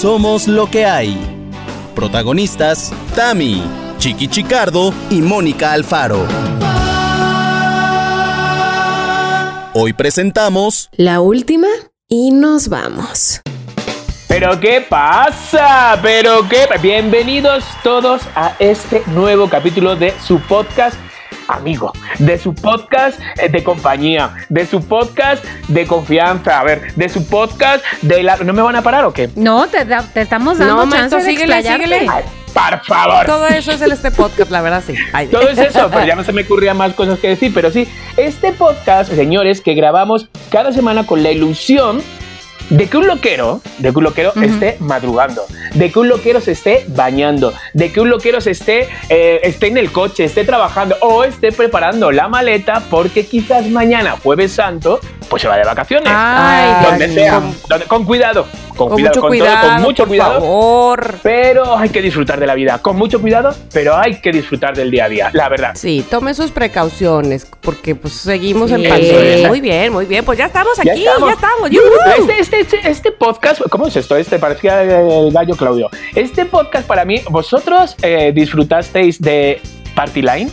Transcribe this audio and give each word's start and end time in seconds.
Somos 0.00 0.46
lo 0.46 0.70
que 0.70 0.84
hay. 0.84 1.18
Protagonistas, 1.96 2.94
Tami, 3.16 3.64
Chiqui 3.98 4.28
Chicardo 4.28 4.94
y 5.10 5.20
Mónica 5.20 5.72
Alfaro. 5.72 6.24
Hoy 9.74 9.92
presentamos 9.94 10.88
La 10.92 11.20
última 11.20 11.66
y 12.06 12.30
nos 12.30 12.68
vamos. 12.68 13.40
¿Pero 14.28 14.60
qué 14.60 14.86
pasa? 14.88 15.98
¿Pero 16.00 16.48
qué? 16.48 16.68
Bienvenidos 16.80 17.64
todos 17.82 18.22
a 18.36 18.54
este 18.60 19.02
nuevo 19.08 19.48
capítulo 19.48 19.96
de 19.96 20.14
su 20.24 20.38
podcast 20.42 20.94
amigo, 21.48 21.92
de 22.18 22.38
su 22.38 22.54
podcast 22.54 23.18
eh, 23.36 23.48
de 23.48 23.64
compañía, 23.64 24.34
de 24.48 24.66
su 24.66 24.82
podcast 24.86 25.44
de 25.68 25.86
confianza, 25.86 26.60
a 26.60 26.64
ver, 26.64 26.94
de 26.94 27.08
su 27.08 27.26
podcast 27.26 27.84
de 28.02 28.22
la... 28.22 28.36
¿No 28.36 28.52
me 28.52 28.62
van 28.62 28.76
a 28.76 28.82
parar 28.82 29.04
o 29.04 29.12
qué? 29.12 29.30
No, 29.34 29.66
te, 29.66 29.84
te 29.84 30.20
estamos 30.20 30.58
dando 30.58 30.86
no, 30.86 30.92
chance 30.92 31.16
de 31.16 31.22
síguele, 31.22 31.62
síguele. 31.62 32.06
Ay, 32.08 32.24
por 32.54 32.84
favor. 32.84 33.26
Todo 33.26 33.46
eso 33.48 33.72
es 33.72 33.80
este 33.80 34.10
podcast, 34.10 34.50
la 34.50 34.60
verdad 34.60 34.82
sí. 34.86 34.94
Ay. 35.12 35.28
Todo 35.28 35.48
es 35.48 35.58
eso, 35.58 35.88
pero 35.90 36.06
ya 36.06 36.14
no 36.14 36.24
se 36.24 36.32
me 36.32 36.42
ocurría 36.42 36.74
más 36.74 36.92
cosas 36.94 37.18
que 37.18 37.28
decir, 37.28 37.52
pero 37.54 37.70
sí, 37.70 37.88
este 38.16 38.52
podcast, 38.52 39.12
señores, 39.12 39.60
que 39.60 39.74
grabamos 39.74 40.28
cada 40.50 40.72
semana 40.72 41.06
con 41.06 41.22
la 41.22 41.30
ilusión 41.30 42.02
de 42.70 42.86
que 42.86 42.96
un 42.96 43.06
loquero, 43.06 43.60
de 43.78 43.90
que 43.92 43.98
un 43.98 44.04
loquero 44.04 44.32
esté 44.42 44.76
madrugando, 44.80 45.42
de 45.74 45.90
que 45.90 45.98
un 45.98 46.08
loquero 46.08 46.40
se 46.40 46.52
esté 46.52 46.84
bañando, 46.88 47.52
de 47.72 47.92
que 47.92 48.00
un 48.00 48.10
loquero 48.10 48.40
se 48.40 48.50
esté, 48.50 48.88
eh, 49.08 49.40
esté 49.42 49.68
en 49.68 49.78
el 49.78 49.90
coche, 49.90 50.24
esté 50.24 50.44
trabajando 50.44 50.96
o 51.00 51.24
esté 51.24 51.52
preparando 51.52 52.10
la 52.10 52.28
maleta 52.28 52.82
porque 52.90 53.26
quizás 53.26 53.66
mañana, 53.68 54.16
jueves 54.22 54.52
santo, 54.52 55.00
pues 55.28 55.42
se 55.42 55.48
va 55.48 55.56
de 55.56 55.64
vacaciones. 55.64 56.08
Ay, 56.14 56.86
donde 56.86 57.08
sea, 57.12 57.40
donde- 57.68 57.86
con 57.86 58.04
cuidado, 58.04 58.46
con, 58.76 58.88
Con 58.88 58.90
cuidado, 58.90 59.10
mucho 59.14 59.20
con 59.20 59.30
todo, 59.30 59.38
cuidado, 59.38 59.68
con 59.72 59.82
mucho 59.82 60.02
por 60.04 60.08
cuidado. 60.08 60.32
favor. 60.40 61.14
Pero 61.22 61.76
hay 61.76 61.88
que 61.90 62.00
disfrutar 62.00 62.38
de 62.40 62.46
la 62.46 62.54
vida, 62.54 62.78
con 62.78 62.96
mucho 62.96 63.20
cuidado, 63.20 63.54
pero 63.72 63.96
hay 63.96 64.20
que 64.20 64.30
disfrutar 64.30 64.76
del 64.76 64.90
día 64.90 65.06
a 65.06 65.08
día, 65.08 65.30
la 65.32 65.48
verdad. 65.48 65.72
Sí, 65.74 66.04
tome 66.08 66.32
sus 66.34 66.50
precauciones 66.52 67.46
porque 67.60 67.94
pues 67.94 68.14
seguimos 68.14 68.70
en 68.70 68.82
Sí. 68.82 68.88
pandemia. 68.88 69.48
Muy 69.48 69.60
bien, 69.60 69.92
muy 69.92 70.06
bien. 70.06 70.24
Pues 70.24 70.38
ya 70.38 70.46
estamos 70.46 70.72
Ya 70.82 70.92
aquí, 70.92 71.04
estamos. 71.06 71.28
ya 71.28 71.34
estamos. 71.34 71.70
¡Yuhu! 71.70 71.82
Este, 72.18 72.38
este, 72.40 72.60
este, 72.60 72.88
este 72.90 73.12
podcast, 73.12 73.62
¿cómo 73.70 73.86
es 73.88 73.96
esto? 73.96 74.16
Este 74.16 74.38
parecía 74.38 74.82
el 74.82 75.32
gallo 75.32 75.56
Claudio. 75.56 75.90
Este 76.14 76.44
podcast 76.44 76.86
para 76.86 77.04
mí, 77.04 77.20
¿vosotros 77.30 77.96
eh, 78.02 78.32
disfrutasteis 78.34 79.20
de 79.20 79.60
Party 79.94 80.22
Line? 80.22 80.50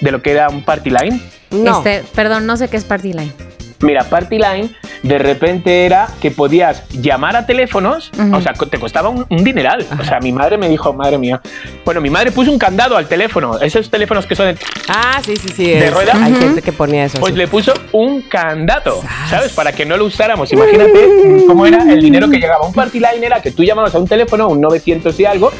De 0.00 0.10
lo 0.10 0.20
que 0.22 0.32
era 0.32 0.48
un 0.48 0.62
Party 0.64 0.90
Line. 0.90 1.20
No. 1.50 1.78
Este, 1.78 2.02
perdón, 2.14 2.46
no 2.46 2.56
sé 2.56 2.68
qué 2.68 2.76
es 2.76 2.84
Party 2.84 3.12
Line. 3.12 3.32
Mira, 3.80 4.04
Party 4.04 4.38
Line 4.38 4.70
de 5.02 5.18
repente 5.18 5.84
era 5.84 6.08
que 6.20 6.30
podías 6.30 6.82
llamar 6.90 7.36
a 7.36 7.46
teléfonos, 7.46 8.10
o 8.32 8.40
sea, 8.40 8.54
te 8.54 8.78
costaba 8.78 9.08
un, 9.10 9.26
un 9.28 9.44
dineral. 9.44 9.86
O 10.00 10.04
sea, 10.04 10.18
mi 10.20 10.32
madre 10.32 10.56
me 10.58 10.68
dijo, 10.68 10.92
madre 10.92 11.18
mía. 11.18 11.40
Bueno, 11.84 12.00
mi 12.00 12.10
madre 12.10 12.32
puso 12.32 12.50
un 12.50 12.58
candado 12.58 12.96
al 12.96 13.06
teléfono, 13.06 13.58
esos 13.60 13.90
teléfonos 13.90 14.26
que 14.26 14.34
son 14.34 14.46
de 14.46 14.58
Ah, 14.88 15.20
sí, 15.24 15.36
sí, 15.36 15.48
sí. 15.48 15.64
¿De 15.66 15.86
es- 15.86 15.94
rueda? 15.94 16.12
Hay 16.22 16.34
gente 16.34 16.62
que 16.62 16.72
ponía 16.72 17.04
eso. 17.04 17.18
Pues 17.20 17.32
sí. 17.34 17.38
le 17.38 17.48
puso 17.48 17.74
un 17.92 18.22
candado. 18.22 19.00
¿sabes? 19.28 19.52
Para 19.52 19.72
que 19.72 19.84
no 19.84 19.96
lo 19.96 20.04
usáramos. 20.06 20.52
Imagínate 20.52 21.44
cómo 21.46 21.66
era 21.66 21.82
el 21.82 22.00
dinero 22.00 22.28
que 22.30 22.38
llegaba. 22.38 22.66
Un 22.66 22.72
party 22.72 22.98
line 22.98 23.26
era 23.26 23.40
que 23.42 23.50
tú 23.50 23.62
llamabas 23.62 23.94
a 23.94 23.98
un 23.98 24.08
teléfono, 24.08 24.48
un 24.48 24.60
900 24.60 25.18
y 25.20 25.24
algo, 25.26 25.52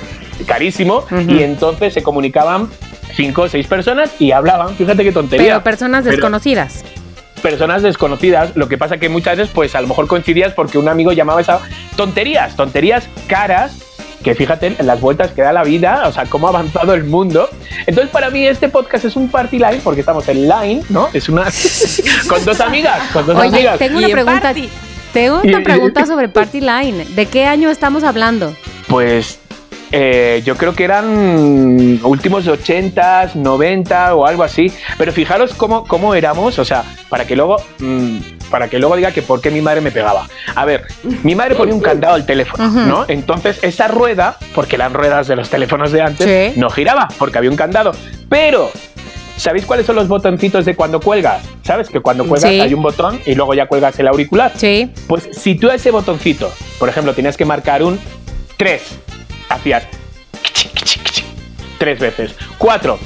carísimo, 0.46 1.04
y 1.28 1.42
entonces 1.42 1.92
se 1.94 2.02
comunicaban 2.02 2.68
cinco 3.14 3.42
o 3.42 3.48
seis 3.48 3.66
personas 3.66 4.10
y 4.20 4.32
hablaban. 4.32 4.74
Fíjate 4.76 5.04
qué 5.04 5.12
tontería. 5.12 5.46
Pero 5.46 5.62
personas 5.64 6.02
Pero 6.04 6.16
desconocidas. 6.16 6.84
Personas 7.42 7.82
desconocidas, 7.82 8.56
lo 8.56 8.68
que 8.68 8.78
pasa 8.78 8.98
que 8.98 9.08
muchas 9.08 9.38
veces, 9.38 9.52
pues 9.54 9.74
a 9.74 9.80
lo 9.80 9.88
mejor 9.88 10.06
coincidías 10.06 10.52
porque 10.52 10.78
un 10.78 10.88
amigo 10.88 11.12
llamaba 11.12 11.40
esa 11.40 11.60
tonterías, 11.96 12.56
tonterías 12.56 13.08
caras. 13.26 13.82
Que 14.22 14.34
fíjate 14.34 14.74
en 14.76 14.86
las 14.88 15.00
vueltas 15.00 15.30
que 15.30 15.42
da 15.42 15.52
la 15.52 15.62
vida, 15.62 16.02
o 16.08 16.12
sea, 16.12 16.24
cómo 16.24 16.48
ha 16.48 16.50
avanzado 16.50 16.94
el 16.94 17.04
mundo. 17.04 17.48
Entonces, 17.86 18.10
para 18.10 18.28
mí, 18.28 18.44
este 18.44 18.68
podcast 18.68 19.04
es 19.04 19.14
un 19.14 19.28
party 19.28 19.58
line 19.58 19.80
porque 19.84 20.00
estamos 20.00 20.26
en 20.26 20.48
line, 20.48 20.82
¿no? 20.88 21.08
Es 21.12 21.28
una. 21.28 21.44
con 22.28 22.44
dos 22.44 22.58
amigas, 22.60 23.02
con 23.12 23.24
dos 23.24 23.36
Oye, 23.36 23.48
amigas. 23.48 23.78
tengo 23.78 23.98
una 23.98 24.08
pregunta. 24.08 24.52
Tengo 25.12 25.40
una 25.42 25.62
pregunta 25.62 26.06
sobre 26.06 26.28
Party 26.36 26.60
Line. 26.60 27.06
¿De 27.14 27.26
qué 27.26 27.44
año 27.46 27.70
estamos 27.70 28.04
hablando? 28.04 28.54
Pues 28.88 29.38
eh, 29.92 30.42
yo 30.44 30.56
creo 30.56 30.74
que 30.74 30.84
eran 30.84 32.00
últimos 32.02 32.46
80, 32.46 33.30
90 33.34 34.14
o 34.14 34.26
algo 34.26 34.42
así. 34.42 34.72
Pero 34.98 35.12
fijaros 35.12 35.54
cómo, 35.54 35.84
cómo 35.86 36.14
éramos, 36.14 36.58
o 36.58 36.64
sea, 36.64 36.84
para 37.08 37.26
que 37.26 37.36
luego. 37.36 37.56
mm, 37.78 38.18
para 38.50 38.68
que 38.68 38.78
luego 38.78 38.94
diga 38.94 39.10
que 39.10 39.22
por 39.22 39.40
qué 39.40 39.50
mi 39.50 39.60
madre 39.60 39.80
me 39.80 39.90
pegaba. 39.90 40.28
A 40.54 40.64
ver, 40.64 40.84
mi 41.24 41.34
madre 41.34 41.56
ponía 41.56 41.74
un 41.74 41.80
candado 41.80 42.14
al 42.14 42.24
teléfono. 42.26 42.68
¿no? 42.86 43.04
Entonces 43.08 43.58
esa 43.62 43.88
rueda, 43.88 44.36
porque 44.54 44.76
eran 44.76 44.94
ruedas 44.94 45.26
de 45.26 45.34
los 45.34 45.50
teléfonos 45.50 45.90
de 45.90 46.00
antes, 46.02 46.52
Sí. 46.54 46.60
no 46.60 46.70
giraba, 46.70 47.08
porque 47.18 47.38
había 47.38 47.50
un 47.50 47.56
candado. 47.56 47.90
Pero, 48.28 48.70
¿sabéis 49.36 49.66
cuáles 49.66 49.84
son 49.84 49.96
los 49.96 50.06
botoncitos 50.06 50.64
de 50.64 50.76
cuando 50.76 51.00
cuelgas? 51.00 51.42
¿Sabes? 51.64 51.88
Que 51.88 51.98
cuando 51.98 52.24
cuelgas 52.24 52.52
Sí. 52.52 52.60
hay 52.60 52.72
un 52.72 52.82
botón 52.82 53.20
y 53.26 53.34
luego 53.34 53.52
ya 53.54 53.66
cuelgas 53.66 53.98
el 53.98 54.06
auricular. 54.06 54.52
Sí. 54.54 54.92
Pues 55.08 55.28
si 55.32 55.56
tú 55.56 55.68
a 55.68 55.74
ese 55.74 55.90
botoncito, 55.90 56.48
por 56.78 56.88
ejemplo, 56.88 57.14
tenías 57.14 57.36
que 57.36 57.44
marcar 57.44 57.82
un 57.82 57.98
3, 58.56 58.80
hacías 59.48 59.86
tres 61.78 61.98
veces, 61.98 62.34
4, 62.58 62.98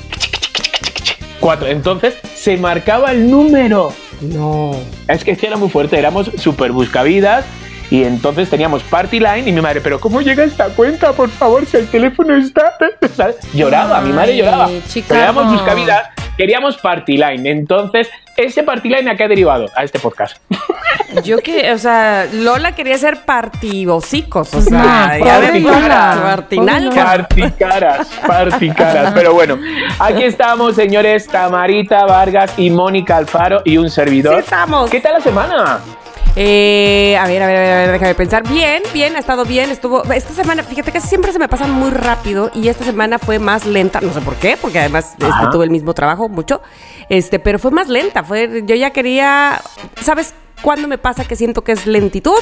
4, 1.40 1.66
entonces 1.68 2.14
se 2.34 2.56
marcaba 2.56 3.12
el 3.12 3.30
número. 3.30 3.92
No. 4.20 4.72
Es 5.08 5.24
que 5.24 5.36
era 5.42 5.56
muy 5.56 5.68
fuerte, 5.68 5.98
éramos 5.98 6.30
súper 6.36 6.72
buscavidas 6.72 7.44
y 7.90 8.04
entonces 8.04 8.48
teníamos 8.48 8.82
Party 8.84 9.18
Line 9.18 9.48
y 9.48 9.52
mi 9.52 9.60
madre, 9.60 9.80
pero 9.80 9.98
¿cómo 9.98 10.20
llega 10.20 10.44
esta 10.44 10.68
cuenta? 10.68 11.12
Por 11.12 11.28
favor, 11.28 11.66
si 11.66 11.76
el 11.76 11.88
teléfono 11.88 12.36
está... 12.36 12.74
¿sabes? 13.16 13.36
Lloraba, 13.52 14.00
mi 14.00 14.12
madre 14.12 14.36
lloraba. 14.36 14.68
chica, 14.88 15.06
Pero 15.08 15.20
éramos 15.22 15.52
buscavidas, 15.52 16.08
queríamos 16.36 16.76
Party 16.76 17.16
Line. 17.16 17.50
Entonces, 17.50 18.08
ese 18.44 18.62
Party 18.62 18.88
Line 18.88 19.10
a 19.10 19.16
qué 19.16 19.24
ha 19.24 19.28
derivado? 19.28 19.66
A 19.74 19.84
este 19.84 19.98
podcast. 19.98 20.36
Yo 21.24 21.38
que, 21.38 21.72
o 21.72 21.78
sea, 21.78 22.26
Lola 22.32 22.72
quería 22.74 22.96
ser 22.96 23.24
partibocicos, 23.24 24.54
o 24.54 24.60
sea, 24.60 25.18
No, 26.84 26.90
ya. 26.94 27.04
Particaras, 27.04 28.08
particaras. 28.26 29.12
Pero 29.14 29.32
bueno, 29.34 29.58
aquí 29.98 30.22
estamos, 30.22 30.76
señores, 30.76 31.26
Tamarita 31.26 32.04
Vargas 32.06 32.52
y 32.56 32.70
Mónica 32.70 33.16
Alfaro 33.16 33.62
y 33.64 33.76
un 33.76 33.90
servidor. 33.90 34.34
Sí 34.36 34.40
estamos. 34.40 34.90
¿Qué 34.90 35.00
tal 35.00 35.14
la 35.14 35.20
semana? 35.20 35.80
Eh, 36.36 37.16
a 37.18 37.26
ver, 37.26 37.42
a 37.42 37.46
ver, 37.46 37.56
a 37.56 37.60
ver, 37.60 37.72
a 37.72 37.76
ver, 37.78 37.92
déjame 37.92 38.14
pensar. 38.14 38.48
Bien, 38.48 38.82
bien, 38.92 39.16
ha 39.16 39.18
estado 39.18 39.44
bien. 39.44 39.70
Estuvo. 39.70 40.04
Esta 40.04 40.32
semana, 40.32 40.62
fíjate 40.62 40.92
que 40.92 41.00
siempre 41.00 41.32
se 41.32 41.38
me 41.38 41.48
pasa 41.48 41.66
muy 41.66 41.90
rápido 41.90 42.50
y 42.54 42.68
esta 42.68 42.84
semana 42.84 43.18
fue 43.18 43.38
más 43.38 43.66
lenta. 43.66 44.00
No 44.00 44.12
sé 44.12 44.20
por 44.20 44.36
qué, 44.36 44.56
porque 44.60 44.78
además 44.78 45.14
este, 45.18 45.50
tuve 45.50 45.64
el 45.64 45.70
mismo 45.70 45.92
trabajo 45.94 46.28
mucho. 46.28 46.62
Este, 47.08 47.38
pero 47.38 47.58
fue 47.58 47.70
más 47.72 47.88
lenta. 47.88 48.22
Fue, 48.22 48.62
yo 48.64 48.74
ya 48.74 48.90
quería. 48.90 49.60
¿Sabes? 50.02 50.34
¿Cuándo 50.62 50.88
me 50.88 50.98
pasa 50.98 51.24
que 51.24 51.36
siento 51.36 51.62
que 51.62 51.72
es 51.72 51.86
lentitud? 51.86 52.32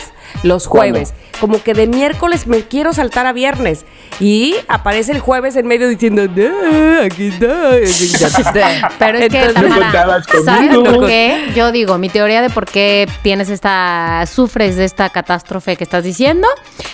Los 0.43 0.67
¿Cuándo? 0.69 0.95
jueves. 0.99 1.15
Como 1.41 1.63
que 1.63 1.73
de 1.75 1.87
miércoles 1.87 2.47
me 2.47 2.63
quiero 2.63 2.93
saltar 2.93 3.27
a 3.27 3.33
viernes. 3.33 3.85
Y 4.21 4.57
aparece 4.69 5.13
el 5.13 5.21
jueves 5.21 5.55
en 5.57 5.67
medio 5.67 5.89
diciendo, 5.89 6.23
"No, 6.27 7.03
aquí 7.05 7.29
estoy. 7.29 7.85
Pero 8.99 9.19
es 9.19 9.29
que, 9.29 9.41
Entonces, 9.45 9.63
No 9.71 9.79
Tamara, 9.79 10.23
¿sabes 10.45 10.77
por 10.77 11.07
qué? 11.07 11.53
Yo 11.55 11.71
digo, 11.73 11.99
mi 11.99 12.09
teoría 12.09 12.43
de 12.43 12.51
por 12.51 12.67
qué 12.67 13.09
tienes 13.23 13.49
esta, 13.51 14.25
sufres 14.27 14.77
de 14.77 14.85
esta 14.85 15.11
catástrofe 15.11 15.77
que 15.77 15.85
estás 15.85 16.03
diciendo, 16.05 16.49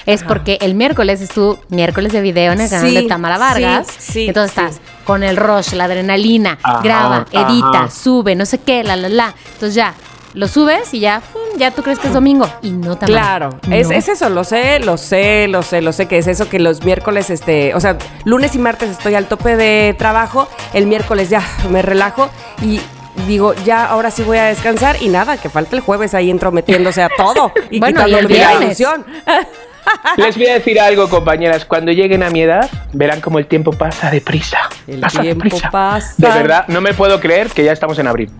es 0.07 0.23
porque 0.23 0.59
el 0.61 0.75
miércoles 0.75 1.21
es 1.21 1.31
tu 1.31 1.59
miércoles 1.71 2.13
de 2.13 2.21
video 2.21 2.53
en 2.53 2.61
el 2.61 2.69
canal 2.71 2.89
Sí, 2.89 2.95
de 2.95 3.03
Tamara 3.05 3.39
Vargas. 3.39 3.87
sí, 3.99 4.13
sí, 4.13 4.27
Entonces 4.29 4.53
sí. 4.55 4.61
estás 4.61 4.81
con 5.05 5.23
el 5.23 5.37
rush, 5.37 5.73
la 5.73 5.85
adrenalina, 5.85 6.59
Ajá, 6.63 6.81
graba, 6.83 7.27
edita, 7.33 7.69
ajá. 7.85 7.91
sube, 7.91 8.35
no 8.35 8.47
sé 8.47 8.59
qué, 8.59 8.83
la, 8.85 8.97
la, 8.97 9.09
la. 9.09 9.35
Entonces 9.55 9.75
ya, 9.75 9.95
lo 10.35 10.49
subes 10.49 10.93
y 10.93 11.01
ya, 11.01 11.23
ya 11.57 11.71
tú 11.71 11.83
crees 11.83 11.99
que 11.99 12.09
es 12.09 12.13
domingo. 12.13 12.47
Y 12.63 12.73
no 12.73 12.97
Tamara. 12.97 13.07
Claro, 13.07 13.51
No. 13.67 13.75
es, 13.75 13.91
es 13.91 14.09
eso, 14.09 14.29
lo 14.29 14.45
sé, 14.45 14.81
lo 14.81 14.97
sé, 14.97 15.47
lo 15.49 15.63
sé, 15.63 15.81
lo 15.81 15.93
sé 15.93 16.07
que 16.07 16.19
es 16.19 16.27
eso 16.27 16.49
que 16.49 16.59
los 16.59 16.85
miércoles, 16.85 17.31
este, 17.31 17.75
o 17.75 17.81
sea, 17.81 17.97
lunes 18.25 18.55
y 18.55 18.59
martes 18.59 18.91
estoy 18.91 19.15
al 19.15 19.27
tope 19.27 19.57
de 19.57 19.95
trabajo, 19.97 20.49
el 20.73 20.87
miércoles 20.87 21.31
ya 21.31 21.43
me 21.71 21.83
relajo 21.83 22.29
y 22.63 22.81
digo, 23.29 23.55
ya 23.65 23.85
ahora 23.87 24.11
sí 24.11 24.23
voy 24.25 24.39
a 24.39 24.45
descansar 24.45 24.97
y 25.01 25.09
nada, 25.09 25.37
que 25.37 25.49
falta 25.49 25.77
el 25.77 25.83
jueves 25.83 26.15
ahí 26.15 26.31
entrometiéndose 26.31 27.01
a 27.03 27.09
todo 27.17 27.53
y 27.71 27.79
Bueno, 27.79 28.07
y 28.09 28.13
viernes. 28.27 28.57
atención. 28.57 29.07
Les 30.17 30.35
voy 30.37 30.47
a 30.47 30.55
decir 30.55 30.81
algo, 30.81 31.09
compañeras. 31.11 31.65
Cuando 31.67 31.93
lleguen 31.93 32.23
a 32.23 32.31
mi 32.31 32.41
edad, 32.41 32.71
verán 32.95 33.21
como 33.21 33.39
el 33.39 33.47
tiempo 33.47 33.71
pasa 33.71 34.11
deprisa. 34.11 34.59
El 34.87 35.01
pasa 35.01 35.21
tiempo 35.21 35.45
deprisa. 35.45 35.71
pasa. 35.71 36.15
De 36.17 36.27
verdad, 36.29 36.65
no 36.69 36.81
me 36.81 36.95
puedo 36.95 37.21
creer 37.21 37.49
que 37.49 37.63
ya 37.65 37.73
estamos 37.73 37.99
en 37.99 38.07
abril. 38.07 38.31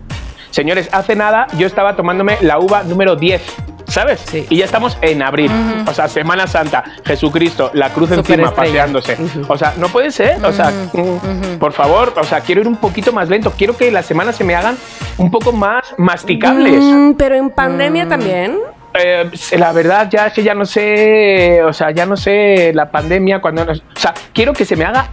Señores, 0.55 0.87
hace 0.93 1.17
nada 1.17 1.47
yo 1.57 1.67
estaba 1.67 1.97
tomándome 1.97 2.37
la 2.39 2.59
uva 2.59 2.81
número 2.83 3.17
10. 3.17 3.41
¿Sabes? 3.87 4.21
Sí. 4.21 4.45
Y 4.49 4.59
ya 4.59 4.65
estamos 4.65 4.97
en 5.01 5.21
abril. 5.21 5.51
O 5.85 5.93
sea, 5.93 6.07
Semana 6.07 6.47
Santa, 6.47 6.81
Jesucristo, 7.03 7.71
la 7.73 7.89
cruz 7.89 8.11
encima, 8.11 8.47
Superestrella. 8.47 8.85
paseándose. 8.85 9.17
O 9.49 9.57
sea, 9.57 9.73
no 9.77 9.89
puede 9.89 10.11
ser. 10.11 10.43
O 10.45 10.53
sea, 10.53 10.71
mm, 10.71 11.57
por 11.59 11.73
favor, 11.73 12.13
o 12.15 12.23
sea, 12.23 12.39
quiero 12.39 12.61
ir 12.61 12.69
un 12.69 12.77
poquito 12.77 13.11
más 13.11 13.27
lento. 13.27 13.51
Quiero 13.51 13.75
que 13.75 13.91
las 13.91 14.05
semanas 14.05 14.37
se 14.37 14.45
me 14.45 14.55
hagan 14.55 14.77
un 15.17 15.29
poco 15.29 15.51
más 15.51 15.93
masticables. 15.97 16.81
Mm, 16.81 17.15
pero 17.17 17.35
en 17.35 17.49
pandemia 17.49 18.07
también. 18.07 18.57
eh, 18.93 19.29
la 19.57 19.73
verdad 19.73 20.07
ya 20.09 20.27
es 20.27 20.33
que 20.33 20.41
ya 20.41 20.53
no 20.53 20.63
sé, 20.63 21.61
o 21.63 21.73
sea, 21.73 21.91
ya 21.91 22.05
no 22.05 22.15
sé 22.15 22.71
la 22.73 22.89
pandemia 22.89 23.41
cuando, 23.41 23.63
o 23.63 23.99
sea, 23.99 24.13
quiero 24.33 24.53
que 24.53 24.63
se 24.63 24.77
me 24.77 24.85
haga, 24.85 25.09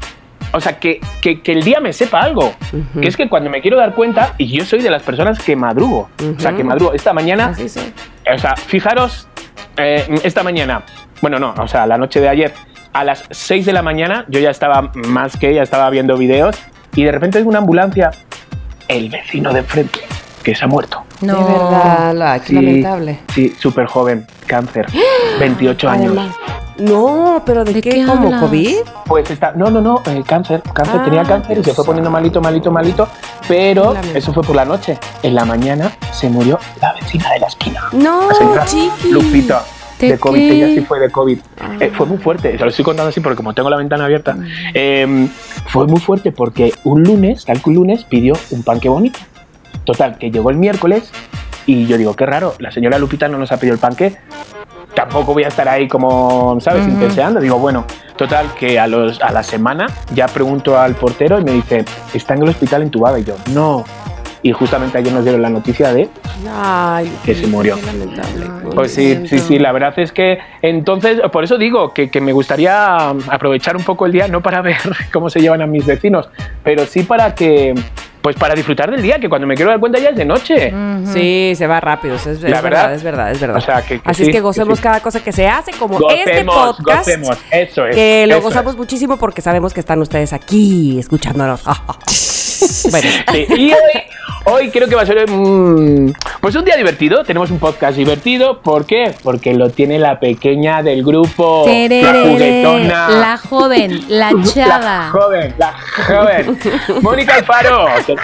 o 0.53 0.61
sea, 0.61 0.79
que, 0.79 1.01
que, 1.21 1.41
que 1.41 1.53
el 1.53 1.63
día 1.63 1.81
me 1.81 1.93
sepa 1.93 2.21
algo, 2.21 2.53
que 3.01 3.09
es 3.09 3.17
que 3.17 3.29
cuando 3.29 3.51
me 3.51 3.61
quiero 3.61 3.77
dar 3.79 3.95
cuenta, 3.95 4.35
y 4.39 4.47
yo 4.47 4.65
soy 4.65 4.81
de 4.81 4.91
las 4.91 5.03
personas 5.03 5.39
que 5.39 5.57
madrugo, 5.57 6.11
o 6.37 6.41
sea, 6.41 6.53
que 6.55 6.63
madrugo, 6.65 6.93
esta 6.93 7.13
mañana, 7.13 7.55
o 7.57 8.39
sea, 8.39 8.57
fijaros, 8.57 9.29
eh, 9.77 10.07
esta 10.25 10.43
mañana, 10.43 10.83
bueno, 11.21 11.39
no, 11.39 11.55
o 11.59 11.69
sea, 11.69 11.87
la 11.87 11.97
noche 11.99 12.21
de 12.21 12.29
ayer, 12.29 12.53
a 12.93 13.05
las 13.05 13.25
6 13.31 13.65
de 13.67 13.73
la 13.73 13.83
mañana, 13.83 14.25
yo 14.29 14.41
ya 14.41 14.51
estaba 14.51 14.91
más 14.95 15.37
que, 15.37 15.55
ya 15.55 15.63
estaba 15.63 15.89
viendo 15.91 16.17
videos, 16.17 16.57
y 16.95 17.05
de 17.05 17.13
repente 17.13 17.39
hay 17.39 17.45
una 17.45 17.59
ambulancia, 17.59 18.11
el 18.89 19.09
vecino 19.09 19.53
de 19.53 19.61
enfrente, 19.61 20.01
que 20.43 20.55
se 20.55 20.65
ha 20.65 20.69
muerto. 20.69 21.03
No. 21.23 21.39
De 21.39 21.53
verdad, 21.53 22.15
la- 22.15 22.41
qué 22.41 22.47
Sí, 22.49 22.55
lamentable. 22.55 23.19
Sí, 23.33 23.55
súper 23.59 23.87
joven, 23.87 24.27
cáncer, 24.47 24.87
28 25.41 25.89
años. 25.89 26.13
Además. 26.17 26.37
No, 26.79 27.43
pero 27.45 27.65
¿de, 27.65 27.75
¿De 27.75 27.83
qué? 27.83 27.91
qué 27.91 28.05
¿Cómo? 28.07 28.27
hablas? 28.27 28.43
¿COVID? 28.43 28.77
Pues 29.07 29.31
está, 29.31 29.53
no, 29.53 29.71
no, 29.71 29.81
no, 29.81 30.03
eh, 30.07 30.23
cáncer, 30.27 30.63
cáncer, 30.75 31.01
Ah, 31.01 31.05
tenía 31.05 31.23
cáncer 31.23 31.59
y 31.59 31.65
se 31.65 31.75
fue 31.75 31.85
poniendo 31.85 32.11
malito, 32.11 32.41
malito, 32.41 32.71
malito, 32.71 33.09
pero 33.47 33.95
eso 34.15 34.33
fue 34.33 34.43
por 34.43 34.57
la 34.57 34.65
noche. 34.65 34.99
En 35.23 35.35
la 35.35 35.45
mañana 35.45 35.93
se 36.13 36.29
murió 36.29 36.59
la 36.81 36.93
vecina 36.95 37.31
de 37.33 37.41
la 37.41 37.47
esquina. 37.47 37.83
No, 37.93 38.29
La 38.29 38.35
señora 38.35 38.65
chiqui. 38.65 39.11
Lupita. 39.11 39.63
¿De 39.99 40.09
De 40.13 40.19
COVID, 40.19 40.39
qué? 40.41 40.57
ella 40.57 40.67
sí 40.75 40.81
fue 40.81 40.99
de 40.99 41.11
COVID. 41.11 41.39
Eh, 41.79 41.93
fue 41.97 42.07
muy 42.07 42.19
fuerte, 42.19 42.59
se 42.59 42.65
lo 42.65 42.71
estoy 42.71 42.85
contando 42.85 43.11
así 43.11 43.21
porque 43.21 43.37
como 43.37 43.55
tengo 43.55 43.71
la 43.71 43.77
ventana 43.77 44.05
abierta, 44.07 44.37
eh, 44.75 45.29
fue 45.69 45.87
muy 45.87 46.01
fuerte 46.01 46.33
porque 46.33 46.75
un 46.83 47.05
lunes, 47.05 47.45
tal 47.45 47.63
que 47.63 47.69
un 47.71 47.77
lunes, 47.77 48.03
pidió 48.05 48.35
un 48.51 48.65
panque 48.65 48.89
bonito. 48.89 49.21
Total, 49.85 50.19
que 50.19 50.31
llegó 50.33 50.51
el 50.51 50.57
miércoles 50.57 51.13
y 51.67 51.87
yo 51.87 51.99
digo, 51.99 52.17
qué 52.17 52.27
raro, 52.27 52.55
la 52.59 52.73
señora 52.73 52.99
Lupita 52.99 53.29
no 53.29 53.39
nos 53.39 53.53
ha 53.53 53.59
pedido 53.59 53.75
el 53.75 53.81
panque. 53.81 54.17
Tampoco 54.95 55.33
voy 55.33 55.45
a 55.45 55.49
estar 55.49 55.69
ahí 55.69 55.89
como, 55.89 56.59
¿sabes? 56.61 56.83
Ujú. 56.83 56.93
Intenseando. 56.93 57.41
Digo, 57.41 57.59
bueno, 57.59 57.85
total, 58.17 58.53
que 58.55 58.79
a, 58.79 58.87
los, 58.87 59.21
a 59.21 59.33
la 59.33 59.43
semana 59.43 59.87
ya 60.15 60.27
pregunto 60.27 60.79
al 60.79 60.95
portero 60.95 61.41
y 61.41 61.45
me 61.45 61.53
dice, 61.53 61.85
está 62.13 62.35
en 62.35 62.43
el 62.43 62.49
hospital 62.51 62.83
entubada. 62.83 63.19
Y 63.19 63.25
yo, 63.25 63.35
no. 63.53 63.85
Y 64.45 64.51
justamente 64.51 64.99
ayer 64.99 65.13
nos 65.13 65.23
dieron 65.23 65.41
la 65.41 65.49
noticia 65.49 65.95
de 65.95 66.09
Ay, 66.53 67.11
Que 67.25 67.33
se 67.35 67.47
murió. 67.47 67.79
Pues 68.75 68.93
sí, 68.93 69.27
sí, 69.29 69.39
sí, 69.39 69.59
la 69.59 69.71
verdad 69.71 69.97
es 69.99 70.11
que 70.11 70.39
entonces, 70.63 71.21
por 71.33 71.45
eso 71.45 71.59
digo 71.59 71.93
que, 71.95 72.11
que 72.11 72.21
me 72.21 72.33
gustaría 72.33 73.11
aprovechar 73.11 73.77
un 73.77 73.85
poco 73.85 74.07
el 74.07 74.13
día, 74.13 74.27
no 74.27 74.43
para 74.43 74.61
ver 74.63 74.79
cómo 75.13 75.31
se 75.31 75.41
llevan 75.41 75.63
a 75.63 75.67
mis 75.67 75.87
vecinos, 75.87 76.29
pero 76.65 76.87
sí 76.87 77.05
para 77.05 77.37
que, 77.37 77.75
pues 78.23 78.37
para 78.37 78.55
disfrutar 78.55 78.91
del 78.91 79.03
día, 79.03 79.19
que 79.19 79.29
cuando 79.29 79.47
me 79.47 79.55
quiero 79.57 79.71
dar 79.71 79.81
cuenta 79.81 79.99
ya 79.99 80.11
es 80.11 80.17
de 80.17 80.25
noche. 80.25 80.73
Ujú. 80.73 81.13
Sí, 81.13 81.53
se 81.57 81.67
va 81.67 81.81
rápido, 81.81 82.15
es, 82.15 82.27
es 82.27 82.41
La 82.43 82.61
verdad, 82.63 82.63
verdad. 82.63 82.95
es 82.95 83.03
verdad, 83.03 83.31
es 83.33 83.41
verdad. 83.41 83.57
O 83.57 83.61
sea, 83.61 83.83
que- 83.83 84.01
que 84.01 84.09
Así 84.09 84.19
sí, 84.19 84.23
es 84.23 84.29
que 84.29 84.33
que 84.35 84.41
gocemos 84.41 84.79
sí. 84.79 84.83
cada 84.83 85.01
cosa 85.01 85.23
que 85.23 85.33
se 85.33 85.47
hace, 85.49 85.73
como 85.73 85.95
este 86.09 86.31
Gocemos, 86.31 86.55
podcast. 86.77 87.07
gocemos, 87.09 87.39
eso 87.51 87.87
es. 87.87 87.95
Que 87.97 88.27
lo 88.29 88.37
eso 88.37 88.45
gozamos 88.45 88.73
es. 88.73 88.79
muchísimo 88.79 89.17
porque 89.19 89.43
sabemos 89.43 89.75
que 89.75 89.81
están 89.81 90.01
ustedes 90.01 90.33
aquí 90.33 90.99
escuchándonos. 90.99 91.63
bueno, 92.91 93.11
Sí, 93.33 93.47
y 93.57 93.73
hoy, 93.73 94.03
hoy 94.45 94.71
creo 94.71 94.89
que 94.89 94.95
va 94.95 95.03
a 95.03 95.07
ser 95.07 95.25
pues 96.41 96.55
un 96.57 96.65
día 96.65 96.77
divertido. 96.77 97.23
Tenemos 97.25 97.51
un 97.51 97.59
podcast 97.59 97.97
divertido. 97.97 98.61
¿Por 98.61 98.87
qué? 98.87 99.15
Porque 99.23 99.55
lo 99.55 99.71
tiene 99.71 99.99
la 99.99 100.19
pequeña 100.21 100.83
del 100.83 101.05
grupo. 101.05 101.65
La 101.67 102.25
juguetona. 102.25 103.09
la 103.11 103.37
joven, 103.39 104.05
la 104.09 104.33
La 104.33 104.45
chava. 104.45 105.11
joven, 105.11 105.55
la 105.59 105.75
joven. 106.07 106.59
Mónica 107.03 107.35
Alfaro, 107.37 107.87
¿qué, 108.07 108.15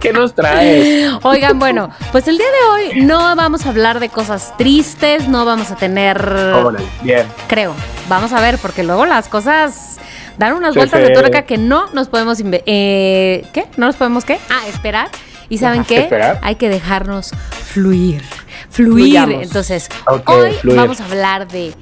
qué 0.00 0.12
nos 0.12 0.34
traes? 0.34 1.12
Oigan, 1.22 1.58
bueno, 1.58 1.90
pues 2.12 2.28
el 2.28 2.36
día 2.38 2.46
de 2.46 2.68
hoy 2.94 3.02
no 3.02 3.34
vamos 3.36 3.66
a 3.66 3.70
hablar 3.70 4.00
de 4.00 4.08
cosas 4.08 4.54
tristes, 4.56 5.28
no 5.28 5.44
vamos 5.44 5.70
a 5.70 5.76
tener, 5.76 6.18
Hola, 6.26 6.80
bien. 7.02 7.26
creo, 7.48 7.74
vamos 8.08 8.32
a 8.32 8.40
ver, 8.40 8.58
porque 8.58 8.82
luego 8.82 9.06
las 9.06 9.28
cosas 9.28 9.98
dan 10.38 10.54
unas 10.54 10.72
Sí, 10.74 10.78
vueltas 10.80 11.00
sí. 11.00 11.06
de 11.06 11.12
tuerca 11.12 11.42
que 11.42 11.58
no 11.58 11.86
nos 11.92 12.08
podemos, 12.08 12.38
eh, 12.42 13.44
¿qué? 13.52 13.66
¿No 13.76 13.86
nos 13.86 13.96
podemos 13.96 14.24
qué? 14.24 14.38
Ah, 14.50 14.66
esperar. 14.68 15.08
Y 15.48 15.58
¿saben 15.58 15.80
Ajá, 15.80 15.88
qué? 15.88 15.98
esperar. 15.98 16.38
Hay 16.42 16.54
que 16.56 16.68
dejarnos 16.68 17.30
fluir, 17.72 18.22
fluir. 18.70 19.04
Fluyamos. 19.04 19.42
Entonces, 19.42 19.88
hoy 20.26 20.52
fluir. 20.54 20.76
vamos 20.78 21.00
a 21.00 21.04
hablar 21.04 21.46
de 21.48 21.72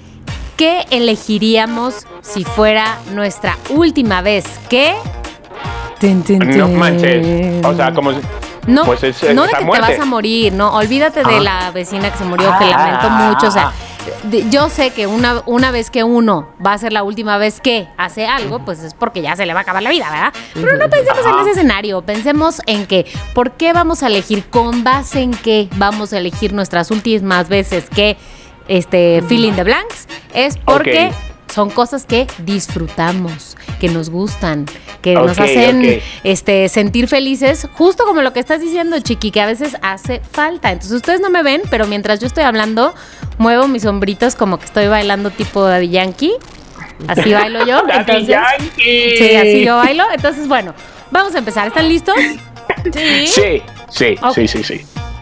qué 0.57 0.85
elegiríamos 0.91 2.07
si 2.23 2.45
fuera 2.45 2.99
nuestra 3.15 3.57
última 3.71 4.21
vez 4.23 4.45
que... 4.69 4.95
No 6.57 6.69
manches. 6.69 7.65
O 7.65 7.75
sea, 7.75 7.93
como 7.95 8.13
si- 8.13 8.19
No, 8.67 8.85
Pues 8.85 9.03
es, 9.03 9.23
no 9.35 9.43
de 9.45 9.49
que 9.53 9.65
muerte. 9.65 9.87
te 9.87 9.93
vas 9.93 10.01
a 10.01 10.05
morir, 10.05 10.53
no, 10.53 10.73
olvídate 10.75 11.25
de 11.25 11.37
Ah. 11.37 11.41
la 11.41 11.71
vecina 11.73 12.11
que 12.13 12.19
se 12.19 12.25
murió, 12.25 12.47
que 12.59 12.65
Ah. 12.73 13.01
lamento 13.01 13.11
mucho, 13.11 13.47
o 13.49 13.51
sea, 13.51 13.73
yo 14.51 14.69
sé 14.69 14.91
que 14.91 15.07
una, 15.07 15.43
una 15.47 15.71
vez 15.71 15.91
que 15.91 16.05
uno 16.05 16.49
va 16.65 16.73
a 16.73 16.79
ser 16.79 16.93
la 16.93 17.03
última 17.03 17.39
vez 17.39 17.61
que 17.61 17.89
hace 17.97 18.27
algo, 18.27 18.65
pues 18.65 18.83
es 18.83 18.95
porque 18.95 19.23
ya 19.23 19.37
se 19.37 19.47
le 19.47 19.53
va 19.53 19.61
a 19.61 19.63
acabar 19.63 19.83
la 19.83 19.91
vida, 19.91 20.11
¿verdad? 20.11 20.33
Pero 20.55 20.77
no 20.77 20.89
pensemos 20.89 21.25
en 21.27 21.41
ese 21.41 21.51
escenario, 21.51 22.03
pensemos 22.03 22.61
en 22.67 22.87
que, 22.87 23.07
¿por 23.35 23.53
qué 23.53 23.73
vamos 23.73 24.03
a 24.03 24.09
elegir, 24.09 24.45
con 24.47 24.85
base 24.85 25.21
en 25.21 25.33
qué 25.33 25.69
vamos 25.77 26.13
a 26.13 26.19
elegir 26.19 26.53
nuestras 26.53 26.91
últimas 26.91 27.49
veces 27.49 27.89
que, 27.91 28.17
este, 28.69 29.23
fill 29.29 29.45
in 29.45 29.57
the 29.57 29.65
blanks? 29.65 30.07
Es 30.35 30.57
porque... 30.59 31.13
Son 31.53 31.69
cosas 31.69 32.07
que 32.07 32.27
disfrutamos, 32.39 33.57
que 33.79 33.89
nos 33.89 34.09
gustan, 34.09 34.65
que 35.03 35.15
nos 35.15 35.39
hacen 35.39 36.01
este, 36.25 36.69
sentir 36.71 37.09
felices, 37.09 37.69
justo 37.75 38.05
como 38.07 38.23
lo 38.23 38.33
que 38.33 38.41
estás 38.41 38.61
diciendo, 38.61 38.99
Chiqui, 39.01 39.31
que 39.31 39.41
a 39.43 39.47
veces 39.47 39.77
hace 39.83 40.23
falta. 40.33 40.71
Entonces 40.73 40.97
ustedes 40.97 41.21
no 41.21 41.29
me 41.29 41.43
ven, 41.43 41.61
pero 41.71 41.87
mientras 41.87 42.21
yo 42.21 42.27
estoy 42.27 42.45
hablando, 42.45 42.95
muevo 43.37 43.69
mis 43.69 43.83
sombritos 43.83 44.35
como 44.35 44.59
que 44.59 44.65
estoy 44.65 44.87
bailando 44.87 45.31
tipo 45.31 45.63
Daddy 45.63 45.91
Yankee. 45.91 46.33
Así 47.07 47.33
bailo 47.33 47.67
yo. 47.67 47.83
Daddy 47.87 47.99
Entonces, 47.99 48.29
Yankee. 48.29 49.17
sí, 49.19 49.37
así 49.37 49.65
yo 49.65 49.77
bailo. 49.77 50.05
Entonces, 50.15 50.49
bueno, 50.49 50.75
vamos 51.11 51.35
a 51.35 51.39
empezar. 51.39 51.69
¿Están 51.69 51.89
listos? 51.89 52.17
Sí. 52.93 53.27
Sí, 53.27 53.63
sí, 53.91 54.17
sí, 54.35 54.49
sí, 54.49 54.65
sí. 54.65 54.81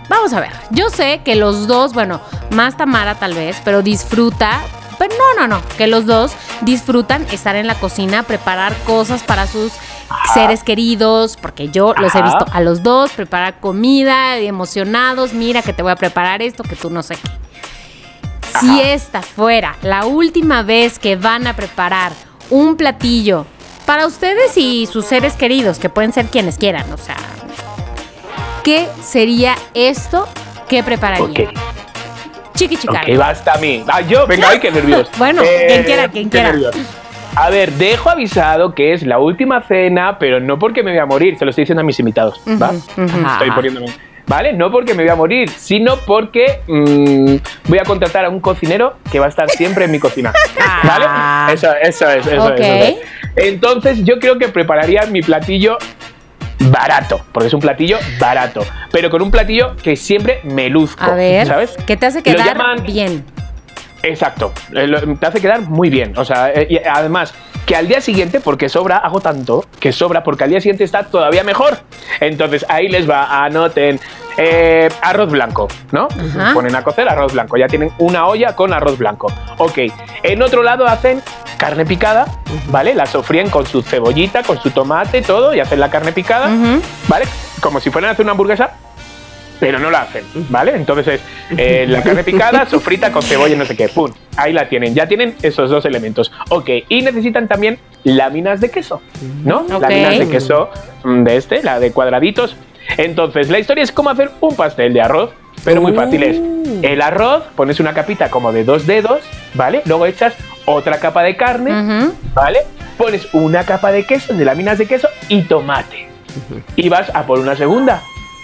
Vamos 0.09 0.33
a 0.33 0.41
ver. 0.41 0.51
Yo 0.71 0.89
sé 0.89 1.21
que 1.25 1.35
los 1.35 1.67
dos, 1.67 1.93
bueno, 1.93 2.21
más 2.51 2.77
Tamara 2.77 3.17
tal 3.17 3.35
vez, 3.35 3.61
pero 3.65 3.83
disfruta. 3.83 4.61
Pero 5.01 5.15
no, 5.17 5.41
no, 5.41 5.57
no. 5.57 5.67
Que 5.79 5.87
los 5.87 6.05
dos 6.05 6.33
disfrutan 6.61 7.27
estar 7.33 7.57
en 7.57 7.67
la 7.67 7.75
cocina, 7.75 8.23
preparar 8.23 8.77
cosas 8.85 9.23
para 9.23 9.47
sus 9.47 9.73
seres 10.35 10.63
queridos, 10.63 11.39
porque 11.41 11.71
yo 11.71 11.95
los 11.97 12.15
he 12.15 12.21
visto 12.21 12.45
a 12.53 12.61
los 12.61 12.83
dos 12.83 13.11
preparar 13.13 13.61
comida, 13.61 14.37
emocionados. 14.37 15.33
Mira 15.33 15.63
que 15.63 15.73
te 15.73 15.83
voy 15.83 15.93
a 15.93 15.97
preparar 15.97 16.43
esto, 16.43 16.65
que 16.65 16.77
tú 16.77 16.91
no 16.91 17.03
sé 17.03 17.17
qué. 17.17 17.31
Si 18.61 18.83
esta 18.83 19.23
fuera 19.23 19.75
la 19.81 20.05
última 20.05 20.63
vez 20.63 20.99
que 20.99 21.17
van 21.17 21.47
a 21.47 21.57
preparar 21.57 22.13
un 22.51 22.77
platillo 22.77 23.47
para 23.87 24.07
ustedes 24.07 24.55
y 24.59 24.85
sus 24.85 25.07
seres 25.07 25.33
queridos, 25.33 25.79
que 25.79 25.89
pueden 25.89 26.13
ser 26.13 26.27
quienes 26.27 26.59
quieran, 26.59 26.93
o 26.93 26.99
sea, 26.99 27.17
¿qué 28.63 28.87
sería 29.03 29.57
esto 29.73 30.29
que 30.69 30.83
prepararían? 30.83 31.57
Ok. 31.57 31.70
Chiqui 32.61 32.77
chica. 32.77 33.01
Ok, 33.03 33.17
basta 33.17 33.55
a 33.55 33.59
mí. 33.59 33.83
Ah, 33.89 34.03
yo, 34.03 34.27
venga, 34.27 34.51
ay, 34.51 34.59
qué 34.61 34.71
nervioso. 34.71 35.11
Bueno, 35.19 35.43
quien 35.43 35.83
quiera, 35.85 36.09
quien 36.09 36.29
quiera. 36.29 36.51
nervioso. 36.53 36.79
A 37.35 37.49
ver, 37.49 37.73
dejo 37.73 38.11
avisado 38.11 38.75
que 38.75 38.93
es 38.93 39.03
la 39.07 39.19
última 39.19 39.63
cena, 39.63 40.19
pero 40.19 40.41
no 40.41 40.59
porque 40.59 40.83
me 40.83 40.91
voy 40.91 41.01
a 41.01 41.07
morir, 41.07 41.39
se 41.39 41.45
lo 41.47 41.51
estoy 41.51 41.63
diciendo 41.63 41.81
a 41.81 41.85
mis 41.85 41.99
invitados, 41.99 42.39
ujú. 42.47 42.63
Estoy 43.33 43.51
poniéndome. 43.53 43.87
¿Vale? 44.27 44.53
No 44.53 44.71
porque 44.71 44.95
me 44.95 45.03
voy 45.05 45.11
a 45.11 45.17
morir, 45.17 45.49
sino 45.49 45.97
porque 46.07 46.61
mm, 46.69 47.37
voy 47.69 47.79
a 47.79 47.85
contratar 47.85 48.25
a 48.27 48.29
un 48.29 48.41
cocinero 48.41 48.95
que 49.11 49.19
va 49.19 49.27
a 49.27 49.29
estar 49.29 49.49
siempre 49.49 49.87
en 49.87 49.91
mi 49.91 49.99
cocina. 49.99 50.33
¿Vale? 50.85 51.55
Eso, 51.55 51.69
eso 51.81 52.09
es, 52.11 52.27
eso 52.27 52.45
Ok. 52.47 52.59
es, 52.59 52.61
eso 52.61 52.85
es. 53.37 53.47
Entonces, 53.47 54.05
yo 54.05 54.19
creo 54.21 54.39
que 54.39 54.49
prepararía 54.49 55.07
mi 55.07 55.23
platillo 55.23 55.79
barato, 56.61 57.21
porque 57.33 57.49
es 57.49 57.55
un 57.55 57.61
platillo 57.61 57.99
barato, 58.19 58.65
pero 58.93 59.11
con 59.11 59.23
un 59.23 59.31
platillo 59.31 59.77
que 59.77 59.97
siempre 59.97 60.41
me 60.45 60.69
luzco. 60.69 61.03
A 61.05 61.15
ver, 61.15 61.47
¿sabes? 61.47 61.75
¿qué 61.87 61.97
te 61.97 62.07
hace 62.07 62.23
quedar 62.23 62.47
llaman- 62.47 62.85
bien? 62.85 63.25
Exacto, 64.03 64.53
eh, 64.75 65.17
te 65.19 65.27
hace 65.27 65.41
quedar 65.41 65.63
muy 65.63 65.91
bien. 65.91 66.17
O 66.17 66.25
sea, 66.25 66.51
eh, 66.51 66.67
y 66.71 66.79
además, 66.79 67.35
que 67.67 67.77
al 67.77 67.87
día 67.89 68.01
siguiente, 68.01 68.41
porque 68.41 68.69
sobra, 68.69 68.99
hago 68.99 69.21
tanto 69.21 69.65
que 69.79 69.93
sobra, 69.93 70.23
porque 70.23 70.45
al 70.45 70.51
día 70.51 70.61
siguiente 70.61 70.85
está 70.85 71.05
todavía 71.05 71.45
mejor. 71.45 71.79
Entonces 72.21 72.65
ahí 72.69 72.89
les 72.89 73.09
va, 73.09 73.45
anoten 73.45 74.01
eh, 74.37 74.89
arroz 75.03 75.31
blanco, 75.31 75.69
¿no? 75.93 76.09
Ajá. 76.09 76.55
Ponen 76.55 76.75
a 76.75 76.83
cocer 76.83 77.09
arroz 77.09 77.33
blanco, 77.33 77.57
ya 77.57 77.67
tienen 77.67 77.91
una 77.99 78.27
olla 78.27 78.57
con 78.57 78.73
arroz 78.73 78.99
blanco. 78.99 79.33
Ok, 79.59 79.79
en 80.23 80.43
otro 80.43 80.63
lado 80.63 80.87
hacen 80.87 81.23
carne 81.59 81.85
picada, 81.85 82.27
¿vale? 82.69 82.95
La 82.95 83.05
sofríen 83.05 83.51
con 83.51 83.67
su 83.67 83.83
cebollita, 83.83 84.43
con 84.43 84.59
su 84.59 84.71
tomate, 84.71 85.21
todo, 85.21 85.55
y 85.55 85.61
hacen 85.61 85.79
la 85.79 85.91
carne 85.91 86.13
picada. 86.13 86.49
¿vale? 87.07 87.27
Como 87.61 87.81
si 87.81 87.91
fueran 87.91 88.09
a 88.09 88.13
hacer 88.13 88.25
una 88.25 88.33
hamburguesa, 88.33 88.71
pero 89.61 89.79
no 89.79 89.91
la 89.91 90.03
hacen, 90.03 90.25
¿vale? 90.49 90.75
Entonces 90.75 91.21
es 91.51 91.59
eh, 91.59 91.87
la 91.87 92.03
carne 92.03 92.25
picada, 92.25 92.67
sofrita 92.67 93.13
con 93.13 93.23
cebolla, 93.23 93.55
no 93.57 93.65
sé 93.65 93.77
qué, 93.77 93.89
¡pum! 93.89 94.11
Ahí 94.37 94.53
la 94.53 94.69
tienen, 94.69 94.95
ya 94.95 95.07
tienen 95.07 95.37
esos 95.43 95.71
dos 95.71 95.85
elementos. 95.85 96.33
Ok, 96.49 96.71
y 96.89 97.03
necesitan 97.03 97.47
también 97.47 97.79
láminas 98.03 98.61
de 98.61 98.71
queso, 98.71 99.03
¿no? 99.45 99.67
Láminas 99.69 100.19
de 100.19 100.29
queso 100.29 100.71
mm, 101.05 101.23
de 101.25 101.37
este, 101.37 101.63
la 101.63 101.79
de 101.79 101.93
cuadraditos. 101.93 102.57
Entonces, 102.97 103.51
la 103.51 103.59
historia 103.59 103.85
es 103.85 103.93
cómo 103.93 104.11
hacer 104.11 104.31
un 104.41 104.57
pastel 104.57 104.93
de 104.93 105.03
arroz 105.03 105.31
pero 105.65 105.83
muy 105.83 105.93
fácil 105.93 106.23
es 106.23 106.39
Uh. 106.39 106.81
el 106.83 107.03
arroz, 107.03 107.45
pones 107.57 107.81
una 107.81 107.93
capita 107.93 108.31
como 108.31 108.53
de 108.53 108.65
dos 108.65 108.87
dedos, 108.87 109.21
¿vale? 109.55 109.83
Luego 109.87 110.07
echas 110.07 110.35
otra 110.67 110.99
capa 110.99 111.23
de 111.23 111.37
carne. 111.37 112.13
¿vale? 112.35 112.61
Pones 112.97 113.33
una 113.33 113.65
capa 113.65 113.93
de 113.93 114.05
queso, 114.05 114.35
de 114.35 114.45
láminas 114.45 114.79
de 114.79 114.87
queso 114.87 115.09
y 115.29 115.43
tomate. 115.43 116.09
Y 116.77 116.89
vas 116.89 117.11
a 117.15 117.27
por 117.27 117.39
una 117.39 117.57
segunda, 117.57 118.03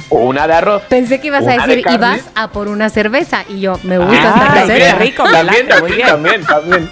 o 0.09 0.19
una 0.21 0.47
de 0.47 0.55
arroz. 0.55 0.83
Pensé 0.89 1.21
que 1.21 1.29
ibas 1.29 1.47
a 1.47 1.53
de 1.53 1.59
decir, 1.59 1.85
y 1.89 1.97
vas 1.97 2.21
a 2.35 2.49
por 2.49 2.69
una 2.69 2.89
cerveza. 2.91 3.45
Y 3.49 3.61
yo, 3.61 3.79
me 3.83 3.99
gusta 3.99 4.35
Ah, 4.35 4.61
esta 4.61 4.67
qué 4.67 4.79
receta. 4.79 4.99
rico, 4.99 5.25
también, 5.31 5.69
también, 5.69 5.97
bien. 5.97 6.09
también, 6.09 6.45
también. 6.47 6.91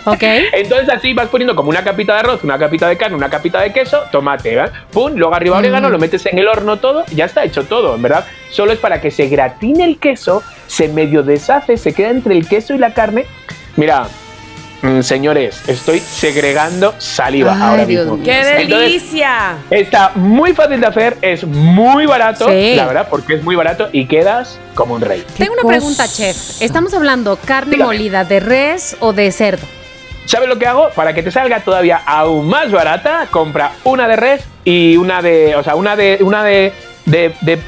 Ok. 0.04 0.22
Entonces 0.52 0.88
así 0.90 1.12
vas 1.14 1.28
poniendo 1.28 1.54
como 1.56 1.70
una 1.70 1.82
capita 1.82 2.12
de 2.14 2.20
arroz, 2.20 2.44
una 2.44 2.58
capita 2.58 2.88
de 2.88 2.96
carne, 2.96 3.16
una 3.16 3.30
capita 3.30 3.60
de 3.60 3.72
queso, 3.72 4.02
tomate, 4.12 4.54
¿verdad? 4.54 4.72
Pum, 4.92 5.12
luego 5.16 5.34
arriba 5.34 5.58
orégano, 5.58 5.90
lo 5.90 5.98
metes 5.98 6.26
en 6.26 6.38
el 6.38 6.46
horno 6.48 6.78
todo, 6.78 7.04
ya 7.14 7.24
está 7.24 7.44
hecho 7.44 7.64
todo, 7.64 7.94
en 7.94 8.02
verdad. 8.02 8.24
Solo 8.50 8.72
es 8.72 8.78
para 8.78 9.00
que 9.00 9.10
se 9.10 9.26
gratine 9.28 9.84
el 9.84 9.98
queso, 9.98 10.42
se 10.66 10.88
medio 10.88 11.22
deshace, 11.22 11.76
se 11.76 11.92
queda 11.92 12.10
entre 12.10 12.34
el 12.36 12.46
queso 12.46 12.74
y 12.74 12.78
la 12.78 12.94
carne. 12.94 13.26
Mira, 13.76 14.04
mm, 14.04 14.06
señores, 15.02 15.62
estoy 15.66 15.98
segregando 16.00 16.94
saliva 16.98 17.54
Ay, 17.54 17.62
ahora 17.62 17.86
Dios 17.86 18.06
mismo. 18.06 18.22
¡Qué 18.24 18.38
Entonces, 18.40 18.68
delicia! 18.68 19.56
Está 19.70 20.12
muy 20.14 20.52
fácil 20.52 20.80
de 20.80 20.86
hacer, 20.86 21.16
es 21.22 21.44
muy 21.46 22.06
barato, 22.06 22.48
Sí. 22.48 22.74
la 22.76 22.86
verdad, 22.86 23.08
porque 23.08 23.34
es 23.34 23.42
muy 23.42 23.56
barato 23.56 23.88
y 23.92 24.06
quedas 24.06 24.58
como 24.74 24.94
un 24.94 25.00
rey. 25.00 25.24
¿Qué 25.36 25.44
Tengo 25.44 25.54
una 25.54 25.62
cosa? 25.62 25.74
pregunta, 25.76 26.08
chef. 26.08 26.60
¿Estamos 26.62 26.92
hablando 26.94 27.36
carne 27.44 27.72
Dígame. 27.72 27.86
molida 27.94 28.24
de 28.24 28.40
res 28.40 28.96
o 29.00 29.12
de 29.12 29.30
cerdo? 29.32 29.66
¿Sabes 30.26 30.48
lo 30.48 30.58
que 30.58 30.66
hago? 30.66 30.88
Para 30.94 31.12
que 31.14 31.22
te 31.22 31.30
salga 31.30 31.60
todavía 31.60 32.00
aún 32.06 32.48
más 32.48 32.70
barata, 32.70 33.26
compra 33.30 33.72
una 33.84 34.08
de 34.08 34.16
res 34.16 34.44
y 34.64 34.96
una 34.96 35.20
de, 35.22 35.54
o 35.56 35.62
sea, 35.62 35.74
una 35.76 35.96
de, 35.96 36.18
una 36.20 36.42
de, 36.42 36.72
de, 37.04 37.34
de 37.42 37.58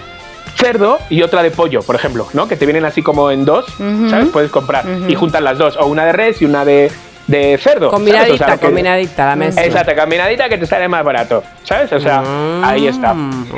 cerdo 0.59 0.99
y 1.11 1.21
otra 1.23 1.43
de 1.43 1.51
pollo, 1.51 1.83
por 1.83 1.97
ejemplo, 1.97 2.27
¿no? 2.33 2.49
Que 2.49 2.57
te 2.57 2.65
vienen 2.65 2.87
así 2.87 3.03
como 3.03 3.31
en 3.31 3.45
dos. 3.45 3.67
¿sabes? 4.09 4.29
Puedes 4.33 4.51
comprar 4.51 4.85
y 5.07 5.15
juntar 5.15 5.43
las 5.43 5.59
dos, 5.59 5.77
o 5.77 5.85
una 5.87 6.07
de 6.07 6.13
res 6.13 6.41
y 6.41 6.47
una 6.47 6.65
de, 6.65 6.91
de 7.27 7.59
cerdo. 7.59 7.87
¿sabes? 7.87 7.89
O 7.89 7.91
Combinadita, 7.97 8.59
que- 8.59 8.67
combinadita, 8.67 9.27
la 9.27 9.37
mezcla. 9.37 9.65
Exacto, 9.65 9.93
combinadita 9.97 10.49
que 10.49 10.59
te 10.59 10.67
sale 10.67 10.89
más 10.89 11.05
barato, 11.05 11.43
¿sabes? 11.65 11.93
O 11.93 12.01
sea, 12.01 12.21
Mm. 12.21 12.65
ahí 12.65 12.87
está. 12.87 13.15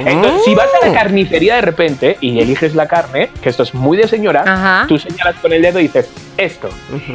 Entonces, 0.06 0.42
si 0.44 0.54
vas 0.54 0.68
a 0.82 0.86
la 0.86 0.92
carnicería 0.92 1.56
de 1.56 1.60
repente 1.62 2.16
y 2.20 2.38
eliges 2.40 2.74
la 2.74 2.86
carne, 2.86 3.30
que 3.42 3.48
esto 3.48 3.62
es 3.62 3.74
muy 3.74 3.96
de 3.96 4.08
señora, 4.08 4.44
Ajá. 4.46 4.84
tú 4.88 4.98
señalas 4.98 5.36
con 5.42 5.52
el 5.52 5.62
dedo 5.62 5.78
y 5.80 5.84
dices 5.84 6.08
esto. 6.36 6.68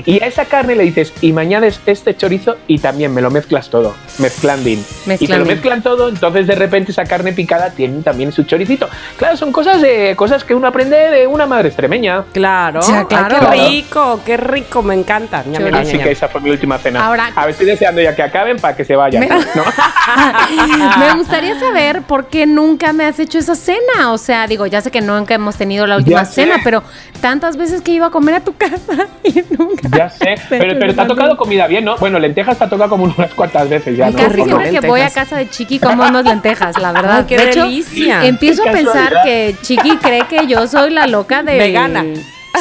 Y 0.05 0.21
a 0.21 0.27
esa 0.27 0.45
carne 0.45 0.75
le 0.75 0.83
dices, 0.83 1.13
y 1.21 1.31
me 1.31 1.41
añades 1.41 1.79
este 1.85 2.15
chorizo 2.15 2.57
y 2.67 2.79
también 2.79 3.13
me 3.13 3.21
lo 3.21 3.31
mezclas 3.31 3.69
todo, 3.69 3.95
mezclandín. 4.19 4.83
Y 5.19 5.27
te 5.27 5.37
lo 5.37 5.45
mezclan 5.45 5.81
todo, 5.81 6.09
entonces 6.09 6.45
de 6.45 6.55
repente 6.55 6.91
esa 6.91 7.05
carne 7.05 7.31
picada 7.31 7.69
tiene 7.71 8.01
también 8.03 8.31
su 8.33 8.43
choricito. 8.43 8.89
Claro, 9.17 9.37
son 9.37 9.51
cosas, 9.53 9.81
de, 9.81 10.13
cosas 10.17 10.43
que 10.43 10.53
uno 10.53 10.67
aprende 10.67 10.97
de 10.97 11.25
una 11.27 11.45
madre 11.45 11.69
extremeña. 11.69 12.25
Claro. 12.33 12.81
Ya, 12.81 12.99
Ay, 12.99 13.05
claro. 13.05 13.49
qué 13.49 13.67
rico, 13.69 14.19
qué 14.25 14.37
rico, 14.37 14.81
me 14.83 14.93
encanta. 14.93 15.43
Así 15.73 15.97
que 15.97 16.11
esa 16.11 16.27
fue 16.27 16.41
mi 16.43 16.49
última 16.51 16.77
cena. 16.77 17.05
Ahora- 17.05 17.31
a 17.35 17.41
ver, 17.45 17.51
estoy 17.51 17.65
deseando 17.65 18.01
ya 18.01 18.15
que 18.15 18.21
acaben 18.23 18.57
para 18.57 18.75
que 18.75 18.83
se 18.85 18.95
vayan. 18.95 19.21
Me- 19.21 19.27
¿no? 19.29 19.37
Me 20.99 21.13
gustaría 21.15 21.59
saber 21.59 22.01
por 22.03 22.27
qué 22.27 22.45
nunca 22.45 22.93
me 22.93 23.05
has 23.05 23.19
hecho 23.19 23.39
esa 23.39 23.55
cena. 23.55 24.11
O 24.11 24.17
sea, 24.17 24.47
digo, 24.47 24.65
ya 24.67 24.81
sé 24.81 24.91
que 24.91 25.01
nunca 25.01 25.33
hemos 25.33 25.55
tenido 25.55 25.87
la 25.87 25.97
última 25.97 26.19
Ya 26.21 26.25
sé. 26.25 26.33
cena, 26.43 26.57
pero 26.63 26.83
tantas 27.21 27.57
veces 27.57 27.81
que 27.81 27.91
iba 27.93 28.07
a 28.07 28.09
comer 28.09 28.35
a 28.35 28.39
tu 28.41 28.55
casa 28.55 29.07
y 29.23 29.43
nunca. 29.57 29.89
Ya 29.95 30.09
sé, 30.09 30.35
pero, 30.49 30.77
pero 30.79 30.93
te 30.93 31.01
ha 31.01 31.07
tocado 31.07 31.37
comida 31.37 31.67
bien, 31.67 31.85
¿no? 31.85 31.97
Bueno, 31.97 32.19
lentejas 32.19 32.57
te 32.57 32.65
ha 32.65 32.69
tocado 32.69 32.89
como 32.89 33.05
unas 33.05 33.33
cuantas 33.33 33.69
veces 33.69 33.97
ya, 33.97 34.09
¿no? 34.09 34.17
casi 34.17 34.43
siempre 34.43 34.69
que 34.71 34.87
voy 34.87 35.01
a 35.01 35.09
casa 35.09 35.37
de 35.37 35.49
Chiqui 35.49 35.79
como 35.79 36.03
unas 36.03 36.25
lentejas, 36.25 36.77
la 36.79 36.91
verdad. 36.91 37.17
Ay, 37.19 37.25
qué 37.27 37.37
de 37.37 37.49
hecho, 37.49 37.63
delicia. 37.63 38.25
empiezo 38.25 38.63
Qué 38.63 38.69
a 38.69 38.71
pensar 38.73 39.13
que 39.23 39.55
Chiqui 39.61 39.97
cree 39.97 40.25
que 40.27 40.47
yo 40.47 40.67
soy 40.67 40.89
la 40.91 41.07
loca 41.07 41.43
de 41.43 41.57
Vegana. 41.57 42.03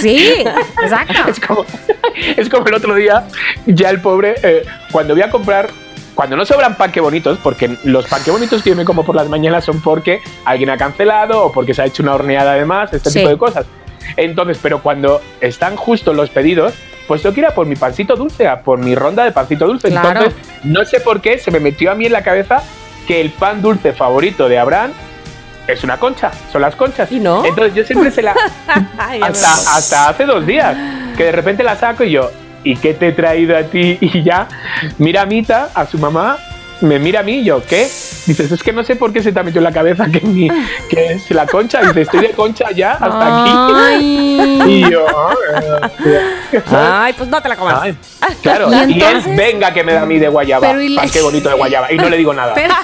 Sí, 0.01 0.45
exacto. 0.83 1.29
Es 1.29 1.41
como, 1.41 1.65
es 2.37 2.49
como 2.49 2.67
el 2.67 2.75
otro 2.75 2.95
día, 2.95 3.25
ya 3.67 3.91
el 3.91 4.01
pobre, 4.01 4.35
eh, 4.43 4.65
cuando 4.91 5.15
voy 5.15 5.23
a 5.23 5.31
comprar, 5.31 5.69
cuando 6.15 6.37
no 6.37 6.45
sobran 6.45 6.77
pan 6.77 6.93
que 6.93 7.01
bonitos, 7.01 7.39
porque 7.43 7.77
los 7.85 8.07
pan 8.07 8.23
que 8.25 8.31
bonitos 8.31 8.63
que 8.63 8.71
yo 8.71 8.77
me 8.77 8.85
como 8.85 9.05
por 9.05 9.15
las 9.17 9.29
mañanas 9.29 9.65
son 9.65 9.81
porque 9.81 10.21
alguien 10.45 10.71
ha 10.71 10.77
cancelado 10.77 11.45
o 11.45 11.53
porque 11.53 11.75
se 11.75 11.83
ha 11.83 11.87
hecho 11.87 12.03
una 12.03 12.15
horneada 12.15 12.55
de 12.55 12.65
más, 12.65 12.93
este 12.93 13.11
Sí. 13.11 13.19
tipo 13.21 13.31
de 13.31 13.39
cosas. 13.39 13.67
Entonces, 14.17 14.59
pero 14.61 14.83
cuando 14.83 15.21
están 15.41 15.77
justos 15.77 16.15
los 16.15 16.29
pedidos, 16.31 16.75
pues 17.09 17.25
ir 17.25 17.47
a 17.47 17.51
por 17.55 17.67
mi 17.67 17.77
pancito 17.77 18.17
dulce, 18.17 18.47
a 18.47 18.61
por 18.63 18.79
mi 18.79 18.95
ronda 18.95 19.25
de 19.25 19.33
pancito 19.33 19.67
dulce. 19.67 19.89
Claro. 19.89 20.09
Entonces, 20.09 20.35
no 20.65 20.85
sé 20.85 21.01
por 21.01 21.21
qué 21.21 21.39
se 21.39 21.51
me 21.51 21.61
metió 21.61 21.91
a 21.91 21.95
mí 21.95 22.07
en 22.07 22.13
la 22.13 22.23
cabeza 22.23 22.63
que 23.07 23.21
el 23.21 23.31
pan 23.31 23.61
dulce 23.63 23.93
favorito 23.93 24.49
de 24.49 24.59
Abraham 24.59 24.93
es 25.67 25.85
una 25.85 25.99
concha, 25.99 26.31
son 26.51 26.63
las 26.63 26.77
conchas. 26.77 27.11
¿Y 27.13 27.21
no? 27.21 27.45
Entonces 27.45 27.75
yo 27.75 27.85
siempre 27.85 28.11
se 28.11 28.23
la, 28.23 28.35
hasta, 29.23 29.77
hasta 29.77 30.09
hace 30.09 30.25
dos 30.25 30.47
días, 30.47 30.77
que 31.17 31.25
de 31.25 31.33
repente 31.33 31.63
la 31.63 31.77
saco 31.77 32.05
y 32.05 32.13
yo, 32.13 32.31
¿y 32.65 32.77
qué 32.77 32.95
te 32.95 33.09
he 33.09 33.13
traído 33.13 33.57
a 33.57 33.63
ti? 33.63 33.99
Y 34.01 34.23
ya, 34.23 34.49
mira 34.99 35.23
a 35.23 35.27
Mita, 35.27 35.71
a 35.75 35.87
su 35.87 35.99
mamá, 35.99 36.39
me 36.83 36.99
mira 36.99 37.21
a 37.21 37.23
mí 37.23 37.39
y 37.39 37.45
yo, 37.45 37.65
¿qué? 37.65 37.85
Dices, 38.27 38.53
es 38.53 38.63
que 38.63 38.73
no 38.73 38.85
sé 38.85 38.97
por 38.97 39.13
qué 39.13 39.23
se 39.23 39.33
te 39.33 39.41
ha 39.41 39.43
metido 39.43 39.61
en 39.61 39.65
la 39.65 39.73
cabeza 39.73 40.07
que, 40.07 40.21
mi, 40.21 40.49
que 40.91 41.13
es 41.13 41.31
la 41.31 41.47
concha. 41.47 41.81
Dice, 41.81 42.03
estoy 42.03 42.21
de 42.21 42.31
concha 42.33 42.71
ya 42.73 42.93
hasta 42.93 43.45
aquí. 43.95 44.29
Y 44.67 44.91
yo, 44.91 45.07
Ay, 46.71 47.13
pues 47.15 47.29
no 47.29 47.41
te 47.41 47.49
la 47.49 47.57
comas. 47.57 47.83
ay, 47.83 47.97
claro, 48.43 48.69
Y 48.89 49.03
él, 49.03 49.23
venga 49.37 49.73
que 49.73 49.83
me 49.83 49.93
da 49.93 50.03
a 50.03 50.07
mí 50.07 50.19
de 50.19 50.29
guayaba. 50.29 50.69
Pero 50.69 50.79
le- 50.81 51.11
qué 51.11 51.21
bonito 51.23 51.49
de 51.49 51.55
guayaba. 51.57 51.93
Y 51.93 51.97
no 51.97 52.09
le 52.09 52.17
digo 52.17 52.33
nada. 52.33 52.55
Pero, 52.55 52.75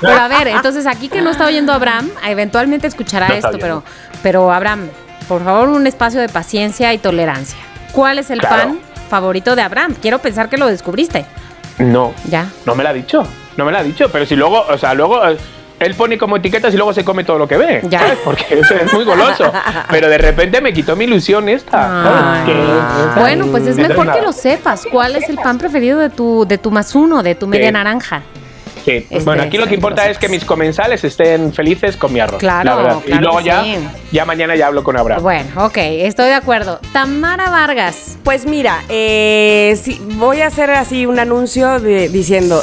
pero 0.00 0.20
a 0.20 0.28
ver, 0.28 0.48
entonces 0.48 0.86
aquí 0.86 1.08
que 1.08 1.20
no 1.22 1.30
está 1.30 1.46
oyendo 1.46 1.72
Abraham, 1.72 2.10
eventualmente 2.26 2.86
escuchará 2.86 3.28
No 3.28 3.34
esto, 3.34 3.58
pero, 3.60 3.82
pero 4.22 4.52
Abraham, 4.52 4.88
por 5.28 5.44
favor, 5.44 5.68
un 5.68 5.86
espacio 5.86 6.20
de 6.20 6.28
paciencia 6.28 6.92
y 6.94 6.98
tolerancia. 6.98 7.58
¿Cuál 7.92 8.18
es 8.18 8.30
el 8.30 8.40
Claro. 8.40 8.56
pan 8.56 8.78
favorito 9.10 9.56
de 9.56 9.62
Abraham? 9.62 9.94
Quiero 10.00 10.18
pensar 10.20 10.48
que 10.48 10.56
lo 10.56 10.66
descubriste. 10.66 11.24
No, 11.78 12.14
Ya. 12.24 12.48
no 12.64 12.74
me 12.74 12.82
lo 12.82 12.88
ha 12.88 12.92
dicho. 12.92 13.26
No 13.56 13.64
me 13.64 13.72
lo 13.72 13.78
ha 13.78 13.82
dicho. 13.82 14.08
Pero 14.10 14.26
si 14.26 14.36
luego, 14.36 14.64
o 14.68 14.78
sea, 14.78 14.94
luego 14.94 15.26
eh, 15.28 15.36
él 15.80 15.94
pone 15.94 16.16
como 16.18 16.36
etiquetas 16.36 16.72
y 16.72 16.76
luego 16.76 16.92
se 16.92 17.04
come 17.04 17.24
todo 17.24 17.38
lo 17.38 17.46
que 17.48 17.56
ve. 17.56 17.80
Ya. 17.88 18.00
¿sabes? 18.00 18.18
Porque 18.24 18.44
es, 18.60 18.70
es 18.70 18.92
muy 18.92 19.04
goloso. 19.04 19.50
Pero 19.90 20.08
de 20.08 20.18
repente 20.18 20.60
me 20.60 20.72
quitó 20.72 20.96
mi 20.96 21.04
ilusión 21.04 21.48
esta. 21.48 22.44
Bueno, 23.16 23.46
pues 23.46 23.64
es 23.66 23.76
Entonces, 23.78 23.88
mejor 23.88 24.12
que 24.12 24.22
lo 24.22 24.32
sepas. 24.32 24.84
¿Cuál 24.90 25.16
es 25.16 25.28
el 25.28 25.36
pan 25.36 25.58
preferido 25.58 25.98
de 25.98 26.10
tu, 26.10 26.46
de 26.46 26.58
tu 26.58 26.70
más 26.70 26.94
uno, 26.94 27.22
de 27.22 27.34
tu 27.34 27.46
media 27.46 27.68
Sí. 27.68 27.72
naranja? 27.72 28.22
Sí. 28.84 28.92
Este, 29.10 29.18
bueno, 29.24 29.42
aquí 29.42 29.58
lo 29.58 29.66
que 29.66 29.74
importa 29.74 30.08
es 30.08 30.16
que 30.16 30.28
mis 30.28 30.44
comensales 30.44 31.02
estén 31.02 31.52
felices 31.52 31.96
con 31.96 32.12
mi 32.12 32.20
arroz. 32.20 32.38
Claro, 32.38 32.76
la 32.76 32.82
claro 32.82 33.02
y 33.04 33.14
luego 33.14 33.40
ya, 33.40 33.64
sí. 33.64 33.76
ya 34.12 34.24
mañana 34.24 34.54
ya 34.54 34.68
hablo 34.68 34.84
con 34.84 34.96
Abraham. 34.96 35.22
Bueno, 35.24 35.64
ok, 35.64 35.76
estoy 35.76 36.26
de 36.26 36.34
acuerdo. 36.34 36.78
Tamara 36.92 37.50
Vargas. 37.50 38.16
Pues 38.22 38.46
mira, 38.46 38.84
eh, 38.88 39.76
sí, 39.82 40.00
voy 40.14 40.40
a 40.42 40.46
hacer 40.46 40.70
así 40.70 41.04
un 41.04 41.18
anuncio 41.18 41.80
de- 41.80 42.08
diciendo, 42.08 42.62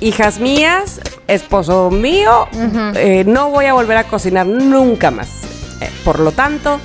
hijas 0.00 0.38
mías, 0.38 1.00
esposo 1.26 1.90
mío, 1.90 2.48
eh, 2.94 3.24
no 3.26 3.50
voy 3.50 3.66
a 3.66 3.74
volver 3.74 3.96
a 3.96 4.04
cocinar 4.04 4.46
nunca 4.46 5.10
más. 5.10 5.28
Eh, 5.80 5.90
por 6.04 6.20
lo 6.20 6.32
tanto, 6.32 6.80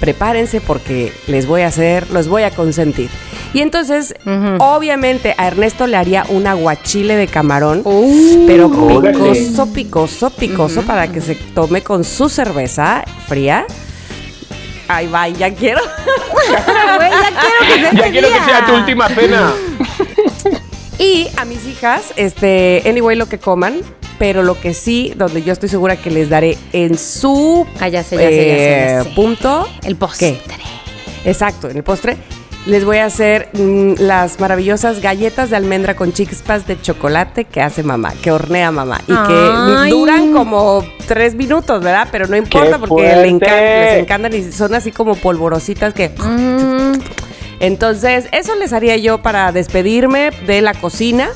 prepárense 0.00 0.60
porque 0.60 1.12
les 1.26 1.46
voy 1.46 1.62
a 1.62 1.68
hacer, 1.68 2.10
los 2.10 2.28
voy 2.28 2.42
a 2.42 2.50
consentir. 2.50 3.10
Y 3.54 3.60
entonces, 3.60 4.14
obviamente, 4.58 5.34
a 5.36 5.46
Ernesto 5.46 5.86
le 5.86 5.96
haría 5.96 6.24
un 6.30 6.46
aguachile 6.46 7.16
de 7.16 7.26
camarón. 7.26 7.82
Uh, 7.84 8.46
Pero 8.46 8.66
Órale. 8.68 9.12
picoso, 9.12 9.72
picoso, 9.72 10.30
picoso 10.30 10.82
para 10.82 11.08
que 11.08 11.20
se 11.20 11.34
tome 11.34 11.82
con 11.82 12.02
su 12.02 12.30
cerveza 12.30 13.04
fría. 13.28 13.66
Ahí 14.88 15.06
va, 15.06 15.28
ya 15.28 15.54
quiero. 15.54 15.80
ya 16.50 16.64
quiero 16.64 17.60
que 17.60 17.80
sea 17.80 17.92
ya 17.92 18.10
quiero 18.10 18.28
que 18.28 18.40
sea 18.44 18.66
tu 18.66 18.74
última 18.74 19.08
cena. 19.08 19.52
Y 21.02 21.26
a 21.36 21.44
mis 21.44 21.66
hijas, 21.66 22.12
este, 22.16 22.82
anyway, 22.86 23.16
lo 23.16 23.26
que 23.26 23.38
coman, 23.38 23.80
pero 24.20 24.44
lo 24.44 24.60
que 24.60 24.72
sí, 24.72 25.12
donde 25.16 25.42
yo 25.42 25.52
estoy 25.52 25.68
segura 25.68 25.96
que 25.96 26.10
les 26.10 26.28
daré 26.30 26.56
en 26.72 26.96
su 26.96 27.66
Ah, 27.80 27.88
ya 27.88 28.04
sé, 28.04 28.16
ya 28.16 28.22
sé, 28.28 28.36
ya 28.36 28.40
sé, 28.40 28.46
ya 28.46 29.00
eh, 29.00 29.04
sé. 29.04 29.10
punto. 29.10 29.68
El 29.82 29.96
postre. 29.96 30.38
Exacto, 31.24 31.68
en 31.68 31.78
el 31.78 31.82
postre. 31.82 32.16
Les 32.66 32.84
voy 32.84 32.98
a 32.98 33.06
hacer 33.06 33.48
mm, 33.54 33.94
las 33.98 34.38
maravillosas 34.38 35.00
galletas 35.02 35.50
de 35.50 35.56
almendra 35.56 35.96
con 35.96 36.12
chispas 36.12 36.68
de 36.68 36.80
chocolate 36.80 37.44
que 37.46 37.60
hace 37.60 37.82
mamá, 37.82 38.12
que 38.22 38.30
hornea 38.30 38.70
mamá. 38.70 39.00
Y 39.08 39.12
Ay. 39.12 39.26
que 39.26 39.90
duran 39.90 40.32
como 40.32 40.84
tres 41.08 41.34
minutos, 41.34 41.82
¿verdad? 41.82 42.06
Pero 42.12 42.28
no 42.28 42.36
importa 42.36 42.78
¡Qué 42.78 42.86
porque 42.86 43.02
le 43.16 43.28
encan- 43.28 43.90
les 43.90 43.98
encantan 44.02 44.32
y 44.34 44.52
son 44.52 44.72
así 44.76 44.92
como 44.92 45.16
polvorositas 45.16 45.92
que... 45.92 46.10
Mm, 46.10 46.81
Entonces, 47.62 48.26
eso 48.32 48.54
les 48.56 48.74
haría 48.74 48.96
yo 48.98 49.22
para 49.22 49.50
despedirme 49.52 50.30
de 50.46 50.60
la 50.60 50.74
cocina. 50.74 51.30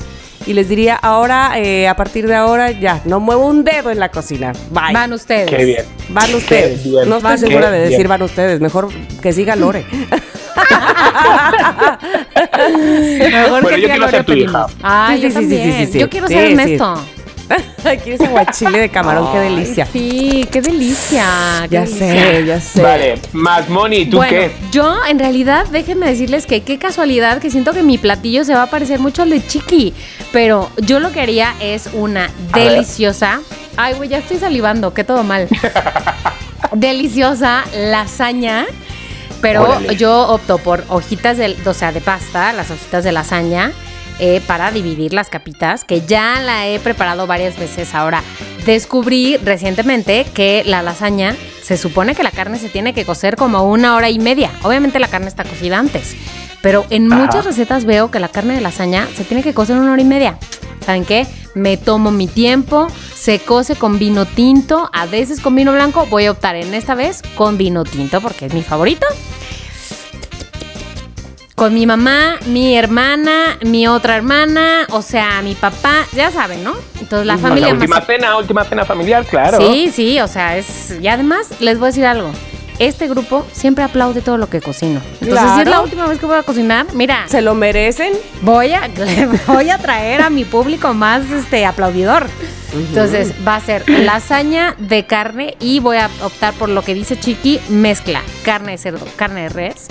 Y 0.45 0.53
les 0.53 0.69
diría, 0.69 0.95
ahora, 0.95 1.53
eh, 1.59 1.87
a 1.89 1.95
partir 1.97 2.25
de 2.27 2.35
ahora, 2.35 2.71
ya, 2.71 3.01
no 3.03 3.19
muevo 3.19 3.47
un 3.47 3.63
dedo 3.65 3.89
en 3.91 3.99
la 3.99 4.09
cocina. 4.09 4.53
Bye. 4.69 4.93
van 4.93 5.11
ustedes. 5.11 5.49
Qué 5.49 5.65
bien. 5.65 5.83
Van 6.09 6.33
ustedes. 6.35 6.83
bien. 6.85 7.09
No 7.09 7.17
estoy 7.17 7.31
Van 7.31 7.37
segura 7.39 7.69
de 7.71 7.79
bien. 7.79 7.89
decir 7.91 8.07
van 8.07 8.21
ustedes. 8.21 8.61
Mejor 8.61 8.87
que 9.21 9.33
siga 9.33 9.55
Lore. 9.57 9.85
Mejor 13.19 13.49
Bueno, 13.61 13.67
que 13.67 13.81
yo 13.81 13.87
siga 13.87 13.93
quiero 13.95 14.09
ser 14.09 14.25
tu 14.25 14.33
hija. 14.33 14.65
Ay, 14.81 15.17
Sí, 15.17 15.23
yo 15.23 15.29
sí, 15.29 15.35
sí, 15.35 15.41
sí, 15.49 15.55
también. 15.57 15.85
sí, 15.87 15.91
sí. 15.93 15.99
Yo 15.99 16.09
quiero 16.09 16.27
Sí, 16.27 16.33
ser 16.33 16.47
sí. 16.47 16.51
Ernesto. 16.53 17.05
Ay, 17.85 17.97
¿Quieres 17.99 18.21
aguachile 18.21 18.79
de 18.79 18.89
camarón? 18.89 19.31
Qué 19.31 19.39
delicia. 19.39 19.85
Sí, 19.85 20.45
qué 20.51 20.61
delicia. 20.61 21.25
qué 21.69 21.75
Ya 21.75 21.81
delicia. 21.81 22.07
sé, 22.07 22.45
ya 22.45 22.59
sé. 22.61 22.81
Vale, 22.81 23.19
más 23.33 23.69
Moni, 23.69 24.05
¿tú 24.05 24.17
bueno, 24.17 24.31
qué? 24.31 24.51
yo 24.71 24.93
en 25.07 25.17
realidad, 25.19 25.65
déjenme 25.67 26.07
decirles 26.09 26.45
que 26.45 26.61
qué 26.63 26.77
casualidad 26.77 27.39
que 27.39 27.49
siento 27.49 27.71
que 27.73 27.83
mi 27.83 27.97
platillo 27.97 28.43
se 28.43 28.53
va 28.53 28.63
a 28.63 28.69
parecer 28.69 28.99
mucho 28.99 29.21
al 29.21 29.29
de 29.29 29.45
Chiqui, 29.45 29.93
pero 30.33 30.69
yo 30.77 30.99
lo 30.99 31.11
que 31.11 31.21
haría 31.21 31.53
es 31.61 31.89
una 31.93 32.25
A 32.25 32.57
ver. 32.57 32.71
deliciosa. 32.71 33.39
Ay, 33.77 33.93
güey, 33.93 34.09
ya 34.09 34.17
estoy 34.17 34.37
salivando, 34.39 34.93
que 34.93 35.03
todo 35.03 35.23
mal. 35.23 35.47
deliciosa 36.73 37.63
lasaña, 37.75 38.65
pero 39.41 39.63
Órale. 39.63 39.95
yo 39.95 40.27
opto 40.29 40.57
por 40.57 40.83
hojitas 40.89 41.37
de, 41.37 41.55
o 41.65 41.73
sea, 41.73 41.91
de 41.91 42.01
pasta, 42.01 42.51
las 42.53 42.71
hojitas 42.71 43.03
de 43.03 43.11
lasaña. 43.11 43.71
Eh, 44.19 44.41
para 44.45 44.71
dividir 44.71 45.13
las 45.13 45.29
capitas, 45.29 45.83
que 45.83 46.01
ya 46.01 46.39
la 46.41 46.67
he 46.67 46.79
preparado 46.79 47.27
varias 47.27 47.57
veces. 47.57 47.93
Ahora, 47.93 48.23
descubrí 48.65 49.37
recientemente 49.37 50.25
que 50.33 50.63
la 50.65 50.81
lasaña 50.81 51.35
se 51.61 51.77
supone 51.77 52.15
que 52.15 52.23
la 52.23 52.31
carne 52.31 52.59
se 52.59 52.69
tiene 52.69 52.93
que 52.93 53.05
cocer 53.05 53.35
como 53.35 53.63
una 53.63 53.95
hora 53.95 54.09
y 54.09 54.19
media. 54.19 54.51
Obviamente 54.63 54.99
la 54.99 55.07
carne 55.07 55.27
está 55.27 55.43
cocida 55.43 55.77
antes, 55.77 56.15
pero 56.61 56.85
en 56.89 57.11
Ajá. 57.11 57.23
muchas 57.23 57.45
recetas 57.45 57.85
veo 57.85 58.09
que 58.09 58.19
la 58.19 58.29
carne 58.29 58.55
de 58.55 58.61
lasaña 58.61 59.07
se 59.15 59.23
tiene 59.23 59.43
que 59.43 59.53
cocer 59.53 59.77
una 59.77 59.91
hora 59.91 60.01
y 60.01 60.05
media. 60.05 60.37
¿Saben 60.85 61.03
qué? 61.03 61.27
Me 61.53 61.75
tomo 61.75 62.11
mi 62.11 62.27
tiempo, 62.27 62.87
se 63.13 63.39
cose 63.39 63.75
con 63.75 63.99
vino 63.99 64.25
tinto, 64.25 64.89
a 64.93 65.05
veces 65.05 65.41
con 65.41 65.53
vino 65.55 65.73
blanco. 65.73 66.05
Voy 66.05 66.25
a 66.25 66.31
optar 66.31 66.55
en 66.55 66.73
esta 66.73 66.95
vez 66.95 67.21
con 67.35 67.57
vino 67.57 67.83
tinto 67.83 68.21
porque 68.21 68.45
es 68.45 68.53
mi 68.53 68.63
favorito. 68.63 69.05
Con 71.57 71.73
mi 71.73 71.87
mamá, 71.87 72.35
mi 72.45 72.77
hermana, 72.77 73.57
mi 73.65 73.87
otra 73.87 74.15
hermana, 74.15 74.85
o 74.91 75.01
sea, 75.01 75.41
mi 75.41 75.55
papá, 75.55 76.05
ya 76.13 76.29
saben, 76.29 76.63
¿no? 76.63 76.75
Entonces 76.99 77.25
la 77.25 77.39
familia 77.39 77.73
última 77.73 77.95
más 77.95 78.05
cena, 78.05 78.37
última 78.37 78.63
cena 78.63 78.85
familiar, 78.85 79.25
claro. 79.25 79.57
Sí, 79.57 79.91
sí, 79.91 80.19
o 80.19 80.27
sea, 80.27 80.55
es. 80.55 80.93
Y 81.01 81.07
además, 81.07 81.47
les 81.59 81.79
voy 81.79 81.87
a 81.87 81.89
decir 81.89 82.05
algo. 82.05 82.29
Este 82.77 83.07
grupo 83.07 83.43
siempre 83.53 83.83
aplaude 83.83 84.21
todo 84.21 84.37
lo 84.37 84.47
que 84.51 84.61
cocino. 84.61 85.01
Entonces, 85.19 85.39
si 85.39 85.45
es 85.47 85.53
Claro. 85.53 85.71
la 85.71 85.81
última 85.81 86.05
vez 86.05 86.19
que 86.19 86.27
voy 86.27 86.37
a 86.37 86.43
cocinar, 86.43 86.85
mira, 86.93 87.25
¿Se 87.27 87.41
lo 87.41 87.55
merecen? 87.55 88.13
voy 88.43 88.73
a, 88.73 88.87
voy 89.47 89.71
a 89.71 89.79
traer 89.79 90.21
a 90.21 90.29
mi 90.29 90.45
público 90.45 90.93
más 90.93 91.23
este 91.31 91.65
aplaudidor. 91.65 92.27
Entonces, 92.71 93.33
va 93.47 93.55
a 93.55 93.61
ser 93.61 93.89
lasaña 93.89 94.75
de 94.77 95.07
carne 95.07 95.57
y 95.59 95.79
voy 95.79 95.97
a 95.97 96.11
optar 96.21 96.53
por 96.53 96.69
lo 96.69 96.83
que 96.83 96.93
dice 96.93 97.19
Chiqui, 97.19 97.59
mezcla 97.69 98.21
carne 98.43 98.73
de 98.73 98.77
cerdo, 98.77 99.07
carne 99.15 99.41
de 99.43 99.49
res. 99.49 99.87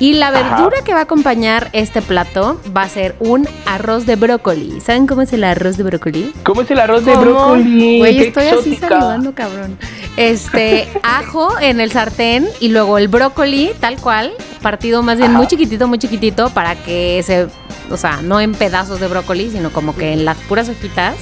Y 0.00 0.14
la 0.14 0.28
Ajá. 0.28 0.56
verdura 0.56 0.78
que 0.82 0.94
va 0.94 1.00
a 1.00 1.02
acompañar 1.02 1.68
este 1.74 2.00
plato 2.00 2.58
va 2.74 2.82
a 2.82 2.88
ser 2.88 3.14
un 3.20 3.46
arroz 3.66 4.06
de 4.06 4.16
brócoli. 4.16 4.80
¿Saben 4.80 5.06
cómo 5.06 5.20
es 5.20 5.32
el 5.34 5.44
arroz 5.44 5.76
de 5.76 5.82
brócoli? 5.82 6.32
¿Cómo 6.42 6.62
es 6.62 6.70
el 6.70 6.80
arroz 6.80 7.04
de 7.04 7.14
brócoli? 7.14 7.98
Güey, 7.98 8.18
estoy 8.20 8.46
así 8.48 8.76
salivando, 8.76 9.34
cabrón. 9.34 9.76
Este, 10.16 10.88
ajo 11.02 11.50
en 11.60 11.80
el 11.80 11.92
sartén 11.92 12.48
y 12.60 12.68
luego 12.68 12.96
el 12.96 13.08
brócoli, 13.08 13.72
tal 13.78 13.96
cual, 14.00 14.32
partido 14.62 15.02
más 15.02 15.18
bien 15.18 15.30
Ajá. 15.32 15.38
muy 15.38 15.46
chiquitito, 15.46 15.86
muy 15.86 15.98
chiquitito, 15.98 16.48
para 16.48 16.76
que 16.76 17.22
se, 17.22 17.48
o 17.90 17.96
sea, 17.98 18.20
no 18.22 18.40
en 18.40 18.54
pedazos 18.54 19.00
de 19.00 19.06
brócoli, 19.06 19.50
sino 19.50 19.70
como 19.70 19.94
que 19.94 20.14
en 20.14 20.24
las 20.24 20.38
puras 20.38 20.70
hojitas, 20.70 21.14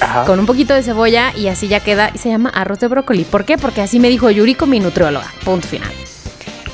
Ajá. 0.00 0.24
con 0.24 0.38
un 0.40 0.46
poquito 0.46 0.72
de 0.72 0.82
cebolla 0.82 1.32
y 1.36 1.48
así 1.48 1.68
ya 1.68 1.80
queda, 1.80 2.10
y 2.14 2.18
se 2.18 2.30
llama 2.30 2.48
arroz 2.48 2.80
de 2.80 2.88
brócoli. 2.88 3.24
¿Por 3.24 3.44
qué? 3.44 3.58
Porque 3.58 3.82
así 3.82 4.00
me 4.00 4.08
dijo 4.08 4.30
Yuriko, 4.30 4.64
mi 4.66 4.80
nutrióloga. 4.80 5.26
Punto 5.44 5.68
final. 5.68 5.92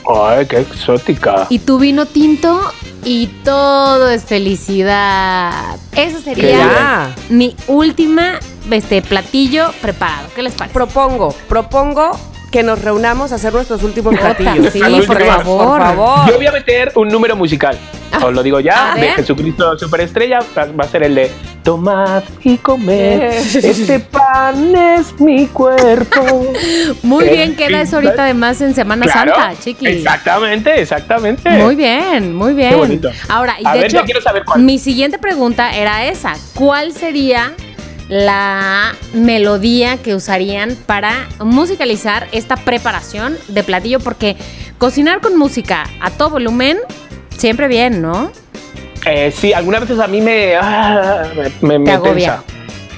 Ay, 0.09 0.47
qué 0.47 0.61
exótica. 0.61 1.47
Y 1.51 1.59
tu 1.59 1.79
vino 1.79 2.07
tinto 2.07 2.61
y 3.05 3.27
todo 3.45 4.09
es 4.09 4.25
felicidad. 4.25 5.77
Eso 5.95 6.21
sería 6.21 7.15
mi 7.29 7.57
última 7.67 8.39
este 8.71 9.03
platillo 9.03 9.71
preparado. 9.81 10.29
¿Qué 10.35 10.43
les 10.43 10.55
parece? 10.55 10.75
Propongo, 10.75 11.35
propongo 11.49 12.19
que 12.51 12.63
nos 12.63 12.81
reunamos 12.83 13.33
a 13.33 13.37
hacer 13.37 13.53
nuestros 13.53 13.83
últimos 13.83 14.17
platillos. 14.17 14.73
sí, 14.73 14.81
por 15.07 15.23
favor. 15.23 15.69
Por 15.69 15.81
favor. 15.83 16.29
Yo 16.31 16.37
voy 16.37 16.47
a 16.47 16.53
meter 16.53 16.93
un 16.95 17.09
número 17.09 17.37
musical. 17.37 17.79
Os 18.23 18.33
lo 18.33 18.43
digo 18.43 18.61
ya, 18.61 18.95
de. 18.95 19.09
Jesucristo 19.11 19.77
Superestrella, 19.79 20.39
va 20.57 20.85
a 20.85 20.89
ser 20.89 21.03
el 21.03 21.15
de 21.17 21.31
Tomad 21.63 22.23
y 22.45 22.57
comed, 22.59 23.23
este 23.55 23.99
pan 23.99 24.75
es 24.75 25.21
mi 25.21 25.47
cuerpo. 25.49 26.53
Muy 27.03 27.25
Eh, 27.27 27.31
bien, 27.33 27.57
queda 27.57 27.83
eso 27.83 27.97
ahorita 27.97 28.23
además 28.23 28.61
en 28.63 28.75
Semana 28.75 29.05
Claro, 29.07 29.35
Santa, 29.35 29.61
chiqui. 29.61 29.87
Exactamente, 29.87 30.81
exactamente. 30.81 31.51
Muy 31.51 31.75
bien, 31.75 32.35
muy 32.35 32.55
bien. 32.55 32.79
bonito. 32.79 33.11
Ahora, 33.29 33.57
y 33.61 33.67
A 33.67 33.73
de 33.73 33.81
ver, 33.81 33.87
hecho, 33.91 34.03
quiero 34.05 34.23
saber 34.23 34.45
cuál. 34.45 34.63
mi 34.63 34.79
siguiente 34.79 35.19
pregunta 35.19 35.77
era 35.77 36.07
esa. 36.07 36.35
¿Cuál 36.55 36.93
sería 36.93 37.53
la 38.09 38.95
melodía 39.15 39.99
que 39.99 40.15
usarían 40.15 40.77
para 40.87 41.29
musicalizar 41.41 42.29
esta 42.33 42.57
preparación 42.57 43.37
de 43.49 43.63
platillo? 43.63 44.01
Porque 44.01 44.37
cocinar 44.79 45.21
con 45.21 45.37
música 45.37 45.85
a 46.01 46.11
todo 46.11 46.31
volumen, 46.31 46.79
siempre 47.37 47.69
bien, 47.69 48.03
¿no? 48.03 48.31
Eh, 49.05 49.33
sí, 49.35 49.53
algunas 49.53 49.83
veces 49.83 50.01
a 50.01 50.07
mí 50.09 50.21
me, 50.21 50.57
ah, 50.57 51.31
me, 51.61 51.69
me, 51.69 51.79
me 51.79 51.93
agobia. 51.93 52.43
tensa. 52.43 52.56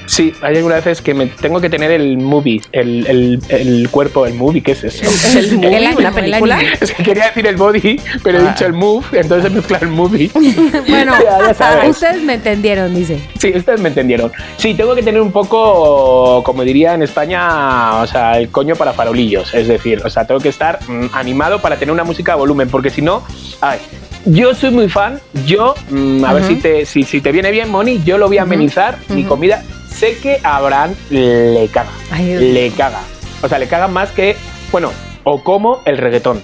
Sí, 0.08 0.32
hay 0.40 0.56
algunas 0.56 0.82
veces 0.82 1.02
que 1.02 1.12
me 1.12 1.26
tengo 1.26 1.60
que 1.60 1.68
tener 1.68 1.90
el 1.90 2.16
movie, 2.16 2.62
el, 2.72 3.06
el, 3.06 3.40
el 3.50 3.88
cuerpo, 3.90 4.24
el 4.24 4.32
movie, 4.34 4.62
¿qué 4.62 4.72
es 4.72 4.82
eso? 4.84 5.04
El 5.38 5.52
movie, 5.58 5.68
El 5.76 5.84
ánimo, 5.86 5.98
una 6.00 6.08
el 6.08 6.14
película. 6.14 6.54
ánimo. 6.56 6.72
Es 6.80 6.92
que 6.92 7.02
quería 7.02 7.26
decir 7.26 7.46
el 7.46 7.56
body, 7.56 8.00
pero 8.22 8.38
he 8.38 8.42
Ah. 8.42 8.52
dicho 8.52 8.64
el 8.66 8.72
move, 8.72 9.04
entonces 9.12 9.50
he 9.52 9.54
mezclado 9.54 9.84
el 9.84 9.90
movie. 9.92 10.30
Bueno, 10.88 11.12
Ya, 11.22 11.38
ya 11.48 11.54
sabes. 11.54 11.90
ustedes 11.90 12.22
me 12.22 12.34
entendieron, 12.34 12.94
dice. 12.94 13.20
Sí, 13.38 13.52
ustedes 13.54 13.80
me 13.80 13.88
entendieron. 13.90 14.32
Sí, 14.56 14.72
tengo 14.74 14.94
que 14.94 15.02
tener 15.02 15.20
un 15.20 15.30
poco, 15.30 16.42
como 16.42 16.62
diría 16.64 16.94
en 16.94 17.02
España, 17.02 17.96
o 18.00 18.06
sea, 18.06 18.38
el 18.38 18.48
coño 18.48 18.76
para 18.76 18.94
farolillos. 18.94 19.52
Es 19.52 19.68
decir, 19.68 20.00
o 20.04 20.08
sea, 20.08 20.26
tengo 20.26 20.40
que 20.40 20.48
estar 20.48 20.78
mm, 20.88 21.06
animado 21.12 21.60
para 21.60 21.76
tener 21.76 21.92
una 21.92 22.04
música 22.04 22.32
a 22.32 22.36
volumen, 22.36 22.68
porque 22.70 22.88
si 22.88 23.02
no, 23.02 23.22
ay, 23.60 23.78
yo 24.24 24.54
soy 24.54 24.70
muy 24.70 24.88
fan. 24.88 25.20
Yo, 25.46 25.74
mm, 25.90 26.24
a 26.24 26.32
ver 26.32 26.44
si 26.44 26.54
te, 26.56 26.86
si, 26.86 27.02
si 27.02 27.20
te 27.20 27.30
viene 27.30 27.50
bien, 27.50 27.68
Moni, 27.70 28.00
yo 28.04 28.16
lo 28.16 28.28
voy 28.28 28.38
a 28.38 28.42
amenizar. 28.42 28.96
Mi 29.10 29.20
ujú. 29.20 29.28
comida, 29.30 29.62
sé 29.98 30.18
que 30.18 30.38
a 30.42 30.56
Abraham 30.56 30.94
le 31.10 31.68
caga. 31.72 31.90
Ay, 32.10 32.34
le 32.36 32.70
caga. 32.70 33.00
O 33.42 33.48
sea, 33.48 33.58
le 33.58 33.68
caga 33.68 33.88
más 33.88 34.10
que, 34.10 34.36
bueno, 34.72 34.92
o 35.24 35.42
como 35.42 35.80
el 35.84 35.98
reggaetón. 35.98 36.42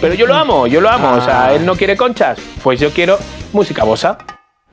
Pero 0.00 0.14
yo 0.14 0.26
lo 0.26 0.34
amo, 0.34 0.66
yo 0.66 0.80
lo 0.80 0.88
amo. 0.90 1.12
O 1.12 1.20
sea, 1.20 1.46
Ah. 1.46 1.54
él 1.54 1.64
no 1.64 1.76
quiere 1.76 1.96
conchas. 1.96 2.38
Pues 2.62 2.80
yo 2.80 2.90
quiero 2.90 3.18
música 3.52 3.84
bosa. 3.84 4.18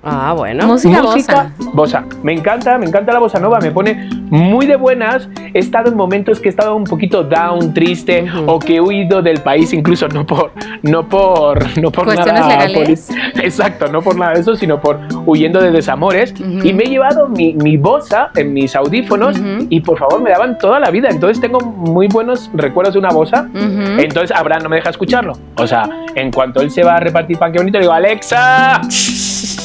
Ah, 0.01 0.33
bueno. 0.35 0.65
Música 0.65 1.01
bossa. 1.01 1.51
bossa. 1.73 2.05
Me 2.23 2.33
encanta, 2.33 2.77
me 2.77 2.85
encanta 2.85 3.11
la 3.11 3.19
bossa 3.19 3.39
nova, 3.39 3.59
me 3.59 3.71
pone 3.71 4.09
muy 4.29 4.65
de 4.65 4.77
buenas. 4.77 5.27
He 5.53 5.59
estado 5.59 5.89
en 5.89 5.97
momentos 5.97 6.39
que 6.39 6.47
he 6.47 6.51
estado 6.51 6.75
un 6.75 6.85
poquito 6.85 7.23
down, 7.23 7.73
triste 7.73 8.25
o 8.45 8.59
que 8.59 8.77
he 8.77 8.81
huido 8.81 9.21
del 9.21 9.41
país, 9.41 9.73
incluso 9.73 10.07
no 10.07 10.25
por, 10.25 10.51
no 10.83 11.07
por, 11.07 11.77
no 11.77 11.91
por 11.91 12.05
¿Cuestiones 12.05 12.41
nada 12.41 12.67
legales? 12.67 13.09
Exacto, 13.35 13.91
no 13.91 14.01
por 14.01 14.15
nada 14.15 14.33
de 14.33 14.41
eso, 14.41 14.55
sino 14.55 14.79
por 14.79 14.99
huyendo 15.25 15.59
de 15.59 15.71
desamores. 15.71 16.33
Y 16.39 16.71
me 16.71 16.83
he 16.83 16.87
llevado 16.87 17.27
mi, 17.27 17.53
mi 17.53 17.75
bossa 17.75 18.31
en 18.35 18.53
mis 18.53 18.75
audífonos 18.77 19.37
y 19.69 19.81
por 19.81 19.97
favor 19.97 20.21
me 20.21 20.29
daban 20.29 20.57
toda 20.57 20.79
la 20.79 20.91
vida. 20.91 21.09
Entonces 21.09 21.41
tengo 21.41 21.59
muy 21.59 22.07
buenos 22.07 22.49
recuerdos 22.53 22.93
de 22.93 22.99
una 22.99 23.09
bossa. 23.09 23.49
Entonces 23.53 24.31
Abraham 24.35 24.63
no 24.63 24.69
me 24.69 24.77
deja 24.77 24.91
escucharlo. 24.91 25.33
O 25.57 25.67
sea, 25.67 25.89
en 26.15 26.31
cuanto 26.31 26.61
él 26.61 26.71
se 26.71 26.83
va 26.83 26.95
a 26.95 26.99
repartir 27.01 27.37
pan 27.37 27.51
que 27.51 27.57
bonito, 27.57 27.77
le 27.77 27.83
digo, 27.83 27.93
Alexa, 27.93 28.81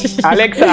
Alexa, 0.22 0.66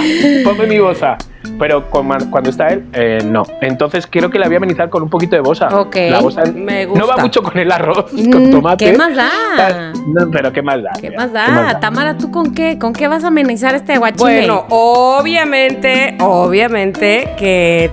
ponme 0.43 0.67
mi 0.67 0.79
bosa. 0.79 1.17
Pero 1.57 1.89
con- 1.89 2.07
cuando 2.29 2.49
está 2.51 2.67
él, 2.67 2.83
eh, 2.93 3.17
no. 3.25 3.43
Entonces 3.61 4.05
quiero 4.05 4.29
que 4.29 4.37
la 4.37 4.45
voy 4.45 4.55
a 4.55 4.57
amenizar 4.57 4.89
con 4.89 5.01
un 5.01 5.09
poquito 5.09 5.35
de 5.35 5.41
bosa. 5.41 5.67
Ok. 5.75 5.95
La 6.09 6.19
bosa 6.19 6.43
Me 6.53 6.85
no 6.85 6.93
va 6.93 6.99
gusta. 7.15 7.21
mucho 7.23 7.41
con 7.43 7.57
el 7.57 7.71
arroz, 7.71 8.13
Mm, 8.13 8.31
con 8.31 8.51
tomate. 8.51 8.85
¿qué 8.91 8.97
más 8.97 9.15
da? 9.15 9.91
No, 10.07 10.29
pero 10.31 10.53
¿qué 10.53 10.61
más 10.61 10.83
da? 10.83 10.91
¿Qué 11.01 11.09
más 11.11 11.33
da? 11.33 11.79
Tamara, 11.79 12.15
¿tú 12.17 12.29
con 12.31 12.53
qué? 12.53 12.77
¿Con 12.77 12.93
qué 12.93 13.07
vas 13.07 13.23
a 13.23 13.27
amenizar 13.29 13.73
este 13.73 13.97
guachile? 13.97 14.23
Bueno, 14.23 14.65
obviamente, 14.69 16.15
obviamente 16.19 17.29
que 17.39 17.89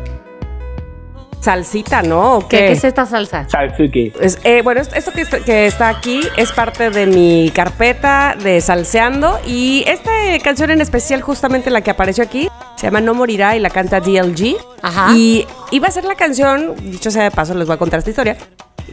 salsita, 1.41 2.03
¿no? 2.03 2.37
¿O 2.39 2.49
¿Qué, 2.49 2.59
qué 2.59 2.73
es 2.73 2.85
esta 2.85 3.07
salsa? 3.07 3.49
Salsuki. 3.49 4.13
Es- 4.21 4.39
eh, 4.45 4.63
bueno, 4.63 4.81
es- 4.81 4.91
esto 4.95 5.13
que 5.13 5.21
está, 5.23 5.39
que 5.41 5.67
está 5.67 5.89
aquí 5.89 6.21
es 6.37 6.53
parte 6.53 6.91
de 6.91 7.07
mi 7.07 7.51
carpeta 7.55 8.35
de 8.43 8.61
salseando 8.61 9.39
y 9.47 9.85
esta 9.87 10.11
canción 10.43 10.71
en 10.71 10.81
especial, 10.81 11.23
justamente 11.23 11.71
la 11.71 11.81
que 11.81 11.91
apareció 11.91 12.25
aquí, 12.25 12.49
se 12.77 12.87
llama 12.87 13.01
No 13.01 13.15
Morirá 13.15 13.57
y 13.57 13.61
la 13.61 13.71
canta 13.71 14.01
DLG. 14.01 14.57
Ajá. 14.83 15.13
Y 15.15 15.47
iba 15.71 15.89
a 15.89 15.91
ser 15.91 16.05
la 16.05 16.15
canción, 16.15 16.75
dicho 16.91 17.11
sea 17.11 17.25
de 17.25 17.31
paso, 17.31 17.55
les 17.55 17.67
voy 17.67 17.75
a 17.75 17.79
contar 17.79 17.99
esta 17.99 18.11
historia, 18.11 18.37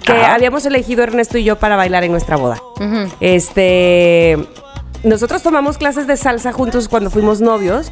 que 0.04 0.12
Ajá. 0.12 0.36
habíamos 0.36 0.66
elegido 0.66 1.04
Ernesto 1.04 1.38
y 1.38 1.44
yo 1.44 1.58
para 1.58 1.76
bailar 1.76 2.04
en 2.04 2.12
nuestra 2.12 2.36
boda. 2.38 2.58
Este, 3.20 4.38
nosotros 5.04 5.42
tomamos 5.44 5.78
clases 5.78 6.08
de 6.08 6.16
salsa 6.18 6.52
juntos 6.54 6.88
cuando 6.88 7.10
fuimos 7.10 7.42
novios. 7.42 7.92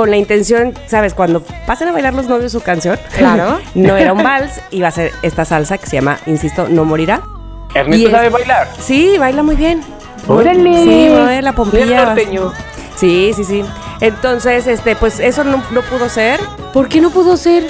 Con 0.00 0.10
la 0.10 0.16
intención, 0.16 0.72
¿sabes? 0.86 1.12
Cuando 1.12 1.42
pasen 1.66 1.88
a 1.88 1.92
bailar 1.92 2.14
los 2.14 2.26
novios 2.26 2.52
su 2.52 2.62
canción, 2.62 2.98
Claro. 3.18 3.58
no 3.74 3.98
era 3.98 4.14
un 4.14 4.22
vals, 4.22 4.58
iba 4.70 4.88
a 4.88 4.90
ser 4.90 5.12
esta 5.20 5.44
salsa 5.44 5.76
que 5.76 5.86
se 5.86 5.96
llama, 5.96 6.18
insisto, 6.24 6.68
No 6.70 6.86
Morirá. 6.86 7.20
¿Ernesto 7.74 8.08
Y 8.08 8.10
sabe 8.10 8.28
es- 8.28 8.32
bailar? 8.32 8.68
Sí, 8.80 9.16
baila 9.18 9.42
muy 9.42 9.56
bien. 9.56 9.82
¡Órale! 10.26 10.72
Sí, 10.84 11.08
mueve 11.10 11.42
la 11.42 11.52
pompilla. 11.54 12.14
Sí, 12.96 13.32
sí, 13.36 13.44
sí. 13.44 13.62
Entonces, 14.00 14.66
este, 14.66 14.96
pues 14.96 15.20
eso 15.20 15.44
no, 15.44 15.62
no 15.70 15.82
pudo 15.82 16.08
ser. 16.08 16.40
¿Por 16.72 16.88
qué 16.88 17.02
no 17.02 17.10
pudo 17.10 17.36
ser? 17.36 17.64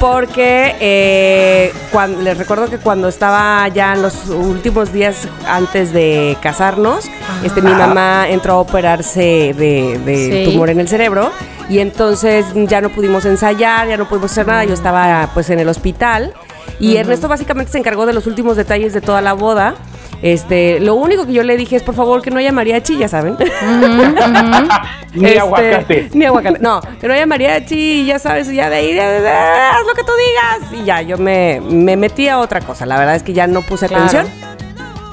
Porque 0.00 0.74
eh, 0.80 1.72
cuando, 1.92 2.22
les 2.22 2.38
recuerdo 2.38 2.70
que 2.70 2.78
cuando 2.78 3.06
estaba 3.06 3.68
ya 3.68 3.92
en 3.92 4.00
los 4.00 4.28
últimos 4.30 4.94
días 4.94 5.28
antes 5.46 5.92
de 5.92 6.38
casarnos, 6.40 7.04
este, 7.44 7.60
mi 7.60 7.70
mamá 7.70 8.26
entró 8.30 8.54
a 8.54 8.60
operarse 8.60 9.54
de, 9.56 10.00
de 10.02 10.44
Sí. 10.46 10.50
tumor 10.50 10.70
en 10.70 10.80
el 10.80 10.88
cerebro 10.88 11.30
y 11.68 11.80
entonces 11.80 12.46
ya 12.54 12.80
no 12.80 12.88
pudimos 12.88 13.26
ensayar, 13.26 13.88
ya 13.88 13.98
no 13.98 14.08
pudimos 14.08 14.32
hacer 14.32 14.46
nada. 14.46 14.64
Yo 14.64 14.72
estaba 14.72 15.28
pues 15.34 15.50
en 15.50 15.60
el 15.60 15.68
hospital 15.68 16.32
y 16.78 16.96
Ernesto 16.96 17.28
básicamente 17.28 17.70
se 17.72 17.76
encargó 17.78 18.06
de 18.06 18.14
los 18.14 18.26
últimos 18.26 18.56
detalles 18.56 18.94
de 18.94 19.02
toda 19.02 19.20
la 19.20 19.34
boda. 19.34 19.74
Este, 20.22 20.80
lo 20.80 20.94
único 20.96 21.24
que 21.26 21.32
yo 21.32 21.42
le 21.42 21.56
dije 21.56 21.76
es 21.76 21.82
por 21.82 21.94
favor 21.94 22.20
que 22.20 22.30
no 22.30 22.38
haya 22.38 22.52
mariachi, 22.52 22.98
ya 22.98 23.08
saben. 23.08 23.36
Ni 25.14 25.24
Este, 25.26 25.40
aguacate. 25.40 26.08
Ni 26.12 26.24
aguacate. 26.24 26.58
No, 26.60 26.80
que 27.00 27.08
no 27.08 27.14
haya 27.14 27.26
mariachi, 27.26 28.04
ya 28.06 28.18
sabes, 28.18 28.48
ya 28.52 28.68
de 28.70 28.76
ahí, 28.76 28.98
haz 28.98 29.86
lo 29.86 29.94
que 29.94 30.02
tú 30.04 30.12
digas. 30.28 30.72
Y 30.82 30.84
ya, 30.84 31.02
yo 31.02 31.18
me, 31.18 31.60
me 31.68 31.96
metí 31.96 32.28
a 32.28 32.38
otra 32.38 32.60
cosa. 32.60 32.86
La 32.86 32.98
verdad 32.98 33.16
es 33.16 33.22
que 33.22 33.32
ya 33.32 33.46
no 33.46 33.62
puse 33.62 33.88
Claro. 33.88 34.04
atención. 34.04 34.26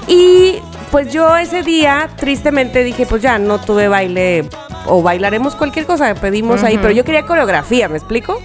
Y 0.06 0.60
pues 0.90 1.12
yo 1.12 1.36
ese 1.36 1.62
día, 1.62 2.08
tristemente, 2.16 2.82
dije, 2.84 3.04
pues 3.06 3.20
ya 3.22 3.38
no 3.38 3.58
tuve 3.58 3.88
baile 3.88 4.48
o 4.88 5.02
bailaremos 5.02 5.54
cualquier 5.54 5.86
cosa, 5.86 6.14
pedimos 6.14 6.62
ahí, 6.62 6.78
pero 6.78 6.90
yo 6.92 7.04
quería 7.04 7.26
coreografía, 7.26 7.88
¿me 7.88 7.98
explico? 7.98 8.40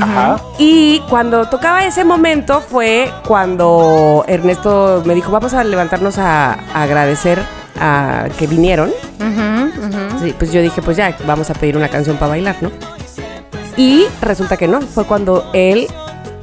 Ajá. 0.00 0.40
Y 0.58 1.00
cuando 1.08 1.48
tocaba 1.48 1.84
ese 1.84 2.04
momento 2.04 2.60
fue 2.60 3.10
cuando 3.26 4.24
Ernesto 4.26 5.02
me 5.04 5.14
dijo, 5.14 5.30
vamos 5.30 5.54
a 5.54 5.64
levantarnos 5.64 6.18
a, 6.18 6.52
a 6.52 6.82
agradecer 6.82 7.40
a 7.80 8.28
que 8.38 8.46
vinieron. 8.46 8.90
Sí, 10.20 10.34
pues 10.36 10.52
yo 10.52 10.60
dije, 10.60 10.82
pues 10.82 10.96
ya, 10.96 11.16
vamos 11.26 11.48
a 11.50 11.54
pedir 11.54 11.76
una 11.76 11.88
canción 11.88 12.16
para 12.16 12.30
bailar, 12.30 12.56
¿no? 12.60 12.70
Y 13.76 14.06
resulta 14.20 14.56
que 14.56 14.66
no, 14.66 14.80
fue 14.80 15.04
cuando 15.04 15.48
él 15.52 15.86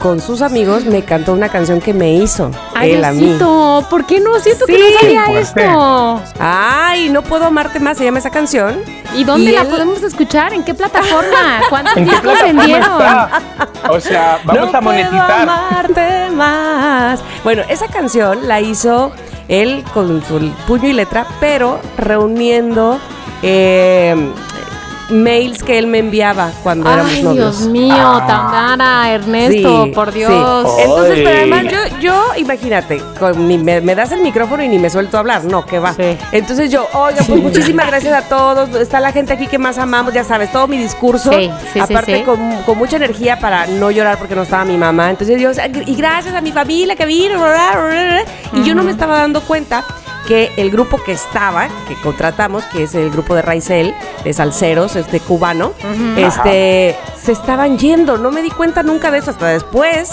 con 0.05 0.21
sus 0.21 0.43
amigos 0.43 0.85
me 0.85 1.01
cantó 1.01 1.33
una 1.33 1.49
canción 1.49 1.81
que 1.81 1.91
me 1.91 2.13
hizo 2.13 2.51
Ay, 2.75 2.91
él 2.91 3.03
a 3.03 3.11
mí. 3.11 3.35
¿por 3.89 4.05
qué 4.05 4.19
no? 4.19 4.39
Siento 4.39 4.67
que 4.67 4.77
no 4.77 4.85
sabía 5.01 5.25
esto. 5.39 6.21
Ay, 6.39 7.09
no 7.09 7.23
puedo 7.23 7.45
amarte 7.45 7.79
más, 7.79 7.97
se 7.97 8.03
llama 8.03 8.19
esa 8.19 8.29
canción. 8.29 8.75
¿Y 9.15 9.23
dónde 9.23 9.49
Y 9.49 9.55
la 9.55 9.61
él- 9.61 9.67
podemos 9.67 10.03
escuchar? 10.03 10.53
¿En 10.53 10.63
qué 10.63 10.75
plataforma? 10.75 11.61
¿Cuántos 11.71 11.97
¿En 11.97 12.05
qué 12.05 12.11
discos 12.11 12.21
plataforma 12.33 12.61
vendieron? 12.61 12.91
está? 13.01 13.41
O 13.89 13.99
sea, 13.99 14.39
vamos 14.45 14.71
no 14.71 14.77
a 14.77 14.81
monetizar. 14.81 15.27
Puedo 15.27 15.51
amarte 15.51 16.29
más. 16.35 17.19
Bueno, 17.43 17.63
esa 17.67 17.87
canción 17.87 18.47
la 18.47 18.61
hizo 18.61 19.11
él 19.47 19.83
con 19.91 20.23
su 20.23 20.37
puño 20.67 20.87
y 20.87 20.93
letra, 20.93 21.25
pero 21.39 21.79
reuniendo 21.97 22.99
eh, 23.41 24.15
mails 25.09 25.61
que 25.63 25.77
él 25.77 25.87
me 25.87 25.99
enviaba 25.99 26.51
cuando 26.63 26.91
éramos 26.91 27.11
Ay, 27.13 27.23
novios. 27.23 27.59
Dios 27.59 27.69
mío, 27.71 27.93
Ah. 27.97 28.23
Tamara, 28.27 29.11
Ernesto, 29.11 29.85
Sí, 29.85 29.91
por 29.91 30.11
sí. 30.11 30.19
Dios. 30.19 30.67
Entonces, 30.79 31.21
pero 31.23 31.29
además 31.37 31.63
yo, 31.71 31.97
yo 31.99 32.23
imagínate, 32.37 33.01
con 33.19 33.47
mi- 33.47 33.57
me, 33.57 33.81
me 33.81 33.95
das 33.95 34.11
el 34.11 34.21
micrófono 34.21 34.63
y 34.63 34.67
ni 34.67 34.79
me 34.79 34.89
suelto 34.89 35.17
a 35.17 35.19
hablar, 35.21 35.43
no, 35.45 35.65
que 35.65 35.79
va. 35.79 35.93
Sí. 35.93 36.17
Entonces 36.31 36.71
yo, 36.71 36.87
oiga, 36.93 37.23
pues 37.27 37.41
muchísimas 37.41 37.87
gracias 37.87 38.13
a 38.25 38.27
todos, 38.27 38.73
está 38.75 38.99
la 38.99 39.11
gente 39.11 39.33
aquí 39.33 39.47
que 39.47 39.57
más 39.59 39.77
amamos, 39.77 40.13
ya 40.13 40.23
sabes, 40.23 40.51
todo 40.51 40.67
mi 40.67 40.77
discurso, 40.77 41.31
Sí, 41.31 41.49
sí, 41.61 41.69
sí, 41.73 41.79
aparte 41.79 42.17
sí. 42.17 42.23
Con, 42.23 42.63
con 42.63 42.77
mucha 42.77 42.95
energía 42.97 43.39
para 43.39 43.67
no 43.67 43.91
llorar 43.91 44.17
porque 44.17 44.35
no 44.35 44.41
estaba 44.43 44.65
mi 44.65 44.77
mamá. 44.77 45.09
Entonces 45.11 45.39
yo, 45.41 45.51
y 45.85 45.95
gracias 45.95 46.33
a 46.35 46.41
mi 46.41 46.51
familia 46.51 46.95
que 46.95 47.05
vino, 47.05 47.35
y 48.53 48.63
yo 48.63 48.73
no 48.75 48.83
me 48.83 48.91
estaba 48.91 49.17
dando 49.19 49.41
cuenta 49.41 49.83
que 50.27 50.51
el 50.57 50.71
grupo 50.71 51.01
que 51.03 51.11
estaba, 51.11 51.67
que 51.87 51.95
contratamos, 52.01 52.63
que 52.65 52.83
es 52.83 52.95
el 52.95 53.09
grupo 53.11 53.35
de 53.35 53.41
Raizel, 53.41 53.95
de 54.23 54.33
Salceros, 54.33 54.95
este 54.95 55.19
cubano, 55.19 55.73
este, 56.17 56.95
se 57.17 57.31
estaban 57.31 57.77
yendo. 57.77 58.17
No 58.17 58.31
me 58.31 58.41
di 58.41 58.49
cuenta 58.49 58.83
nunca 58.83 59.11
de 59.11 59.19
eso 59.19 59.31
hasta 59.31 59.47
después. 59.47 60.11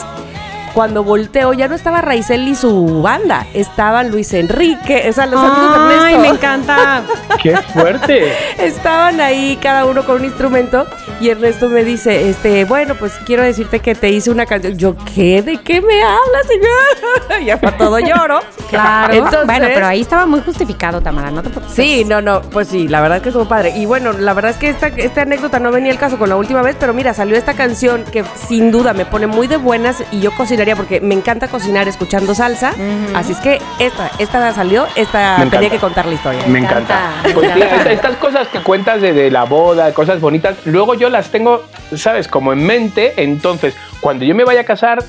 Cuando 0.74 1.04
volteo, 1.04 1.52
ya 1.52 1.68
no 1.68 1.74
estaba 1.74 2.00
Raizel 2.00 2.48
y 2.48 2.54
su 2.54 3.02
banda, 3.02 3.46
estaban 3.52 4.10
Luis 4.10 4.32
Enrique, 4.32 5.04
o 5.08 5.12
sea, 5.12 5.26
los 5.26 5.38
amigos 5.38 5.88
de 5.88 5.94
Ay, 5.94 6.14
Ernesto. 6.14 6.20
me 6.20 6.28
encanta. 6.28 7.02
¡Qué 7.42 7.54
fuerte! 7.74 8.32
Estaban 8.58 9.20
ahí 9.20 9.58
cada 9.62 9.84
uno 9.84 10.04
con 10.06 10.16
un 10.16 10.24
instrumento 10.24 10.86
y 11.20 11.28
Ernesto 11.28 11.68
me 11.68 11.84
dice, 11.84 12.30
este, 12.30 12.64
bueno, 12.64 12.94
pues 12.94 13.12
quiero 13.26 13.42
decirte 13.42 13.80
que 13.80 13.94
te 13.94 14.08
hice 14.10 14.30
una 14.30 14.46
canción. 14.46 14.78
Yo, 14.78 14.96
¿qué? 15.14 15.42
¿De 15.42 15.58
qué 15.58 15.82
me 15.82 16.02
hablas, 16.02 16.46
señor? 16.48 17.44
ya 17.44 17.60
para 17.60 17.76
todo 17.76 17.98
lloro. 17.98 18.40
Claro. 18.70 19.12
Entonces- 19.12 19.44
bueno, 19.46 19.66
pero 19.74 19.86
ahí 19.86 20.00
estaba 20.00 20.24
muy 20.24 20.40
justificado, 20.40 21.02
Tamara, 21.02 21.30
no 21.30 21.42
te 21.42 21.50
preocupes. 21.50 21.74
Sí, 21.76 22.04
no, 22.06 22.22
no, 22.22 22.40
pues 22.40 22.68
sí, 22.68 22.88
la 22.88 23.02
verdad 23.02 23.18
es 23.18 23.22
que 23.22 23.28
estuvo 23.28 23.44
padre. 23.46 23.76
Y 23.76 23.84
bueno, 23.84 24.12
la 24.12 24.32
verdad 24.32 24.52
es 24.52 24.56
que 24.56 24.70
esta, 24.70 24.86
esta 24.86 25.22
anécdota 25.22 25.58
no 25.58 25.70
venía 25.70 25.92
el 25.92 25.98
caso 25.98 26.18
con 26.18 26.30
la 26.30 26.36
última 26.36 26.62
vez, 26.62 26.76
pero 26.80 26.94
mira, 26.94 27.12
salió 27.12 27.36
esta 27.36 27.52
canción 27.52 28.04
que 28.10 28.24
sin 28.48 28.70
duda 28.70 28.94
me 28.94 29.04
pone 29.04 29.26
muy 29.26 29.46
de 29.48 29.58
buenas 29.58 30.02
y 30.10 30.20
yo 30.20 30.34
cocinaría 30.62 30.76
porque 30.76 31.00
me 31.00 31.14
encanta 31.14 31.48
cocinar 31.48 31.88
escuchando 31.88 32.34
salsa. 32.34 32.72
Así 33.14 33.32
es 33.32 33.38
que 33.38 33.60
esta, 33.78 34.10
esta 34.18 34.52
salió, 34.54 34.86
esta 34.94 35.36
Me 35.38 35.46
tenía 35.46 35.68
encanta. 35.68 35.70
que 35.70 35.78
contar 35.78 36.06
la 36.06 36.14
historia. 36.14 36.42
Me 36.46 36.58
encanta, 36.60 37.10
Pues 37.22 37.36
mira, 37.54 37.54
encanta. 37.56 37.76
esta- 37.76 37.92
estas 37.92 38.16
cosas 38.16 38.48
que 38.48 38.60
cuentas 38.60 39.00
de, 39.00 39.12
de 39.12 39.30
la 39.30 39.44
boda, 39.44 39.92
cosas 39.92 40.20
bonitas, 40.20 40.56
luego 40.64 40.94
yo 40.94 41.08
las 41.08 41.30
tengo, 41.30 41.62
¿sabes? 41.96 42.28
Como 42.28 42.52
en 42.52 42.64
mente. 42.64 43.14
Entonces, 43.16 43.74
cuando 44.00 44.24
yo 44.24 44.34
me 44.34 44.44
vaya 44.44 44.60
a 44.60 44.64
casar 44.64 45.02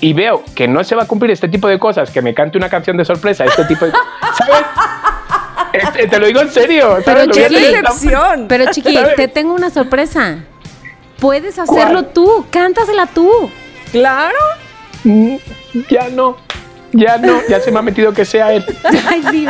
y 0.00 0.12
veo 0.12 0.42
que 0.54 0.68
no 0.68 0.84
se 0.84 0.94
va 0.94 1.02
a 1.04 1.06
cumplir 1.06 1.30
este 1.32 1.48
tipo 1.48 1.66
de 1.68 1.78
cosas, 1.78 2.10
que 2.10 2.22
me 2.22 2.32
cante 2.34 2.58
una 2.58 2.68
canción 2.68 2.96
de 2.96 3.04
sorpresa, 3.04 3.44
este 3.44 3.64
tipo 3.64 3.84
de. 3.86 3.92
¿Sabes? 4.38 4.64
Este, 5.72 6.06
te 6.06 6.18
lo 6.20 6.26
digo 6.26 6.40
en 6.42 6.50
serio. 6.50 6.94
a 6.96 7.02
Chiqui. 7.02 8.12
Pero 8.48 8.70
chiqui, 8.70 8.94
¿Sabes? 8.94 9.16
te 9.16 9.26
tengo 9.28 9.54
una 9.54 9.70
sorpresa. 9.70 10.36
Puedes 11.18 11.58
hacerlo 11.58 12.00
¿Cuál? 12.02 12.12
tú, 12.12 12.46
cántasela 12.50 13.06
tú. 13.06 13.30
Claro. 13.90 14.36
Mm, 15.04 15.36
Ya 15.90 16.08
no. 16.10 16.36
Ya 16.92 17.16
no. 17.16 17.40
Ya 17.48 17.58
se 17.60 17.70
me 17.70 17.78
ha 17.78 17.82
metido 17.82 18.12
que 18.12 18.24
sea 18.24 18.52
él. 18.52 18.64
Ay, 19.08 19.22
sí. 19.30 19.46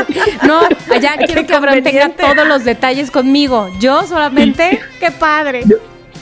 No, 0.47 0.61
ya 1.01 1.17
quiero 1.27 1.45
que 1.47 1.55
Abraham 1.55 1.83
tenga 1.83 2.09
todos 2.11 2.47
los 2.47 2.65
detalles 2.65 3.11
conmigo. 3.11 3.69
Yo 3.81 4.07
solamente, 4.07 4.81
qué 5.01 5.11
padre. 5.11 5.65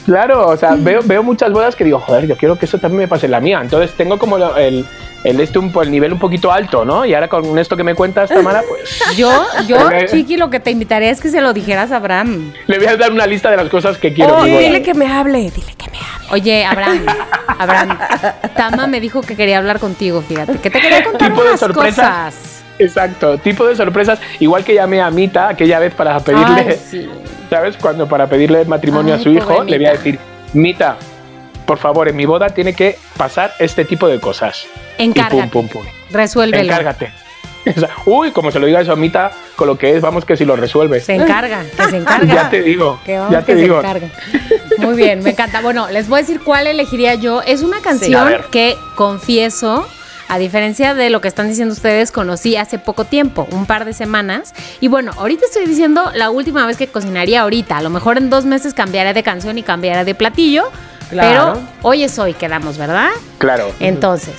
Claro, 0.05 0.47
o 0.47 0.57
sea, 0.57 0.75
veo, 0.77 1.01
veo 1.03 1.21
muchas 1.23 1.51
bodas 1.51 1.75
que 1.75 1.83
digo, 1.83 1.99
joder, 1.99 2.25
yo 2.27 2.35
quiero 2.35 2.57
que 2.57 2.65
eso 2.65 2.77
también 2.79 3.01
me 3.01 3.07
pase 3.07 3.27
en 3.27 3.31
la 3.33 3.39
mía. 3.39 3.59
Entonces 3.61 3.91
tengo 3.95 4.17
como 4.17 4.37
lo- 4.37 4.57
el, 4.57 4.85
el, 5.23 5.39
este 5.39 5.59
un, 5.59 5.71
el 5.81 5.91
nivel 5.91 6.11
un 6.13 6.19
poquito 6.19 6.51
alto, 6.51 6.83
¿no? 6.85 7.05
Y 7.05 7.13
ahora 7.13 7.27
con 7.27 7.57
esto 7.59 7.77
que 7.77 7.83
me 7.83 7.93
cuentas, 7.93 8.29
Tamara, 8.29 8.63
pues 8.67 9.15
Yo, 9.15 9.45
yo. 9.67 9.77
Chiqui, 10.11 10.37
lo 10.37 10.49
que 10.49 10.59
te 10.59 10.71
invitaría 10.71 11.11
es 11.11 11.21
que 11.21 11.29
se 11.29 11.39
lo 11.41 11.53
dijeras 11.53 11.91
a 11.91 11.97
Abraham. 11.97 12.51
le 12.67 12.77
voy 12.79 12.87
a 12.87 12.97
dar 12.97 13.11
una 13.11 13.27
lista 13.27 13.51
de 13.51 13.57
las 13.57 13.69
cosas 13.69 13.97
que 13.97 14.11
quiero. 14.13 14.43
dile 14.43 14.81
que 14.81 14.93
me 14.95 15.05
hable, 15.11 15.37
dile 15.51 15.73
que 15.77 15.89
me 15.91 15.97
hable. 15.97 16.27
Oye, 16.31 16.65
Abraham, 16.65 17.05
Abraham, 17.59 17.97
Tama 18.55 18.87
me 18.87 18.99
dijo 19.01 19.21
que 19.21 19.35
quería 19.35 19.59
hablar 19.59 19.79
contigo, 19.79 20.21
fíjate, 20.27 20.53
que 20.53 20.69
te 20.71 20.79
quería 20.81 21.03
contar 21.11 21.29
Tipo 21.29 21.41
de 21.43 21.47
unas 21.49 21.59
sorpresas. 21.59 22.25
cosas. 22.33 22.63
Exacto, 22.79 23.37
tipo 23.37 23.67
de 23.67 23.75
sorpresas. 23.75 24.17
Igual 24.39 24.63
que 24.63 24.73
llamé 24.73 24.99
a 25.01 25.11
Mita 25.11 25.49
aquella 25.49 25.77
vez 25.77 25.93
para 25.93 26.19
pedirle, 26.21 26.65
Ay, 26.69 26.79
sí. 26.89 27.09
¿Sabes? 27.51 27.75
Cuando 27.75 28.07
para 28.07 28.27
pedirle 28.27 28.63
matrimonio 28.63 29.13
Ay, 29.13 29.19
a 29.19 29.23
su 29.23 29.29
hijo, 29.29 29.63
le 29.65 29.77
voy 29.77 29.85
a 29.87 29.91
decir, 29.91 30.17
Mita, 30.53 30.95
por 31.65 31.77
favor, 31.77 32.07
en 32.07 32.15
mi 32.15 32.25
boda 32.25 32.49
tiene 32.49 32.73
que 32.73 32.97
pasar 33.17 33.51
este 33.59 33.83
tipo 33.83 34.07
de 34.07 34.21
cosas. 34.21 34.65
Y 34.97 35.03
Encárgate. 35.03 35.49
pum, 35.51 35.67
pum, 35.67 35.83
pum. 35.83 35.91
Resuélvelo. 36.11 36.63
Encárgate. 36.63 37.11
Uy, 38.05 38.31
como 38.31 38.51
se 38.51 38.59
lo 38.59 38.67
diga 38.67 38.79
eso 38.79 38.93
a 38.93 38.95
Mita, 38.95 39.31
con 39.57 39.67
lo 39.67 39.77
que 39.77 39.95
es, 39.95 40.01
vamos 40.01 40.23
que 40.23 40.37
si 40.37 40.45
lo 40.45 40.55
resuelve. 40.55 41.01
Se 41.01 41.13
encarga, 41.13 41.63
que 41.63 41.89
se 41.89 41.97
encarga. 41.97 42.33
Ya 42.33 42.49
te 42.49 42.61
digo, 42.61 42.99
Que 43.05 43.17
vamos, 43.17 43.33
ya 43.33 43.39
te 43.41 43.47
que 43.47 43.51
se 43.57 43.61
digo. 43.63 43.79
encarga. 43.79 44.07
Muy 44.77 44.95
bien, 44.95 45.21
me 45.21 45.31
encanta. 45.31 45.59
Bueno, 45.59 45.89
les 45.89 46.07
voy 46.07 46.19
a 46.19 46.21
decir 46.21 46.39
cuál 46.39 46.67
elegiría 46.67 47.15
yo. 47.15 47.41
Es 47.41 47.63
una 47.63 47.81
canción 47.81 48.29
que 48.49 48.77
confieso, 48.95 49.85
a 50.31 50.37
diferencia 50.37 50.93
de 50.93 51.09
lo 51.09 51.19
que 51.19 51.27
están 51.27 51.49
diciendo 51.49 51.73
ustedes, 51.73 52.09
conocí 52.09 52.55
hace 52.55 52.79
poco 52.79 53.03
tiempo, 53.03 53.45
un 53.51 53.65
par 53.65 53.83
de 53.83 53.91
semanas. 53.91 54.53
Y 54.79 54.87
bueno, 54.87 55.11
ahorita 55.17 55.43
estoy 55.43 55.65
diciendo 55.65 56.09
la 56.15 56.29
última 56.29 56.65
vez 56.65 56.77
que 56.77 56.87
cocinaría 56.87 57.41
ahorita. 57.41 57.75
A 57.75 57.81
lo 57.81 57.89
mejor 57.89 58.17
en 58.17 58.29
dos 58.29 58.45
meses 58.45 58.73
cambiaré 58.73 59.13
de 59.13 59.23
canción 59.23 59.57
y 59.57 59.63
cambiaré 59.63 60.05
de 60.05 60.15
platillo. 60.15 60.71
Claro. 61.09 61.53
Pero 61.53 61.67
hoy 61.81 62.05
es 62.05 62.17
hoy, 62.17 62.33
quedamos, 62.33 62.77
¿verdad? 62.77 63.09
Claro. 63.39 63.73
Entonces, 63.81 64.35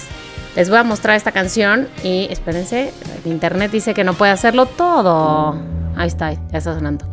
les 0.57 0.69
voy 0.69 0.79
a 0.79 0.85
mostrar 0.85 1.17
esta 1.17 1.33
canción 1.33 1.89
y 2.03 2.27
espérense, 2.31 2.93
el 3.25 3.33
internet 3.33 3.71
dice 3.71 3.95
que 3.95 4.05
no 4.05 4.15
puede 4.15 4.33
hacerlo 4.33 4.67
todo. 4.67 5.57
Ahí 5.97 6.09
está, 6.09 6.33
ya 6.33 6.59
está 6.59 6.75
sonando. 6.75 7.05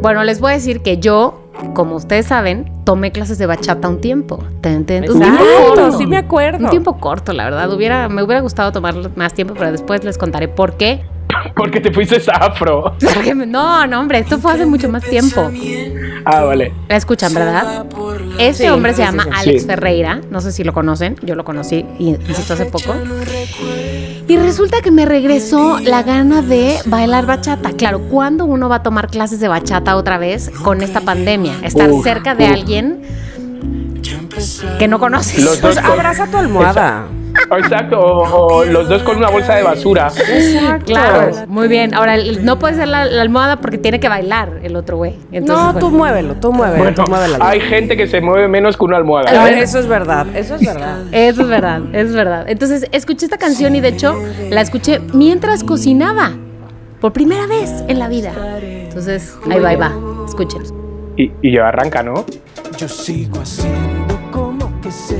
Bueno, 0.00 0.22
les 0.24 0.40
voy 0.40 0.52
a 0.52 0.54
decir 0.54 0.82
que 0.82 0.98
yo, 0.98 1.40
como 1.74 1.96
ustedes 1.96 2.26
saben, 2.26 2.70
tomé 2.84 3.10
clases 3.10 3.38
de 3.38 3.46
bachata 3.46 3.88
un 3.88 4.00
tiempo. 4.00 4.42
Ten, 4.60 4.86
ten, 4.86 5.10
un 5.10 5.20
tiempo 5.20 5.42
corto. 5.66 5.98
sí 5.98 6.06
me 6.06 6.16
acuerdo. 6.16 6.64
Un 6.64 6.70
tiempo 6.70 6.96
corto, 6.98 7.32
la 7.32 7.44
verdad. 7.44 7.72
Hubiera, 7.72 8.08
me 8.08 8.22
hubiera 8.22 8.40
gustado 8.40 8.70
tomar 8.72 8.94
más 9.16 9.34
tiempo, 9.34 9.54
pero 9.58 9.72
después 9.72 10.04
les 10.04 10.16
contaré 10.16 10.46
por 10.48 10.76
qué. 10.76 11.04
Porque 11.54 11.80
te 11.80 11.92
fuiste 11.92 12.20
afro. 12.32 12.94
No, 13.46 13.86
no, 13.86 14.00
hombre, 14.00 14.18
esto 14.20 14.38
fue 14.38 14.52
hace 14.52 14.66
mucho 14.66 14.88
más 14.88 15.02
tiempo. 15.04 15.50
Ah, 16.24 16.42
vale. 16.44 16.72
La 16.88 16.96
escuchan, 16.96 17.32
¿verdad? 17.34 17.84
Este 18.38 18.64
Sí, 18.64 18.68
hombre 18.70 18.92
se 18.92 18.98
sí, 18.98 19.02
llama 19.02 19.24
sí, 19.24 19.28
sí. 19.30 19.36
Alex 19.50 19.66
Ferreira. 19.66 20.20
No 20.30 20.40
sé 20.40 20.52
si 20.52 20.64
lo 20.64 20.72
conocen. 20.72 21.16
Yo 21.22 21.34
lo 21.34 21.44
conocí, 21.44 21.84
y- 21.98 22.10
insisto, 22.10 22.54
hace 22.54 22.66
poco. 22.66 22.94
Y 24.28 24.36
resulta 24.36 24.80
que 24.80 24.90
me 24.90 25.04
regresó 25.06 25.78
la 25.80 26.02
gana 26.02 26.40
de 26.42 26.78
bailar 26.86 27.26
bachata. 27.26 27.72
Claro, 27.72 28.00
¿cuándo 28.10 28.44
uno 28.44 28.68
va 28.68 28.76
a 28.76 28.82
tomar 28.82 29.08
clases 29.08 29.40
de 29.40 29.48
bachata 29.48 29.96
otra 29.96 30.18
vez 30.18 30.50
con 30.62 30.82
esta 30.82 31.00
pandemia? 31.00 31.54
Estar 31.62 31.90
cerca 32.02 32.34
de 32.34 32.46
alguien 32.46 33.02
que 34.78 34.88
no 34.88 34.98
conoces. 34.98 35.42
Los 35.44 35.58
Pues 35.58 35.76
abraza 35.78 36.26
tu 36.26 36.36
almohada. 36.36 37.06
Exacto, 37.58 37.98
o, 38.00 38.46
o 38.58 38.64
los 38.64 38.88
dos 38.88 39.02
con 39.02 39.16
una 39.16 39.28
bolsa 39.30 39.54
de 39.56 39.62
basura. 39.62 40.08
Exacto. 40.08 40.86
Claro, 40.86 41.32
muy 41.48 41.68
bien. 41.68 41.94
Ahora, 41.94 42.16
no 42.42 42.58
puede 42.58 42.74
ser 42.74 42.88
la, 42.88 43.04
la 43.06 43.22
almohada 43.22 43.56
porque 43.60 43.78
tiene 43.78 43.98
que 44.00 44.08
bailar 44.08 44.60
el 44.62 44.76
otro 44.76 44.96
güey. 44.96 45.16
Entonces, 45.32 45.56
No, 45.64 45.72
bueno. 45.72 45.78
tú 45.80 45.90
muévelo, 45.90 46.34
tú 46.36 46.52
muévelo, 46.52 46.82
Bueno, 46.82 47.04
tú 47.04 47.10
muévelo. 47.10 47.36
hay 47.40 47.60
gente 47.60 47.96
que 47.96 48.06
se 48.06 48.20
mueve 48.20 48.48
menos 48.48 48.76
que 48.76 48.84
una 48.84 48.96
almohada. 48.98 49.30
A 49.40 49.44
ver, 49.44 49.58
eso 49.58 49.78
es 49.78 49.86
verdad, 49.86 50.26
eso 50.34 50.54
es 50.56 50.60
verdad. 50.64 50.98
Eso 51.12 51.42
es 51.42 51.48
verdad, 51.48 51.80
es 51.92 52.12
verdad. 52.12 52.44
Entonces, 52.48 52.86
escuché 52.92 53.26
esta 53.26 53.38
canción 53.38 53.74
y 53.76 53.80
de 53.80 53.88
hecho 53.88 54.16
la 54.50 54.60
escuché 54.60 55.00
mientras 55.12 55.64
cocinaba. 55.64 56.32
Por 57.00 57.14
primera 57.14 57.46
vez 57.46 57.82
en 57.88 57.98
la 57.98 58.08
vida. 58.08 58.30
Entonces, 58.62 59.34
ahí 59.50 59.58
va, 59.58 59.70
ahí 59.70 59.76
va. 59.76 59.90
Escuchen. 60.26 60.60
Y, 61.16 61.32
y 61.40 61.50
yo 61.50 61.64
arranca, 61.64 62.02
¿no? 62.02 62.26
Yo 62.76 62.88
sigo 62.88 63.40
haciendo 63.40 64.20
como 64.30 64.70
que 64.82 64.90
sé. 64.90 65.16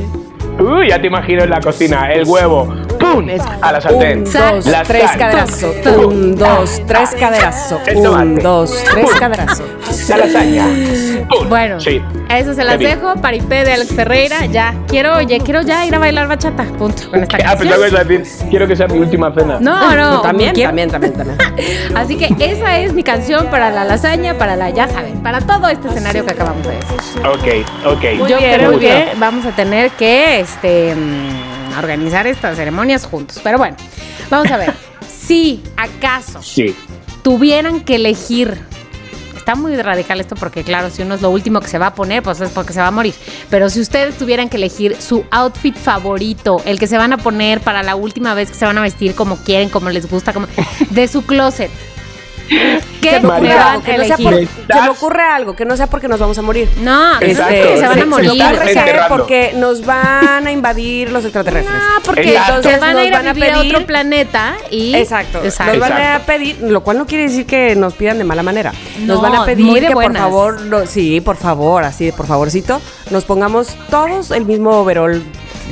Uy, 0.61 0.89
ya 0.91 1.01
te 1.01 1.07
imagino 1.07 1.43
en 1.43 1.51
la 1.51 1.61
cocina, 1.61 2.13
el 2.13 2.25
huevo, 2.27 2.75
¡pum! 3.13 3.27
A 3.61 3.73
la 3.73 3.81
sartén. 3.81 4.19
Un, 4.19 4.25
dos, 4.25 4.67
La 4.67 4.83
tres 4.83 5.05
sal. 5.11 5.19
caderazo. 5.19 5.75
Un, 6.09 6.37
dos, 6.37 6.83
tres 6.87 7.11
caderazo. 7.19 7.81
Un, 7.95 8.37
dos, 8.37 8.85
tres 8.91 9.11
caderazo. 9.19 9.65
La 10.09 10.17
lasaña. 10.19 10.67
Bueno, 11.49 11.81
Sí. 11.81 12.01
a 12.29 12.39
eso 12.39 12.55
se 12.55 12.65
las 12.65 12.79
dejo. 12.79 13.15
Paripé 13.21 13.65
de 13.65 13.73
Alex 13.73 13.95
Ferreira. 13.95 14.47
Ya, 14.47 14.75
quiero, 14.89 15.17
oye, 15.17 15.39
quiero 15.41 15.63
ya 15.63 15.85
ir 15.87 15.95
a 15.95 15.99
bailar 15.99 16.29
bachata. 16.29 16.65
Punto. 16.79 17.11
Con 17.11 17.23
esta 17.23 17.37
Ah, 17.47 17.57
pensaba 17.57 17.89
que 18.05 18.19
decir, 18.19 18.49
quiero 18.51 18.67
que 18.69 18.77
sea 18.77 18.87
mi 18.87 18.99
última 18.99 19.33
cena. 19.35 19.59
No, 19.61 19.95
no. 19.97 20.21
También, 20.23 20.55
también, 20.61 20.91
también, 20.91 21.13
también. 21.13 21.39
Así 21.95 22.17
que 22.17 22.29
esa 22.45 22.79
es 22.79 22.93
mi 22.93 23.03
canción 23.03 23.47
para 23.47 23.71
la 23.71 23.85
lasaña, 23.85 24.39
para 24.39 24.57
la, 24.57 24.71
ya 24.71 24.89
saben, 24.89 25.21
para 25.23 25.41
todo 25.41 25.69
este 25.69 25.89
escenario 25.89 26.25
que 26.25 26.33
acabamos 26.33 26.67
de 26.67 26.75
decir. 26.75 27.27
Ok, 27.27 27.87
ok. 27.87 28.03
Muy 28.19 28.31
Yo 28.31 28.39
bien, 28.39 28.55
creo 28.55 28.71
muy 28.71 28.81
que 28.81 28.87
bien. 28.95 29.09
vamos 29.19 29.45
a 29.47 29.51
tener 29.51 29.91
que 29.93 30.41
este, 30.41 30.95
organizar 31.79 32.27
estas 32.27 32.57
ceremonias 32.57 33.05
juntos. 33.07 33.41
Pero 33.43 33.59
bueno, 33.59 33.77
vamos 34.31 34.51
a 34.51 34.57
ver. 34.57 34.75
si 35.09 35.63
acaso 35.77 36.43
Sí. 36.43 36.75
tuvieran 37.23 37.81
que 37.81 37.97
elegir. 37.97 38.59
Está 39.37 39.55
muy 39.55 39.75
radical 39.77 40.21
esto 40.21 40.35
porque, 40.37 40.63
claro, 40.63 40.91
si 40.91 41.03
uno 41.03 41.15
es 41.15 41.23
lo 41.23 41.31
último 41.31 41.61
que 41.61 41.67
se 41.69 41.79
va 41.79 41.87
a 41.87 41.95
poner, 41.95 42.23
pues 42.23 42.41
es 42.41 42.51
porque 42.51 42.73
se 42.75 42.81
va 42.81 42.89
a 42.89 42.91
morir. 42.91 43.15
Pero 43.49 43.71
si 43.71 43.81
ustedes 43.81 44.17
tuvieran 44.19 44.49
que 44.51 44.59
elegir 44.59 44.97
su 45.01 45.25
outfit 45.31 45.75
favorito, 45.77 46.61
el 46.67 46.79
que 46.79 46.87
se 46.87 46.99
van 46.99 47.13
a 47.15 47.17
poner 47.17 47.61
para 47.61 47.83
la 47.83 47.97
última 47.97 48.35
vez 48.35 48.51
que 48.51 48.57
se 48.57 48.67
van 48.67 48.77
a 48.79 48.83
vestir 48.83 49.15
como 49.15 49.37
quieren, 49.37 49.69
como 49.71 49.89
les 49.91 50.09
gusta, 50.11 50.33
como 50.35 50.47
de 50.91 51.09
su 51.09 51.23
closet, 51.23 51.71
¿qué 53.01 53.11
que 53.11 53.21
no 53.21 54.05
sea 54.05 54.17
por- 54.17 54.35
se 54.35 54.83
me 54.83 54.89
ocurre 54.89 55.23
algo 55.23 55.55
que 55.55 55.65
no 55.65 55.77
sea 55.77 55.87
porque 55.87 56.09
nos 56.09 56.19
vamos 56.21 56.37
a 56.39 56.43
morir. 56.43 56.69
No, 56.81 57.15
no 57.15 57.21
es 57.21 57.39
que 57.41 57.77
se 57.79 57.87
van 57.87 58.01
a 58.01 58.07
morir. 58.07 58.43
porque 59.09 59.53
nos 59.57 59.85
van 59.87 60.47
a 60.47 60.53
invadir 60.53 61.11
los 61.11 61.25
extraterrestres. 61.25 61.75
Ah, 61.79 62.01
porque 62.05 62.31
Exacto. 62.33 62.63
se 62.69 62.77
van 62.79 62.91
a 62.91 62.93
Nos 62.95 63.05
ir 63.07 63.13
van 63.13 63.29
a 63.29 63.33
vivir 63.33 63.51
a, 63.51 63.55
pedir- 63.59 63.75
otro 63.75 63.87
planeta 63.87 64.55
y... 64.71 64.95
Exacto. 64.95 65.41
Exacto. 65.45 65.79
Nos 65.79 65.89
van 65.89 66.03
a 66.03 66.19
pedir, 66.27 66.59
lo 66.63 66.83
cual 66.83 66.99
no 66.99 67.07
quiere 67.07 67.25
decir 67.25 67.47
que 67.47 67.75
nos 67.77 67.95
pidan 67.95 68.19
de 68.19 68.25
mala 68.25 68.43
manera. 68.43 68.73
Nos 69.01 69.17
No, 69.17 69.21
van 69.23 69.35
a 69.37 69.45
pedir 69.45 69.87
que 69.87 69.93
por 69.93 70.17
favor, 70.17 70.61
no- 70.63 70.87
sí, 70.87 71.21
por 71.21 71.37
favor, 71.37 71.85
así 71.85 72.07
de 72.07 72.13
por 72.13 72.27
favorcito, 72.27 72.81
nos 73.11 73.25
pongamos 73.25 73.77
todos 73.91 74.31
el 74.31 74.45
mismo 74.45 74.71
overall 74.71 75.23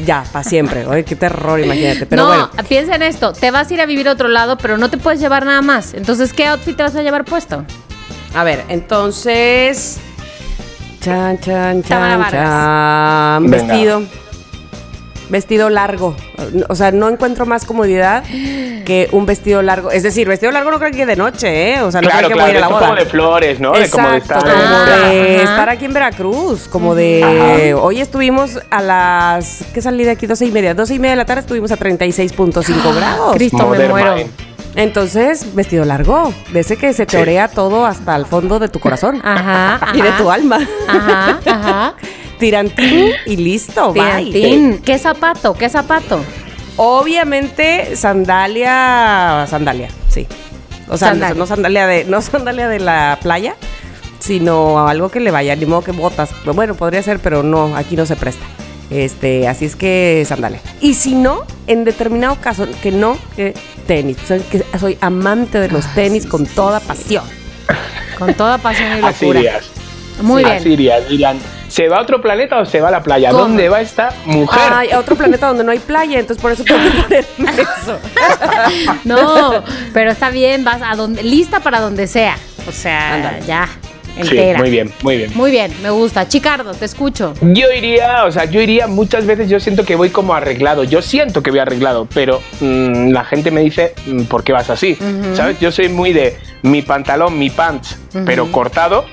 ya, 0.04 0.24
para 0.32 0.44
siempre. 0.44 0.87
Oye, 0.87 1.04
qué 1.04 1.16
terror, 1.16 1.61
imagínate. 1.61 2.06
Pero 2.06 2.22
no, 2.22 2.28
bueno, 2.28 2.50
piensa 2.68 2.94
en 2.94 3.02
esto. 3.02 3.32
Te 3.32 3.50
vas 3.50 3.70
a 3.70 3.74
ir 3.74 3.80
a 3.80 3.87
vivir 3.87 4.08
a 4.08 4.12
otro 4.12 4.28
lado, 4.28 4.58
pero 4.58 4.78
no 4.78 4.90
te 4.90 4.98
puedes 4.98 5.20
llevar 5.20 5.44
nada 5.44 5.62
más. 5.62 5.94
Entonces, 5.94 6.32
¿qué 6.32 6.46
outfit 6.46 6.76
te 6.76 6.82
vas 6.82 6.94
a 6.96 7.02
llevar 7.02 7.24
puesto? 7.24 7.64
a 8.34 8.44
ver, 8.44 8.64
entonces. 8.68 9.98
Chan, 11.00 11.38
chan, 11.40 11.82
chan, 11.82 12.30
chan. 12.30 13.50
Venga. 13.50 13.66
Vestido. 13.66 14.27
Vestido 15.30 15.68
largo. 15.70 16.16
O 16.68 16.74
sea, 16.74 16.90
no 16.90 17.08
encuentro 17.08 17.44
más 17.46 17.64
comodidad 17.64 18.22
que 18.24 19.08
un 19.12 19.26
vestido 19.26 19.60
largo. 19.62 19.90
Es 19.90 20.02
decir, 20.02 20.26
vestido 20.28 20.50
largo 20.52 20.70
no 20.70 20.78
creo 20.78 20.90
que 20.90 21.04
de 21.06 21.16
noche, 21.16 21.74
¿eh? 21.74 21.82
O 21.82 21.90
sea, 21.90 22.00
no 22.00 22.08
claro, 22.08 22.28
creo 22.28 22.36
que 22.38 22.42
voy 22.42 22.50
a 22.50 22.52
ir 22.52 22.56
a 22.56 22.60
la 22.60 22.66
claro, 22.68 22.74
boda. 22.80 22.88
como 22.88 22.98
de 23.00 23.06
flores, 23.10 23.60
¿no? 23.60 23.72
De 23.72 23.88
como 23.90 24.08
de 24.10 24.18
estar. 24.18 24.38
como 24.40 24.52
Ah, 24.54 25.08
de 25.10 25.34
ajá. 25.36 25.42
estar 25.42 25.68
aquí 25.68 25.84
en 25.84 25.92
Veracruz, 25.92 26.68
como 26.68 26.94
de... 26.94 27.74
Hoy 27.78 28.00
estuvimos 28.00 28.58
a 28.70 28.80
las... 28.82 29.64
¿Qué 29.74 29.82
salí 29.82 30.04
de 30.04 30.12
aquí? 30.12 30.26
12 30.26 30.46
y 30.46 30.50
media. 30.50 30.74
12 30.74 30.94
y 30.94 30.98
media 30.98 31.10
de 31.12 31.16
la 31.16 31.24
tarde 31.26 31.40
estuvimos 31.42 31.70
a 31.72 31.76
36.5 31.78 32.94
grados. 32.94 33.34
Cristo, 33.36 33.68
me 33.68 33.88
muero. 33.88 34.14
Mind. 34.16 34.30
Entonces, 34.78 35.56
vestido 35.56 35.84
largo, 35.84 36.32
de 36.52 36.60
ese 36.60 36.76
que 36.76 36.92
se 36.92 37.04
te 37.04 37.18
orea 37.18 37.48
todo 37.48 37.84
hasta 37.84 38.14
el 38.14 38.26
fondo 38.26 38.60
de 38.60 38.68
tu 38.68 38.78
corazón 38.78 39.20
Ajá, 39.24 39.74
ajá. 39.74 39.92
y 39.94 40.00
de 40.00 40.12
tu 40.12 40.30
alma. 40.30 40.60
Ajá, 40.86 41.40
ajá. 41.44 41.94
Tirantín 42.38 43.10
y 43.26 43.36
listo, 43.36 43.92
bye. 43.92 44.30
Tirantín. 44.30 44.78
¿Qué 44.78 44.96
zapato? 44.96 45.54
¿Qué 45.54 45.68
zapato? 45.68 46.20
Obviamente, 46.76 47.96
sandalia, 47.96 49.44
sandalia, 49.50 49.88
sí. 50.08 50.28
O 50.88 50.96
sea, 50.96 51.08
Sandalia. 51.08 51.34
no 51.34 51.46
sandalia 51.46 51.86
de, 51.88 52.04
no 52.04 52.22
sandalia 52.22 52.68
de 52.68 52.78
la 52.78 53.18
playa, 53.20 53.56
sino 54.20 54.86
algo 54.86 55.08
que 55.08 55.18
le 55.18 55.32
vaya, 55.32 55.56
ni 55.56 55.66
modo 55.66 55.82
que 55.82 55.90
botas. 55.90 56.30
Bueno, 56.54 56.76
podría 56.76 57.02
ser, 57.02 57.18
pero 57.18 57.42
no, 57.42 57.76
aquí 57.76 57.96
no 57.96 58.06
se 58.06 58.14
presta. 58.14 58.46
Este, 58.90 59.46
así 59.48 59.66
es 59.66 59.77
que 59.77 60.24
sandalia. 60.27 60.61
Y 60.81 60.94
si 60.94 61.14
no, 61.14 61.42
en 61.66 61.85
determinado 61.85 62.37
caso, 62.40 62.66
que 62.83 62.90
no, 62.90 63.18
que 63.37 63.55
tenis. 63.87 64.16
Soy, 64.27 64.40
que 64.40 64.64
soy 64.79 64.96
amante 65.01 65.61
de 65.61 65.68
los 65.68 65.87
tenis 65.94 66.27
con 66.27 66.46
toda 66.46 66.81
pasión. 66.81 67.24
Con 68.18 68.35
toda 68.35 68.59
pasión 68.59 68.98
y 68.98 69.05
Así 69.05 69.27
locura. 69.27 69.40
irías. 69.40 69.64
Muy 70.22 70.42
bien. 70.42 70.57
Así 70.57 70.70
irías. 70.70 71.09
Dirán, 71.09 71.38
¿se 71.68 71.88
va 71.88 71.98
a 71.98 72.03
otro 72.03 72.20
planeta 72.20 72.59
o 72.59 72.64
se 72.64 72.81
va 72.81 72.88
a 72.88 72.90
la 72.90 73.03
playa? 73.03 73.31
¿Cómo? 73.31 73.42
¿Dónde 73.42 73.68
va 73.68 73.81
esta 73.81 74.12
mujer? 74.24 74.72
Ay, 74.72 74.90
a 74.90 74.98
otro 74.98 75.14
planeta 75.16 75.46
donde 75.48 75.64
no 75.64 75.70
hay 75.70 75.79
playa, 75.79 76.18
entonces 76.18 76.40
por 76.40 76.51
eso 76.53 76.64
tengo 76.64 76.81
que 76.83 77.22
ponerme 77.37 77.62
eso. 77.62 77.98
No, 79.05 79.62
pero 79.92 80.11
está 80.11 80.31
bien, 80.31 80.64
vas 80.64 80.81
a 80.83 80.96
donde, 80.96 81.22
lista 81.22 81.61
para 81.61 81.81
donde 81.81 82.07
sea. 82.07 82.37
O 82.66 82.72
sea, 82.72 83.38
ya, 83.46 83.68
sí, 84.24 84.38
muy 84.57 84.70
bien, 84.70 84.92
muy 85.02 85.16
bien. 85.16 85.31
Muy 85.35 85.50
bien, 85.50 85.72
me 85.83 85.90
gusta. 85.90 86.28
Chicardo, 86.28 86.72
te 86.72 86.85
escucho. 86.85 87.35
Yo 87.40 87.70
iría, 87.70 88.24
o 88.24 88.33
sea, 88.33 88.44
yo 88.44 88.61
iría 88.61 88.87
muchas 88.87 89.26
veces, 89.26 89.48
yo 89.48 89.61
siento 89.61 89.85
que 89.85 89.96
voy 89.96 90.11
como 90.11 90.35
arreglado, 90.35 90.85
yo 90.85 91.02
siento 91.02 91.42
que 91.42 91.50
voy 91.50 91.61
arreglado, 91.61 92.07
pero 92.12 92.40
mm, 92.61 93.11
la 93.11 93.24
gente 93.24 93.50
me 93.50 93.61
dice, 93.61 93.94
mm, 94.07 94.22
¿por 94.24 94.44
qué 94.44 94.52
vas 94.52 94.70
así? 94.70 94.96
¿Sabes? 95.35 95.59
Yo 95.61 95.72
soy 95.72 95.88
muy 95.88 96.12
de 96.12 96.37
mi 96.62 96.83
pantalón, 96.83 97.38
mi 97.38 97.50
pants, 97.50 97.98
pero 98.24 98.50
cortado, 98.50 99.04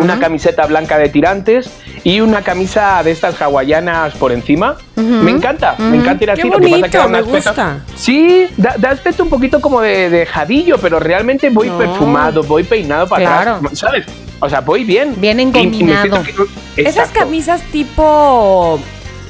una 0.00 0.18
camiseta 0.18 0.66
blanca 0.66 0.98
de 0.98 1.08
tirantes 1.08 1.70
y 2.04 2.20
una 2.20 2.42
camisa 2.42 3.02
de 3.02 3.10
estas 3.12 3.40
hawaianas 3.40 4.14
por 4.14 4.32
encima. 4.32 4.76
Me 4.96 5.30
encanta, 5.30 5.74
me 5.78 5.96
encanta 5.98 6.24
ir 6.24 6.30
así. 6.30 6.42
Qué 6.42 6.48
lo 6.48 6.54
que 6.58 6.62
pasa 6.64 6.70
bonito, 6.76 6.90
que 6.90 6.98
da 6.98 7.08
me 7.08 7.18
aspecto- 7.18 7.50
gusta. 7.50 7.78
Sí, 7.94 8.46
da, 8.56 8.74
da 8.78 8.90
aspecto 8.90 9.22
un 9.22 9.28
poquito 9.30 9.60
como 9.60 9.80
de, 9.80 10.10
de 10.10 10.26
jadillo, 10.26 10.78
pero 10.78 10.98
realmente 11.00 11.50
voy 11.50 11.68
No. 11.68 11.78
perfumado, 11.78 12.42
voy 12.42 12.64
peinado 12.64 13.06
para 13.06 13.24
Claro. 13.24 13.50
atrás, 13.56 13.78
¿sabes? 13.78 14.06
O 14.40 14.48
sea, 14.48 14.60
voy 14.60 14.84
bien. 14.84 15.14
Bien 15.20 15.38
engominado. 15.38 16.22
que- 16.74 16.82
Esas 16.82 17.10
camisas 17.10 17.62
tipo 17.70 18.80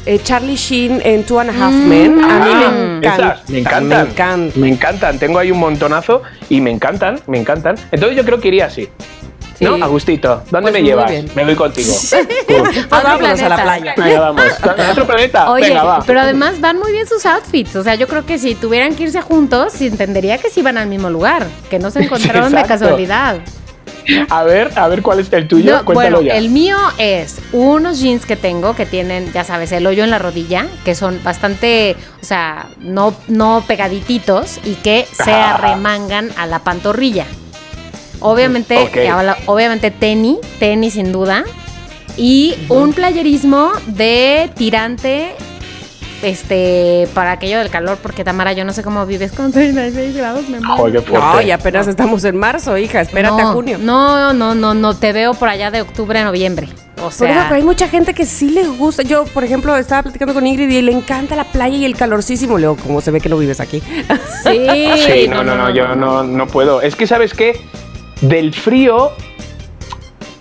eh, 0.07 0.19
Charlie 0.23 0.57
Sheen 0.57 1.01
en 1.05 1.23
Two 1.25 1.39
and 1.39 1.51
a 1.51 1.53
Half 1.67 1.73
Mm. 1.73 1.89
Men, 1.89 2.25
a 2.25 2.39
mí 2.41 2.51
Ah, 2.53 2.71
me 2.73 2.97
encantan. 2.97 3.31
esas, 3.31 3.51
me 3.51 3.59
encantan. 3.59 3.89
Me 3.89 4.11
encantan. 4.11 4.53
Me 4.61 4.69
encantan. 4.69 5.19
Tengo 5.21 5.39
ahí 5.39 5.51
un 5.53 5.59
montonazo 5.61 6.23
y 6.49 6.61
me 6.61 6.71
encantan, 6.73 7.21
me 7.29 7.39
encantan. 7.39 7.77
Entonces 7.93 8.17
yo 8.17 8.25
creo 8.25 8.41
que 8.41 8.49
iría 8.49 8.67
así. 8.67 8.89
Sí. 9.63 9.79
¿No? 9.79 9.85
Agustito, 9.85 10.43
¿dónde 10.51 10.71
Pues 10.71 10.73
me 10.73 10.83
llevas? 10.83 11.11
bien. 11.11 11.31
Me 11.35 11.45
voy 11.45 11.55
contigo. 11.55 11.93
Pues 12.47 12.89
vámonos 12.91 13.41
a 13.43 13.49
la 13.49 13.63
playa. 13.63 13.95
Venga, 13.97 14.21
vamos. 14.21 14.45
¿A 14.63 14.91
otro 14.91 15.07
planeta? 15.07 15.51
Oye, 15.51 15.69
Venga, 15.69 15.85
va. 15.85 16.01
pero 16.07 16.21
además 16.21 16.61
van 16.61 16.79
muy 16.79 16.93
bien 16.93 17.07
sus 17.07 17.25
outfits. 17.27 17.77
O 17.77 17.83
sea, 17.83 17.95
yo 17.95 18.09
creo 18.09 18.27
que 18.27 18.39
si 18.39 18.55
tuvieran 18.55 18.95
que 18.95 19.05
irse 19.05 19.21
juntos, 19.23 19.81
entendería 19.81 20.39
que 20.39 20.51
sí 20.51 20.63
van 20.63 20.79
al 20.79 20.89
mismo 20.89 21.11
lugar, 21.11 21.47
que 21.71 21.79
no 21.79 21.91
se 21.91 22.01
encontraron 22.05 22.53
de 22.53 22.63
casualidad. 22.65 23.37
A 24.31 24.43
ver, 24.43 24.73
a 24.75 24.89
ver 24.89 25.01
cuál 25.01 25.21
es 25.21 25.33
el 25.33 25.47
tuyo. 25.47 25.77
No, 25.77 25.85
Cuéntalo 25.85 26.17
bueno, 26.17 26.23
ya. 26.33 26.37
el 26.37 26.49
mío 26.49 26.77
es 26.99 27.37
unos 27.53 28.01
jeans 28.01 28.27
que 28.27 28.35
tengo 28.35 28.75
que 28.75 28.85
tienen, 28.85 29.33
ya 29.33 29.45
sabes, 29.45 29.71
el 29.71 29.87
hoyo 29.87 30.03
en 30.03 30.11
la 30.11 30.19
rodilla, 30.19 30.67
que 30.85 30.97
son 30.97 31.21
bastante, 31.23 31.95
o 32.21 32.25
sea, 32.25 32.67
no, 32.81 33.15
no 33.29 33.63
pegadititos 33.69 34.59
y 34.65 34.75
que 34.75 35.07
se 35.13 35.31
Ajá. 35.31 35.55
arremangan 35.55 36.31
a 36.37 36.47
la 36.47 36.59
pantorrilla. 36.59 37.27
Obviamente, 38.23 38.77
habla- 39.09 39.37
obviamente 39.47 39.91
tenis, 39.91 40.39
tenis 40.59 40.95
sin 40.95 41.13
duda. 41.13 41.45
Y 42.17 42.55
un 42.69 42.93
playerismo 42.93 43.73
de 43.87 44.51
tirante 44.55 45.35
este, 46.23 47.09
para 47.15 47.33
aquello 47.33 47.59
del 47.59 47.69
calor, 47.71 47.99
porque 48.01 48.23
Tamara, 48.23 48.53
yo 48.53 48.65
no 48.65 48.73
sé 48.73 48.83
cómo 48.83 49.05
vives 49.07 49.33
con 49.33 49.51
36 49.53 50.15
grados, 50.17 50.49
me 50.49 50.61
muero. 50.61 51.03
No, 51.13 51.41
y 51.43 51.51
apenas 51.51 51.89
estamos 51.89 52.23
en 52.25 52.37
marzo, 52.37 52.77
hija. 52.79 53.01
Espérate 53.01 53.43
no, 53.43 53.49
a 53.51 53.53
junio. 53.53 53.79
No, 53.81 54.33
no, 54.33 54.55
no, 54.55 54.75
no, 54.75 54.95
te 54.95 55.13
veo 55.13 55.35
por 55.35 55.49
allá 55.49 55.71
de 55.71 55.81
octubre 55.83 56.19
a 56.19 56.25
noviembre. 56.25 56.69
O 56.99 57.05
Por 57.05 57.09
eso, 57.11 57.19
pero 57.21 57.33
sea, 57.35 57.53
hay 57.55 57.63
mucha 57.63 57.89
gente 57.89 58.15
que 58.15 58.25
sí 58.25 58.51
le 58.51 58.65
gusta. 58.65 59.03
Yo, 59.03 59.25
por 59.25 59.43
ejemplo, 59.43 59.77
estaba 59.77 60.03
platicando 60.03 60.35
con 60.35 60.47
Ingrid 60.47 60.69
y 60.71 60.83
le 60.83 60.93
encanta 60.93 61.35
la 61.35 61.45
playa 61.45 61.77
y 61.77 61.85
el 61.85 61.97
calorcísimo. 61.97 62.59
Luego, 62.59 62.77
como 62.77 63.01
se 63.01 63.11
ve 63.11 63.21
que 63.21 63.29
no 63.29 63.37
vives 63.39 63.59
aquí. 63.59 63.83
sí, 64.45 64.67
Sí, 65.05 65.27
no, 65.29 65.43
no, 65.43 65.57
no, 65.57 65.71
yo 65.71 65.97
no, 65.97 66.23
no 66.23 66.47
puedo. 66.47 66.81
Es 66.81 66.95
que, 66.95 67.07
¿sabes 67.09 67.35
qué? 67.35 67.61
Del 68.23 68.55
frío, 68.55 69.11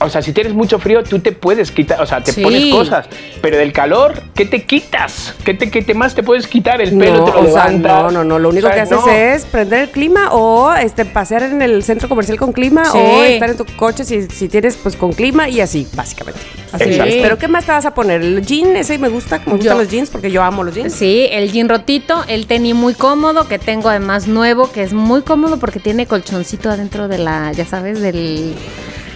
o 0.03 0.09
sea, 0.09 0.21
si 0.21 0.33
tienes 0.33 0.53
mucho 0.53 0.79
frío, 0.79 1.03
tú 1.03 1.19
te 1.19 1.31
puedes 1.31 1.71
quitar, 1.71 2.01
o 2.01 2.05
sea, 2.05 2.21
te 2.21 2.31
Sí. 2.31 2.41
pones 2.43 2.65
cosas. 2.73 3.07
Pero 3.41 3.57
del 3.57 3.71
calor, 3.73 4.21
¿qué 4.35 4.45
te 4.45 4.63
quitas? 4.63 5.33
¿Qué, 5.43 5.53
te, 5.53 5.69
qué 5.71 5.81
te 5.81 5.93
más 5.93 6.13
te 6.15 6.23
puedes 6.23 6.47
quitar? 6.47 6.81
El 6.81 6.97
pelo 6.97 7.17
no, 7.19 7.23
te 7.25 7.31
lo 7.31 7.39
o 7.39 7.43
sea, 7.51 7.67
levantas. 7.69 8.03
no, 8.03 8.11
no, 8.11 8.23
no. 8.23 8.39
Lo 8.39 8.49
único 8.49 8.67
O 8.67 8.69
sea, 8.69 8.75
que 8.75 8.81
haces 8.81 9.05
no. 9.05 9.11
es 9.11 9.45
prender 9.45 9.81
el 9.83 9.89
clima 9.89 10.29
o 10.31 10.73
este 10.73 11.05
pasear 11.05 11.43
en 11.43 11.61
el 11.61 11.83
centro 11.83 12.07
comercial 12.09 12.37
con 12.37 12.51
clima 12.53 12.85
Sí. 12.85 12.97
o 12.97 13.23
estar 13.23 13.49
en 13.49 13.57
tu 13.57 13.65
coche 13.77 14.03
si, 14.05 14.23
si 14.27 14.47
tienes 14.49 14.75
pues 14.77 14.95
con 14.95 15.13
clima 15.13 15.49
y 15.49 15.61
así, 15.61 15.87
básicamente. 15.95 16.39
Así 16.71 16.83
Exacto. 16.85 17.13
es. 17.15 17.21
Pero 17.21 17.37
¿qué 17.37 17.47
más 17.47 17.65
te 17.65 17.71
vas 17.73 17.85
a 17.85 17.93
poner? 17.93 18.21
El 18.21 18.45
jean, 18.45 18.75
ese 18.77 18.97
me 18.97 19.09
gusta, 19.09 19.39
me 19.45 19.53
gustan 19.53 19.73
Yo- 19.75 19.77
los 19.81 19.89
jeans 19.89 20.09
porque 20.09 20.31
yo 20.31 20.41
amo 20.43 20.63
los 20.63 20.73
jeans. 20.75 20.93
Sí, 20.93 21.27
el 21.31 21.51
jean 21.51 21.67
rotito, 21.67 22.23
el 22.27 22.47
tenis 22.47 22.75
muy 22.75 22.93
cómodo, 22.93 23.47
que 23.47 23.59
tengo 23.59 23.89
además 23.89 24.27
nuevo, 24.27 24.71
que 24.71 24.81
es 24.83 24.93
muy 24.93 25.21
cómodo 25.21 25.57
porque 25.57 25.79
tiene 25.79 26.05
colchoncito 26.05 26.69
adentro 26.69 27.07
de 27.09 27.17
la, 27.17 27.51
ya 27.51 27.65
sabes, 27.65 27.99
del, 28.01 28.53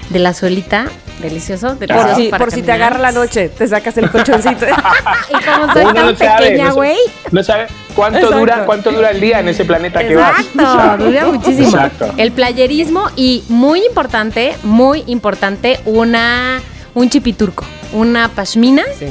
de 0.10 0.20
la 0.20 0.34
suelita. 0.34 0.86
Delicioso, 1.22 1.70
Por 1.70 1.80
delicioso 1.80 2.15
si, 2.18 2.28
por 2.30 2.52
si 2.52 2.62
te 2.62 2.72
agarra 2.74 3.00
la 3.00 3.12
noche, 3.13 3.48
te 3.50 3.68
sacas 3.68 3.98
el 3.98 4.12
colchoncito. 4.12 4.65
Y 5.30 5.44
como 5.46 5.72
soy 5.74 5.84
Uno 5.84 5.94
tan 5.94 6.06
no 6.08 6.15
sabe, 6.18 6.44
pequeña, 6.44 6.68
no 6.70 6.76
güey. 6.76 6.98
No 7.32 7.41
sabe 7.44 7.68
cuánto 7.96 8.20
Exacto. 8.20 8.39
dura, 8.39 8.65
cuánto 8.65 8.91
dura 8.91 9.12
el 9.12 9.22
día 9.22 9.39
en 9.39 9.48
ese 9.48 9.63
planeta 9.65 10.06
que 10.06 10.15
vas. 10.15 10.39
Exacto, 10.41 11.06
dura 11.06 11.26
muchísimo. 11.28 11.68
Exacto. 11.70 12.12
El 12.18 12.32
playerismo 12.34 13.10
y 13.15 13.44
muy 13.48 13.84
importante, 13.86 14.56
muy 14.63 15.04
importante, 15.08 15.80
una 15.86 16.62
un 16.94 17.10
chipiturco, 17.10 17.65
una 17.94 18.30
pashmina, 18.30 18.84
Sí. 19.00 19.06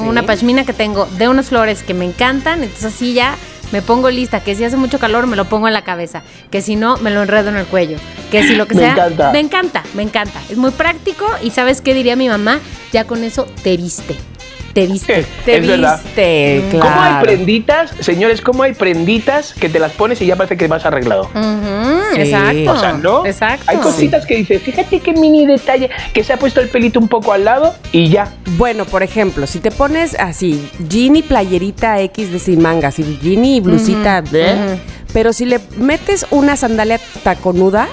una 0.00 0.20
Sí. 0.22 0.26
pashmina 0.28 0.64
que 0.64 0.72
tengo 0.72 1.06
de 1.18 1.28
unas 1.28 1.46
flores 1.48 1.82
que 1.82 1.92
me 1.94 2.04
encantan, 2.04 2.62
entonces 2.62 2.94
así 2.94 3.14
ya 3.14 3.34
me 3.72 3.82
pongo 3.82 4.10
lista, 4.10 4.40
que 4.40 4.54
si 4.54 4.64
hace 4.64 4.76
mucho 4.76 4.98
calor 4.98 5.26
me 5.26 5.36
lo 5.36 5.44
pongo 5.46 5.68
en 5.68 5.74
la 5.74 5.82
cabeza, 5.84 6.22
que 6.50 6.62
si 6.62 6.76
no 6.76 6.96
me 6.98 7.10
lo 7.10 7.22
enredo 7.22 7.48
en 7.50 7.56
el 7.56 7.66
cuello, 7.66 7.98
que 8.30 8.42
si 8.42 8.54
lo 8.54 8.66
que 8.66 8.74
Me 8.76 8.80
sea, 8.82 8.92
encanta. 8.92 9.32
me 9.32 9.40
encanta, 9.40 9.82
me 9.94 10.02
encanta, 10.02 10.40
es 10.48 10.56
muy 10.56 10.70
práctico 10.70 11.26
y 11.42 11.50
sabes 11.50 11.80
qué 11.80 11.94
diría 11.94 12.16
mi 12.16 12.28
mamá, 12.28 12.60
ya 12.92 13.04
con 13.04 13.24
eso 13.24 13.46
te 13.62 13.76
viste, 13.76 14.16
te 14.78 14.86
viste. 14.86 15.26
Te 15.44 15.58
es 15.58 15.66
verdad. 15.66 16.00
viste, 16.04 16.64
claro. 16.70 16.86
¿Cómo 16.86 17.02
hay 17.02 17.24
prenditas, 17.24 17.90
señores, 18.00 18.40
cómo 18.40 18.62
hay 18.62 18.74
prenditas 18.74 19.54
que 19.54 19.68
te 19.68 19.78
las 19.78 19.92
pones 19.92 20.20
y 20.22 20.26
ya 20.26 20.36
parece 20.36 20.56
que 20.56 20.68
vas 20.68 20.84
arreglado? 20.86 21.28
Sí. 22.14 22.20
Exacto. 22.20 22.72
O 22.72 22.78
sea, 22.78 22.92
¿no? 22.92 23.26
Exacto. 23.26 23.64
Hay 23.66 23.78
cositas 23.78 24.24
que 24.26 24.36
dices, 24.36 24.62
fíjate 24.62 25.00
qué 25.00 25.12
mini 25.14 25.46
detalle, 25.46 25.90
que 26.12 26.22
se 26.22 26.32
ha 26.32 26.36
puesto 26.36 26.60
el 26.60 26.68
pelito 26.68 27.00
un 27.00 27.08
poco 27.08 27.32
al 27.32 27.44
lado 27.44 27.74
y 27.92 28.08
ya. 28.08 28.32
Bueno, 28.56 28.84
por 28.84 29.02
ejemplo, 29.02 29.46
si 29.46 29.58
te 29.58 29.70
pones 29.70 30.14
así, 30.18 30.68
jean 30.88 31.16
y 31.16 31.22
playerita 31.22 32.00
X 32.00 32.30
de 32.30 32.38
sin 32.38 32.62
mangas, 32.62 32.98
y 32.98 33.18
jean 33.20 33.44
y 33.44 33.60
blusita, 33.60 34.22
ujú. 34.24 34.80
pero 35.12 35.32
si 35.32 35.44
le 35.44 35.60
metes 35.76 36.26
una 36.30 36.56
sandalia 36.56 37.00
taconuda, 37.24 37.88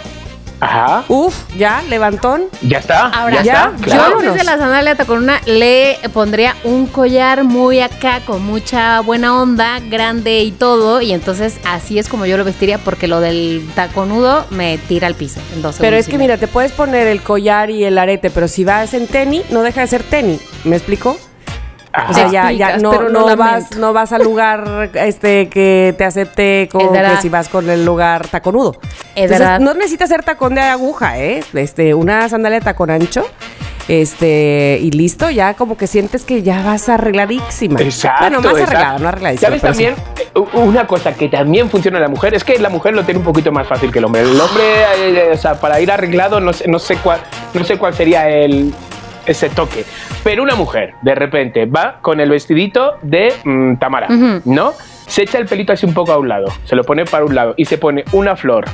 Ajá. 0.59 1.03
uff, 1.07 1.35
ya, 1.57 1.81
levantón. 1.89 2.43
Ya 2.61 2.79
está. 2.79 3.07
Ahora, 3.07 3.37
ya, 3.37 3.43
ya, 3.43 3.71
está. 3.75 3.87
Yo 3.87 3.93
Claro. 3.93 4.19
en 4.21 4.25
vez 4.27 4.33
de 4.35 4.43
la 4.43 4.57
sandalia 4.57 4.95
con 4.95 5.19
una 5.23 5.41
le 5.45 5.97
pondría 6.13 6.55
un 6.63 6.87
collar 6.87 7.43
muy 7.43 7.79
acá 7.81 8.21
con 8.25 8.43
mucha 8.43 8.99
buena 9.01 9.39
onda, 9.41 9.79
grande 9.79 10.39
y 10.39 10.51
todo, 10.51 11.01
y 11.01 11.11
entonces 11.13 11.57
así 11.65 11.99
es 11.99 12.07
como 12.09 12.25
yo 12.25 12.37
lo 12.37 12.43
vestiría 12.43 12.77
porque 12.77 13.07
lo 13.07 13.19
del 13.19 13.67
taconudo 13.75 14.45
me 14.49 14.77
tira 14.77 15.07
al 15.07 15.15
piso 15.15 15.39
en 15.53 15.61
dos 15.61 15.77
Pero 15.79 15.95
es 15.97 16.07
que 16.07 16.17
mira, 16.17 16.37
te 16.37 16.47
puedes 16.47 16.71
poner 16.71 17.07
el 17.07 17.21
collar 17.21 17.69
y 17.69 17.83
el 17.83 17.97
arete, 17.97 18.29
pero 18.29 18.47
si 18.47 18.63
vas 18.63 18.93
en 18.93 19.07
tenis, 19.07 19.43
no 19.49 19.61
deja 19.61 19.81
de 19.81 19.87
ser 19.87 20.03
tenis. 20.03 20.41
¿Me 20.63 20.75
explico? 20.77 21.17
Ajá. 21.95 22.11
O 22.11 22.13
sea, 22.13 22.27
ya, 22.29 22.51
ya 22.51 22.77
no, 22.77 22.91
pero 22.91 23.09
no 23.09 23.35
vas, 23.35 23.75
no 23.77 23.93
vas 23.93 24.11
al 24.11 24.23
lugar 24.23 24.89
este 24.95 25.47
que 25.49 25.95
te 25.97 26.03
acepte 26.03 26.69
verdad. 26.73 27.15
que 27.15 27.21
si 27.21 27.29
vas 27.29 27.47
con 27.49 27.69
el 27.69 27.85
lugar 27.85 28.27
taconudo. 28.27 28.75
Es 28.81 29.23
Entonces, 29.23 29.39
verdad. 29.39 29.59
No 29.59 29.73
necesitas 29.73 30.09
ser 30.09 30.23
tacón 30.23 30.55
de 30.55 30.61
aguja, 30.61 31.17
¿eh? 31.19 31.43
Este, 31.53 31.93
una 31.93 32.27
sandalia 32.29 32.59
de 32.59 32.65
tacón 32.65 32.89
ancho. 32.89 33.25
Este, 33.87 34.79
y 34.81 34.89
listo, 34.91 35.29
ya 35.29 35.53
como 35.53 35.77
que 35.77 35.85
sientes 35.85 36.25
que 36.25 36.41
ya 36.41 36.63
vas 36.63 36.89
arregladísima. 36.89 37.79
Exacto. 37.81 38.23
Bueno, 38.23 38.41
más 38.41 38.53
exacto. 38.53 38.71
arreglada, 38.77 38.99
no 38.99 39.07
arregladísima. 39.07 39.47
¿Sabes 39.47 39.61
sí. 39.61 39.67
también? 39.67 39.95
eh, 40.33 40.57
Una 40.57 40.87
cosa 40.87 41.13
que 41.13 41.29
también 41.29 41.69
funciona 41.69 41.97
en 41.99 42.03
la 42.03 42.09
mujer 42.09 42.33
es 42.33 42.43
que 42.43 42.57
la 42.57 42.69
mujer 42.69 42.95
lo 42.95 43.03
tiene 43.03 43.19
un 43.19 43.25
poquito 43.25 43.51
más 43.51 43.67
fácil 43.67 43.91
que 43.91 43.99
el 43.99 44.05
hombre. 44.05 44.23
El 44.23 44.41
hombre, 44.41 44.63
eh, 44.97 45.29
o 45.31 45.37
sea, 45.37 45.59
para 45.59 45.79
ir 45.79 45.91
arreglado, 45.91 46.39
no 46.39 46.51
sé, 46.51 46.67
no 46.67 46.79
sé 46.79 46.97
cuál, 46.97 47.19
no 47.53 47.63
sé 47.63 47.77
cuál 47.77 47.93
sería 47.93 48.27
el 48.27 48.73
ese 49.25 49.49
toque. 49.49 49.85
Pero 50.23 50.43
una 50.43 50.55
mujer, 50.55 50.93
de 51.01 51.15
repente, 51.15 51.65
va 51.65 51.99
con 52.01 52.19
el 52.19 52.29
vestidito 52.29 52.93
de 53.01 53.33
mm, 53.43 53.75
Tamara. 53.75 54.07
¿no? 54.45 54.73
Se 55.07 55.23
echa 55.23 55.37
el 55.37 55.45
pelito 55.45 55.73
así 55.73 55.85
un 55.85 55.93
poco 55.93 56.11
a 56.11 56.17
un 56.17 56.27
lado, 56.27 56.47
se 56.65 56.75
lo 56.75 56.83
pone 56.83 57.05
para 57.05 57.25
un 57.25 57.35
lado 57.35 57.53
y 57.57 57.65
se 57.65 57.77
pone 57.77 58.03
una 58.11 58.35
flor 58.35 58.65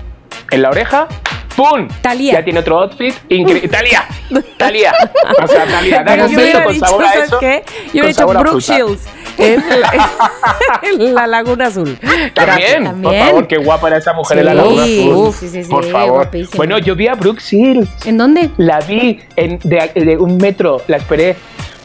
en 0.52 0.62
la 0.62 0.70
oreja. 0.70 1.08
¡Pum! 1.56 1.88
Thalía. 2.02 2.34
Ya 2.34 2.44
tiene 2.44 2.60
otro 2.60 2.80
outfit 2.82 3.14
increíble. 3.30 3.68
¡Talía! 3.68 4.06
¡Talía! 4.58 4.94
O 5.44 5.48
sea, 5.48 5.66
Talía, 5.66 6.04
Pero 6.06 6.24
dale 6.24 6.24
un 6.26 6.32
yo 6.32 6.38
beso 6.38 6.64
con 6.64 6.74
dicho, 6.74 6.86
sabor 6.86 7.04
a 7.06 7.08
¿sabes 7.10 7.28
eso. 7.28 7.40
qué? 7.40 7.64
Yo 7.94 8.14
sabor 8.14 8.38
a 8.38 8.40
Brooke. 8.42 8.62
Shields 8.62 9.04
en, 9.38 9.64
en 11.00 11.14
la 11.16 11.28
Laguna 11.28 11.68
Azul. 11.68 11.98
También, 12.34 13.02
por 13.02 13.16
favor, 13.16 13.48
qué 13.48 13.58
guapa 13.58 13.88
era 13.88 13.98
esa 13.98 14.14
mujer 14.14 14.40
en 14.40 14.46
la 14.46 14.54
Laguna 14.54 14.84
Azul. 14.84 15.14
uf, 15.16 15.40
sí, 15.40 15.50
sí, 15.50 15.64
sí, 15.64 15.70
por 15.70 15.86
favor. 15.86 16.30
Bueno, 16.56 16.78
yo 16.80 16.96
vi 16.96 17.08
a 17.08 17.16
Brooke 17.16 17.42
Shields. 17.42 18.06
¿En 18.06 18.18
dónde? 18.18 18.50
La 18.58 18.80
vi 18.82 19.20
en, 19.36 19.60
de, 19.64 19.92
de 19.96 20.18
un 20.18 20.38
metro, 20.38 20.82
la 20.88 20.98
esperé 20.98 21.36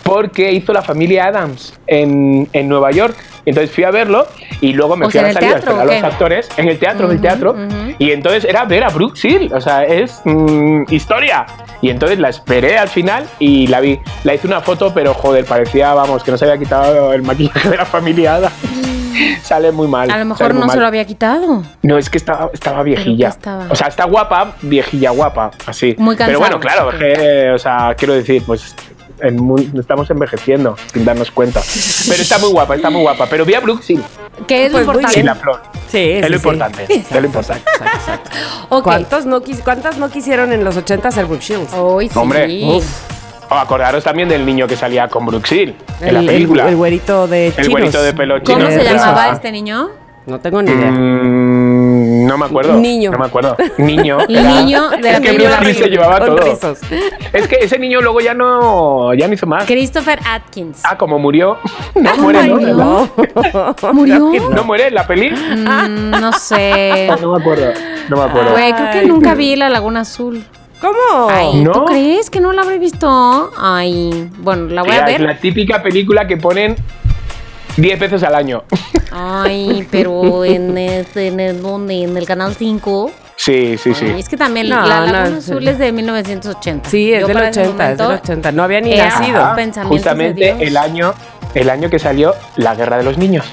porque 0.02 0.52
hizo 0.52 0.72
la 0.72 0.83
familia 0.83 1.26
Adams 1.26 1.74
en, 1.87 2.48
en 2.52 2.68
Nueva 2.68 2.92
York. 2.92 3.16
Entonces 3.47 3.75
fui 3.75 3.85
a 3.85 3.93
verlo 3.93 4.27
y 4.61 4.73
luego 4.73 4.97
me 4.97 5.07
O 5.07 5.11
fui 5.11 5.13
sea, 5.21 5.29
a 5.29 5.31
¿en 5.31 5.35
la 5.35 5.41
a 5.41 5.59
esperar 5.59 5.81
a 5.81 5.85
los 5.85 6.03
actores 6.03 6.49
en 6.57 6.69
el 6.69 6.79
teatro, 6.79 7.07
en 7.07 7.13
el 7.13 7.21
teatro. 7.21 7.57
Y 7.99 8.11
entonces 8.11 8.45
era 8.45 8.65
ver 8.65 8.85
a 8.85 8.89
Brooke 8.89 9.17
o 9.53 9.61
sea, 9.61 9.85
es 9.85 10.21
mm, 10.25 10.85
historia. 10.91 11.47
Y 11.81 11.91
entonces 11.91 12.19
la 12.19 12.29
esperé 12.29 12.77
al 12.77 12.89
final 12.89 13.25
y 13.39 13.69
la 13.69 13.81
vi. 13.81 13.99
La 14.25 14.35
hice 14.35 14.47
una 14.47 14.61
foto, 14.61 14.93
pero 14.93 15.15
joder, 15.15 15.45
parecía, 15.45 15.95
vamos, 15.95 16.25
que 16.25 16.33
no 16.33 16.39
se 16.39 16.45
había 16.45 16.59
quitado 16.59 17.13
el 17.13 17.23
maquillaje 17.23 17.69
de 17.69 17.77
la 17.77 17.85
familia 17.85 18.37
Adams. 18.37 18.55
Sale 19.43 19.73
muy 19.73 19.89
mal. 19.89 20.11
A 20.11 20.19
lo 20.19 20.25
mejor 20.25 20.55
no 20.55 20.69
se 20.69 20.79
lo 20.79 20.87
había 20.87 21.05
quitado. 21.05 21.63
No, 21.83 21.99
es 21.99 22.11
que 22.11 22.19
estaba, 22.19 22.51
estaba 22.53 22.83
viejilla. 22.83 23.29
estaba? 23.29 23.67
O 23.71 23.75
sea, 23.75 23.89
está 23.89 24.05
guapa, 24.05 24.55
viejilla 24.63 25.11
guapa, 25.11 25.51
así. 25.67 25.95
Muy 25.99 26.17
Pero 26.17 26.39
bueno, 26.39 26.59
cansado. 26.61 26.91
claro, 26.91 26.99
que, 26.99 27.51
o 27.51 27.59
sea, 27.59 27.95
quiero 27.97 28.15
decir, 28.15 28.43
pues 28.45 28.75
en 29.20 29.37
muy- 29.42 29.70
estamos 29.79 30.09
envejeciendo 30.11 30.76
sin 30.92 31.05
darnos 31.05 31.31
cuenta. 31.31 31.61
Pero 32.09 32.22
está 32.22 32.38
muy 32.38 32.50
guapa, 32.50 32.74
está 32.76 32.90
muy 32.90 33.02
guapa. 33.02 33.26
Pero 33.31 33.44
vi 33.44 33.55
a 33.55 33.61
Brooke, 33.61 33.83
sí, 33.83 34.00
Que 34.46 34.66
es 34.66 34.72
Pues 34.72 34.87
lo 34.87 34.92
muy 34.92 35.02
sin 35.07 35.20
importante. 35.20 35.24
la 35.24 35.35
flor. 35.35 35.62
Sí, 35.88 35.98
es 36.11 36.26
sí, 36.26 36.33
lo 36.33 36.38
sí. 36.38 36.48
importante. 36.48 36.87
Es 36.92 37.11
lo 37.12 37.24
importante. 37.26 37.64
Ok. 38.68 38.85
¿Cuántos 38.85 39.24
no, 39.26 39.40
quis- 39.42 39.62
¿Cuántas 39.62 39.96
no 39.98 40.11
quisieron 40.11 40.52
en 40.52 40.62
los 40.64 40.76
80 40.76 41.11
ser 41.11 41.24
Brooke 41.26 41.42
Shields? 41.42 41.72
Hoy 41.74 42.09
sí. 42.09 42.18
Hombre, 42.18 42.81
O 43.48 43.55
acordaros 43.55 44.02
también 44.05 44.29
del 44.29 44.44
niño 44.44 44.66
que 44.66 44.76
salía 44.76 45.07
con 45.09 45.24
Shield 45.26 45.74
en 46.00 46.14
la 46.14 46.20
El- 46.20 46.29
el- 46.29 46.35
película. 46.35 46.68
El, 46.68 46.76
güerito 46.76 47.29
de 47.29 47.46
El 47.46 47.52
chinos. 47.55 47.70
güerito 47.70 48.02
de 48.02 48.12
pelo 48.12 48.38
chino. 48.40 48.59
¿Cómo 48.59 48.70
se 48.70 48.79
Tienes 48.81 49.00
llamaba 49.00 49.31
este 49.33 49.52
niño? 49.52 49.88
No 50.26 50.40
tengo 50.40 50.61
ni 50.61 50.72
idea. 50.72 50.90
Mm, 50.90 51.76
no 52.27 52.39
me 52.39 52.45
acuerdo. 52.47 52.75
Niño. 52.75 53.11
No 53.12 53.19
me 53.19 53.27
acuerdo. 53.27 53.57
Niño. 53.79 54.19
El 54.29 54.37
era- 54.37 54.49
niño 54.62 54.89
de 54.91 55.03
la 55.03 55.11
Es 55.12 55.21
que 55.21 55.33
Bruce 55.33 55.65
Lee 55.65 55.75
se 55.75 55.89
llevaba 55.89 56.19
todo. 56.25 56.37
rizos. 56.39 56.79
Es 57.33 57.49
que 57.49 57.57
ese 57.62 57.79
niño 57.79 58.01
luego 58.01 58.21
ya 58.21 58.35
no, 58.35 59.15
ya 59.15 59.27
no 59.29 59.35
hizo 59.35 59.47
más. 59.47 59.65
Christopher 59.67 60.19
Atkins. 60.29 60.81
Ah, 60.85 60.97
como 60.99 61.19
murió. 61.19 61.59
No 61.95 62.11
¿Cómo 62.11 62.23
muere, 62.25 62.47
¿no? 62.49 62.55
murió? 62.57 63.11
¿Verdad? 63.17 63.77
¿Murió? 63.93 64.33
¿No 64.55 64.65
muere 64.65 64.89
en 64.89 64.95
la 64.95 65.07
peli? 65.07 65.31
Mm, 65.31 66.11
no 66.11 66.33
sé. 66.35 67.09
No 67.21 67.33
me 67.33 67.41
acuerdo. 67.41 67.73
No 68.11 68.17
me 68.19 68.23
acuerdo. 68.25 68.51
Güey, 68.53 68.73
creo 68.75 68.91
que 68.93 69.07
nunca 69.07 69.35
vi 69.35 69.57
la 69.57 69.69
Laguna 69.71 70.01
Azul. 70.01 70.45
¿Cómo? 70.81 71.31
Ay, 71.31 71.65
¿tú 71.65 71.81
¿No? 71.81 71.85
crees 71.87 72.29
que 72.29 72.39
no 72.39 72.53
la 72.53 72.61
habré 72.62 72.79
visto? 72.79 73.51
Ay, 73.59 74.29
bueno, 74.39 74.67
la 74.69 74.83
voy 74.83 74.91
a 74.91 74.95
Mira, 74.95 75.07
es 75.07 75.19
ver. 75.19 75.21
la 75.23 75.39
típica 75.39 75.83
película 75.83 76.27
que 76.27 76.37
ponen 76.37 76.77
10 77.77 77.99
veces 77.99 78.23
al 78.23 78.35
año. 78.35 78.65
Ay, 79.11 79.87
pero 79.91 80.45
en, 80.45 80.77
este, 80.79 81.29
en 81.29 81.41
el, 81.41 81.62
¿dónde? 81.62 82.03
en 82.03 82.17
el 82.17 82.27
canal 82.27 82.55
5. 82.55 83.11
Sí, 83.37 83.77
sí, 83.77 83.93
sí. 83.95 84.07
Ay, 84.07 84.21
es 84.21 84.29
que 84.29 84.37
también 84.37 84.69
No, 84.69 84.77
la 84.77 84.83
no, 84.83 84.89
Laguna 85.12 85.27
sí. 85.41 85.51
Azul 85.53 85.69
es 85.69 85.79
de 85.79 85.93
1980. 85.93 86.89
Sí, 86.89 87.12
es 87.12 87.21
Yo 87.21 87.27
del 87.27 87.35
para 87.35 87.49
ese 87.51 87.61
80, 87.62 87.93
es 87.93 87.99
del 87.99 88.07
momento 88.07 88.23
80. 88.33 88.53
No 88.53 88.62
había 88.62 88.81
ni 88.81 88.93
era- 88.95 89.05
nacido. 89.11 89.41
Ajá. 89.45 89.85
Justamente 89.85 90.45
Dios. 90.45 90.57
el 90.61 90.77
año, 90.77 91.15
el 91.55 91.71
año 91.71 91.90
que 91.90 91.98
salió 91.98 92.35
La 92.57 92.75
Guerra 92.75 92.96
de 92.98 93.05
los 93.05 93.19
Niños. 93.19 93.44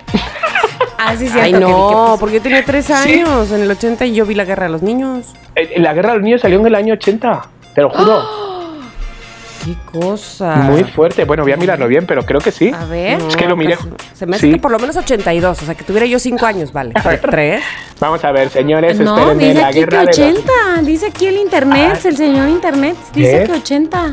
Ah, 0.98 1.16
sí, 1.18 1.28
Ay, 1.34 1.52
vi 1.52 1.60
que 1.60 1.66
no, 1.66 1.68
puso. 1.68 2.18
porque 2.22 2.36
yo 2.36 2.42
tenía 2.42 2.64
tres 2.64 2.90
años 2.90 3.52
en 3.52 3.62
el 3.64 3.70
80 3.72 4.06
y 4.06 4.16
yo 4.16 4.26
vi 4.26 4.36
la 4.36 4.46
guerra 4.46 4.68
de 4.68 4.72
los 4.72 4.82
niños. 4.84 5.26
Eh, 5.56 5.74
La 5.82 5.94
Guerra 5.94 6.12
de 6.12 6.16
los 6.16 6.24
Niños 6.24 6.40
salió 6.42 6.60
en 6.62 6.66
el 6.66 6.76
año 6.76 6.94
80. 6.94 7.42
Te 7.76 7.82
lo 7.82 7.90
juro. 7.90 8.24
Qué 9.64 9.76
cosa. 10.00 10.56
Muy 10.56 10.84
fuerte. 10.84 11.24
Bueno, 11.24 11.44
voy 11.44 11.54
a 11.54 11.58
mirarlo 11.58 11.88
bien, 11.88 12.06
pero 12.06 12.26
creo 12.26 12.42
que 12.42 12.52
sí. 12.52 12.72
A 12.74 12.86
ver. 12.86 13.22
Es 13.22 13.36
que 13.38 13.48
lo 13.48 13.56
miré. 13.56 13.76
casi- 13.78 13.90
Se 14.14 14.26
me 14.26 14.36
hace 14.36 14.48
Sí. 14.48 14.54
que 14.54 14.60
por 14.60 14.72
lo 14.72 14.80
menos 14.80 14.96
82, 14.98 15.62
o 15.62 15.66
sea, 15.66 15.76
que 15.76 15.84
tuviera 15.84 16.06
yo 16.06 16.20
5 16.20 16.46
años, 16.46 16.74
vale. 16.74 16.94
¿Tres? 17.32 17.64
Vamos 18.00 18.24
a 18.26 18.32
ver, 18.32 18.50
señores, 18.50 19.00
No, 19.00 19.18
espérenme, 19.18 19.44
dice 19.50 19.62
la 19.62 19.68
aquí 19.68 19.74
que 19.76 19.80
guerra 19.86 20.00
de 20.00 20.06
los- 20.08 20.18
80. 20.20 20.52
Dice 20.82 21.06
aquí 21.08 21.28
el 21.28 21.38
internet, 21.38 21.92
Ah. 22.04 22.08
el 22.08 22.18
señor 22.18 22.50
internet. 22.50 22.96
Dice 23.14 23.44
que 23.46 23.52
80. 23.54 24.12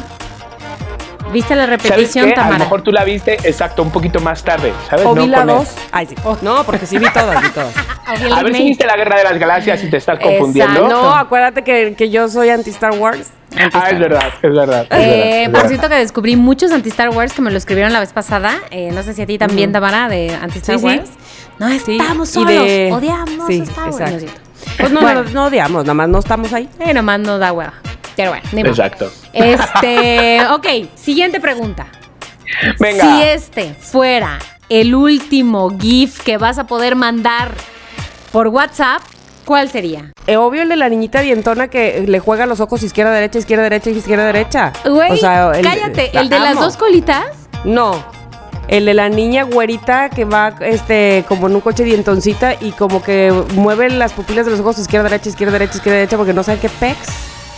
¿Viste 1.32 1.54
la 1.54 1.64
¿Sabes 1.66 1.82
repetición, 1.84 2.26
qué? 2.26 2.32
A 2.32 2.36
lo 2.36 2.42
Tamara? 2.42 2.58
mejor 2.64 2.82
tú 2.82 2.90
la 2.90 3.04
viste, 3.04 3.34
exacto, 3.44 3.82
un 3.84 3.90
poquito 3.90 4.18
más 4.20 4.42
tarde, 4.42 4.72
¿sabes? 4.88 5.06
O 5.06 5.14
No 5.14 5.22
vi 5.22 5.28
la 5.28 5.44
2. 5.44 5.68
Ay, 5.92 6.06
sí. 6.06 6.16
No, 6.42 6.64
porque 6.64 6.86
sí 6.86 6.98
vi 6.98 7.08
todas, 7.12 7.40
vi 7.42 7.48
todas. 7.50 7.72
A 8.06 8.42
ver 8.42 8.52
si 8.54 8.64
viste 8.64 8.84
la 8.84 8.96
guerra 8.96 9.18
de 9.18 9.24
las 9.24 9.38
galaxias 9.38 9.82
y 9.84 9.90
te 9.90 9.96
estás 9.98 10.16
Exacto. 10.16 10.28
confundiendo. 10.38 10.88
No, 10.88 11.14
acuérdate 11.14 11.62
que, 11.62 11.94
que 11.96 12.10
yo 12.10 12.28
soy 12.28 12.50
anti-Star 12.50 12.92
Wars. 12.98 13.30
Ah, 13.72 13.90
es 13.90 13.98
verdad, 13.98 14.28
es 14.42 14.54
verdad. 14.54 14.82
es 14.82 14.88
verdad, 14.88 14.98
Eh, 15.00 15.42
es 15.42 15.48
por 15.48 15.54
verdad. 15.54 15.68
cierto 15.68 15.88
que 15.88 15.94
descubrí 15.96 16.36
muchos 16.36 16.70
anti-Star 16.72 17.10
Wars 17.10 17.32
que 17.32 17.42
me 17.42 17.50
lo 17.50 17.58
escribieron 17.58 17.92
la 17.92 18.00
vez 18.00 18.12
pasada. 18.12 18.54
Eh, 18.70 18.90
no 18.92 19.02
sé 19.02 19.12
si 19.14 19.22
a 19.22 19.26
ti 19.26 19.38
también, 19.38 19.72
Tamara, 19.72 20.08
de 20.08 20.34
anti-Star 20.34 20.76
Sí, 20.78 20.80
sí. 20.80 20.86
Wars. 20.98 21.10
No 21.58 21.68
Sí, 21.78 21.98
estamos 21.98 22.30
y 22.30 22.32
solos, 22.32 22.64
de- 22.64 22.90
odiamos 22.92 23.46
sí, 23.46 23.58
Star 23.60 23.90
Wars. 23.90 24.22
No. 24.22 24.28
Pues 24.78 24.92
no, 24.92 25.00
Bueno. 25.00 25.22
no, 25.24 25.30
no 25.30 25.44
odiamos, 25.46 25.84
nada 25.84 25.94
más 25.94 26.08
no 26.08 26.18
estamos 26.18 26.52
ahí. 26.52 26.68
Eh, 26.78 26.94
nomás 26.94 27.20
nos 27.20 27.40
da 27.40 27.52
hueva. 27.52 27.74
Pero 28.16 28.30
bueno, 28.30 28.44
ni. 28.52 28.60
Exacto. 28.62 29.10
Este, 29.32 30.40
ok, 30.50 30.66
siguiente 30.94 31.40
pregunta. 31.40 31.86
Venga. 32.78 33.02
Si 33.04 33.22
este 33.22 33.74
fuera 33.74 34.38
el 34.68 34.94
último 34.94 35.70
GIF 35.78 36.20
que 36.22 36.36
vas 36.38 36.58
a 36.58 36.66
poder 36.66 36.96
mandar 36.96 37.52
por 38.32 38.48
WhatsApp, 38.48 39.00
¿cuál 39.50 39.68
sería? 39.68 40.12
Eh, 40.28 40.36
obvio 40.36 40.62
el 40.62 40.68
de 40.68 40.76
la 40.76 40.88
niñita 40.88 41.22
dientona 41.22 41.66
que 41.66 42.04
le 42.06 42.20
juega 42.20 42.46
los 42.46 42.60
ojos 42.60 42.84
izquierda, 42.84 43.10
derecha, 43.10 43.40
izquierda, 43.40 43.64
derecha, 43.64 43.90
izquierda, 43.90 44.24
derecha. 44.26 44.72
Güey, 44.88 45.10
O 45.10 45.16
sea, 45.16 45.50
el- 45.56 45.64
cállate, 45.64 46.08
la 46.12 46.20
el 46.20 46.28
de 46.28 46.38
las 46.38 46.54
dos 46.54 46.76
colitas. 46.76 47.24
No. 47.64 48.00
El 48.68 48.84
de 48.86 48.94
la 48.94 49.08
niña 49.08 49.42
güerita 49.42 50.08
que 50.08 50.24
va 50.24 50.54
este 50.60 51.24
como 51.26 51.48
en 51.48 51.56
un 51.56 51.60
coche 51.62 51.82
dientoncita 51.82 52.54
y 52.60 52.70
como 52.70 53.02
que 53.02 53.32
mueve 53.56 53.90
las 53.90 54.12
pupilas 54.12 54.44
de 54.46 54.52
los 54.52 54.60
ojos 54.60 54.78
izquierda, 54.78 55.08
derecha, 55.08 55.30
izquierda, 55.30 55.54
derecha, 55.54 55.78
izquierda, 55.78 55.96
derecha 55.98 56.16
porque 56.16 56.32
no 56.32 56.44
sabe 56.44 56.58
qué 56.60 56.68
pex. 56.68 56.96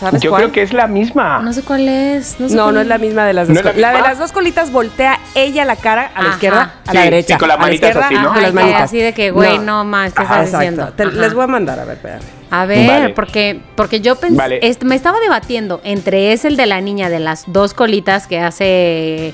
¿Sabes 0.02 0.20
Yo 0.20 0.30
cuál? 0.30 0.42
creo 0.42 0.52
que 0.52 0.62
es 0.62 0.72
la 0.72 0.88
misma. 0.88 1.38
No 1.42 1.52
sé 1.52 1.62
cuál 1.62 1.88
es. 1.88 2.40
No, 2.40 2.48
sé 2.48 2.56
No, 2.56 2.64
cuál 2.64 2.74
no 2.74 2.80
es 2.80 2.86
la 2.88 2.98
misma 2.98 3.24
de 3.24 3.32
las 3.34 3.48
¿No 3.48 3.54
dos. 3.54 3.64
es 3.66 3.76
la 3.76 3.92
la, 3.92 3.96
de 3.98 4.02
las 4.02 4.18
dos 4.18 4.32
colitas 4.32 4.72
voltea 4.72 5.20
ella 5.36 5.64
la 5.64 5.76
cara 5.76 6.10
a 6.12 6.20
la 6.22 6.26
Ajá. 6.30 6.34
izquierda, 6.34 6.74
a 6.88 6.92
la 6.94 7.00
derecha. 7.02 7.34
sí, 7.34 7.38
con 7.38 7.46
las 7.48 7.58
manitas 7.60 7.88
izquierda, 7.90 8.06
así, 8.06 8.14
¿no? 8.16 8.20
ajá, 8.22 8.32
con 8.34 8.42
las 8.42 8.52
manitas. 8.52 8.82
así 8.82 8.98
de 8.98 9.12
que, 9.14 9.30
güey, 9.30 9.60
no 9.60 9.84
más, 9.84 10.12
¿qué 10.12 10.22
estás 10.22 10.38
Exacto. 10.46 10.58
diciendo? 10.58 10.92
Te- 10.96 11.06
les 11.06 11.34
voy 11.34 11.44
a 11.44 11.46
mandar, 11.46 11.78
a 11.78 11.84
ver, 11.84 11.96
espérame. 11.98 12.20
A 12.50 12.66
ver, 12.66 12.88
Vale. 12.88 13.08
porque, 13.14 13.60
porque 13.76 14.00
yo 14.00 14.16
pensé, 14.16 14.36
Vale. 14.36 14.76
me 14.84 14.96
estaba 14.96 15.20
debatiendo 15.20 15.80
entre 15.84 16.32
es 16.32 16.44
el 16.44 16.56
de 16.56 16.66
la 16.66 16.80
niña 16.80 17.08
de 17.08 17.20
las 17.20 17.44
dos 17.46 17.72
colitas 17.72 18.26
que 18.26 18.40
hace 18.40 19.32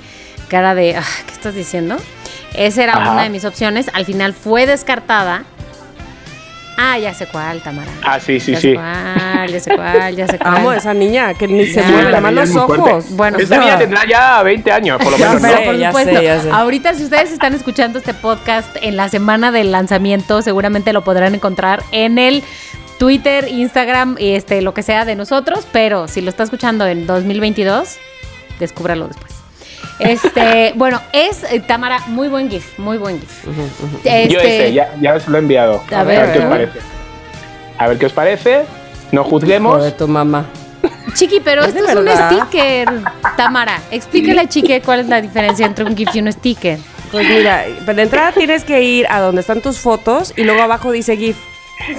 cara 0.48 0.74
de, 0.74 0.96
ah, 0.96 1.02
¿qué 1.26 1.32
estás 1.32 1.54
diciendo? 1.54 1.96
Esa 2.54 2.82
era 2.84 2.92
Ajá. 2.92 3.12
una 3.12 3.22
de 3.22 3.30
mis 3.30 3.44
opciones. 3.46 3.90
Al 3.94 4.04
final 4.04 4.34
fue 4.34 4.66
descartada. 4.66 5.44
Ah, 6.80 6.96
ya 6.98 7.12
sé 7.12 7.26
cuál, 7.26 7.60
Tamara. 7.60 7.90
Ah, 8.04 8.20
sí, 8.20 8.38
sí, 8.38 8.52
ya 8.52 8.60
sí. 8.60 8.68
sé 8.68 8.74
cuál, 8.76 9.50
ya 9.52 9.60
sé 9.60 9.74
cuál, 9.76 10.16
ya 10.16 10.26
sé 10.28 10.38
cuál. 10.42 10.56
Amo 10.56 10.70
a 10.70 10.76
esa 10.76 10.94
niña 10.94 11.34
que 11.34 11.48
ni 11.48 11.66
se 11.66 11.82
mueve, 11.82 12.04
la 12.04 12.20
nada 12.20 12.20
más 12.20 12.32
niña 12.32 12.44
los 12.46 12.56
ojos. 12.56 13.04
Bueno, 13.10 13.38
Esta 13.38 13.56
no. 13.56 13.62
niña 13.64 13.78
tendrá 13.78 14.06
ya 14.06 14.42
20 14.44 14.70
años, 14.72 14.98
por 15.02 15.10
lo 15.12 15.18
menos, 15.18 15.42
¿no? 15.42 15.48
Pero 15.48 15.64
por 15.72 15.76
ya 15.76 15.88
supuesto, 15.88 16.16
sé, 16.16 16.24
ya 16.24 16.40
sé. 16.40 16.50
ahorita 16.50 16.94
si 16.94 17.04
ustedes 17.04 17.32
están 17.32 17.52
escuchando 17.54 17.98
este 17.98 18.14
podcast 18.14 18.76
en 18.80 18.96
la 18.96 19.08
semana 19.08 19.50
del 19.50 19.72
lanzamiento, 19.72 20.40
seguramente 20.42 20.92
lo 20.92 21.02
podrán 21.02 21.34
encontrar 21.34 21.82
en 21.90 22.18
el 22.18 22.44
Twitter, 22.98 23.48
Instagram 23.48 24.16
y 24.18 24.34
este 24.34 24.62
lo 24.62 24.72
que 24.74 24.82
sea 24.82 25.04
de 25.04 25.16
nosotros, 25.16 25.66
pero 25.72 26.06
si 26.08 26.20
lo 26.20 26.30
está 26.30 26.44
escuchando 26.44 26.86
en 26.86 27.06
2022, 27.06 27.96
descúbralo 28.60 29.08
después. 29.08 29.32
Este, 29.98 30.72
bueno, 30.76 31.00
es 31.12 31.44
eh, 31.44 31.60
Tamara, 31.60 32.00
muy 32.08 32.28
buen 32.28 32.50
GIF, 32.50 32.78
muy 32.78 32.98
buen 32.98 33.20
GIF. 33.20 33.44
Este, 34.04 34.28
Yo 34.28 34.40
ese, 34.40 34.72
ya, 34.72 34.94
ya 35.00 35.14
os 35.14 35.26
lo 35.28 35.36
he 35.36 35.40
enviado. 35.40 35.82
A 35.92 36.00
A 36.00 36.04
ver, 36.04 36.20
ver, 36.26 36.32
qué 36.32 36.38
os 36.38 36.44
a 36.44 36.48
ver. 36.48 36.68
parece. 36.70 36.86
A 37.78 37.88
ver 37.88 37.98
qué 37.98 38.06
os 38.06 38.12
parece. 38.12 38.64
No 39.12 39.22
Hijo 39.22 39.30
juzguemos. 39.30 39.82
de 39.82 39.92
tu 39.92 40.06
mamá. 40.08 40.46
Chiqui, 41.14 41.40
pero 41.40 41.62
¿Es 41.62 41.74
esto 41.74 41.84
es 41.88 41.96
un 41.96 42.04
verdad? 42.04 42.30
sticker. 42.46 42.88
Tamara, 43.36 43.80
explícale 43.90 44.40
a 44.42 44.48
Chiqui 44.48 44.80
cuál 44.82 45.00
es 45.00 45.08
la 45.08 45.20
diferencia 45.20 45.66
entre 45.66 45.84
un 45.84 45.96
GIF 45.96 46.14
y 46.14 46.20
un 46.20 46.30
sticker. 46.32 46.78
Pues 47.10 47.26
mira, 47.26 47.64
de 47.86 48.02
entrada 48.02 48.32
tienes 48.32 48.64
que 48.64 48.82
ir 48.82 49.06
a 49.08 49.20
donde 49.20 49.40
están 49.40 49.62
tus 49.62 49.78
fotos 49.78 50.34
y 50.36 50.44
luego 50.44 50.60
abajo 50.62 50.92
dice 50.92 51.16
GIF. 51.16 51.36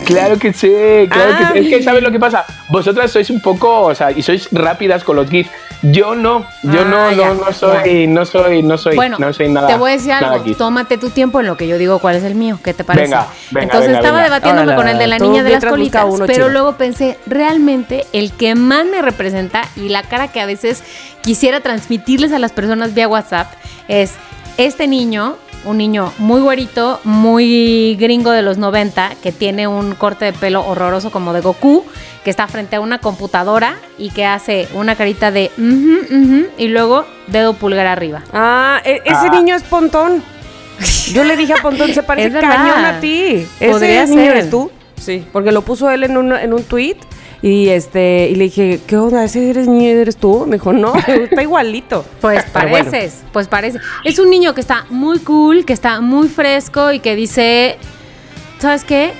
Claro 0.05 0.37
que 0.37 0.53
sí, 0.53 0.69
claro 1.09 1.37
que 1.37 1.45
sí. 1.53 1.59
Es 1.59 1.67
que 1.69 1.75
Ay. 1.77 1.83
¿sabes 1.83 2.03
lo 2.03 2.11
que 2.11 2.19
pasa? 2.19 2.45
Vosotras 2.69 3.11
sois 3.11 3.29
un 3.31 3.41
poco, 3.41 3.81
o 3.81 3.95
sea, 3.95 4.11
y 4.11 4.21
sois 4.21 4.47
rápidas 4.51 5.03
con 5.03 5.15
los 5.15 5.29
GIFs. 5.29 5.49
Yo 5.81 6.13
no, 6.13 6.45
yo 6.63 6.81
Ah, 6.81 6.85
no, 6.89 7.11
ya. 7.11 7.27
no, 7.29 7.35
no 7.35 7.53
soy, 7.53 8.05
no 8.07 8.25
soy, 8.25 8.61
no 8.63 8.77
soy, 8.77 8.95
Bueno, 8.97 9.15
no 9.17 9.31
soy 9.31 9.47
nada. 9.47 9.67
te 9.67 9.75
voy 9.77 9.91
a 9.91 9.93
decir 9.93 10.11
algo. 10.11 10.43
Tómate 10.57 10.97
tu 10.97 11.09
tiempo 11.09 11.39
en 11.39 11.45
lo 11.47 11.55
que 11.55 11.67
yo 11.69 11.77
digo 11.77 11.99
cuál 11.99 12.15
es 12.15 12.23
el 12.25 12.35
mío. 12.35 12.59
¿Qué 12.61 12.73
te 12.73 12.83
parece? 12.83 13.05
Venga, 13.05 13.27
venga, 13.51 13.63
Entonces 13.63 13.87
venga, 13.87 13.99
estaba 13.99 14.17
venga. 14.21 14.35
debatiéndome 14.39 14.75
con 14.75 14.87
el 14.89 14.97
de 14.97 15.07
la 15.07 15.19
niña 15.19 15.41
de 15.43 15.51
las 15.51 15.63
colitas, 15.63 16.03
uno 16.05 16.25
pero 16.25 16.33
chido. 16.33 16.49
luego 16.49 16.73
pensé, 16.73 17.17
realmente 17.27 18.05
el 18.11 18.33
que 18.33 18.55
más 18.55 18.85
me 18.85 19.01
representa 19.01 19.61
y 19.77 19.87
la 19.87 20.03
cara 20.03 20.27
que 20.27 20.41
a 20.41 20.45
veces 20.45 20.83
quisiera 21.21 21.61
transmitirles 21.61 22.33
a 22.33 22.39
las 22.39 22.51
personas 22.51 22.93
vía 22.93 23.07
WhatsApp 23.07 23.47
es 23.87 24.13
este 24.57 24.85
niño, 24.87 25.37
un 25.63 25.77
niño 25.77 26.11
muy 26.17 26.41
güerito, 26.41 26.99
muy 27.05 27.95
gringo 27.99 28.31
de 28.31 28.41
los 28.41 28.57
90, 28.57 29.11
que 29.23 29.31
tiene 29.31 29.67
un 29.67 29.95
corte 29.95 30.25
de 30.25 30.33
pelo 30.33 30.65
horroroso 30.65 31.09
como 31.11 31.31
de 31.31 31.39
Goku, 31.41 31.85
que 32.23 32.29
está 32.29 32.47
frente 32.47 32.75
a 32.75 32.81
una 32.81 32.99
computadora 32.99 33.75
y 33.97 34.09
que 34.09 34.25
hace 34.25 34.67
una 34.73 34.95
carita 34.95 35.31
de 35.31 35.51
"Ujú, 35.57 36.15
ujú", 36.15 36.47
y 36.57 36.67
luego 36.67 37.05
dedo 37.27 37.53
pulgar 37.53 37.87
arriba. 37.87 38.23
Ah, 38.33 38.81
e- 38.83 39.01
ese 39.05 39.27
Ah. 39.27 39.31
niño 39.31 39.55
es 39.55 39.63
Pontón. 39.63 40.21
Yo 41.13 41.23
le 41.23 41.35
dije 41.37 41.53
a 41.53 41.61
Pontón, 41.61 41.93
se 41.93 42.03
parece 42.03 42.39
cañón 42.39 42.85
a 42.85 42.99
ti. 42.99 43.45
Podría 43.69 44.03
¿Ese 44.03 44.11
niño 44.15 44.23
ser. 44.27 44.31
eres 44.37 44.49
tú? 44.49 44.71
Sí. 44.99 45.25
Porque 45.31 45.51
lo 45.51 45.61
puso 45.61 45.89
él 45.89 46.03
en 46.03 46.17
un, 46.17 46.33
en 46.33 46.53
un 46.53 46.63
tweet 46.63 46.97
y 47.41 47.69
este 47.69 48.27
y 48.29 48.35
le 48.35 48.45
dije, 48.45 48.81
¿qué 48.85 48.97
onda? 48.97 49.23
¿Ese 49.23 49.49
eres 49.49 49.67
niño 49.69 49.89
eres 49.89 50.17
tú? 50.17 50.45
Me 50.45 50.57
dijo, 50.57 50.73
no, 50.73 50.93
está 51.07 51.41
igualito. 51.41 52.03
Pues 52.19 52.43
Pero 52.53 52.67
bueno. 52.69 52.85
pareces, 52.91 53.21
pues 53.31 53.47
parece. 53.47 53.79
Es 54.03 54.19
un 54.19 54.29
niño 54.29 54.53
que 54.53 54.59
está 54.61 54.85
muy 54.89 55.19
cool, 55.19 55.63
que 55.63 55.71
está 55.73 56.01
muy 56.01 56.27
fresco 56.27 56.91
y 56.91 56.99
que 56.99 57.15
dice, 57.15 57.77
¿sabes 58.59 58.83
qué? 58.83 59.13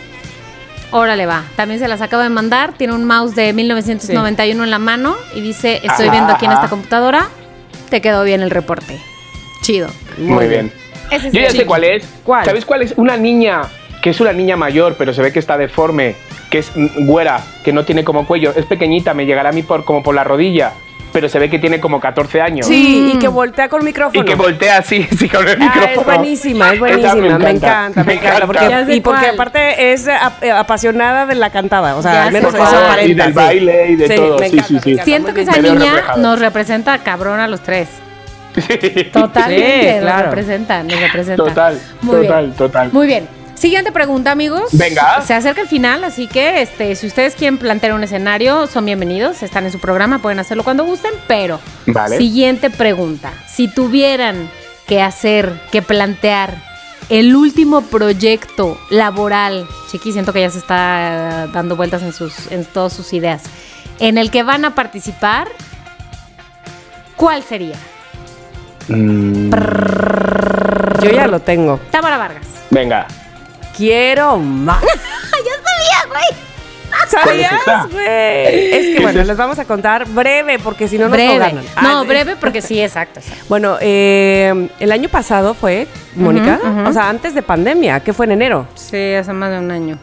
Órale 0.91 1.25
va. 1.25 1.43
También 1.55 1.79
se 1.79 1.87
las 1.87 2.01
acabo 2.01 2.23
de 2.23 2.29
mandar. 2.29 2.73
Tiene 2.73 2.93
un 2.93 3.05
mouse 3.05 3.35
de 3.35 3.53
1991 3.53 4.63
en 4.63 4.69
la 4.71 4.79
mano 4.79 5.15
y 5.35 5.41
dice, 5.41 5.75
estoy 5.83 6.07
Ajá, 6.07 6.11
viendo 6.11 6.33
aquí 6.33 6.45
en 6.45 6.51
ajá. 6.51 6.61
esta 6.61 6.69
computadora. 6.69 7.29
Te 7.89 8.01
quedó 8.01 8.23
bien 8.23 8.41
el 8.41 8.49
reporte. 8.49 8.99
Chido. 9.61 9.87
Muy 10.17 10.47
bien. 10.47 10.71
Yo 11.31 11.41
ya 11.41 11.51
sé 11.51 11.65
cuál 11.65 11.83
es. 11.83 12.07
¿Cuál? 12.23 12.45
¿Sabéis 12.45 12.65
cuál 12.65 12.81
es? 12.83 12.93
Una 12.97 13.17
niña 13.17 13.61
que 14.01 14.11
es 14.11 14.21
una 14.21 14.33
niña 14.33 14.55
mayor, 14.55 14.95
pero 14.97 15.13
se 15.13 15.21
ve 15.21 15.33
que 15.33 15.39
está 15.39 15.57
deforme, 15.57 16.15
que 16.49 16.59
es 16.59 16.71
mm, 16.75 17.05
güera, 17.05 17.43
que 17.63 17.73
no 17.73 17.83
tiene 17.85 18.03
como 18.03 18.25
cuello, 18.25 18.53
es 18.55 18.65
pequeñita, 18.65 19.13
me 19.13 19.25
llegará 19.25 19.49
a 19.49 19.51
mí 19.51 19.63
por, 19.63 19.83
como 19.83 20.03
por 20.03 20.15
la 20.15 20.23
rodilla, 20.23 20.71
pero 21.11 21.27
se 21.29 21.39
ve 21.39 21.49
que 21.49 21.59
tiene 21.59 21.79
como 21.79 21.99
14 21.99 22.41
años. 22.41 22.65
Sí, 22.67 23.13
y 23.15 23.19
que 23.19 23.27
voltea 23.27 23.67
con 23.69 23.83
micrófono. 23.83 24.21
Y 24.21 24.25
que 24.25 24.35
voltea 24.35 24.77
así, 24.77 25.03
sí, 25.17 25.27
con 25.29 25.47
el 25.47 25.55
Ah, 25.61 25.65
micrófono. 25.65 25.99
es 26.01 26.05
buenísima, 26.05 26.73
es 26.73 26.79
buenísima, 26.79 27.37
me 27.39 27.49
encanta, 27.51 28.03
me 28.03 28.13
encanta, 28.13 28.45
porque, 28.45 28.69
Ya 28.69 28.85
sé 28.85 28.95
y 28.95 29.01
porque 29.01 29.21
cuál. 29.21 29.33
aparte 29.33 29.91
es 29.91 30.07
ap- 30.07 30.43
eh, 30.43 30.51
apasionada 30.51 31.25
de 31.25 31.35
la 31.35 31.49
cantada, 31.49 31.95
o 31.95 32.01
sea, 32.01 32.13
Ya 32.13 32.23
al 32.25 32.31
menos 32.33 32.51
sé 32.51 32.57
eso 32.59 32.67
cuál. 32.69 32.83
aparenta. 32.85 33.09
Y 33.11 33.13
del 33.15 33.27
sí. 33.27 33.33
baile 33.33 33.89
y 33.91 33.95
de 33.95 34.09
todo, 34.09 34.37
sí, 34.39 34.45
encanta, 34.45 34.63
sí, 34.67 34.79
sí. 34.83 34.89
encanta, 34.91 35.03
Siento 35.05 35.33
que 35.33 35.41
esa 35.41 35.57
niña 35.57 35.93
reflejado. 35.93 36.21
nos 36.21 36.39
representa 36.39 36.97
cabrón 36.99 37.39
a 37.39 37.47
los 37.47 37.61
tres. 37.61 37.87
Sí. 38.55 39.03
Totalmente, 39.13 39.93
Sí, 39.93 39.99
claro. 40.01 40.17
nos 40.17 40.25
representa, 40.35 40.83
nos 40.83 40.99
representa. 40.99 41.43
Total, 41.43 41.79
Muy 42.01 42.15
total, 42.23 42.45
bien. 42.45 42.55
total. 42.57 42.89
Muy 42.91 43.07
bien. 43.07 43.27
Siguiente 43.59 43.91
pregunta, 43.91 44.31
amigos. 44.31 44.69
Venga. 44.71 45.21
Se 45.21 45.33
acerca 45.33 45.59
el 45.61 45.67
final, 45.67 46.05
así 46.05 46.27
que 46.27 46.61
este, 46.61 46.95
si 46.95 47.07
ustedes 47.07 47.35
quieren 47.35 47.57
plantear 47.57 47.91
un 47.93 48.01
escenario, 48.03 48.67
son 48.67 48.85
bienvenidos. 48.85 49.43
Están 49.43 49.65
en 49.65 49.71
su 49.73 49.79
programa, 49.79 50.19
pueden 50.19 50.39
hacerlo 50.39 50.63
cuando 50.63 50.85
gusten. 50.85 51.11
Pero, 51.27 51.59
Vale. 51.85 52.17
siguiente 52.17 52.69
pregunta. 52.69 53.33
Si 53.49 53.67
tuvieran 53.67 54.49
que 54.87 55.01
hacer, 55.01 55.59
que 55.73 55.81
plantear 55.81 56.53
el 57.09 57.35
último 57.35 57.81
proyecto 57.81 58.79
laboral, 58.89 59.67
Chiqui, 59.91 60.13
siento 60.13 60.31
que 60.31 60.39
ya 60.39 60.49
se 60.49 60.59
está 60.59 61.47
dando 61.51 61.75
vueltas 61.75 62.01
en, 62.01 62.13
sus, 62.13 62.49
en 62.53 62.63
todas 62.63 62.93
sus 62.93 63.11
ideas, 63.11 63.43
en 63.99 64.17
el 64.17 64.31
que 64.31 64.43
van 64.43 64.63
a 64.63 64.73
participar, 64.73 65.49
¿cuál 67.17 67.43
sería? 67.43 67.75
Mm, 68.87 69.49
Yo 71.03 71.11
ya 71.11 71.27
lo 71.27 71.41
tengo. 71.41 71.77
Tábara 71.91 72.17
Vargas. 72.17 72.45
venga. 72.69 73.05
Quiero 73.79 74.37
más. 74.37 74.83
¿Cuál 77.23 77.39
es 77.39 77.45
esa? 77.47 77.63
¿Sabías, 77.63 77.91
güey? 77.91 78.05
Es 78.05 78.85
que 78.87 78.93
¿Qué 78.97 78.99
bueno, 79.01 79.21
es 79.21 79.27
les 79.27 79.37
vamos 79.37 79.57
a 79.57 79.63
contar 79.65 80.05
breve 80.07 80.59
porque 80.59 80.87
si 80.89 80.97
no 80.97 81.05
nos 81.05 81.13
breve. 81.13 81.37
ganan. 81.39 81.63
No, 81.81 81.99
Ah, 82.01 82.03
breve 82.05 82.35
porque 82.35 82.61
sí, 82.61 82.79
exacto. 82.83 83.19
exacto. 83.21 83.45
Bueno, 83.47 83.77
eh, 83.79 84.69
el 84.81 84.91
año 84.91 85.07
pasado 85.07 85.53
fue, 85.53 85.87
Mónica, 86.15 86.59
o 86.85 86.91
sea, 86.91 87.07
antes 87.09 87.33
de 87.33 87.41
pandemia, 87.41 88.01
que 88.01 88.11
fue 88.11 88.25
en 88.25 88.33
enero. 88.33 88.67
Sí, 88.75 89.13
hace 89.13 89.31
más 89.31 89.49
de 89.49 89.59
un 89.59 89.71
año. 89.71 89.97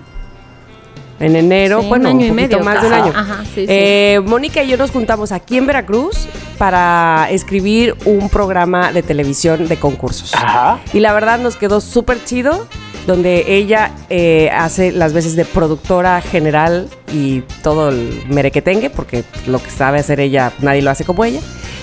En 1.21 1.37
enero, 1.37 1.83
Sí, 1.83 1.89
bueno, 1.89 2.11
un 2.11 2.17
año 2.17 2.27
y 2.27 2.31
poquito 2.31 2.57
medio, 2.59 2.65
más 2.65 2.81
de 2.81 2.87
un 2.89 2.93
año. 2.95 3.13
Ajá, 3.15 3.43
sí, 3.45 3.51
sí. 3.55 3.67
Eh, 3.69 4.21
Mónica 4.25 4.63
y 4.63 4.69
yo 4.69 4.77
nos 4.79 4.91
juntamos 4.91 5.33
aquí 5.33 5.59
en 5.59 5.67
Veracruz 5.67 6.27
para 6.59 7.29
escribir 7.31 7.95
un 8.07 8.29
programa 8.31 8.91
de 8.93 9.03
televisión 9.03 9.69
de 9.69 9.77
concursos. 9.79 10.35
Ajá. 10.35 10.79
Y 10.95 11.01
la 11.01 11.13
verdad 11.13 11.39
nos 11.39 11.57
quedó 11.57 11.81
súper 11.81 12.23
chido, 12.25 12.67
donde 13.07 13.45
ella 13.55 13.93
eh, 14.11 14.51
hace 14.53 14.93
las 14.93 15.13
veces 15.13 15.37
de 15.37 15.45
productora 15.45 16.21
general 16.21 16.89
y 17.13 17.43
todo 17.63 17.91
el 17.91 18.25
merequetengue, 18.29 18.91
porque 18.91 19.25
lo 19.47 19.63
que 19.63 19.71
sabe 19.71 19.99
hacer 19.99 20.21
ella, 20.21 20.53
nadie 20.61 20.83
lo 20.83 20.91
hace 20.91 21.05
como 21.05 21.25
ella. 21.25 21.41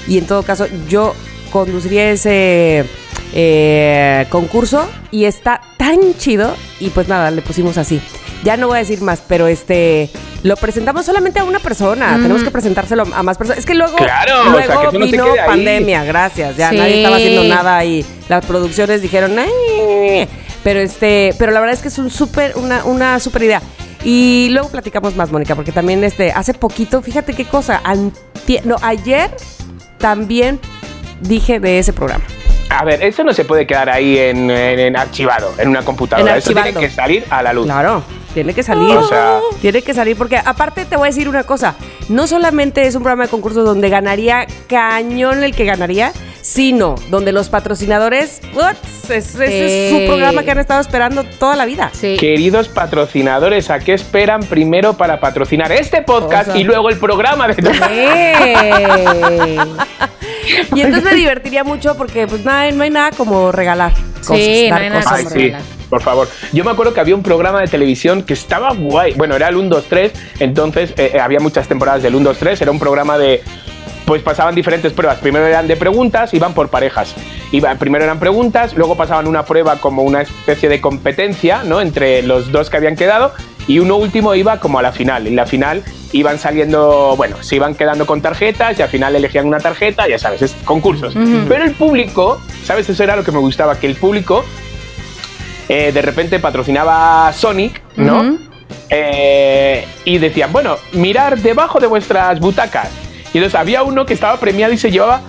Y 0.08 0.18
en 0.18 0.28
todo 0.28 0.44
caso, 0.44 0.68
yo 0.90 1.14
conduciría 1.52 2.12
ese 2.12 2.86
eh, 3.34 4.26
concurso 4.30 4.88
y 5.12 5.26
está 5.26 5.62
tan 5.78 6.16
chido. 6.18 6.56
Y 6.80 6.90
pues 6.90 7.08
nada, 7.08 7.32
le 7.32 7.42
pusimos 7.42 7.78
así. 7.78 8.02
Ya 8.44 8.58
no 8.58 8.68
voy 8.68 8.76
a 8.78 8.80
decir 8.80 9.02
más, 9.02 9.22
pero 9.28 9.48
este 9.48 10.10
lo 10.44 10.58
presentamos 10.58 11.06
solamente 11.06 11.40
a 11.40 11.46
una 11.46 11.60
persona. 11.60 12.16
Tenemos 12.22 12.44
que 12.44 12.52
presentárselo 12.52 13.04
a 13.14 13.24
más 13.24 13.38
personas. 13.38 13.60
Es 13.60 13.66
que 13.66 13.74
luego, 13.76 13.96
Claro, 13.96 14.42
o 14.42 14.44
luego 14.52 14.58
sea, 14.58 14.68
que 14.82 14.88
eso 14.88 15.00
no 15.00 15.06
se 15.06 15.12
vino 15.12 15.24
ahí. 15.32 15.40
pandemia, 15.46 16.04
gracias. 16.04 16.58
Ya 16.58 16.70
Sí. 16.70 16.76
nadie 16.78 16.98
estaba 16.98 17.16
haciendo 17.16 17.44
nada 17.46 17.86
y 17.86 18.06
las 18.28 18.46
producciones 18.46 19.02
dijeron, 19.02 19.38
"Ay". 19.40 20.28
pero 20.64 20.80
este, 20.82 21.34
pero 21.40 21.52
la 21.54 21.60
verdad 21.62 21.74
es 21.76 21.82
que 21.82 21.88
es 21.88 21.98
un 21.98 22.10
súper, 22.10 22.54
una, 22.58 22.84
una 22.86 23.20
súper 23.22 23.44
idea. 23.44 23.62
Y 24.04 24.50
luego 24.52 24.68
platicamos 24.70 25.16
más, 25.16 25.32
Mónica, 25.32 25.56
porque 25.56 25.72
también 25.72 26.04
este, 26.04 26.32
hace 26.34 26.54
poquito, 26.54 27.02
fíjate 27.02 27.34
qué 27.34 27.46
cosa, 27.46 27.82
antie- 27.86 28.62
no, 28.66 28.76
ayer 28.82 29.30
también 29.98 30.60
dije 31.22 31.60
de 31.62 31.80
ese 31.80 31.94
programa. 31.94 32.24
A 32.70 32.84
ver, 32.84 33.02
eso 33.04 33.24
no 33.24 33.32
se 33.34 33.46
puede 33.46 33.66
quedar 33.68 33.90
ahí 33.90 34.18
en, 34.18 34.50
en- 34.52 34.80
en 34.80 34.98
archivado, 34.98 35.54
en 35.58 35.70
una 35.70 35.84
computadora. 35.84 36.34
En 36.34 36.38
eso 36.40 36.52
tiene 36.54 36.74
que 36.74 36.90
salir 36.90 37.24
a 37.30 37.42
la 37.44 37.54
luz. 37.54 37.66
Claro, 37.66 38.04
tiene 38.34 38.54
que 38.54 38.64
salir. 38.64 38.96
O 38.98 39.08
sea- 39.08 39.40
tiene 39.62 39.82
que 39.82 39.94
salir 39.94 40.18
porque 40.18 40.38
aparte 40.44 40.86
te 40.86 40.96
voy 40.98 41.08
a 41.08 41.12
decir 41.12 41.30
una 41.30 41.44
cosa, 41.44 41.76
no 42.10 42.28
solamente 42.28 42.86
es 42.86 42.96
un 42.96 43.04
programa 43.04 43.24
de 43.26 43.30
concursos 43.30 43.66
donde 43.66 43.90
ganaría 43.90 44.46
cañón 44.68 45.44
el 45.44 45.56
que 45.56 45.66
ganaría, 45.66 46.12
sino 46.42 46.96
donde 47.10 47.32
los 47.32 47.50
patrocinadores, 47.50 48.42
es- 49.10 49.10
ese 49.10 49.86
es 49.88 49.92
su 49.92 50.06
programa 50.08 50.44
que 50.44 50.52
han 50.52 50.60
estado 50.60 50.82
esperando 50.82 51.24
toda 51.24 51.56
la 51.56 51.66
vida. 51.66 51.90
Sí. 51.94 52.18
Queridos 52.20 52.68
patrocinadores, 52.70 53.70
¿a 53.70 53.80
qué 53.80 53.94
esperan 53.94 54.42
primero 54.44 54.94
para 54.98 55.20
patrocinar 55.20 55.72
este 55.72 56.02
podcast 56.02 56.50
O 56.50 56.52
sea- 56.54 56.62
y 56.62 56.64
luego 56.64 56.90
el 56.90 56.98
programa 56.98 57.48
de 57.48 57.56
¡Ey! 57.90 59.58
Y 60.76 60.82
entonces 60.82 61.04
me 61.10 61.16
divertiría 61.16 61.64
mucho 61.64 61.96
porque 61.96 62.28
pues 62.28 62.44
nada, 62.44 62.70
no 62.72 62.84
hay 62.84 62.90
nada 62.90 63.12
como 63.12 63.52
regalar 63.54 63.94
cosas, 64.24 64.44
Sí, 64.44 64.68
no 64.70 64.76
dar 64.76 64.90
nada 64.90 65.04
cosas. 65.04 65.34
Ay, 65.34 65.52
sí, 65.52 65.54
por 65.90 66.02
favor. 66.02 66.28
Yo 66.52 66.64
me 66.64 66.72
acuerdo 66.72 66.94
que 66.94 67.00
había 67.00 67.16
un 67.16 67.24
programa 67.24 67.62
de 67.62 67.68
televisión 67.68 68.24
que 68.24 68.34
estaba 68.34 68.74
guay. 68.74 69.14
Bueno, 69.14 69.36
era 69.36 69.50
el 69.50 69.56
1, 69.56 69.70
2, 69.70 69.86
3. 69.90 70.12
Entonces 70.40 70.94
eh, 70.98 71.20
había 71.22 71.40
muchas 71.40 71.68
temporadas 71.68 72.02
del 72.04 72.16
1, 72.16 72.30
2, 72.30 72.38
3. 72.38 72.62
Era 72.62 72.72
un 72.72 72.80
programa 72.80 73.18
de. 73.18 73.42
Pues 74.06 74.22
pasaban 74.22 74.54
diferentes 74.54 74.92
pruebas. 74.92 75.20
Primero 75.20 75.46
eran 75.46 75.68
de 75.68 75.78
preguntas, 75.78 76.34
iban 76.34 76.54
por 76.54 76.70
parejas. 76.70 77.16
Iban, 77.54 77.78
primero 77.78 78.04
eran 78.04 78.20
preguntas, 78.20 78.74
luego 78.76 78.98
pasaban 78.98 79.28
una 79.28 79.46
prueba 79.46 79.78
como 79.78 80.04
una 80.04 80.24
especie 80.24 80.68
de 80.68 80.82
competencia, 80.82 81.64
¿no? 81.64 81.80
Entre 81.80 82.22
los 82.24 82.52
dos 82.52 82.70
que 82.70 82.78
habían 82.78 82.98
quedado. 82.98 83.32
Y 83.68 83.80
uno 83.80 83.96
último 83.96 84.36
iba 84.36 84.60
como 84.60 84.80
a 84.80 84.82
la 84.82 84.92
final. 84.92 85.28
Y 85.28 85.32
la 85.32 85.46
final 85.46 85.84
iban 86.12 86.38
saliendo, 86.38 87.16
bueno, 87.16 87.42
se 87.42 87.56
iban 87.56 87.76
quedando 87.76 88.06
con 88.06 88.22
tarjetas 88.22 88.78
y 88.78 88.82
al 88.82 88.90
final 88.90 89.16
elegían 89.16 89.48
una 89.48 89.60
tarjeta, 89.60 90.08
ya 90.08 90.20
sabes, 90.20 90.42
es 90.42 90.56
concursos. 90.66 91.16
Pero 91.48 91.64
el 91.64 91.72
público, 91.72 92.40
¿sabes? 92.64 92.90
Eso 92.90 93.04
era 93.04 93.16
lo 93.16 93.24
que 93.24 93.32
me 93.32 93.40
gustaba, 93.40 93.80
que 93.80 93.88
el 93.88 93.96
público 93.96 94.44
eh, 95.70 95.92
de 95.92 96.02
repente 96.02 96.40
patrocinaba 96.40 97.32
Sonic, 97.34 97.82
¿no? 97.96 98.38
Eh, 98.90 99.88
y 100.06 100.18
decían, 100.20 100.52
bueno, 100.52 100.76
mirar 100.92 101.40
debajo 101.40 101.80
de 101.80 101.88
vuestras 101.88 102.40
butacas. 102.40 102.90
Y 103.34 103.38
entonces 103.38 103.60
había 103.60 103.82
uno 103.82 104.06
que 104.06 104.14
estaba 104.14 104.38
premiado 104.38 104.74
y 104.74 104.78
se 104.78 104.92
llevaba 104.92 105.22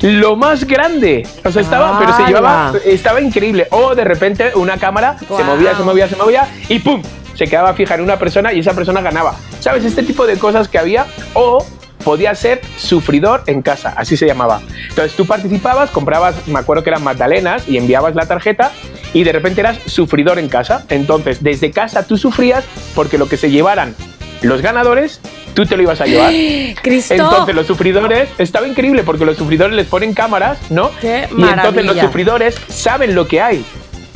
lo 0.00 0.36
más 0.36 0.64
grande. 0.64 1.26
O 1.44 1.50
sea, 1.50 1.60
estaba, 1.60 1.98
pero 1.98 2.16
se 2.16 2.24
llevaba, 2.24 2.72
estaba 2.86 3.20
increíble. 3.20 3.66
O 3.70 3.94
de 3.94 4.04
repente 4.04 4.52
una 4.54 4.78
cámara 4.78 5.18
se 5.18 5.44
movía, 5.44 5.76
se 5.76 5.82
movía, 5.82 6.08
se 6.08 6.16
movía 6.16 6.48
y 6.68 6.78
¡pum! 6.78 7.02
Se 7.40 7.46
quedaba 7.46 7.72
fija 7.72 7.94
en 7.94 8.02
una 8.02 8.18
persona 8.18 8.52
y 8.52 8.58
esa 8.58 8.74
persona 8.74 9.00
ganaba. 9.00 9.34
¿Sabes? 9.60 9.82
Este 9.86 10.02
tipo 10.02 10.26
de 10.26 10.36
cosas 10.36 10.68
que 10.68 10.78
había. 10.78 11.06
O 11.32 11.66
podía 12.04 12.34
ser 12.34 12.60
sufridor 12.76 13.44
en 13.46 13.62
casa, 13.62 13.94
así 13.96 14.14
se 14.18 14.26
llamaba. 14.26 14.60
Entonces 14.90 15.16
tú 15.16 15.24
participabas, 15.24 15.88
comprabas, 15.90 16.46
me 16.48 16.58
acuerdo 16.58 16.82
que 16.82 16.90
eran 16.90 17.02
magdalenas 17.02 17.66
y 17.66 17.78
enviabas 17.78 18.14
la 18.14 18.26
tarjeta 18.26 18.72
y 19.14 19.24
de 19.24 19.32
repente 19.32 19.62
eras 19.62 19.78
sufridor 19.86 20.38
en 20.38 20.50
casa. 20.50 20.84
Entonces 20.90 21.42
desde 21.42 21.70
casa 21.70 22.06
tú 22.06 22.18
sufrías 22.18 22.62
porque 22.94 23.16
lo 23.16 23.26
que 23.26 23.38
se 23.38 23.50
llevaran 23.50 23.94
los 24.42 24.60
ganadores, 24.60 25.22
tú 25.54 25.64
te 25.64 25.78
lo 25.78 25.82
ibas 25.82 26.02
a 26.02 26.04
llevar. 26.04 26.32
Cristo. 26.82 27.14
Entonces 27.14 27.54
los 27.54 27.66
sufridores, 27.66 28.28
estaba 28.36 28.68
increíble 28.68 29.02
porque 29.02 29.24
los 29.24 29.38
sufridores 29.38 29.74
les 29.74 29.86
ponen 29.86 30.12
cámaras, 30.12 30.58
¿no? 30.70 30.90
¡Qué 31.00 31.26
y 31.34 31.42
entonces 31.42 31.86
los 31.86 31.96
sufridores 31.96 32.56
saben 32.68 33.14
lo 33.14 33.26
que 33.26 33.40
hay. 33.40 33.64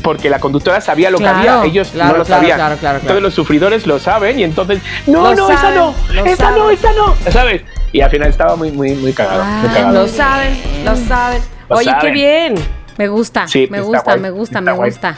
Porque 0.05 0.29
la 0.31 0.39
conductora 0.39 0.81
sabía 0.81 1.11
lo 1.11 1.19
Claro, 1.19 1.41
que 1.43 1.49
había, 1.49 1.65
ellos 1.69 1.89
claro, 1.89 2.13
no 2.13 2.19
lo 2.19 2.25
claro, 2.25 2.41
sabían. 2.43 2.59
claro, 2.59 2.77
claro, 2.77 2.99
claro. 3.01 3.01
Entonces 3.01 3.23
los 3.23 3.35
sufridores 3.35 3.87
lo 3.89 3.99
saben 3.99 4.39
y 4.39 4.45
entonces, 4.45 4.81
no, 5.07 5.23
Lo 5.31 5.35
no, 5.35 5.51
esa 5.51 5.71
no, 5.71 5.95
esa 6.27 6.51
no, 6.53 6.71
esa 6.71 6.93
no, 6.93 7.15
¿sabes? 7.33 7.63
Y 7.91 8.01
al 8.03 8.11
final 8.11 8.29
estaba 8.29 8.55
muy, 8.55 8.71
muy, 8.71 8.93
muy 8.95 9.13
cagado. 9.15 9.43
muy 9.43 9.69
Ah, 9.69 9.73
cagado. 9.75 9.95
Lo 10.03 10.07
saben, 10.09 10.61
lo 10.85 10.95
saben. 10.95 11.43
Lo 11.71 11.77
Oye, 11.77 11.87
qué 11.87 11.91
saben. 11.93 12.13
bien. 12.15 12.55
Me 12.99 13.09
gusta, 13.09 13.49
Sí, 13.49 13.67
me 13.71 13.81
gusta, 13.81 14.03
guay, 14.05 14.21
me 14.21 14.31
gusta, 14.31 14.61
me 14.61 14.73
guay. 14.73 14.91
gusta. 14.91 15.17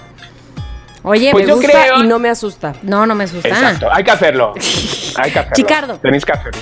Oye, 1.03 1.30
Pues 1.32 1.45
me 1.45 1.49
yo 1.51 1.57
gusta. 1.57 1.72
Gusta 1.72 1.82
creo- 1.95 2.05
y 2.05 2.07
no 2.07 2.18
me 2.18 2.28
asusta. 2.30 2.72
No, 2.82 3.07
no 3.07 3.14
me 3.14 3.24
asusta. 3.24 3.49
Exacto, 3.49 3.89
hay 3.93 4.05
que 4.05 4.11
hacerlo. 4.12 4.55
Hay 5.16 5.30
que 5.32 5.39
hacerlo. 5.39 5.55
Chicardo. 5.57 5.95
Tenéis 5.97 6.24
que 6.24 6.32
hacerlo. 6.32 6.61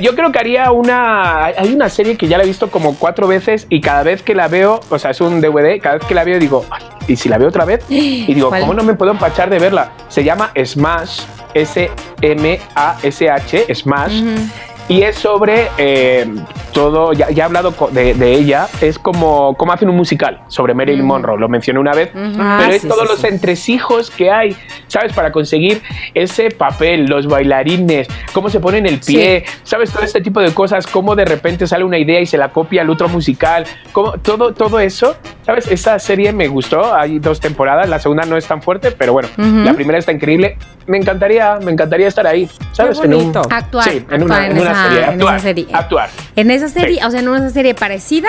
Yo 0.00 0.14
creo 0.14 0.30
que 0.32 0.38
haría 0.38 0.70
una. 0.72 1.44
Hay 1.46 1.72
una 1.74 1.88
serie 1.88 2.16
que 2.16 2.28
ya 2.28 2.36
la 2.38 2.44
he 2.44 2.46
visto 2.46 2.70
como 2.70 2.96
cuatro 2.96 3.26
veces 3.26 3.66
y 3.68 3.80
cada 3.80 4.02
vez 4.02 4.22
que 4.22 4.34
la 4.34 4.48
veo, 4.48 4.80
o 4.90 4.98
sea, 4.98 5.10
es 5.12 5.20
un 5.20 5.40
DVD, 5.40 5.78
cada 5.80 5.96
vez 5.98 6.04
que 6.06 6.14
la 6.14 6.24
veo 6.24 6.38
digo, 6.38 6.64
"Ay, 6.70 6.82
¿y 7.08 7.16
si 7.16 7.28
la 7.28 7.38
veo 7.38 7.48
otra 7.48 7.64
vez? 7.64 7.84
Y 7.88 8.32
digo, 8.34 8.48
¿Cuál? 8.48 8.60
¿cómo 8.62 8.74
no 8.74 8.82
me 8.82 8.94
puedo 8.94 9.10
empachar 9.12 9.50
de 9.50 9.58
verla? 9.58 9.92
Se 10.08 10.22
llama 10.24 10.52
Smash, 10.64 11.22
S-M-A-S-H, 12.48 13.74
Smash. 13.74 14.22
Y 14.88 15.02
es 15.02 15.16
sobre 15.16 15.68
eh, 15.76 16.26
todo, 16.72 17.12
ya, 17.12 17.28
ya 17.30 17.42
he 17.42 17.46
hablado 17.46 17.74
de, 17.92 18.14
de 18.14 18.32
ella, 18.32 18.66
es 18.80 18.98
como, 18.98 19.54
como 19.56 19.72
hacen 19.72 19.88
un 19.90 19.96
musical 19.96 20.40
sobre 20.48 20.72
Marilyn 20.72 21.04
Monroe, 21.04 21.38
lo 21.38 21.48
mencioné 21.48 21.78
una 21.78 21.92
vez, 21.92 22.10
Ah, 22.14 22.56
pero 22.62 22.72
es 22.74 22.82
sí, 22.82 22.88
todos 22.88 23.02
sí, 23.02 23.08
los 23.08 23.20
sí. 23.20 23.26
entresijos 23.26 24.10
que 24.10 24.30
hay, 24.30 24.56
¿sabes? 24.86 25.12
Para 25.12 25.30
conseguir 25.30 25.82
ese 26.14 26.50
papel, 26.50 27.04
los 27.04 27.26
bailarines, 27.26 28.08
cómo 28.32 28.48
se 28.48 28.60
ponen 28.60 28.86
el 28.86 28.98
pie, 29.00 29.44
¿sabes? 29.62 29.92
Todo 29.92 30.04
este 30.04 30.22
tipo 30.22 30.40
de 30.40 30.54
cosas, 30.54 30.86
cómo 30.86 31.14
de 31.14 31.26
repente 31.26 31.66
sale 31.66 31.84
una 31.84 31.98
idea 31.98 32.20
y 32.20 32.26
se 32.26 32.38
la 32.38 32.48
copia 32.48 32.80
al 32.80 32.88
otro 32.88 33.08
musical, 33.10 33.64
cómo, 33.92 34.12
todo, 34.12 34.54
todo 34.54 34.80
eso, 34.80 35.16
¿sabes? 35.44 35.66
Esa 35.70 35.98
serie 35.98 36.32
me 36.32 36.48
gustó, 36.48 36.94
hay 36.94 37.18
dos 37.18 37.40
temporadas, 37.40 37.88
la 37.90 37.98
segunda 37.98 38.24
no 38.24 38.38
es 38.38 38.46
tan 38.46 38.62
fuerte, 38.62 38.90
pero 38.92 39.12
bueno, 39.12 39.28
la 39.36 39.74
primera 39.74 39.98
está 39.98 40.12
increíble, 40.12 40.56
me 40.86 40.96
encantaría, 40.96 41.58
me 41.62 41.72
encantaría 41.72 42.08
estar 42.08 42.26
ahí, 42.26 42.48
¿sabes? 42.72 42.98
En 43.00 43.12
un-. 43.12 43.32
Actuar, 43.50 43.84
Sí, 43.84 43.96
en 44.10 44.22
actuar 44.22 44.22
una, 44.22 44.46
en 44.46 44.52
en 44.52 44.58
una 44.62 44.70
esa- 44.86 44.88
serie, 44.94 45.04
en 45.04 45.10
actuar, 45.14 45.34
esa 45.36 45.42
serie. 45.44 45.66
actuar. 45.72 46.10
En 46.36 46.50
esa 46.50 46.68
serie, 46.68 46.98
Sí. 47.00 47.04
o 47.06 47.10
sea, 47.10 47.20
en 47.20 47.28
una 47.28 47.50
serie 47.50 47.74
parecida, 47.74 48.28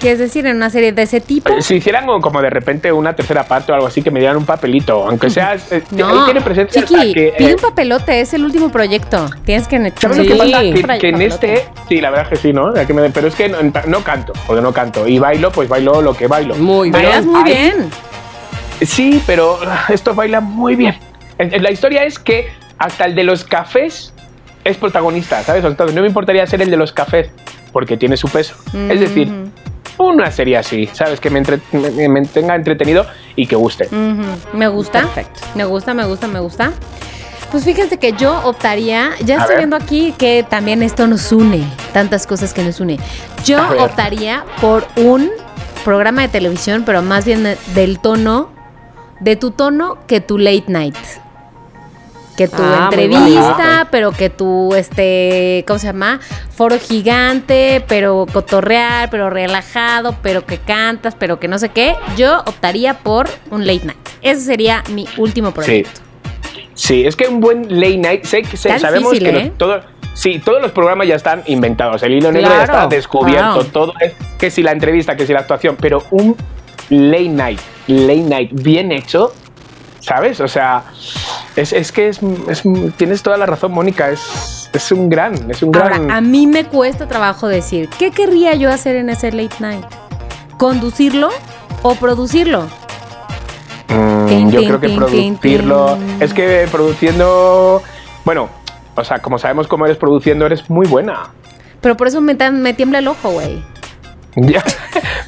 quieres 0.00 0.18
decir, 0.18 0.44
en 0.46 0.56
una 0.56 0.68
serie 0.68 0.92
de 0.92 1.02
ese 1.02 1.20
tipo. 1.20 1.50
Si 1.62 1.76
hicieran 1.76 2.04
como- 2.20 2.42
de 2.42 2.50
repente 2.50 2.92
una 2.92 3.14
tercera 3.16 3.44
parte 3.44 3.72
o 3.72 3.74
algo 3.74 3.86
así, 3.86 4.02
que 4.02 4.10
me 4.10 4.18
dieran 4.20 4.36
un 4.36 4.44
papelito, 4.44 5.06
aunque 5.08 5.30
sea. 5.30 5.54
eh, 5.70 5.82
No, 5.92 6.08
ahí 6.08 6.24
tiene 6.26 6.40
presencia 6.42 6.84
Chiqui, 6.84 7.14
que, 7.14 7.34
pide 7.38 7.50
eh, 7.50 7.54
un 7.54 7.60
papelote, 7.60 8.20
es 8.20 8.34
el 8.34 8.44
último 8.44 8.70
proyecto. 8.70 9.30
Tienes 9.44 9.66
que 9.68 9.78
¿Sabes 9.98 10.16
Sí. 10.18 10.24
lo 10.24 10.28
que 10.34 10.34
pasa? 10.36 10.60
Que, 10.60 10.98
que 10.98 11.08
en 11.08 11.22
este, 11.22 11.64
sí, 11.88 12.00
la 12.00 12.10
verdad 12.10 12.26
es 12.30 12.38
que 12.38 12.48
sí, 12.48 12.52
¿no? 12.52 12.72
Pero 13.14 13.28
es 13.28 13.34
que 13.34 13.48
no, 13.48 13.58
no 13.86 14.00
canto, 14.04 14.32
porque 14.46 14.60
no 14.62 14.72
canto. 14.72 15.06
Y 15.08 15.18
bailo, 15.18 15.50
pues 15.52 15.68
bailo 15.68 16.02
lo 16.02 16.14
que 16.14 16.26
bailo. 16.26 16.54
Muy 16.56 16.90
bien. 16.90 17.02
Bailas 17.02 17.24
muy 17.24 17.44
bien. 17.44 17.90
Sí, 18.82 19.22
pero 19.26 19.58
ah, 19.66 19.86
esto 19.88 20.14
baila 20.14 20.40
muy 20.40 20.76
bien. 20.76 20.96
La 21.38 21.70
historia 21.70 22.04
es 22.04 22.18
que 22.18 22.48
hasta 22.78 23.06
el 23.06 23.14
de 23.14 23.24
los 23.24 23.44
cafés 23.44 24.12
es 24.64 24.76
protagonista, 24.76 25.42
¿sabes? 25.42 25.64
Entonces 25.64 25.94
no 25.94 26.00
me 26.02 26.08
importaría 26.08 26.46
ser 26.46 26.62
el 26.62 26.70
de 26.70 26.76
los 26.76 26.92
cafés, 26.92 27.30
porque 27.72 27.96
tiene 27.96 28.16
su 28.16 28.28
peso. 28.28 28.54
Es 28.88 28.98
decir, 29.00 29.30
una 29.98 30.30
serie 30.30 30.56
así, 30.56 30.88
¿sabes? 30.92 31.20
Que 31.20 31.30
me, 31.30 31.38
entre- 31.38 31.60
me- 31.72 31.90
me 31.90 32.08
mantenga 32.08 32.54
entretenido 32.56 33.06
y 33.36 33.46
que 33.46 33.56
guste. 33.56 33.88
Me 34.52 34.68
gusta. 34.68 35.02
Perfecto. 35.02 35.40
Me 35.54 35.64
gusta, 35.64 35.94
me 35.94 36.04
gusta, 36.04 36.26
me 36.26 36.40
gusta. 36.40 36.72
Pues 37.50 37.64
fíjense 37.64 37.98
que 37.98 38.12
yo 38.14 38.40
optaría, 38.44 39.10
ya 39.24 39.36
A 39.36 39.40
estoy 39.42 39.48
ver. 39.50 39.58
viendo 39.58 39.76
aquí 39.76 40.12
que 40.18 40.44
también 40.48 40.82
esto 40.82 41.06
nos 41.06 41.30
une, 41.30 41.62
tantas 41.92 42.26
cosas 42.26 42.52
que 42.52 42.64
nos 42.64 42.80
une. 42.80 42.98
Yo 43.44 43.60
optaría 43.78 44.44
por 44.60 44.84
un 44.96 45.30
programa 45.84 46.22
de 46.22 46.28
televisión, 46.28 46.82
pero 46.84 47.00
más 47.02 47.24
bien 47.24 47.44
de- 47.44 47.56
del 47.74 48.00
tono, 48.00 48.50
de 49.20 49.36
tu 49.36 49.52
tono 49.52 49.98
que 50.08 50.20
tu 50.20 50.38
late 50.38 50.64
night. 50.66 50.96
Que 52.36 52.48
tu 52.48 52.56
Ah, 52.62 52.88
entrevista, 52.90 53.86
pero 53.92 54.10
que 54.10 54.28
tu, 54.28 54.74
este, 54.74 55.64
¿cómo 55.68 55.78
se 55.78 55.86
llama? 55.86 56.18
Foro 56.50 56.76
gigante, 56.80 57.84
pero 57.86 58.26
cotorrear, 58.32 59.08
pero 59.10 59.30
relajado, 59.30 60.16
pero 60.20 60.44
que 60.44 60.58
cantas, 60.58 61.14
pero 61.16 61.38
que 61.38 61.46
no 61.46 61.58
sé 61.58 61.68
qué. 61.68 61.94
Yo 62.16 62.40
optaría 62.40 62.94
por 62.94 63.28
un 63.50 63.64
late 63.66 63.84
night. 63.84 63.98
Ese 64.20 64.40
sería 64.40 64.82
mi 64.90 65.06
último 65.16 65.52
proyecto. 65.52 66.00
Sí, 66.74 67.04
es 67.06 67.14
que 67.14 67.28
un 67.28 67.38
buen 67.38 67.68
late 67.80 67.98
night, 67.98 68.24
sé 68.24 68.42
que 68.42 68.56
Está 68.56 68.80
sabemos 68.80 69.12
difícil, 69.12 69.32
que 69.32 69.40
¿eh? 69.40 69.44
no- 69.50 69.52
todo, 69.52 69.80
Sí, 70.14 70.40
todos 70.44 70.62
los 70.62 70.70
programas 70.70 71.08
ya 71.08 71.16
están 71.16 71.42
inventados. 71.46 72.02
El 72.04 72.12
hilo 72.14 72.30
negro 72.30 72.48
ya 72.50 72.62
está 72.64 72.86
descubierto. 72.86 73.54
Wow. 73.56 73.64
Todo 73.64 73.92
es 74.00 74.12
que 74.38 74.48
si 74.48 74.62
la 74.62 74.70
entrevista, 74.70 75.16
que 75.16 75.26
si 75.26 75.32
la 75.32 75.40
actuación, 75.40 75.76
pero 75.80 76.04
un 76.12 76.36
late 76.88 77.28
night, 77.28 77.60
late 77.88 78.20
night 78.22 78.50
bien 78.52 78.92
hecho, 78.92 79.32
¿sabes? 80.04 80.40
O 80.40 80.48
sea, 80.48 80.84
es, 81.56 81.72
es 81.72 81.90
que 81.92 82.08
es, 82.08 82.20
es- 82.48 82.62
tienes 82.96 83.22
toda 83.22 83.36
la 83.36 83.46
razón, 83.46 83.72
Mónica. 83.72 84.10
Es, 84.10 84.70
es 84.72 84.92
un 84.92 85.08
gran, 85.08 85.50
es 85.50 85.62
un 85.62 85.70
gran. 85.72 85.92
Ahora, 86.02 86.16
a 86.16 86.20
mí 86.20 86.46
me 86.46 86.64
cuesta 86.66 87.06
trabajo 87.08 87.48
decir, 87.48 87.88
¿qué 87.98 88.10
querría 88.10 88.54
yo 88.54 88.70
hacer 88.70 88.96
en 88.96 89.08
ese 89.10 89.32
late 89.32 89.56
night? 89.60 89.84
¿Conducirlo 90.58 91.30
o 91.82 91.94
producirlo? 91.94 92.66
Mm, 93.88 94.50
yo 94.50 94.60
creo 94.64 94.80
que 94.80 94.88
producirlo. 94.90 95.98
Es 96.20 96.34
que 96.34 96.68
produciendo. 96.70 97.82
Bueno, 98.24 98.48
o 98.94 99.04
sea, 99.04 99.20
como 99.20 99.38
sabemos 99.38 99.66
cómo 99.66 99.84
eres 99.86 99.96
produciendo, 99.98 100.46
eres 100.46 100.68
muy 100.70 100.86
buena. 100.86 101.30
Pero 101.80 101.96
por 101.96 102.06
eso 102.08 102.20
me, 102.20 102.34
me 102.34 102.72
tiembla 102.74 102.98
el 103.00 103.08
ojo, 103.08 103.30
güey. 103.30 103.62
Ya, 104.54 104.64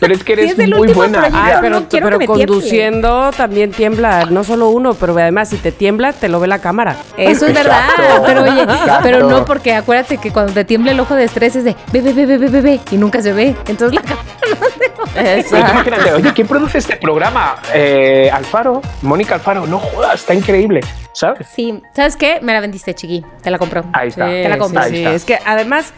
Pero 0.00 0.14
es 0.14 0.24
que 0.24 0.34
Sí, 0.34 0.42
eres 0.42 0.58
es 0.58 0.68
muy 0.68 0.88
buena. 0.88 1.28
no 1.28 1.88
pero, 1.88 2.18
conduciendo 2.26 3.30
también 3.36 3.70
tiembla, 3.70 4.26
no 4.26 4.42
solo 4.44 4.68
uno, 4.68 4.94
pero 4.94 5.16
además 5.16 5.48
si 5.50 5.56
te 5.56 5.72
tiembla, 5.72 6.12
te 6.12 6.28
lo 6.28 6.40
ve 6.40 6.48
la 6.48 6.58
cámara. 6.58 6.96
Eso 7.16 7.46
es 7.46 7.54
verdad, 7.54 7.88
pero 8.24 8.42
oye, 8.42 8.62
exacto. 8.62 9.00
pero 9.02 9.28
no 9.28 9.44
porque 9.44 9.74
acuérdate 9.74 10.18
que 10.18 10.32
cuando 10.32 10.52
te 10.52 10.64
tiembla 10.64 10.90
el 10.92 11.00
ojo 11.00 11.14
de 11.14 11.24
estrés 11.24 11.56
es 11.56 11.64
de 11.64 11.76
ve, 11.92 12.00
ve, 12.00 12.12
ve, 12.12 12.26
ve, 12.26 12.38
ve, 12.38 12.48
ve, 12.48 12.60
ve, 12.60 12.80
y 12.90 12.96
nunca 12.96 13.22
se 13.22 13.32
ve. 13.32 13.54
Entonces 13.68 13.94
la 13.94 14.02
cámara 14.02 14.26
Pero 15.14 15.42
tú 15.48 15.56
imagínate, 15.56 16.12
oye, 16.12 16.32
¿quién 16.34 16.46
produce 16.48 16.78
este 16.78 16.96
programa? 16.96 17.56
Eh, 17.72 18.28
Alfaro, 18.32 18.82
Mónica 19.02 19.34
Alfaro, 19.34 19.66
no 19.66 19.78
jodas, 19.78 20.20
está 20.20 20.34
increíble, 20.34 20.80
¿sabes? 21.12 21.46
Sí, 21.54 21.80
¿sabes 21.94 22.16
qué? 22.16 22.40
Me 22.42 22.52
la 22.52 22.60
vendiste, 22.60 22.94
chiqui. 22.94 23.24
Te 23.42 23.50
la 23.50 23.58
compro. 23.58 23.84
Ahí 23.92 24.08
está. 24.08 24.26
Te 24.26 24.48
la 24.48 24.58
compro. 24.58 24.80
Ahí 24.80 24.90
sí, 24.90 24.98
está. 24.98 25.14
Es 25.14 25.24
que 25.24 25.38
además 25.44 25.92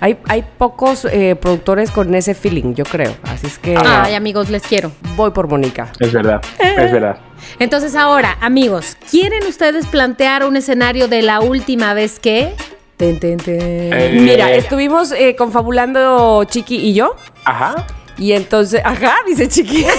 hay, 0.00 0.18
hay 0.28 0.44
pocos 0.58 1.04
eh, 1.06 1.36
productores 1.40 1.90
con 1.90 2.14
ese 2.14 2.34
feeling, 2.34 2.74
yo 2.74 2.84
creo. 2.84 3.14
Así 3.24 3.46
es 3.46 3.58
que 3.58 3.76
Ay, 3.76 4.14
amigos, 4.14 4.50
les 4.50 4.62
quiero. 4.62 4.90
voy 5.16 5.30
por 5.30 5.48
Mónica. 5.48 5.92
Es 6.00 6.12
verdad, 6.12 6.40
es 6.58 6.92
verdad. 6.92 7.18
Entonces 7.58 7.94
ahora, 7.94 8.36
amigos, 8.40 8.96
¿quieren 9.10 9.46
ustedes 9.46 9.86
plantear 9.86 10.44
un 10.44 10.56
escenario 10.56 11.08
de 11.08 11.22
la 11.22 11.40
última 11.40 11.94
vez 11.94 12.18
que? 12.18 12.54
Ten, 12.96 13.18
ten, 13.18 13.38
ten. 13.38 13.58
Eh, 13.60 14.16
Mira, 14.20 14.52
estuvimos 14.52 15.12
eh, 15.12 15.34
confabulando 15.36 16.44
Chiqui 16.44 16.76
y 16.76 16.94
yo. 16.94 17.16
Ajá. 17.44 17.86
Y 18.16 18.32
entonces, 18.32 18.80
ajá, 18.84 19.16
dice 19.26 19.48
Chiqui. 19.48 19.84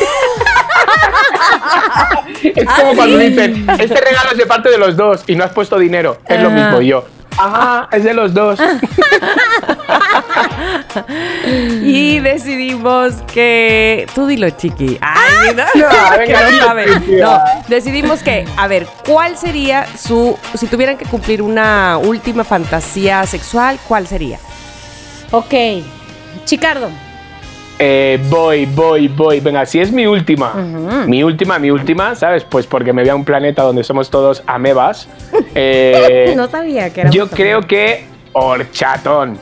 Es 2.44 2.66
como 2.66 2.96
cuando 2.96 3.18
dicen, 3.18 3.68
este 3.80 4.00
regalo 4.02 4.32
es 4.32 4.38
de 4.38 4.46
parte 4.46 4.70
de 4.70 4.78
los 4.78 4.96
dos 4.96 5.24
y 5.28 5.36
no 5.36 5.44
has 5.44 5.52
puesto 5.52 5.78
dinero. 5.78 6.18
Es 6.28 6.42
lo 6.42 6.50
mismo 6.50 6.82
y 6.82 6.88
yo. 6.88 7.06
Ajá, 7.38 7.90
es 7.92 8.04
de 8.04 8.14
los 8.14 8.34
dos. 8.34 8.60
y 11.84 12.20
decidimos 12.20 13.16
que. 13.34 14.08
Tú 14.14 14.28
dilo, 14.28 14.50
Chiqui. 14.50 14.98
Ay, 15.02 15.56
no, 15.56 15.64
No, 15.64 15.90
que 16.26 16.34
no 16.34 16.66
sabe. 16.66 16.86
No, 17.20 17.40
decidimos 17.68 18.24
que, 18.24 18.46
a 18.58 18.68
ver, 18.68 18.88
¿cuál 19.06 19.38
sería 19.38 19.86
su. 19.98 20.38
Si 20.56 20.68
tuvieran 20.68 20.98
que 20.98 21.06
cumplir 21.06 21.42
una 21.42 21.98
última 21.98 22.44
fantasía 22.44 23.26
sexual, 23.26 23.80
¿cuál 23.88 24.08
sería? 24.08 24.40
Ok. 25.32 25.54
Chicardo. 26.46 26.90
Eh, 27.78 28.20
voy, 28.30 28.66
voy, 28.68 29.08
voy. 29.10 29.40
Venga, 29.42 29.66
si 29.66 29.80
es 29.82 29.92
mi 29.92 30.06
última, 30.08 30.54
mi 31.08 31.24
última, 31.24 31.60
mi 31.60 31.72
última, 31.72 32.16
¿sabes? 32.16 32.44
Pues 32.46 32.66
porque 32.68 32.94
me 32.94 33.02
voy 33.02 33.10
a 33.10 33.16
un 33.16 33.26
planeta 33.26 33.64
donde 33.64 33.84
somos 33.84 34.10
todos 34.10 34.44
amebas. 34.48 35.08
Eh, 35.58 36.34
no 36.36 36.48
sabía 36.50 36.90
que 36.92 37.02
era. 37.02 37.10
yo 37.12 37.28
creo 37.30 37.62
que 37.62 38.06
horchatón. 38.34 39.38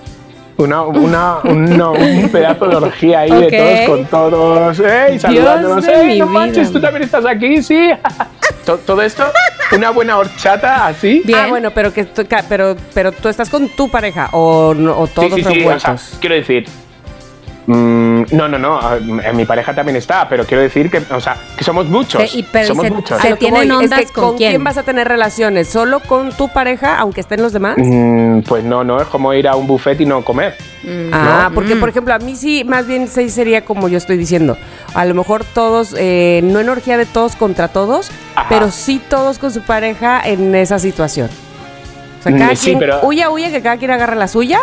Una, 0.57 0.83
una, 0.83 1.37
un, 1.43 1.65
no, 1.75 1.93
un 1.93 2.29
pedazo 2.31 2.67
de 2.67 2.75
orgía 2.75 3.21
ahí 3.21 3.31
Ok. 3.31 3.39
de 3.49 3.57
todos 3.57 3.89
con 3.89 4.05
todos. 4.05 4.79
¡Ey! 4.79 5.17
Saludándonos. 5.17 5.87
¡Ey! 5.87 6.19
No 6.19 6.27
manches, 6.27 6.69
vida. 6.69 6.73
tú 6.73 6.79
también 6.81 7.03
estás 7.03 7.25
aquí, 7.25 7.63
sí. 7.63 7.89
To- 8.65 8.77
Todo 8.77 9.01
esto, 9.01 9.23
una 9.75 9.89
buena 9.89 10.17
horchata 10.19 10.85
así. 10.85 11.23
Bien. 11.25 11.39
Ah, 11.39 11.47
bueno, 11.49 11.71
pero 11.71 11.91
que 11.91 12.05
pero, 12.47 12.75
pero 12.93 13.11
tú 13.11 13.27
estás 13.29 13.49
con 13.49 13.67
tu 13.69 13.89
pareja 13.89 14.29
o, 14.31 14.69
o 14.95 15.07
Sí, 15.07 15.13
todos 15.15 15.33
sí, 15.33 15.43
sí, 15.43 15.65
o 15.65 15.79
sea, 15.79 15.95
quiero 16.21 16.35
decir. 16.35 16.65
Mm, 17.65 18.23
no, 18.31 18.47
no, 18.47 18.57
no. 18.57 18.79
ah, 18.81 18.97
En 18.97 19.35
mi 19.37 19.45
pareja 19.45 19.73
también 19.73 19.95
está, 19.95 20.27
pero 20.29 20.45
quiero 20.45 20.61
decir 20.63 20.89
que, 20.89 21.01
o 21.13 21.19
sea, 21.21 21.37
que 21.57 21.63
somos 21.63 21.85
muchos. 21.87 22.29
Se- 22.29 22.37
y- 22.39 22.43
pero 22.43 22.67
somos 22.67 22.85
se- 22.85 22.91
muchos. 22.91 23.21
se- 23.21 23.35
tienen 23.35 23.67
voy 23.69 23.83
es 23.85 23.89
que 23.89 23.95
ondas 23.95 24.11
con 24.11 24.23
¿con 24.29 24.37
quién? 24.37 24.51
quién? 24.51 24.63
vas 24.63 24.77
a 24.77 24.83
tener 24.83 25.07
relaciones? 25.07 25.67
¿Solo 25.69 25.99
con 26.01 26.31
tu 26.31 26.49
pareja, 26.49 26.97
aunque 26.97 27.21
estén 27.21 27.41
los 27.41 27.53
demás? 27.53 27.75
Mm, 27.77 28.41
pues 28.41 28.63
no, 28.63 28.83
no, 28.83 29.01
es 29.01 29.07
como 29.07 29.33
ir 29.33 29.47
a 29.47 29.55
un 29.55 29.67
buffet 29.67 29.99
y 30.01 30.05
no 30.05 30.23
comer. 30.23 30.55
Ah, 31.13 31.47
¿no? 31.49 31.55
porque 31.55 31.77
por 31.77 31.87
ejemplo, 31.89 32.13
a 32.13 32.19
mí 32.19 32.35
sí, 32.35 32.63
más 32.65 32.85
bien 32.85 33.07
sí 33.07 33.29
sería 33.29 33.63
como 33.63 33.87
yo 33.87 33.97
estoy 33.97 34.17
diciendo. 34.17 34.57
A 34.93 35.05
lo 35.05 35.13
mejor 35.15 35.45
todos, 35.45 35.95
eh, 35.97 36.41
no 36.43 36.59
en 36.59 36.67
orgía 36.67 36.97
de 36.97 37.05
todos 37.05 37.35
contra 37.37 37.69
todos, 37.69 38.11
Ajá. 38.35 38.47
pero 38.49 38.69
sí 38.69 39.01
todos 39.09 39.39
con 39.39 39.51
su 39.51 39.61
pareja 39.61 40.21
en 40.25 40.53
esa 40.55 40.79
situación. 40.79 41.29
O 42.23 42.29
sea, 42.29 42.31
Mm, 42.31 42.37
cada 42.39 42.55
sí, 42.55 42.65
quien, 42.67 42.79
pero- 42.79 42.99
huya, 43.03 43.29
huya, 43.29 43.51
que 43.51 43.61
cada 43.61 43.75
quien 43.77 43.91
agarre 43.91 44.15
la 44.15 44.27
suya, 44.29 44.59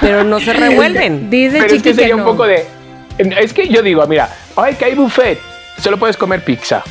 pero 0.00 0.24
no 0.24 0.40
se 0.40 0.52
revuelven. 0.52 1.30
Dice 1.30 1.58
Pero 1.60 1.74
es 1.74 1.82
que 1.82 1.94
sería 1.94 2.16
no. 2.16 2.22
un 2.22 2.28
poco 2.28 2.46
de. 2.46 2.66
Es 3.18 3.52
que 3.54 3.68
yo 3.68 3.80
digo, 3.82 4.04
mira, 4.06 4.28
ay, 4.56 4.74
que 4.74 4.86
hay 4.86 4.94
buffet, 4.94 5.38
solo 5.78 5.98
puedes 5.98 6.16
comer 6.16 6.44
pizza. 6.44 6.82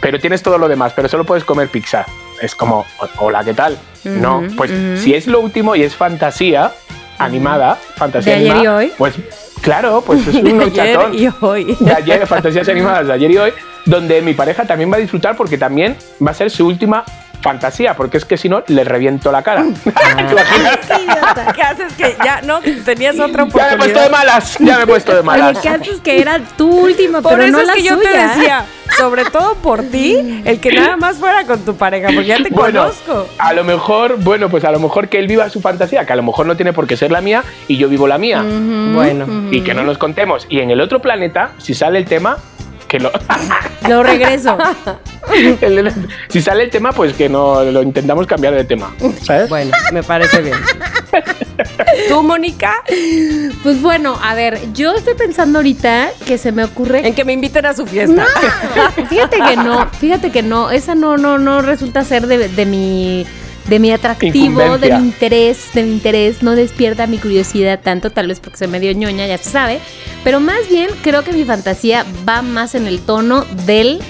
Pero 0.00 0.18
tienes 0.18 0.42
todo 0.42 0.56
lo 0.56 0.66
demás, 0.66 0.92
pero 0.96 1.08
solo 1.08 1.24
puedes 1.24 1.44
comer 1.44 1.68
pizza. 1.68 2.06
Es 2.40 2.54
como, 2.54 2.86
"O- 3.00 3.24
hola, 3.26 3.44
¿qué 3.44 3.52
tal? 3.54 3.76
no, 4.04 4.42
pues 4.56 4.70
si 4.98 5.12
es 5.14 5.26
lo 5.26 5.40
último 5.40 5.76
y 5.76 5.82
es 5.82 5.94
fantasía 5.94 6.72
animada, 7.18 7.76
fantasía 7.96 8.32
¿De 8.32 8.38
ayer 8.40 8.52
animada, 8.52 8.82
y 8.84 8.86
hoy? 8.86 8.92
pues 8.96 9.14
claro, 9.60 10.02
pues 10.06 10.26
es 10.26 10.34
un 10.42 10.58
Ayer 10.62 10.96
horchatón. 10.96 11.14
y 11.18 11.28
hoy. 11.42 11.76
de 11.78 11.92
ayer, 11.92 12.26
fantasías 12.26 12.66
animadas 12.70 13.06
de 13.08 13.12
ayer 13.12 13.30
y 13.30 13.36
hoy, 13.36 13.52
donde 13.84 14.22
mi 14.22 14.32
pareja 14.32 14.64
también 14.64 14.90
va 14.90 14.96
a 14.96 15.00
disfrutar 15.00 15.36
porque 15.36 15.58
también 15.58 15.96
va 16.26 16.30
a 16.30 16.34
ser 16.34 16.50
su 16.50 16.66
última 16.66 17.04
fantasía, 17.40 17.94
porque 17.94 18.16
es 18.18 18.24
que 18.24 18.36
si 18.36 18.48
no, 18.48 18.62
le 18.66 18.84
reviento 18.84 19.32
la 19.32 19.42
cara. 19.42 19.64
¿Te 19.84 19.90
imaginas? 20.32 20.78
¿Qué 21.54 21.62
haces 21.62 21.92
que 21.94 22.16
ya 22.24 22.40
no 22.42 22.60
tenías 22.84 23.18
otra 23.18 23.46
Ya 23.48 23.68
me 23.68 23.74
he 23.74 23.76
puesto 23.78 24.00
de 24.00 24.08
malas, 24.10 24.56
ya 24.58 24.76
me 24.76 24.82
he 24.82 24.86
puesto 24.86 25.12
de 25.12 25.18
Oye, 25.18 25.26
malas. 25.26 25.58
¿qué 25.58 25.68
haces 25.68 26.00
que 26.00 26.20
era 26.20 26.38
tu 26.56 26.68
última, 26.70 27.20
Por 27.22 27.32
pero 27.32 27.44
eso 27.44 27.52
no 27.52 27.60
es 27.60 27.66
la 27.68 27.74
que 27.74 27.82
yo 27.82 27.98
te 27.98 28.08
decía, 28.16 28.64
sobre 28.98 29.24
todo 29.26 29.54
por 29.56 29.82
ti, 29.82 30.42
el 30.44 30.60
que 30.60 30.72
nada 30.72 30.96
más 30.96 31.16
fuera 31.16 31.44
con 31.44 31.60
tu 31.64 31.74
pareja, 31.76 32.08
porque 32.08 32.26
ya 32.26 32.36
te 32.42 32.50
Bueno, 32.50 32.80
conozco. 32.82 33.26
a 33.38 33.52
lo 33.52 33.64
mejor, 33.64 34.16
bueno, 34.18 34.48
pues 34.50 34.64
a 34.64 34.70
lo 34.70 34.78
mejor 34.78 35.08
que 35.08 35.18
él 35.18 35.26
viva 35.26 35.48
su 35.50 35.60
fantasía, 35.60 36.04
que 36.04 36.12
a 36.12 36.16
lo 36.16 36.22
mejor 36.22 36.46
no 36.46 36.56
tiene 36.56 36.72
por 36.72 36.86
qué 36.86 36.96
ser 36.96 37.10
la 37.10 37.20
mía 37.20 37.42
y 37.68 37.76
yo 37.76 37.88
vivo 37.88 38.06
la 38.06 38.18
mía. 38.18 38.42
Bueno. 38.44 39.26
Y 39.50 39.62
que 39.62 39.74
no 39.74 39.82
nos 39.82 39.98
contemos. 39.98 40.46
Y 40.48 40.60
en 40.60 40.70
el 40.70 40.80
otro 40.80 41.00
planeta, 41.00 41.52
si 41.58 41.74
sale 41.74 41.98
el 41.98 42.04
tema, 42.04 42.36
que 42.90 42.98
lo. 42.98 43.10
Lo 43.88 44.02
regreso. 44.02 44.58
el- 45.62 45.92
si 46.28 46.42
sale 46.42 46.64
el 46.64 46.70
tema, 46.70 46.92
pues 46.92 47.14
que 47.14 47.28
no 47.28 47.64
lo 47.64 47.82
intentamos 47.82 48.26
cambiar 48.26 48.54
de 48.54 48.64
tema. 48.64 48.94
¿Sabes? 49.22 49.48
Bueno, 49.48 49.72
me 49.92 50.02
parece 50.02 50.42
bien. 50.42 50.56
¿Tú, 52.08 52.22
Mónica? 52.22 52.74
Pues 53.62 53.80
bueno, 53.80 54.18
a 54.22 54.34
ver, 54.34 54.60
yo 54.74 54.94
estoy 54.94 55.14
pensando 55.14 55.58
ahorita 55.60 56.10
que 56.26 56.36
se 56.38 56.52
me 56.52 56.62
ocurre 56.62 57.06
En 57.06 57.14
que 57.14 57.24
me 57.24 57.32
inviten 57.32 57.64
a 57.66 57.74
su 57.74 57.86
fiesta. 57.86 58.26
Fíjate 59.08 59.38
que 59.38 59.56
no, 59.56 59.88
fíjate 59.88 60.30
que 60.30 60.42
no, 60.42 60.70
esa 60.70 60.94
no, 60.94 61.16
no, 61.16 61.38
no 61.38 61.62
resulta 61.62 62.04
ser 62.04 62.26
de, 62.26 62.48
de 62.48 62.66
mi 62.66 63.26
de 63.68 63.78
mi 63.78 63.92
atractivo, 63.92 64.78
de 64.78 64.98
mi 64.98 65.06
interés, 65.06 65.72
de 65.74 65.82
mi 65.82 65.92
interés, 65.92 66.42
no 66.42 66.56
despierta 66.56 67.06
mi 67.06 67.18
curiosidad 67.18 67.80
tanto, 67.82 68.10
tal 68.10 68.28
vez 68.28 68.40
porque 68.40 68.58
se 68.58 68.66
me 68.66 68.80
dio 68.80 68.92
ñoña, 68.92 69.26
ya 69.26 69.38
se 69.38 69.50
sabe, 69.50 69.80
pero 70.24 70.40
más 70.40 70.68
bien 70.68 70.88
creo 71.02 71.22
que 71.24 71.32
mi 71.32 71.44
fantasía 71.44 72.04
va 72.28 72.42
más 72.42 72.74
en 72.74 72.86
el 72.86 73.00
tono 73.00 73.44
del 73.66 74.00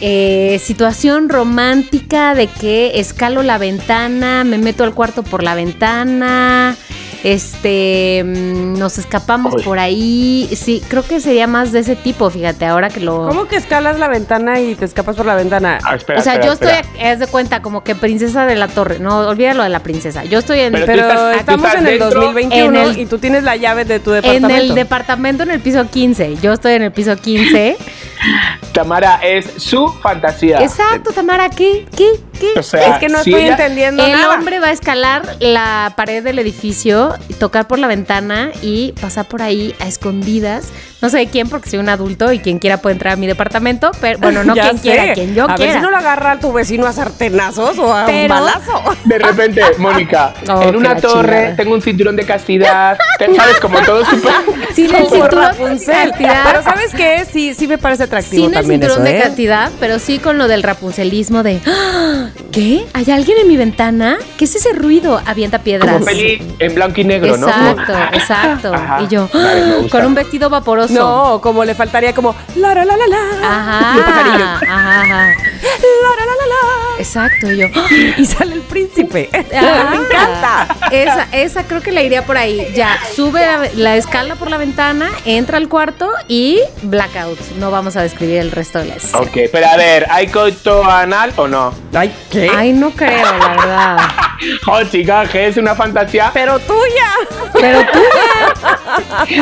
eh, 0.00 0.60
situación 0.62 1.28
romántica 1.28 2.34
de 2.34 2.46
que 2.46 2.98
escalo 3.00 3.42
la 3.42 3.58
ventana, 3.58 4.44
me 4.44 4.58
meto 4.58 4.84
al 4.84 4.92
cuarto 4.92 5.22
por 5.22 5.42
la 5.42 5.54
ventana, 5.54 6.76
este, 7.24 8.22
mm, 8.24 8.78
nos 8.78 8.98
escapamos 8.98 9.54
Uy. 9.56 9.62
por 9.62 9.78
ahí, 9.78 10.48
sí, 10.54 10.82
creo 10.88 11.02
que 11.02 11.20
sería 11.20 11.46
más 11.46 11.72
de 11.72 11.80
ese 11.80 11.96
tipo, 11.96 12.28
fíjate, 12.30 12.66
ahora 12.66 12.90
que 12.90 13.00
lo... 13.00 13.26
¿Cómo 13.28 13.48
que 13.48 13.56
escalas 13.56 13.98
la 13.98 14.08
ventana 14.08 14.60
y 14.60 14.74
te 14.74 14.84
escapas 14.84 15.16
por 15.16 15.24
la 15.26 15.34
ventana? 15.34 15.78
Ah, 15.84 15.96
espera, 15.96 16.20
O 16.20 16.22
sea, 16.22 16.34
espera, 16.34 16.46
yo 16.46 16.52
espera. 16.52 16.80
estoy, 16.80 17.00
haz 17.02 17.18
de 17.18 17.26
cuenta, 17.26 17.62
como 17.62 17.82
que 17.82 17.94
princesa 17.94 18.44
de 18.46 18.54
la 18.56 18.68
torre. 18.68 18.98
No, 18.98 19.20
olvídalo 19.20 19.62
de 19.62 19.70
la 19.70 19.80
princesa. 19.80 20.24
Yo 20.24 20.38
estoy 20.38 20.60
en, 20.60 20.72
Pero 20.74 20.86
Pero 20.86 21.08
estás- 21.08 21.36
estamos 21.40 21.74
en 21.74 21.86
el 21.86 21.98
dentro, 21.98 22.20
2021 22.20 22.80
en 22.82 22.88
el- 22.90 22.98
y 22.98 23.06
tú 23.06 23.18
tienes 23.18 23.42
la 23.42 23.56
llave 23.56 23.84
de 23.86 24.00
tu 24.00 24.10
en 24.12 24.22
departamento. 24.22 24.62
el 24.62 24.74
departamento 24.74 25.42
en 25.44 25.50
el 25.50 25.60
piso 25.60 25.88
15. 25.90 26.36
Yo 26.42 26.52
estoy 26.52 26.74
en 26.74 26.82
el 26.82 26.92
piso 26.92 27.16
15. 27.16 27.76
Tamara 28.72 29.20
es 29.22 29.46
su 29.56 29.88
fantasía. 30.02 30.58
Exacto, 30.62 31.10
Tamara, 31.12 31.48
¿qué? 31.48 31.86
¿Qué? 31.96 32.06
O 32.56 32.62
sea, 32.62 32.94
es 32.94 32.98
que 32.98 33.08
no 33.08 33.22
si 33.22 33.30
estoy 33.30 33.44
ella- 33.44 33.52
entendiendo 33.52 34.04
El 34.04 34.12
nada. 34.12 34.34
hombre 34.34 34.60
va 34.60 34.68
a 34.68 34.72
escalar 34.72 35.36
la 35.40 35.92
pared 35.96 36.22
del 36.22 36.38
edificio, 36.38 37.14
tocar 37.38 37.66
por 37.66 37.78
la 37.78 37.86
ventana 37.86 38.50
y 38.62 38.92
pasar 39.00 39.26
por 39.26 39.42
ahí 39.42 39.74
a 39.80 39.86
escondidas. 39.86 40.68
No 41.02 41.10
sé 41.10 41.18
de 41.18 41.26
quién, 41.26 41.48
porque 41.50 41.68
soy 41.68 41.78
un 41.80 41.88
adulto 41.90 42.32
y 42.32 42.38
quien 42.38 42.58
quiera 42.58 42.78
puede 42.78 42.94
entrar 42.94 43.12
a 43.12 43.16
mi 43.16 43.26
departamento, 43.26 43.90
pero 44.00 44.18
bueno, 44.20 44.42
no 44.42 44.54
quien 44.54 44.76
sé. 44.78 44.82
quiera, 44.82 45.12
quien 45.14 45.34
yo 45.34 45.44
a 45.44 45.54
quiera. 45.54 45.72
ver 45.72 45.80
si 45.80 45.82
no 45.82 45.90
lo 45.90 45.98
agarra 45.98 46.32
a 46.32 46.38
tu 46.40 46.50
vecino 46.52 46.86
a 46.86 46.92
sartenazos 46.92 47.78
o 47.78 47.92
a 47.94 48.06
un 48.06 48.28
balazo. 48.28 48.82
De 49.04 49.18
repente, 49.18 49.60
Mónica, 49.78 50.32
Oh, 50.48 50.62
en 50.62 50.76
una 50.76 50.96
torre 50.96 51.36
chingada. 51.36 51.56
tengo 51.56 51.74
un 51.74 51.82
cinturón 51.82 52.16
de 52.16 52.24
castidad, 52.24 52.96
te- 53.18 53.34
¿sabes? 53.34 53.60
Como 53.60 53.80
todo 53.82 54.04
súper... 54.04 54.32
Sin 54.74 54.94
el 54.94 55.02
cinturón 55.06 55.30
de 55.30 55.36
Rapunzel. 55.48 56.08
castidad. 56.10 56.42
Pero 56.46 56.62
¿sabes 56.62 56.94
qué? 56.94 57.26
Sí, 57.30 57.54
sí 57.54 57.66
me 57.68 57.76
parece 57.78 58.04
atractivo 58.04 58.36
Sin 58.46 58.54
el 58.54 58.60
también 58.60 58.80
cinturón 58.80 59.06
eso, 59.06 59.12
de 59.12 59.18
¿eh? 59.18 59.22
castidad, 59.22 59.70
pero 59.80 59.98
sí 59.98 60.18
con 60.18 60.38
lo 60.38 60.48
del 60.48 60.62
rapuncelismo 60.62 61.42
de 61.42 61.60
¡Ah! 61.66 62.23
¿Qué? 62.52 62.84
¿Hay 62.92 63.10
alguien 63.10 63.38
en 63.38 63.48
mi 63.48 63.56
ventana? 63.56 64.16
¿Qué 64.36 64.44
es 64.44 64.54
ese 64.54 64.72
ruido? 64.72 65.20
Avienta 65.26 65.58
piedras. 65.60 65.92
Como 65.94 66.04
peli 66.04 66.42
en 66.58 66.74
blanco 66.74 67.00
y 67.00 67.04
negro, 67.04 67.36
¿no? 67.36 67.48
Exacto, 67.48 67.92
exacto. 68.12 68.72
Y 69.04 69.08
yo, 69.08 69.28
Vale, 69.32 69.76
gusta. 69.82 69.98
con 69.98 70.06
un 70.06 70.14
vestido 70.14 70.48
vaporoso. 70.50 70.94
No, 70.94 71.40
como 71.40 71.64
le 71.64 71.74
faltaría 71.74 72.14
como 72.14 72.34
la 72.56 72.74
la 72.74 72.84
la 72.84 72.96
la 72.96 73.06
la. 73.06 73.18
Ajá, 73.42 74.60
ajá. 74.68 75.34
La 75.64 76.10
la 76.10 76.26
la 76.26 76.32
la 76.36 76.46
la. 76.46 76.98
Exacto. 76.98 77.50
Y 77.50 77.56
yo, 77.58 77.66
Y 78.18 78.24
sale 78.26 78.54
el 78.54 78.60
príncipe. 78.62 79.30
Ah, 79.56 79.88
me 79.90 79.96
encanta. 79.96 80.66
Esa, 80.90 81.28
esa 81.32 81.64
creo 81.64 81.80
que 81.80 81.92
la 81.92 82.02
iría 82.02 82.24
por 82.24 82.36
ahí. 82.36 82.72
Ya, 82.74 82.98
sube 83.14 83.40
la, 83.40 83.68
la 83.74 83.96
escala 83.96 84.34
por 84.34 84.50
la 84.50 84.56
ventana, 84.58 85.10
entra 85.24 85.58
al 85.58 85.68
cuarto 85.68 86.10
y 86.28 86.60
blackout. 86.82 87.38
No 87.58 87.70
vamos 87.70 87.96
a 87.96 88.02
describir 88.02 88.38
el 88.38 88.50
resto 88.50 88.80
de 88.80 88.86
la 88.86 88.94
escena. 88.96 89.18
Ok, 89.20 89.36
pero 89.52 89.66
a 89.66 89.76
ver, 89.76 90.06
¿hay 90.10 90.26
coito 90.28 90.84
anal 90.84 91.32
o 91.36 91.46
no? 91.46 91.72
Ay, 91.94 92.12
¿qué? 92.30 92.50
Ay, 92.54 92.72
no 92.72 92.90
creo, 92.90 93.24
la 93.38 93.48
verdad. 93.48 93.98
Oh, 94.66 94.82
chica, 94.82 95.26
que 95.26 95.46
es 95.46 95.56
una 95.56 95.74
fantasía, 95.74 96.30
pero 96.34 96.58
tuya. 96.58 97.12
Pero 97.52 97.80
tú, 97.92 98.00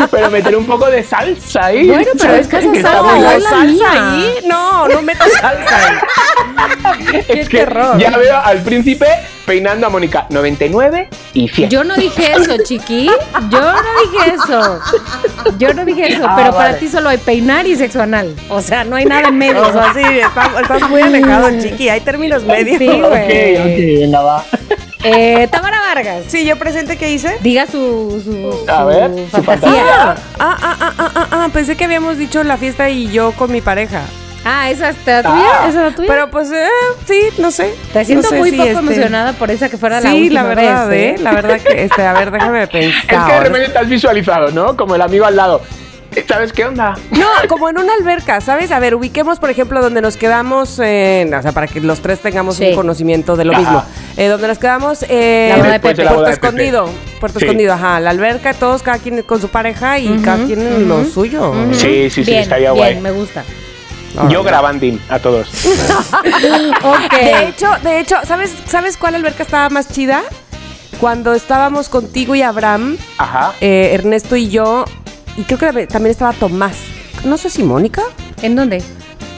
pero 0.10 0.30
meter 0.30 0.54
un 0.56 0.66
poco 0.66 0.86
de 0.90 1.02
salsa 1.02 1.66
ahí. 1.66 1.88
Bueno, 1.88 2.10
pero 2.20 2.34
es 2.34 2.46
que 2.46 2.58
esa 2.58 2.72
está 2.72 2.92
salsa 2.92 3.50
salsa 3.50 4.12
ahí. 4.12 4.34
No, 4.44 4.86
no 4.88 5.02
metas 5.02 5.32
salsa 5.40 5.76
ahí. 5.76 5.96
Es 7.28 7.48
que 7.48 7.58
terror. 7.58 7.98
ya 7.98 8.16
veo 8.16 8.36
al 8.38 8.62
príncipe 8.62 9.06
peinando 9.46 9.86
a 9.86 9.90
Mónica 9.90 10.26
99 10.30 11.08
y 11.34 11.48
100. 11.48 11.70
yo 11.70 11.84
no 11.84 11.94
dije 11.96 12.32
eso, 12.32 12.56
chiqui. 12.64 13.06
Yo 13.50 13.60
no 13.60 13.74
dije 14.02 14.34
eso. 14.34 14.80
Yo 15.58 15.74
no 15.74 15.84
dije 15.84 16.12
eso. 16.12 16.24
Ah, 16.26 16.34
pero 16.36 16.52
para 16.52 16.78
ti 16.78 16.88
solo 16.88 17.08
hay 17.08 17.18
peinar 17.18 17.66
y 17.66 17.76
sexo 17.76 18.02
anal. 18.02 18.34
O 18.48 18.60
sea, 18.62 18.84
no 18.84 18.96
hay 18.96 19.04
nada 19.04 19.28
en 19.28 19.38
medio. 19.38 19.62
O 19.62 19.72
sea, 19.72 19.92
sí, 19.94 20.00
estás, 20.00 20.48
estás 20.60 20.88
muy 20.90 21.02
alejado, 21.02 21.50
chiqui. 21.60 21.88
Hay 21.88 22.00
términos 22.00 22.44
medios. 22.44 22.78
Sí, 22.78 22.86
güey. 22.86 23.56
ok, 23.56 24.00
venga, 24.00 24.20
va. 24.22 24.44
Eh, 25.04 25.48
Tamara 25.50 25.80
Vargas. 25.80 26.24
Sí, 26.28 26.44
yo 26.44 26.56
presente 26.56 26.96
que 26.96 27.10
hice. 27.12 27.36
Diga 27.40 27.66
su, 27.66 28.22
su, 28.24 28.70
A 28.70 28.80
su 28.82 28.86
ver, 28.86 29.10
su 29.30 29.42
fantasía. 29.42 30.12
Ah, 30.12 30.16
ah, 30.38 30.56
ah, 30.62 30.76
ah, 30.80 30.94
ah, 30.98 31.12
ah, 31.14 31.26
ah, 31.32 31.48
pensé 31.52 31.76
que 31.76 31.84
habíamos 31.84 32.18
dicho 32.18 32.42
la 32.44 32.56
fiesta 32.56 32.88
y 32.88 33.10
yo 33.10 33.32
con 33.32 33.50
mi 33.50 33.60
pareja. 33.60 34.02
Ah, 34.44 34.70
¿esa 34.70 34.88
es 34.90 34.96
la 35.06 35.22
tuya? 35.22 35.34
Ah. 35.36 35.66
¿Esa 35.68 35.86
es 35.86 35.90
la 35.90 35.94
tuya? 35.96 36.08
Pero 36.08 36.30
pues, 36.30 36.50
eh, 36.50 36.66
sí, 37.06 37.20
no 37.38 37.50
sé. 37.50 37.74
Te 37.92 38.04
siento 38.04 38.24
No 38.28 38.30
sé 38.30 38.38
muy 38.40 38.50
si, 38.50 38.56
poco 38.56 38.68
este, 38.68 38.80
emocionada 38.80 39.32
por 39.34 39.50
esa 39.50 39.68
que 39.68 39.76
fuera 39.78 40.00
la 40.00 40.10
Sí, 40.10 40.22
última 40.24 40.42
la 40.42 40.48
verdad, 40.48 40.88
vez, 40.88 41.20
¿eh? 41.20 41.22
La 41.22 41.32
verdad 41.32 41.60
que, 41.60 41.84
este, 41.84 42.02
a 42.02 42.12
ver, 42.12 42.30
déjame 42.32 42.62
Es 42.64 42.68
pensar. 42.68 43.26
que 43.28 43.32
de 43.34 43.40
repente 43.40 43.68
te 43.68 43.78
has 43.78 43.88
visualizado, 43.88 44.50
¿no? 44.50 44.76
Como 44.76 44.94
el 44.96 45.02
amigo 45.02 45.24
al 45.26 45.36
lado. 45.36 45.60
¿Sabes 46.28 46.52
qué 46.52 46.66
onda? 46.66 46.94
No, 47.12 47.26
como 47.48 47.70
en 47.70 47.78
una 47.78 47.94
alberca, 47.94 48.40
¿sabes? 48.42 48.70
A 48.70 48.78
ver, 48.80 48.94
ubiquemos, 48.94 49.38
por 49.38 49.48
ejemplo, 49.48 49.80
donde 49.80 50.02
nos 50.02 50.16
quedamos, 50.18 50.78
en- 50.80 51.32
o 51.32 51.40
sea, 51.40 51.52
para 51.52 51.66
que 51.68 51.80
los 51.80 52.00
tres 52.00 52.18
tengamos 52.20 52.56
Sí. 52.56 52.66
un 52.66 52.74
conocimiento 52.74 53.34
de 53.36 53.44
lo 53.46 53.52
Ajá. 53.52 53.60
mismo. 53.60 53.84
Eh, 54.18 54.26
donde 54.26 54.48
nos 54.48 54.58
quedamos, 54.58 55.06
eh, 55.08 55.54
La 55.56 55.56
de 55.56 55.80
Pepe. 55.80 55.80
Puerto 55.80 56.02
de 56.02 56.18
Pepe. 56.18 56.30
Escondido. 56.32 56.90
Puerto 57.18 57.38
Sí. 57.38 57.46
Escondido, 57.46 57.72
ajá. 57.72 57.98
La 58.00 58.10
alberca, 58.10 58.52
todos, 58.52 58.82
cada 58.82 58.98
quien 58.98 59.22
con 59.22 59.40
su 59.40 59.48
pareja 59.48 59.98
y 60.00 60.18
cada 60.18 60.44
quien 60.44 60.60
en 60.60 60.86
lo 60.88 61.04
suyo. 61.06 61.50
Ujú. 61.50 61.74
Sí, 61.74 62.10
sí, 62.10 62.24
sí, 62.24 62.30
Bien, 62.32 62.42
estaría 62.42 62.72
bien, 62.72 62.76
guay. 62.94 63.00
me 63.00 63.10
gusta. 63.12 63.42
Yo 64.28 64.42
grabandín 64.42 65.00
a 65.08 65.18
todos. 65.18 65.48
Ok. 66.84 67.12
De 67.12 67.48
hecho, 67.48 67.68
de 67.82 68.00
hecho, 68.00 68.16
¿sabes, 68.26 68.52
¿sabes 68.66 68.96
cuál 68.96 69.14
alberca 69.14 69.42
estaba 69.42 69.68
más 69.70 69.88
chida? 69.88 70.22
Cuando 71.00 71.34
estábamos 71.34 71.88
contigo 71.88 72.34
y 72.34 72.42
Abraham, 72.42 72.96
Ajá. 73.18 73.54
eh, 73.60 73.90
Ernesto 73.94 74.36
y 74.36 74.48
yo, 74.50 74.84
y 75.36 75.42
creo 75.44 75.58
que 75.58 75.86
también 75.86 76.10
estaba 76.12 76.32
Tomás. 76.32 76.76
No 77.24 77.36
sé 77.36 77.50
si 77.50 77.62
Mónica, 77.62 78.02
¿En 78.42 78.54
dónde? 78.56 78.82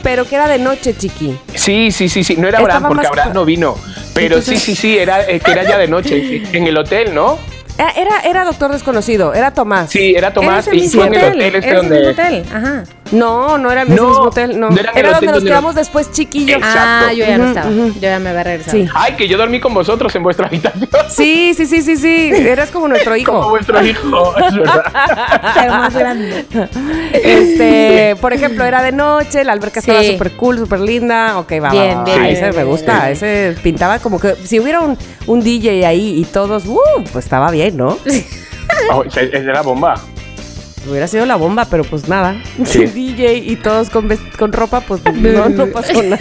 pero 0.03 0.27
que 0.27 0.35
era 0.35 0.49
de 0.49 0.59
noche, 0.59 0.95
chiqui. 0.97 1.39
Sí, 1.55 1.91
sí, 1.91 2.09
sí, 2.09 2.22
sí. 2.25 2.37
No 2.37 2.49
era 2.49 2.59
Estaba 2.59 2.77
Abraham 2.77 2.93
porque 2.93 3.07
Abraham 3.07 3.33
no 3.33 3.45
vino. 3.47 3.77
Pero 4.12 4.43
sí, 4.43 4.57
sí, 4.59 4.75
sí, 4.77 4.99
era, 4.99 5.22
eh, 5.29 5.41
que 5.41 5.51
era 5.53 5.62
ya 5.64 5.79
de 5.79 5.89
noche. 5.89 6.43
En 6.53 6.66
el 6.66 6.77
hotel, 6.77 7.14
¿no? 7.14 7.39
Ah, 7.79 7.93
Era, 7.97 8.20
era 8.20 8.45
Doctor 8.45 8.70
Desconocido, 8.70 9.35
era 9.35 9.53
Tomás. 9.53 9.91
Sí, 9.91 10.14
era 10.14 10.33
Tomás. 10.33 10.68
Y 10.72 10.85
en 10.85 11.14
el 11.14 11.25
hotel. 11.25 11.55
este 11.57 11.75
donde. 11.75 11.97
mismo 11.99 12.12
hotel. 12.12 12.45
Ajá. 12.55 12.85
No, 13.15 13.57
no 13.59 13.71
era 13.71 13.83
el 13.83 13.89
mismo 13.89 14.09
No, 14.09 14.21
hotel, 14.23 14.59
no. 14.59 14.71
no 14.71 14.77
era 14.79 14.93
era 14.93 15.12
donde 15.12 15.27
nos 15.33 15.43
quedamos 15.45 15.75
después 15.75 16.11
chiquillo. 16.12 16.57
Exacto. 16.57 16.81
Ah, 17.09 17.12
yo 17.12 17.25
ya 17.25 17.39
no 17.39 17.47
estaba. 17.49 17.71
Yo 17.71 17.93
ya 18.01 18.19
me 18.19 18.31
había 18.31 18.43
regresado. 18.45 18.77
Sí. 18.77 18.87
Ay, 18.95 19.15
que 19.15 19.29
yo 19.29 19.39
dormí 19.39 19.61
con 19.61 19.73
vosotros 19.75 20.15
en 20.15 20.23
vuestra 20.23 20.47
habitación. 20.49 20.89
Sí, 21.09 21.55
sí, 21.57 21.67
sí, 21.67 21.83
sí, 21.83 21.97
sí. 21.97 22.31
Eras 22.35 22.71
como 22.71 22.89
nuestro 22.89 23.12
Como 23.25 23.39
hijo. 23.41 23.51
vuestro 23.51 23.85
hijo. 23.87 24.35
Es 24.47 24.55
verdad. 24.55 24.85
Pero 25.55 25.73
más 25.73 25.95
grande. 25.95 26.45
Este, 27.12 28.17
por 28.21 28.33
ejemplo, 28.33 28.65
era 28.65 28.83
de 28.83 28.93
noche, 28.93 29.45
la 29.45 29.53
alberca 29.53 29.81
estaba 29.81 30.03
súper 30.03 30.33
cool, 30.33 30.59
súper 30.59 30.81
linda. 30.81 31.39
Ok, 31.39 31.53
va, 31.62 31.71
Bien, 31.71 31.95
va, 31.95 31.99
va. 31.99 32.05
bien, 32.05 32.25
Ese 32.27 32.41
bien, 32.51 32.57
me 32.57 32.65
gusta. 32.65 33.01
bien. 33.01 33.12
Ese 33.12 33.55
pintaba 33.62 33.99
como 33.99 34.19
que 34.21 34.35
si 34.45 34.59
hubiera 34.61 34.81
un, 34.81 34.97
un 35.27 35.41
DJ 35.43 35.87
ahí 35.87 36.21
y 36.21 36.25
todos, 36.25 36.67
uh, 36.67 36.79
pues 37.12 37.25
estaba 37.25 37.51
bien, 37.51 37.77
¿no? 37.77 37.97
Oh, 38.93 39.05
es 39.05 39.15
de 39.15 39.43
la 39.53 39.62
bomba. 39.62 39.95
Hubiera 40.87 41.07
sido 41.09 41.24
la 41.26 41.37
bomba, 41.37 41.64
pero 41.66 41.82
pues 41.85 42.09
nada. 42.09 42.37
Sí. 42.64 42.85
DJ 42.87 43.37
y 43.37 43.57
todos 43.57 43.91
con, 43.91 44.09
con 44.39 44.53
ropa, 44.53 44.80
pues 44.80 45.03
no, 45.14 45.49
no 45.49 45.66
pasó 45.72 46.03
nada. 46.03 46.18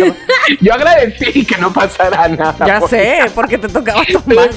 Yo 0.62 0.74
agradecí 0.74 1.46
que 1.46 1.58
no 1.58 1.72
pasara 1.74 2.28
nada. 2.30 2.66
Ya 2.66 2.80
porque- 2.80 2.96
sé, 2.98 3.32
porque 3.36 3.58
te 3.58 3.68
tocaba 3.70 4.02
tomar. 4.14 4.50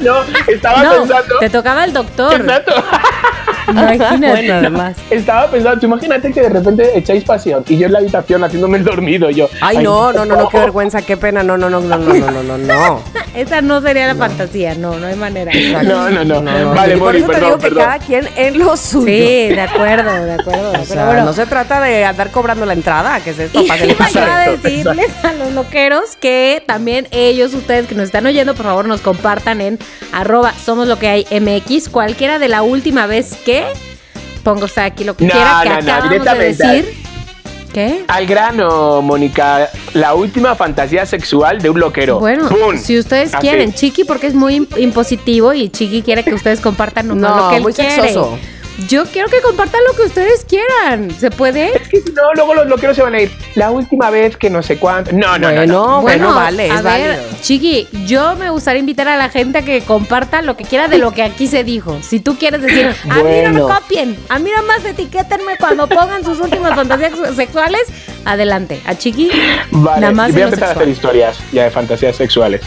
No, 0.00 0.16
estaba 0.48 0.82
No, 0.82 0.90
pensando. 1.00 1.38
te 1.40 1.50
tocaba 1.50 1.84
el 1.84 1.92
doctor. 1.92 2.40
Exacto. 2.40 2.72
Imagínate. 3.68 4.28
Bueno, 4.28 4.54
además. 4.54 4.96
Estaba 5.10 5.50
pensando, 5.50 5.86
imagínate 5.86 6.32
que 6.32 6.40
de 6.40 6.48
repente 6.48 6.98
echáis 6.98 7.24
pasión 7.24 7.64
y 7.68 7.76
yo 7.76 7.86
en 7.86 7.92
la 7.92 7.98
habitación 7.98 8.44
haciéndome 8.44 8.78
el 8.78 8.84
dormido. 8.84 9.30
Yo, 9.30 9.48
ay, 9.60 9.78
no, 9.78 10.12
no, 10.12 10.24
no, 10.24 10.36
no, 10.36 10.48
qué 10.48 10.58
vergüenza, 10.58 11.02
qué 11.02 11.16
pena. 11.16 11.42
No, 11.42 11.56
no, 11.56 11.70
no, 11.70 11.80
no, 11.80 11.98
no, 11.98 12.30
no, 12.30 12.42
no, 12.42 12.58
no. 12.58 13.02
Esa 13.34 13.60
no 13.60 13.80
sería 13.80 14.06
la 14.06 14.14
fantasía, 14.14 14.74
no, 14.74 14.96
no 14.98 15.06
hay 15.06 15.16
manera. 15.16 15.52
No, 15.82 16.08
no, 16.10 16.24
no, 16.24 16.40
no. 16.40 16.74
Vale, 16.74 16.96
y 16.96 16.98
por 16.98 17.16
eso 17.16 17.26
te 17.26 17.40
digo 17.40 17.58
que 17.58 17.70
cada 17.70 17.98
quien 17.98 18.28
es 18.36 18.54
lo 18.54 18.76
suyo. 18.76 19.06
Sí, 19.06 19.48
de 19.48 19.60
acuerdo, 19.60 20.24
de 20.24 20.34
acuerdo. 20.34 20.72
O 20.72 21.06
bueno, 21.06 21.24
no 21.24 21.32
se 21.32 21.46
trata 21.46 21.80
de 21.80 22.04
andar 22.04 22.30
cobrando 22.30 22.64
la 22.64 22.74
entrada, 22.74 23.20
que 23.20 23.30
es 23.30 23.38
esto, 23.38 23.60
y 23.62 23.66
para 23.66 23.80
que 23.80 23.96
decirles 24.50 25.10
a 25.24 25.32
los 25.32 25.52
loqueros 25.52 26.16
que 26.20 26.62
también 26.66 27.08
ellos, 27.10 27.54
ustedes 27.54 27.86
que 27.86 27.94
nos 27.94 28.04
están 28.04 28.26
oyendo, 28.26 28.54
por 28.54 28.66
favor 28.66 28.86
nos 28.86 29.00
compartan 29.00 29.60
en 29.60 29.78
arroba 30.12 30.52
somos 30.64 30.86
lo 30.86 30.98
cualquiera 31.90 32.38
de 32.38 32.48
la 32.48 32.62
última 32.62 33.06
vez 33.06 33.36
que 33.44 33.53
usted 34.64 34.82
aquí 34.82 35.04
lo 35.04 35.16
que 35.16 35.24
No, 35.26 35.32
quiera, 35.32 35.60
que 35.62 35.68
no, 35.68 35.74
de 36.34 36.52
decir. 36.52 37.04
¿Qué? 37.72 38.04
Al 38.06 38.26
grano, 38.26 39.02
Mónica. 39.02 39.68
La 39.94 40.14
última 40.14 40.54
fantasía 40.54 41.06
sexual 41.06 41.60
de 41.60 41.70
un 41.70 41.80
loquero. 41.80 42.20
Bueno, 42.20 42.48
si 42.78 42.96
ustedes 42.98 43.34
Así. 43.34 43.40
quieren, 43.48 43.72
Chiqui, 43.72 44.04
porque 44.04 44.28
es 44.28 44.34
muy 44.34 44.60
imp- 44.60 44.78
impositivo 44.80 45.52
y 45.52 45.70
Chiqui 45.70 46.02
quiere 46.02 46.22
que 46.22 46.32
ustedes 46.34 46.60
compartan 46.60 47.08
No, 47.08 47.14
lo 47.36 47.50
que 47.50 47.56
él 47.56 47.62
muy 47.62 47.72
quiere. 47.72 47.90
sexoso. 47.90 48.38
Yo 48.88 49.04
quiero 49.06 49.28
que 49.28 49.40
compartan 49.40 49.80
lo 49.88 49.94
que 49.96 50.02
ustedes 50.02 50.44
quieran. 50.44 51.10
¿Se 51.12 51.30
puede? 51.30 51.76
Es 51.76 51.88
que 51.88 52.00
si 52.00 52.10
no, 52.12 52.32
luego 52.34 52.54
los 52.54 52.66
loqueros 52.66 52.96
se 52.96 53.02
van 53.02 53.14
a 53.14 53.20
ir. 53.22 53.30
La 53.54 53.70
última 53.70 54.10
vez 54.10 54.36
que 54.36 54.50
no 54.50 54.62
sé 54.62 54.78
cuánto. 54.78 55.12
No, 55.12 55.38
no, 55.38 55.50
no, 55.52 55.54
Bueno, 55.56 55.72
no. 55.72 56.02
bueno, 56.02 56.34
vale, 56.34 56.70
a 56.70 56.76
es 56.76 56.82
ver, 56.82 57.08
válido. 57.16 57.24
Chiqui, 57.40 57.88
yo 58.06 58.34
me 58.36 58.50
gustaría 58.50 58.80
invitar 58.80 59.06
a 59.08 59.16
la 59.16 59.28
gente 59.28 59.58
a 59.58 59.62
que 59.62 59.80
comparta 59.82 60.42
lo 60.42 60.56
que 60.56 60.64
quiera 60.64 60.88
de 60.88 60.98
lo 60.98 61.12
que 61.12 61.22
aquí 61.22 61.46
se 61.46 61.62
dijo. 61.62 61.98
Si 62.02 62.18
tú 62.20 62.36
quieres 62.36 62.62
decir, 62.62 62.86
a 63.10 63.14
mí 63.16 63.22
no 63.44 63.50
me 63.52 63.60
Bueno. 63.60 63.68
copien, 63.68 64.16
a 64.28 64.38
mí 64.38 64.50
nada 64.50 64.62
más 64.66 64.84
etiquétenme 64.84 65.56
cuando 65.58 65.86
pongan 65.88 66.24
sus 66.24 66.40
últimas 66.40 66.74
fantasías 66.74 67.12
sexuales, 67.36 67.82
adelante. 68.24 68.80
A 68.86 68.94
Chiqui, 68.96 69.30
Vale, 69.70 70.00
nada 70.00 70.12
más 70.12 70.32
voy 70.32 70.42
a 70.42 70.44
empezar 70.46 70.68
a 70.70 70.72
hacer 70.72 70.88
historias 70.88 71.38
ya 71.52 71.64
de 71.64 71.70
fantasías 71.70 72.16
sexuales. 72.16 72.60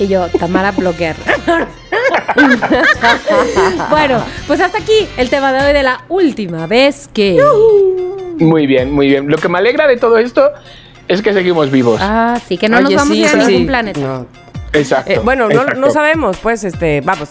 Y 0.00 0.08
yo, 0.08 0.26
Tamara, 0.30 0.72
bloquear. 0.72 1.14
bueno, 3.90 4.24
pues 4.46 4.60
hasta 4.62 4.78
aquí 4.78 5.06
el 5.18 5.28
tema 5.28 5.52
de 5.52 5.66
hoy 5.66 5.74
de 5.74 5.82
la 5.82 6.04
última 6.08 6.66
vez 6.66 7.06
que... 7.12 7.38
Muy 8.38 8.66
bien, 8.66 8.92
muy 8.92 9.08
bien. 9.08 9.28
Lo 9.28 9.36
que 9.36 9.50
me 9.50 9.58
alegra 9.58 9.86
de 9.86 9.98
todo 9.98 10.16
esto 10.16 10.52
es 11.06 11.20
que 11.20 11.34
seguimos 11.34 11.70
vivos. 11.70 12.00
Ah, 12.02 12.40
sí, 12.48 12.56
que 12.56 12.70
no 12.70 12.80
nos 12.80 12.94
vamos 12.94 13.14
sí, 13.14 13.24
a 13.24 13.26
ir 13.26 13.28
a 13.28 13.44
ningún 13.44 13.62
sí. 13.62 13.66
planeta. 13.66 14.00
No. 14.00 14.26
Exacto. 14.72 15.12
Eh, 15.12 15.20
bueno, 15.22 15.50
no, 15.50 15.66
no 15.66 15.90
sabemos, 15.90 16.38
pues, 16.38 16.64
este, 16.64 17.02
vamos. 17.02 17.28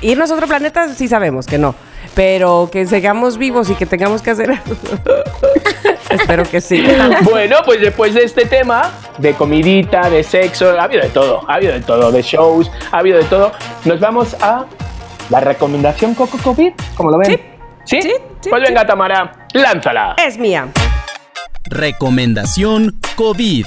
Irnos 0.00 0.30
a 0.30 0.34
otro 0.34 0.46
planeta 0.46 0.88
sí 0.88 1.08
sabemos 1.08 1.46
que 1.46 1.58
no. 1.58 1.74
Pero 2.16 2.70
que 2.72 2.86
sigamos 2.86 3.36
vivos 3.36 3.68
y 3.68 3.74
que 3.74 3.84
tengamos 3.84 4.22
que 4.22 4.30
hacer 4.30 4.50
algo. 4.50 4.74
Espero 6.10 6.44
que 6.44 6.62
sí. 6.62 6.82
Bueno, 7.22 7.58
pues 7.62 7.78
después 7.78 8.14
de 8.14 8.24
este 8.24 8.46
tema, 8.46 8.90
de 9.18 9.34
comidita, 9.34 10.08
de 10.08 10.22
sexo, 10.24 10.70
ha 10.80 10.84
habido 10.84 11.02
de 11.02 11.10
todo, 11.10 11.44
ha 11.46 11.56
habido 11.56 11.74
de 11.74 11.80
todo, 11.80 12.10
de 12.10 12.22
shows, 12.22 12.72
ha 12.90 13.00
habido 13.00 13.18
de 13.18 13.24
todo. 13.24 13.52
Nos 13.84 14.00
vamos 14.00 14.34
a 14.40 14.64
la 15.28 15.40
recomendación 15.40 16.14
Coco 16.14 16.38
COVID, 16.38 16.72
¿cómo 16.96 17.10
lo 17.10 17.18
ven? 17.18 17.32
Sí. 17.84 18.00
¿Sí? 18.00 18.00
Sí, 18.00 18.14
sí, 18.40 18.48
pues 18.48 18.62
venga, 18.62 18.86
Tamara, 18.86 19.46
lánzala. 19.52 20.16
Es 20.16 20.38
mía. 20.38 20.68
Recomendación 21.64 22.98
COVID. 23.16 23.66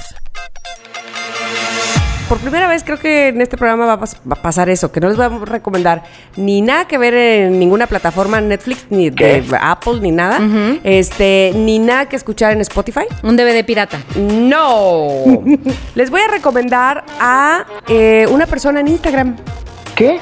Por 2.29 2.37
primera 2.37 2.67
vez 2.67 2.83
creo 2.83 2.99
que 2.99 3.29
en 3.29 3.41
este 3.41 3.57
programa 3.57 3.87
va 3.87 3.93
a, 3.93 3.99
pas- 3.99 4.17
va 4.19 4.35
a 4.37 4.41
pasar 4.41 4.69
eso, 4.69 4.91
que 4.91 4.99
no 4.99 5.07
les 5.09 5.17
vamos 5.17 5.41
a 5.41 5.45
recomendar 5.45 6.03
ni 6.37 6.61
nada 6.61 6.85
que 6.87 6.99
ver 6.99 7.15
en 7.15 7.57
ninguna 7.59 7.87
plataforma 7.87 8.39
Netflix, 8.39 8.85
ni 8.91 9.09
de 9.09 9.15
¿Qué? 9.15 9.43
Apple, 9.59 9.99
ni 9.99 10.11
nada. 10.11 10.39
Este, 10.83 11.51
ni 11.55 11.79
nada 11.79 12.05
que 12.07 12.15
escuchar 12.15 12.53
en 12.53 12.61
Spotify. 12.61 13.05
Un 13.23 13.35
DVD 13.35 13.65
pirata. 13.65 13.97
No. 14.15 15.23
les 15.95 16.09
voy 16.11 16.21
a 16.21 16.27
recomendar 16.27 17.03
a 17.19 17.65
eh, 17.87 18.27
una 18.29 18.45
persona 18.45 18.79
en 18.81 18.89
Instagram. 18.89 19.35
¿Qué? 19.95 20.19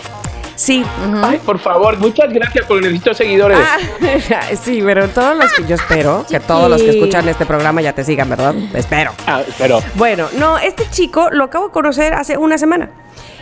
Sí. 0.58 0.84
Ay, 1.24 1.40
por 1.46 1.60
favor, 1.60 1.98
muchas 2.00 2.34
gracias 2.34 2.66
porque 2.68 2.88
necesito 2.88 3.14
seguidores. 3.14 3.60
Ah, 3.62 4.42
sí, 4.62 4.82
pero 4.84 5.08
todos 5.08 5.38
los 5.38 5.54
que 5.54 5.66
yo 5.68 5.76
espero, 5.76 6.26
que 6.28 6.40
todos 6.40 6.70
los 6.70 6.82
que 6.82 6.90
escuchan 6.90 7.30
este 7.30 7.46
programa 7.46 7.80
ya 7.82 7.94
te 7.94 8.04
sigan, 8.04 8.28
¿verdad? 8.30 8.56
Espero. 8.74 9.12
Ah, 9.28 9.42
pero 9.60 9.80
Bueno, 9.94 10.28
no, 10.38 10.58
este 10.58 10.90
chico 10.90 11.30
lo 11.32 11.44
acabo 11.46 11.68
de 11.68 11.72
conocer 11.72 12.14
hace 12.16 12.38
una 12.38 12.58
semana. 12.58 12.90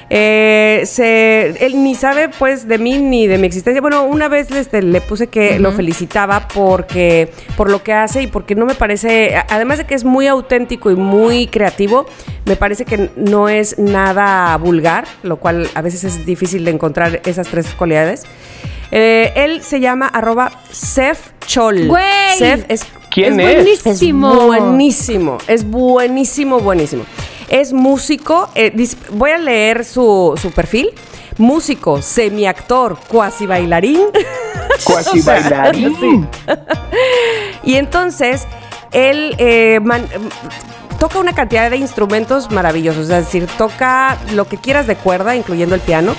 Eh, 0.09 0.83
se, 0.85 1.65
él 1.65 1.83
ni 1.83 1.95
sabe 1.95 2.29
pues 2.29 2.67
de 2.67 2.77
mí 2.77 2.97
ni 2.97 3.27
de 3.27 3.37
mi 3.37 3.47
existencia. 3.47 3.81
Bueno, 3.81 4.03
una 4.03 4.27
vez 4.27 4.51
este, 4.51 4.81
le 4.81 5.01
puse 5.01 5.27
que 5.27 5.59
lo 5.59 5.71
felicitaba 5.71 6.47
porque 6.47 7.31
por 7.57 7.71
lo 7.71 7.81
que 7.81 7.93
hace 7.93 8.21
y 8.21 8.27
porque 8.27 8.55
no 8.55 8.65
me 8.65 8.75
parece, 8.75 9.35
además 9.49 9.79
de 9.79 9.85
que 9.85 9.95
es 9.95 10.03
muy 10.03 10.27
auténtico 10.27 10.91
y 10.91 10.95
muy 10.95 11.47
creativo, 11.47 12.05
me 12.45 12.55
parece 12.55 12.85
que 12.85 13.09
no 13.15 13.49
es 13.49 13.79
nada 13.79 14.55
vulgar, 14.57 15.05
lo 15.23 15.37
cual 15.37 15.67
a 15.73 15.81
veces 15.81 16.03
es 16.03 16.25
difícil 16.25 16.65
de 16.65 16.71
encontrar 16.71 17.21
esas 17.25 17.47
tres 17.47 17.73
cualidades. 17.73 18.23
Eh, 18.91 19.33
él 19.35 19.63
se 19.63 19.79
llama 19.79 20.07
arroba 20.07 20.51
Sef 20.71 21.31
Chol. 21.47 21.87
Güey. 21.87 22.37
Sef 22.37 22.65
es 22.69 22.85
¿Quién 23.09 23.39
es 23.39 23.47
es? 23.47 23.83
buenísimo. 23.83 24.31
es 24.33 24.45
buenísimo, 24.45 25.37
es 25.47 25.63
buenísimo, 25.63 26.59
buenísimo. 26.59 27.05
Es 27.49 27.73
músico, 27.73 28.49
eh, 28.55 28.73
voy 29.11 29.31
a 29.31 29.37
leer 29.37 29.85
su, 29.85 30.37
su 30.41 30.51
perfil. 30.51 30.89
Músico, 31.37 32.01
semiactor, 32.01 32.97
cuasi 33.07 33.45
bailarín. 33.45 34.01
cuasi 34.83 35.21
bailarín. 35.21 36.27
Y 37.63 37.75
entonces, 37.75 38.45
él 38.91 39.35
eh, 39.39 39.79
man- 39.83 40.07
toca 40.99 41.19
una 41.19 41.33
cantidad 41.33 41.69
de 41.69 41.77
instrumentos 41.77 42.51
maravillosos. 42.51 43.03
Es 43.03 43.25
decir, 43.25 43.47
toca 43.57 44.17
lo 44.33 44.47
que 44.47 44.57
quieras 44.57 44.87
de 44.87 44.95
cuerda, 44.95 45.35
incluyendo 45.35 45.75
el 45.75 45.81
piano. 45.81 46.15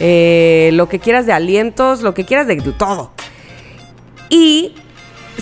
eh, 0.00 0.70
lo 0.74 0.88
que 0.88 1.00
quieras 1.00 1.26
de 1.26 1.32
alientos, 1.32 2.02
lo 2.02 2.14
que 2.14 2.24
quieras 2.24 2.46
de 2.46 2.56
todo. 2.56 3.10
Y 4.30 4.74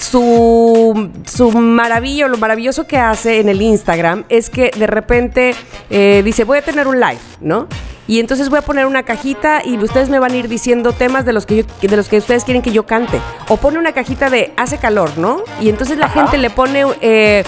su, 0.00 1.10
su 1.26 1.50
maravillo, 1.52 2.28
lo 2.28 2.36
maravilloso 2.38 2.86
que 2.86 2.98
hace 2.98 3.40
en 3.40 3.48
el 3.48 3.60
Instagram 3.62 4.24
es 4.28 4.50
que 4.50 4.70
de 4.76 4.86
repente 4.86 5.54
eh, 5.90 6.22
dice, 6.24 6.44
voy 6.44 6.58
a 6.58 6.62
tener 6.62 6.86
un 6.88 7.00
live, 7.00 7.18
¿no? 7.40 7.66
Y 8.08 8.20
entonces 8.20 8.48
voy 8.50 8.58
a 8.58 8.62
poner 8.62 8.86
una 8.86 9.02
cajita 9.02 9.62
y 9.64 9.76
ustedes 9.78 10.08
me 10.10 10.18
van 10.20 10.30
a 10.32 10.36
ir 10.36 10.48
diciendo 10.48 10.92
temas 10.92 11.24
de 11.24 11.32
los 11.32 11.44
que, 11.44 11.56
yo- 11.56 11.88
de 11.88 11.96
los 11.96 12.08
que 12.08 12.18
ustedes 12.18 12.44
quieren 12.44 12.62
que 12.62 12.70
yo 12.70 12.86
cante. 12.86 13.20
O 13.48 13.56
pone 13.56 13.78
una 13.78 13.92
cajita 13.92 14.30
de 14.30 14.52
hace 14.56 14.78
calor, 14.78 15.10
¿no? 15.18 15.42
Y 15.60 15.68
entonces 15.70 15.98
la 15.98 16.08
gente 16.08 16.38
le 16.38 16.50
pone... 16.50 16.84
eh, 17.00 17.42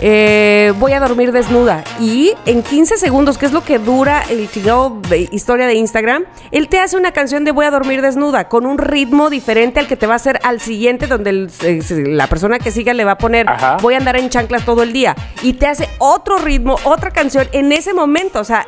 eh, 0.00 0.72
voy 0.78 0.92
a 0.92 1.00
dormir 1.00 1.32
desnuda. 1.32 1.82
Y 2.00 2.32
en 2.46 2.62
15 2.62 2.96
segundos, 2.98 3.36
que 3.38 3.46
es 3.46 3.52
lo 3.52 3.62
que 3.64 3.78
dura 3.78 4.22
el 4.30 4.50
chingado 4.50 5.00
de 5.08 5.28
historia 5.32 5.66
de 5.66 5.74
Instagram, 5.74 6.24
él 6.50 6.68
te 6.68 6.78
hace 6.78 6.96
una 6.96 7.12
canción 7.12 7.44
de 7.44 7.50
voy 7.52 7.66
a 7.66 7.70
dormir 7.70 8.00
desnuda 8.02 8.48
con 8.48 8.66
un 8.66 8.78
ritmo 8.78 9.30
diferente 9.30 9.80
al 9.80 9.86
que 9.86 9.96
te 9.96 10.06
va 10.06 10.12
a 10.14 10.16
hacer 10.16 10.38
al 10.44 10.60
siguiente, 10.60 11.06
donde 11.06 11.30
el- 11.30 11.50
se- 11.50 12.06
la 12.06 12.26
persona 12.28 12.58
que 12.58 12.70
siga 12.70 12.94
le 12.94 13.04
va 13.04 13.12
a 13.12 13.18
poner 13.18 13.48
Ajá. 13.48 13.76
voy 13.82 13.94
a 13.94 13.96
andar 13.98 14.16
en 14.16 14.28
chanclas 14.30 14.64
todo 14.64 14.82
el 14.82 14.92
día. 14.92 15.16
Y 15.42 15.54
te 15.54 15.66
hace 15.66 15.88
otro 15.98 16.38
ritmo, 16.38 16.76
otra 16.84 17.10
canción 17.10 17.48
en 17.52 17.72
ese 17.72 17.92
momento. 17.94 18.40
O 18.40 18.44
sea, 18.44 18.66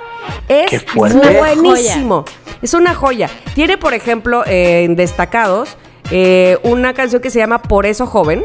es 0.48 0.84
buenísimo. 0.94 2.24
Es 2.62 2.74
una 2.74 2.94
joya. 2.94 3.30
Tiene, 3.54 3.78
por 3.78 3.94
ejemplo, 3.94 4.44
eh, 4.46 4.84
en 4.84 4.96
destacados, 4.96 5.76
eh, 6.10 6.58
una 6.62 6.92
canción 6.92 7.22
que 7.22 7.30
se 7.30 7.38
llama 7.38 7.62
Por 7.62 7.86
eso 7.86 8.06
joven. 8.06 8.42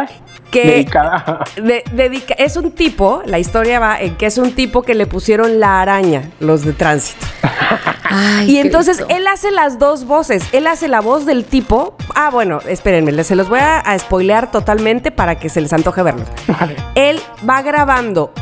Ay, 0.00 0.06
Que- 0.50 0.66
dedicada. 0.66 1.44
De- 1.56 1.84
dedica- 1.92 2.34
es 2.38 2.56
un 2.56 2.72
tipo, 2.72 3.22
la 3.26 3.38
historia 3.38 3.78
va 3.80 4.00
en 4.00 4.16
que 4.16 4.26
es 4.26 4.38
un 4.38 4.52
tipo 4.54 4.82
que 4.82 4.94
le 4.94 5.06
pusieron 5.06 5.60
la 5.60 5.80
araña, 5.80 6.30
los 6.40 6.64
de 6.64 6.72
tránsito. 6.72 7.26
Ay, 8.10 8.50
Y 8.52 8.58
entonces 8.58 8.98
Cristo. 8.98 9.14
él 9.14 9.26
hace 9.26 9.50
las 9.50 9.78
dos 9.78 10.04
voces. 10.06 10.44
Él 10.52 10.66
hace 10.66 10.88
la 10.88 11.00
voz 11.00 11.26
del 11.26 11.44
tipo. 11.44 11.96
Ah, 12.14 12.30
bueno, 12.30 12.60
espérenme, 12.68 13.12
les- 13.12 13.26
se 13.26 13.34
los 13.36 13.48
voy 13.48 13.58
a, 13.60 13.78
a 13.80 13.98
spoilear 13.98 14.50
totalmente 14.50 15.10
para 15.10 15.38
que 15.38 15.48
se 15.48 15.60
les 15.60 15.72
antoje 15.72 16.02
verlos. 16.02 16.28
Él 16.94 17.20
va 17.48 17.62
grabando 17.62 18.32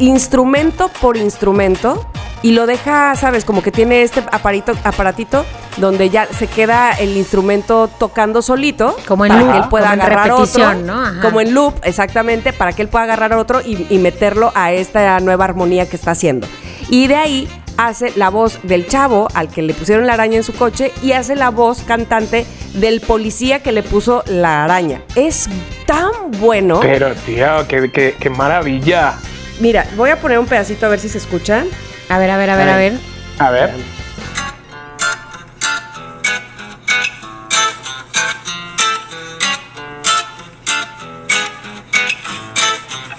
instrumento 0.00 0.90
por 1.00 1.16
instrumento 1.16 2.06
y 2.44 2.52
lo 2.52 2.66
deja, 2.66 3.16
¿sabes? 3.16 3.44
Como 3.46 3.62
que 3.62 3.72
tiene 3.72 4.02
este 4.02 4.22
aparito, 4.30 4.72
aparatito 4.84 5.46
donde 5.78 6.10
ya 6.10 6.26
se 6.26 6.46
queda 6.46 6.92
el 6.92 7.16
instrumento 7.16 7.88
tocando 7.98 8.42
solito. 8.42 8.94
Como 9.08 9.24
en 9.24 9.30
para 9.30 9.40
loop, 9.42 9.52
que 9.52 9.58
él 9.58 9.64
pueda 9.70 9.84
como 9.90 9.94
en 9.94 10.00
agarrar 10.02 10.28
repetición, 10.28 10.76
otro. 10.82 10.94
¿no? 10.94 11.06
Ajá. 11.06 11.20
Como 11.22 11.40
en 11.40 11.54
loop, 11.54 11.74
exactamente, 11.84 12.52
para 12.52 12.72
que 12.74 12.82
él 12.82 12.88
pueda 12.88 13.04
agarrar 13.04 13.32
otro 13.32 13.62
y, 13.62 13.86
y 13.88 13.98
meterlo 13.98 14.52
a 14.54 14.72
esta 14.72 15.18
nueva 15.20 15.46
armonía 15.46 15.88
que 15.88 15.96
está 15.96 16.10
haciendo. 16.10 16.46
Y 16.90 17.06
de 17.06 17.16
ahí 17.16 17.48
hace 17.78 18.12
la 18.14 18.28
voz 18.28 18.58
del 18.62 18.86
chavo 18.88 19.26
al 19.34 19.48
que 19.48 19.62
le 19.62 19.72
pusieron 19.72 20.06
la 20.06 20.12
araña 20.12 20.36
en 20.36 20.44
su 20.44 20.52
coche 20.52 20.92
y 21.02 21.12
hace 21.12 21.34
la 21.36 21.48
voz 21.50 21.80
cantante 21.82 22.46
del 22.74 23.00
policía 23.00 23.62
que 23.62 23.72
le 23.72 23.82
puso 23.82 24.22
la 24.26 24.64
araña. 24.64 25.00
Es 25.16 25.48
tan 25.86 26.10
bueno. 26.38 26.80
Pero, 26.80 27.12
tío, 27.26 27.66
qué, 27.66 27.90
qué- 27.90 28.14
qué 28.20 28.28
maravilla. 28.30 29.14
Mira, 29.60 29.86
voy 29.96 30.10
a 30.10 30.20
poner 30.20 30.38
un 30.38 30.46
pedacito 30.46 30.84
a 30.86 30.88
ver 30.90 31.00
si 31.00 31.08
se 31.08 31.18
escuchan. 31.18 31.66
A 32.08 32.18
ver, 32.18 32.30
a 32.30 32.36
ver, 32.36 32.50
a 32.50 32.56
ver, 32.56 32.68
a 32.68 32.76
ver. 32.76 32.98
A 33.38 33.50
ver. 33.50 33.74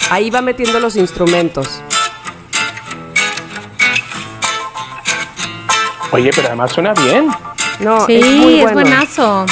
Ahí 0.09 0.29
va 0.29 0.41
metiendo 0.41 0.79
los 0.79 0.95
instrumentos. 0.95 1.81
Oye, 6.11 6.31
pero 6.33 6.47
además 6.47 6.71
suena 6.71 6.93
bien. 6.93 7.29
No, 7.79 8.05
Sí, 8.05 8.15
es 8.15 8.25
muy 8.25 8.55
es 8.55 8.61
bueno. 8.61 8.81
buenazo. 8.81 9.45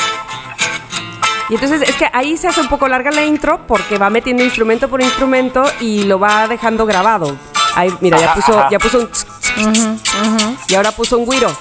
Y 1.50 1.56
entonces 1.56 1.82
es 1.88 1.96
que 1.98 2.08
ahí 2.14 2.38
se 2.38 2.48
hace 2.48 2.62
un 2.62 2.70
poco 2.70 2.88
larga 2.88 3.12
la 3.12 3.26
intro 3.26 3.68
porque 3.68 3.98
va 3.98 4.10
metiendo 4.10 4.44
instrumento 4.44 4.88
por 4.88 5.02
instrumento 5.02 5.64
y 5.82 6.04
lo 6.04 6.20
va 6.20 6.48
dejando 6.48 6.86
grabado. 6.86 7.36
Ahí, 7.76 7.94
mira, 8.00 8.18
ya 8.20 8.34
puso, 8.34 8.58
ajá. 8.58 8.70
ya 8.72 8.80
puso 8.80 9.00
un 9.00 9.10
tsk, 9.56 9.72
tsk, 9.74 9.78
Ujú, 9.78 10.00
ujú. 10.28 10.58
y 10.68 10.76
ahora 10.76 10.92
puso 10.92 11.18
un 11.18 11.30
guiro. 11.30 11.56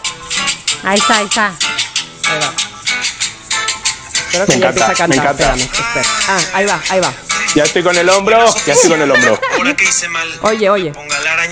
Ahí 0.85 0.99
está, 0.99 1.19
ahí 1.19 1.27
está. 1.27 1.53
Espero 4.33 4.47
Me 4.47 4.55
que 4.55 4.61
ya 4.61 4.69
encanta, 4.69 4.69
empiece 4.69 4.83
a 4.83 4.95
cantar. 4.95 5.09
me 5.09 5.17
encanta. 5.17 5.55
espérame, 5.55 5.61
espera. 5.63 6.07
Ah, 6.29 6.41
ahí 6.55 6.67
va, 6.67 6.81
ahí 6.89 7.01
va. 7.01 7.13
Ya 7.55 7.65
estoy 7.65 7.83
con 7.83 7.97
el 7.99 8.09
hombro, 8.09 8.55
ya 8.67 8.73
estoy 8.73 8.91
con 8.91 9.03
el 9.03 9.11
hombro. 9.11 9.39
Ahora 9.59 9.77
que 9.77 9.85
hice 9.85 10.09
mal. 10.09 10.39
Oye, 10.43 10.71
oye. 10.71 10.93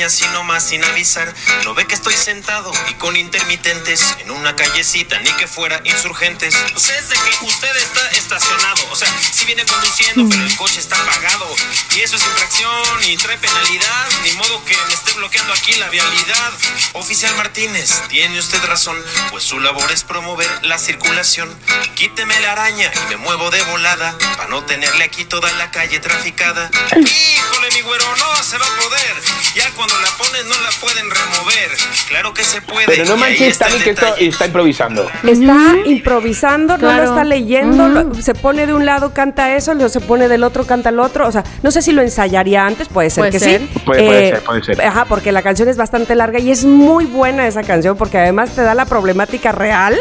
Araña 0.01 0.07
así 0.07 0.25
nomás 0.29 0.67
sin 0.67 0.83
avisar. 0.83 1.35
No 1.65 1.75
ve 1.75 1.87
que 1.87 1.95
estoy 1.95 2.15
sentado 2.15 2.73
y 2.89 2.95
con 2.95 3.17
intermitentes 3.17 4.17
en 4.21 4.31
una 4.31 4.57
callecita, 4.57 5.19
ni 5.19 5.31
que 5.33 5.47
fuera 5.47 5.79
insurgentes. 5.85 6.55
Pues 6.73 6.89
es 6.89 7.11
de 7.11 7.17
que 7.17 7.45
usted 7.45 7.77
está 7.77 8.09
estacionado. 8.13 8.83
O 8.93 8.97
sea, 8.97 9.09
si 9.33 9.45
viene 9.45 9.67
conduciendo, 9.67 10.27
pero 10.31 10.43
el 10.43 10.57
coche 10.57 10.81
está 10.81 10.97
apagado. 10.97 11.55
Y 11.95 12.01
eso 12.01 12.17
es 12.17 12.23
infracción 12.25 13.05
y 13.05 13.17
trae 13.19 13.37
penalidad. 13.37 14.09
Ni 14.23 14.33
modo 14.33 14.65
que 14.65 14.75
me 14.89 14.95
esté 14.95 15.13
bloqueando 15.13 15.53
aquí 15.53 15.75
la 15.75 15.91
vialidad. 15.91 16.53
Oficial 16.95 17.35
Martínez, 17.37 18.03
tiene 18.09 18.39
usted 18.39 18.65
razón, 18.65 18.97
pues 19.31 19.45
su 19.45 19.61
labor 19.61 19.93
es 19.93 20.05
promover 20.05 20.49
la 20.63 20.79
circulación. 20.79 21.55
Quíteme 21.95 22.41
la 22.41 22.53
araña 22.53 22.91
y 22.95 23.11
me 23.11 23.17
muevo 23.19 23.51
de 23.51 23.63
volada 23.65 24.17
para 24.39 24.49
no 24.49 24.65
tenerle 24.65 25.05
aquí 25.05 25.27
toda 25.27 25.53
la 25.53 25.71
calle 25.71 26.01
traficada. 26.01 26.71
Híjole, 26.97 27.71
mi 27.73 27.83
güero, 27.83 28.17
no 28.17 28.43
se 28.43 28.57
va 28.57 28.67
a 28.67 28.77
poder. 28.81 29.23
Ya 29.55 29.69
cuando 29.73 29.90
la 29.99 30.09
pones 30.19 30.45
no 30.47 30.55
la 30.63 30.71
pueden 30.81 31.11
remover. 31.11 31.71
Claro 32.09 32.35
que 32.35 32.45
se 32.45 32.61
puede. 32.63 32.87
Pero 32.87 33.05
no 33.07 33.17
manches, 33.17 33.49
está 33.49 33.67
Tami, 33.69 33.81
que 33.81 33.91
esto 33.91 34.05
detalle. 34.07 34.29
está 34.29 34.47
improvisando. 34.47 35.11
Está 35.25 35.75
improvisando, 35.87 36.79
no 36.79 36.93
lo 36.93 37.03
está 37.05 37.25
leyendo, 37.25 37.89
lo- 37.89 38.15
se 38.15 38.35
pone 38.35 38.67
de 38.67 38.75
un 38.75 38.85
lado, 38.87 39.13
canta 39.15 39.55
eso, 39.57 39.75
luego 39.75 39.89
se 39.89 40.01
pone 40.01 40.29
del 40.29 40.43
otro, 40.45 40.65
canta 40.67 40.89
el 40.91 40.99
otro. 41.01 41.27
O 41.29 41.33
sea, 41.33 41.45
no 41.63 41.71
sé 41.71 41.83
si 41.83 41.93
lo 41.93 42.03
ensayaría 42.03 42.67
antes, 42.67 42.89
puede 42.89 43.11
ser 43.11 43.23
Puede 43.23 43.33
que 43.33 43.39
ser. 43.41 43.61
sí. 43.61 43.69
Eh, 43.77 43.81
Puede- 43.85 44.05
puede 44.07 44.29
ser, 44.31 44.41
puede 44.43 44.65
ser. 44.65 44.83
Ajá, 44.83 45.05
porque 45.05 45.33
la 45.33 45.43
canción 45.43 45.69
es 45.69 45.77
bastante 45.77 46.15
larga 46.15 46.39
y 46.39 46.51
es 46.51 46.65
muy 46.65 47.05
buena 47.07 47.47
esa 47.47 47.63
canción 47.63 47.97
porque 47.97 48.19
además 48.19 48.51
te 48.51 48.63
da 48.63 48.75
la 48.75 48.85
problemática 48.87 49.53
real 49.53 49.97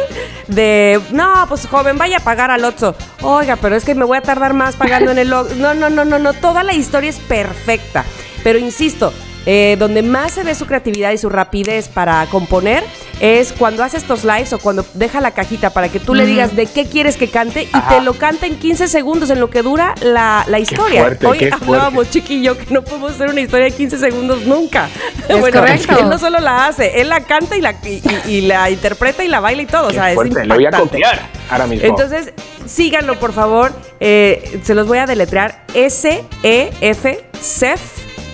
de, 0.47 0.99
no, 1.11 1.45
pues 1.47 1.67
joven, 1.67 1.97
vaya 1.97 2.17
a 2.17 2.19
pagar 2.21 2.51
al 2.51 2.63
Otso. 2.65 2.95
Oiga, 3.21 3.55
pero 3.57 3.75
es 3.75 3.83
que 3.85 3.95
me 3.95 4.05
voy 4.05 4.17
a 4.17 4.21
tardar 4.21 4.53
más 4.53 4.75
pagando 4.75 5.11
en 5.11 5.19
el. 5.19 5.29
No, 5.29 5.43
no, 5.43 5.73
no, 5.89 6.05
no, 6.05 6.19
no, 6.19 6.33
toda 6.33 6.63
la 6.63 6.73
historia 6.73 7.09
es 7.09 7.17
perfecta. 7.19 8.03
Pero 8.43 8.57
insisto, 8.57 9.13
eh, 9.45 9.75
donde 9.79 10.01
más 10.03 10.33
se 10.33 10.43
ve 10.43 10.53
su 10.55 10.65
creatividad 10.65 11.11
y 11.11 11.17
su 11.17 11.29
rapidez 11.29 11.87
para 11.87 12.25
componer 12.27 12.83
es 13.19 13.51
cuando 13.51 13.83
hace 13.83 13.97
estos 13.97 14.23
lives 14.23 14.53
o 14.53 14.59
cuando 14.59 14.85
deja 14.93 15.19
la 15.21 15.31
cajita 15.31 15.71
para 15.71 15.89
que 15.89 15.99
tú 15.99 16.13
le 16.13 16.25
digas 16.25 16.55
de 16.55 16.67
qué 16.67 16.85
quieres 16.85 17.17
que 17.17 17.29
cante 17.29 17.63
y 17.63 17.69
Ajá. 17.73 17.97
te 17.97 18.01
lo 18.01 18.13
canta 18.13 18.45
en 18.45 18.57
15 18.57 18.87
segundos 18.87 19.29
en 19.29 19.39
lo 19.41 19.49
que 19.49 19.61
dura 19.61 19.93
la, 20.01 20.45
la 20.47 20.59
historia. 20.59 21.01
fuerte, 21.01 21.25
Hoy 21.27 21.49
hablábamos, 21.51 22.09
Chiqui 22.09 22.35
y 22.35 22.43
yo, 22.43 22.57
que 22.57 22.65
no 22.73 22.81
podemos 22.83 23.11
hacer 23.11 23.29
una 23.29 23.41
historia 23.41 23.65
de 23.65 23.71
15 23.71 23.97
segundos 23.97 24.43
nunca. 24.45 24.87
Es 25.27 25.35
correcto. 25.53 25.99
Él 25.99 26.09
no 26.09 26.17
solo 26.17 26.39
la 26.39 26.67
hace, 26.67 27.01
él 27.01 27.09
la 27.09 27.21
canta 27.21 27.57
y 27.57 27.61
la, 27.61 27.71
y, 27.83 28.01
y- 28.27 28.31
y 28.31 28.41
la 28.41 28.69
interpreta 28.69 29.23
y 29.23 29.27
la 29.27 29.39
baila 29.41 29.63
y 29.63 29.65
todo. 29.65 29.87
o 29.87 29.89
Qué 29.91 29.97
es 29.97 30.13
fuerte, 30.13 30.45
lo 30.45 30.55
voy 30.55 30.65
a 30.65 30.71
copiar 30.71 31.19
ahora 31.49 31.67
mismo. 31.67 31.87
Entonces, 31.87 32.31
síganlo, 32.65 33.19
por 33.19 33.33
favor. 33.33 33.73
Eh, 33.99 34.61
se 34.63 34.75
los 34.75 34.87
voy 34.87 34.99
a 34.99 35.05
deletrear. 35.05 35.63
S-E-F, 35.73 37.19
Sef 37.41 37.81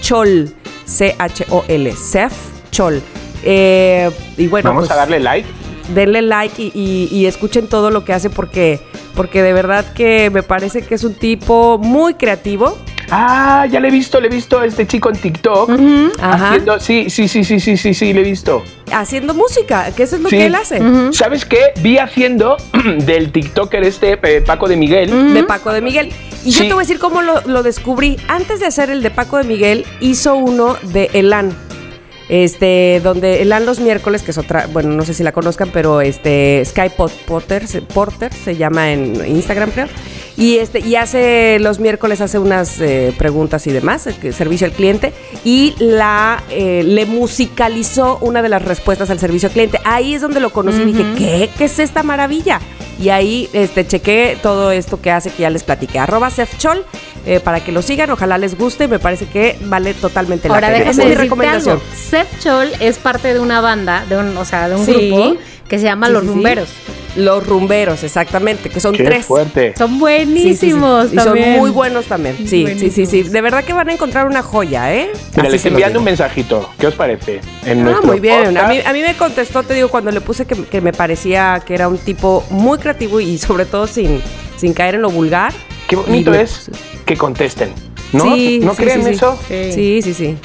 Chol. 0.01 0.53
C-H-O-L. 0.86 1.91
Sef 1.95 2.33
Chol. 2.71 3.01
Eh, 3.43 4.09
y 4.38 4.47
bueno, 4.47 4.69
Vamos 4.69 4.83
pues, 4.83 4.91
a 4.91 4.95
darle 4.95 5.19
like. 5.19 5.47
denle 5.93 6.21
like 6.21 6.61
y, 6.61 6.71
y- 6.73 7.07
y 7.15 7.25
escuchen 7.27 7.67
todo 7.67 7.91
lo 7.91 8.03
que 8.05 8.13
hace 8.13 8.29
porque, 8.29 8.79
porque 9.15 9.43
de 9.43 9.53
verdad 9.53 9.86
que 9.93 10.29
me 10.31 10.41
parece 10.43 10.81
que 10.81 10.95
es 10.95 11.03
un 11.03 11.13
tipo 11.13 11.77
muy 11.77 12.15
creativo. 12.15 12.77
Ah, 13.11 13.65
ya 13.69 13.79
le 13.79 13.87
he 13.89 13.91
visto, 13.91 14.19
le 14.19 14.27
he 14.27 14.29
visto 14.31 14.59
a 14.59 14.65
este 14.65 14.85
chico 14.87 15.09
en 15.09 15.17
TikTok. 15.17 15.69
Ajá. 16.19 16.47
Haciendo, 16.49 16.79
sí, 16.79 17.09
sí, 17.09 17.27
sí, 17.27 17.43
sí, 17.43 17.59
sí, 17.59 17.77
sí, 17.77 17.93
sí, 17.93 18.13
le 18.13 18.21
he 18.21 18.23
visto. 18.23 18.63
Haciendo 18.91 19.33
música, 19.33 19.91
que 19.95 20.03
eso 20.03 20.15
es 20.15 20.21
lo 20.21 20.29
Sí. 20.29 20.37
que 20.37 20.45
él 20.47 20.55
hace. 20.55 20.79
¿Sabes 21.11 21.45
qué? 21.45 21.59
Vi 21.81 21.97
haciendo 21.97 22.57
del 23.05 23.31
TikToker 23.31 23.83
este 23.83 24.19
eh, 24.23 24.41
Paco 24.41 24.67
de 24.67 24.75
Miguel. 24.77 25.33
de 25.33 25.43
Paco 25.43 25.71
de 25.71 25.81
Miguel. 25.81 26.11
Y 26.43 26.51
yo 26.51 26.59
te 26.67 26.73
voy 26.73 26.83
a 26.83 26.85
decir 26.87 26.99
cómo 26.99 27.21
lo, 27.21 27.41
lo 27.45 27.63
descubrí. 27.63 28.17
Antes 28.27 28.59
de 28.59 28.67
hacer 28.67 28.89
el 28.89 29.01
de 29.01 29.09
Paco 29.11 29.37
de 29.37 29.43
Miguel, 29.45 29.85
hizo 29.99 30.35
uno 30.35 30.77
de 30.83 31.09
Elan. 31.13 31.51
Este, 32.27 33.01
donde 33.03 33.43
Elan 33.43 33.67
los 33.67 33.79
miércoles, 33.79 34.23
que 34.23 34.31
es 34.31 34.37
otra, 34.39 34.65
bueno, 34.73 34.89
no 34.89 35.03
sé 35.05 35.13
si 35.13 35.21
la 35.21 35.31
conozcan, 35.31 35.69
pero 35.71 36.01
este, 36.01 36.63
Sky 36.65 36.89
Pot- 36.97 37.11
Potter, 37.27 37.67
se- 37.67 37.83
Porter 37.83 38.33
se 38.33 38.55
llama 38.55 38.91
en 38.91 39.23
Instagram, 39.27 39.69
creo. 39.69 39.87
Y 40.38 40.57
este, 40.57 40.79
y 40.79 40.95
hace 40.97 41.59
los 41.61 41.79
miércoles, 41.79 42.19
hace 42.19 42.39
unas 42.39 42.81
eh, 42.81 43.13
preguntas 43.17 43.65
y 43.67 43.71
demás, 43.71 44.05
eh, 44.07 44.15
que- 44.21 44.33
servicio 44.33 44.67
al 44.67 44.73
cliente, 44.73 45.13
y 45.45 45.73
la 45.79 46.43
eh, 46.49 46.83
le 46.86 47.05
musicalizó 47.05 48.17
una 48.21 48.41
de 48.41 48.49
las 48.49 48.61
respuestas 48.63 49.09
al 49.09 49.19
servicio 49.19 49.47
al 49.47 49.53
cliente. 49.53 49.79
Ahí 49.86 50.13
es 50.13 50.21
donde 50.21 50.39
lo 50.39 50.49
conocí 50.51 50.81
y 50.81 50.86
dije, 50.86 51.05
¿qué? 51.17 51.49
¿Qué 51.57 51.65
es 51.65 51.79
esta 51.79 52.03
maravilla? 52.03 52.59
Y 52.99 53.09
ahí 53.09 53.49
este, 53.53 53.86
chequé 53.86 54.38
todo 54.41 54.71
esto 54.71 55.01
que 55.01 55.11
hace 55.11 55.29
que 55.29 55.43
ya 55.43 55.49
les 55.49 55.63
platiqué. 55.63 55.99
Arroba 55.99 56.29
Sefchol 56.29 56.83
eh, 57.25 57.39
para 57.41 57.61
que 57.63 57.71
lo 57.73 57.81
sigan. 57.81 58.09
Ojalá 58.09 58.38
les 58.38 58.57
guste. 58.57 58.88
Me 58.88 58.99
parece 58.99 59.25
que 59.25 59.57
vale 59.65 59.93
totalmente 59.93 60.47
la 60.47 60.55
Ahora 60.55 60.67
pena. 60.67 60.79
déjame 60.79 60.91
Esa 60.91 61.03
es 61.03 61.09
mi 61.09 61.15
recomendación. 61.15 61.73
algo. 61.77 61.83
Seth 62.09 62.39
Chol 62.41 62.71
es 62.79 62.97
parte 62.97 63.33
de 63.33 63.39
una 63.41 63.59
banda, 63.59 64.05
de 64.07 64.15
un, 64.17 64.38
o 64.38 64.45
sea, 64.45 64.69
de 64.69 64.75
un 64.75 64.86
Sí. 64.86 65.09
grupo 65.09 65.36
que 65.68 65.78
se 65.80 65.86
llama 65.86 66.07
Sí, 66.07 66.13
Los 66.13 66.22
sí, 66.24 66.28
sí. 66.28 66.34
Rumberos. 66.34 66.70
Los 67.16 67.47
rumberos, 67.47 68.03
exactamente, 68.03 68.70
que 68.70 68.82
son 68.82 68.93
Qué 68.93 69.05
tres. 69.05 69.26
fuerte. 69.26 69.74
Son 69.78 69.88
Sí, 69.89 69.95
sí, 69.95 69.95
sí. 69.95 69.99
buenísimos 69.99 71.13
Y 71.13 71.18
son 71.18 71.39
muy 71.39 71.70
buenos 71.72 72.05
también. 72.07 72.36
Sí, 72.45 72.66
sí, 72.78 72.91
sí, 72.91 73.05
sí. 73.05 73.24
De 73.24 73.39
verdad 73.39 73.63
que 73.63 73.72
van 73.72 73.88
a 73.88 73.93
encontrar 73.93 74.28
una 74.28 74.41
joya, 74.43 74.93
¿eh? 74.93 75.11
Mira, 75.32 75.43
Así 75.43 75.51
les 75.53 75.66
enviando 75.66 75.99
un 75.99 76.05
mensajito. 76.05 76.70
¿Qué 76.78 76.88
os 76.88 76.93
parece? 76.95 77.39
En 77.66 77.80
Ah, 77.80 77.84
nuestro 77.84 78.07
muy 78.07 78.20
bien. 78.20 78.57
A 78.57 78.68
mí, 78.68 78.80
a 78.86 78.91
mí 78.91 79.01
me 79.01 79.16
contestó, 79.16 79.63
te 79.63 79.74
digo, 79.74 79.88
cuando 79.88 80.11
le 80.11 80.20
puse 80.20 80.45
que, 80.45 80.61
que 80.66 80.82
me 80.82 80.91
parecía 80.91 81.63
que 81.66 81.74
era 81.74 81.88
un 81.88 81.97
tipo 81.99 82.43
muy 82.49 82.78
creativo 82.80 83.22
y 83.22 83.38
sobre 83.38 83.63
todo 83.66 83.88
sin, 83.88 84.22
sin 84.57 84.74
caer 84.74 84.95
en 84.95 85.01
lo 85.03 85.09
vulgar. 85.09 85.53
Qué 85.88 85.95
bonito 85.95 86.34
Y 86.34 86.38
es 86.38 86.70
que 87.05 87.16
contesten. 87.16 87.70
¿No? 88.11 88.24
Sí, 88.36 88.59
¿No 88.61 88.76
sí, 88.76 88.84
creen 88.84 89.03
sí. 89.05 89.09
eso? 89.11 89.39
Sí. 89.47 89.72
Sí, 89.72 90.01
sí, 90.03 90.13
sí. 90.13 90.38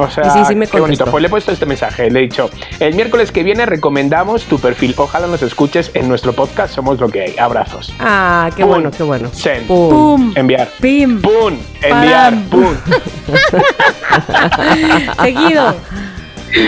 O 0.00 0.10
sea, 0.10 0.24
Y 0.26 0.30
sí, 0.30 0.38
sí 0.48 0.54
me 0.54 0.66
qué 0.66 0.80
bonito. 0.80 1.04
Pues 1.06 1.22
le 1.22 1.26
he 1.26 1.30
puesto 1.30 1.52
este 1.52 1.66
mensaje. 1.66 2.10
Le 2.10 2.20
he 2.20 2.22
dicho, 2.22 2.50
el 2.78 2.94
miércoles 2.94 3.32
que 3.32 3.42
viene 3.42 3.66
recomendamos 3.66 4.44
tu 4.44 4.58
perfil. 4.58 4.94
Ojalá 4.96 5.26
nos 5.26 5.42
escuches 5.42 5.90
en 5.94 6.08
nuestro 6.08 6.32
podcast. 6.32 6.74
Somos 6.74 6.98
lo 7.00 7.08
que 7.08 7.22
hay. 7.22 7.38
Abrazos. 7.38 7.92
Ah, 7.98 8.50
qué 8.56 8.62
Pum. 8.62 8.70
bueno, 8.70 8.90
qué 8.90 9.02
bueno. 9.02 9.28
Send. 9.32 9.66
Pum. 9.66 9.90
Pum. 9.90 10.32
Enviar. 10.36 10.68
Pim. 10.80 11.20
¡Pum! 11.20 11.56
Enviar. 11.82 12.34
¡Pum! 12.50 12.66
Seguido. 15.22 15.74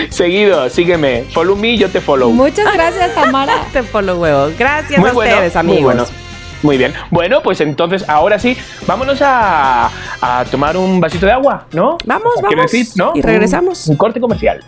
Seguido, 0.09 0.69
sígueme. 0.69 1.25
Follow 1.33 1.55
me, 1.55 1.77
yo 1.77 1.89
te 1.89 1.99
follow. 1.99 2.31
Muchas 2.31 2.71
gracias, 2.73 3.13
Tamara. 3.15 3.65
Te 3.73 3.83
follow 3.83 4.21
huevos. 4.21 4.53
Gracias 4.57 4.99
Muy 4.99 5.09
a 5.09 5.13
bueno, 5.13 5.31
ustedes, 5.33 5.53
muy 5.55 5.59
amigos. 5.73 5.83
bueno. 5.83 6.22
Muy 6.63 6.77
bien. 6.77 6.93
Bueno, 7.11 7.41
pues 7.43 7.59
entonces, 7.61 8.07
ahora 8.07 8.39
sí, 8.39 8.57
vámonos 8.87 9.21
a, 9.21 9.91
a 10.21 10.45
tomar 10.45 10.77
un 10.77 10.99
vasito 10.99 11.25
de 11.25 11.33
agua, 11.33 11.67
¿no? 11.73 11.97
Vamos, 12.05 12.33
vamos. 12.41 12.71
decir, 12.71 12.87
¿no? 12.95 13.11
Y 13.13 13.21
regresamos. 13.21 13.85
Un, 13.87 13.91
un 13.91 13.97
corte 13.97 14.19
comercial. 14.19 14.63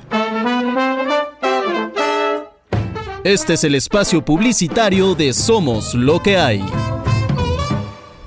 Este 3.23 3.53
es 3.53 3.63
el 3.63 3.73
espacio 3.73 4.23
publicitario 4.23 5.15
de 5.15 5.33
Somos 5.33 5.95
lo 5.95 6.21
que 6.21 6.37
hay. 6.37 6.63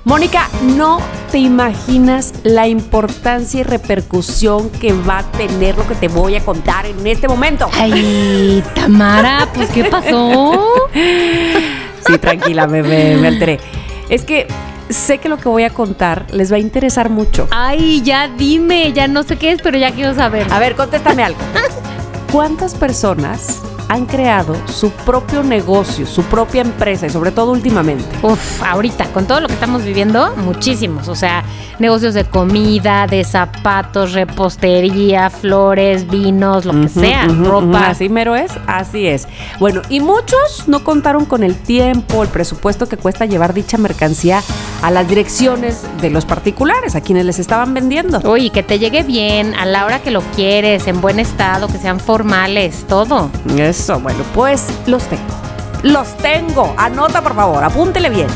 Mónica, 0.03 0.49
no 0.75 0.99
te 1.31 1.37
imaginas 1.37 2.33
la 2.43 2.67
importancia 2.67 3.59
y 3.59 3.63
repercusión 3.63 4.71
que 4.71 4.91
va 4.91 5.19
a 5.19 5.31
tener 5.33 5.77
lo 5.77 5.87
que 5.87 5.93
te 5.93 6.07
voy 6.07 6.35
a 6.35 6.43
contar 6.43 6.87
en 6.87 7.05
este 7.05 7.27
momento. 7.27 7.69
Ay, 7.73 8.63
Tamara, 8.73 9.47
pues 9.53 9.69
¿qué 9.69 9.83
pasó? 9.83 10.89
Sí, 12.09 12.17
tranquila, 12.17 12.67
me, 12.67 12.81
me- 12.83 13.15
me 13.17 13.27
alteré. 13.27 13.59
Es 14.09 14.23
que 14.23 14.47
sé 14.89 15.19
que 15.19 15.29
lo 15.29 15.37
que 15.37 15.47
voy 15.49 15.63
a 15.63 15.69
contar 15.69 16.25
les 16.31 16.51
va 16.51 16.55
a 16.55 16.59
interesar 16.59 17.09
mucho. 17.09 17.47
Ay, 17.51 18.01
ya 18.01 18.27
dime, 18.27 18.91
ya 18.93 19.07
no 19.07 19.23
sé 19.23 19.37
qué 19.37 19.51
es, 19.51 19.61
pero 19.61 19.77
ya 19.77 19.91
quiero 19.91 20.15
saber. 20.15 20.47
A 20.51 20.59
ver, 20.59 20.75
contéstame 20.75 21.23
algo. 21.23 21.39
¿Cuántas 22.31 22.73
personas 22.75 23.61
han 23.89 24.05
creado 24.05 24.55
su 24.67 24.91
propio 24.91 25.43
negocio, 25.43 26.05
su 26.05 26.23
propia 26.23 26.61
empresa 26.61 27.07
y 27.07 27.09
sobre 27.09 27.31
todo 27.31 27.51
últimamente? 27.51 28.05
Uf, 28.21 28.63
ahorita, 28.63 29.11
con 29.11 29.25
todo 29.25 29.41
lo 29.41 29.47
que 29.47 29.53
estamos 29.53 29.83
viviendo, 29.83 30.35
muchísimos. 30.37 31.07
O 31.07 31.15
sea, 31.15 31.43
negocios 31.79 32.13
de 32.13 32.23
comida, 32.23 33.07
de 33.07 33.23
zapatos, 33.23 34.13
repostería, 34.13 35.29
flores, 35.31 36.07
vinos, 36.07 36.65
lo 36.65 36.79
que 36.79 36.87
sea, 36.87 37.25
ropa. 37.25 37.87
Así 37.87 38.09
mero 38.09 38.35
es, 38.35 38.51
así 38.67 39.07
es. 39.07 39.27
Bueno, 39.59 39.81
y 39.89 39.99
muchos 39.99 40.67
no 40.67 40.83
contaron 40.83 41.25
con 41.25 41.43
el 41.43 41.55
tiempo, 41.55 42.21
el 42.21 42.29
presupuesto 42.29 42.87
que 42.87 42.97
cuesta 42.97 43.25
llevar 43.25 43.53
dicha 43.53 43.77
mercancía 43.77 44.43
a 44.83 44.91
las 44.91 45.07
direcciones 45.07 45.81
de 45.99 46.11
los 46.11 46.25
particulares, 46.25 46.95
a 46.95 47.01
quienes 47.01 47.25
les 47.25 47.39
estaban 47.39 47.73
vendiendo. 47.73 48.19
Uy, 48.29 48.51
que 48.51 48.61
te 48.61 48.77
llegue 48.77 49.01
bien, 49.01 49.55
a 49.55 49.65
la 49.65 49.85
hora 49.85 49.99
que 49.99 50.11
lo 50.11 50.21
quieres, 50.35 50.87
en 50.87 51.01
buen 51.01 51.19
estado, 51.19 51.67
que 51.67 51.79
sean 51.79 51.99
formales, 51.99 52.85
todo. 52.87 53.31
Eso, 53.79 53.97
bueno, 53.97 54.25
pues 54.33 54.67
los 54.87 55.01
tengo. 55.03 55.23
Los 55.83 56.17
tengo. 56.17 56.73
Anota, 56.75 57.21
por 57.21 57.33
favor, 57.33 57.63
apúntele 57.63 58.09
bien. 58.09 58.27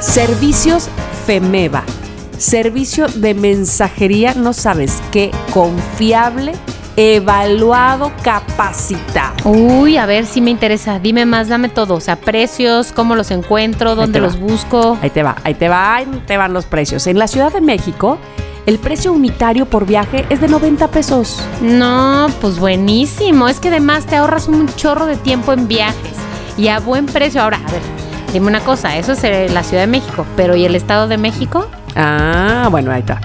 Servicios 0.00 0.88
FEMEVA. 1.24 1.84
Servicio 2.36 3.06
de 3.06 3.32
mensajería, 3.32 4.34
no 4.34 4.52
sabes 4.52 5.00
qué, 5.12 5.30
confiable, 5.54 6.54
evaluado, 6.96 8.10
capacitado. 8.24 9.36
Uy, 9.48 9.98
a 9.98 10.06
ver 10.06 10.26
si 10.26 10.40
me 10.40 10.50
interesa. 10.50 10.98
Dime 10.98 11.26
más, 11.26 11.48
dame 11.48 11.68
todo. 11.68 11.94
O 11.94 12.00
sea, 12.00 12.16
precios, 12.16 12.90
cómo 12.90 13.14
los 13.14 13.30
encuentro, 13.30 13.94
dónde 13.94 14.18
va. 14.18 14.26
los 14.26 14.40
busco. 14.40 14.98
Ahí 15.00 15.10
te 15.10 15.22
va, 15.22 15.36
ahí 15.44 15.54
te 15.54 15.68
va, 15.68 15.94
ahí 15.94 16.06
te 16.26 16.36
van 16.36 16.52
los 16.52 16.66
precios. 16.66 17.06
En 17.06 17.20
la 17.20 17.28
Ciudad 17.28 17.52
de 17.52 17.60
México, 17.60 18.18
el 18.68 18.78
precio 18.78 19.14
unitario 19.14 19.64
por 19.64 19.86
viaje 19.86 20.26
es 20.28 20.42
de 20.42 20.48
90 20.48 20.88
pesos. 20.88 21.42
No, 21.62 22.26
pues 22.42 22.58
buenísimo. 22.58 23.48
Es 23.48 23.60
que 23.60 23.68
además 23.68 24.04
te 24.04 24.16
ahorras 24.16 24.46
un 24.46 24.68
chorro 24.76 25.06
de 25.06 25.16
tiempo 25.16 25.54
en 25.54 25.68
viajes 25.68 26.12
y 26.58 26.68
a 26.68 26.78
buen 26.78 27.06
precio. 27.06 27.40
Ahora, 27.40 27.58
a 27.66 27.72
ver, 27.72 27.80
dime 28.30 28.46
una 28.46 28.60
cosa, 28.60 28.98
eso 28.98 29.12
es 29.12 29.54
la 29.54 29.62
Ciudad 29.62 29.84
de 29.84 29.86
México, 29.86 30.26
pero 30.36 30.54
¿y 30.54 30.66
el 30.66 30.74
Estado 30.74 31.08
de 31.08 31.16
México? 31.16 31.66
Ah, 31.96 32.68
bueno, 32.70 32.92
ahí 32.92 33.00
está. 33.00 33.22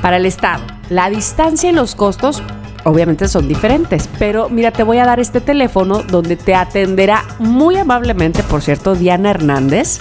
Para 0.00 0.18
el 0.18 0.26
Estado, 0.26 0.62
la 0.90 1.10
distancia 1.10 1.70
y 1.70 1.72
los 1.72 1.96
costos 1.96 2.40
obviamente 2.84 3.26
son 3.26 3.48
diferentes, 3.48 4.08
pero 4.20 4.48
mira, 4.48 4.70
te 4.70 4.84
voy 4.84 4.98
a 4.98 5.06
dar 5.06 5.18
este 5.18 5.40
teléfono 5.40 6.04
donde 6.04 6.36
te 6.36 6.54
atenderá 6.54 7.24
muy 7.40 7.76
amablemente, 7.78 8.44
por 8.44 8.62
cierto, 8.62 8.94
Diana 8.94 9.30
Hernández. 9.30 9.98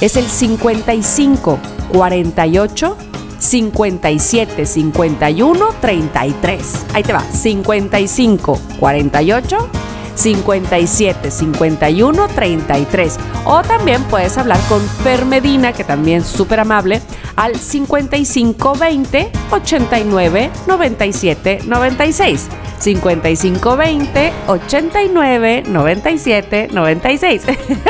Es 0.00 0.16
el 0.16 0.24
55 0.24 1.60
48 1.92 2.96
57 3.44 4.64
51 4.64 5.68
33. 5.80 6.86
Ahí 6.94 7.02
te 7.02 7.12
va, 7.12 7.20
55 7.20 8.58
48 8.80 9.68
57 10.14 11.30
51 11.30 12.28
33. 12.28 13.18
O 13.44 13.62
también 13.62 14.02
puedes 14.04 14.38
hablar 14.38 14.58
con 14.68 14.80
Fer 14.80 15.26
Medina, 15.26 15.72
que 15.72 15.84
también 15.84 16.22
es 16.22 16.26
súper 16.26 16.60
amable, 16.60 17.02
al 17.36 17.56
55 17.56 18.76
20 18.76 19.30
89 19.50 20.50
97 20.66 21.58
96. 21.66 22.48
55 22.78 23.76
20 23.76 24.32
89 24.48 25.62
97 25.66 26.68
96. 26.72 27.42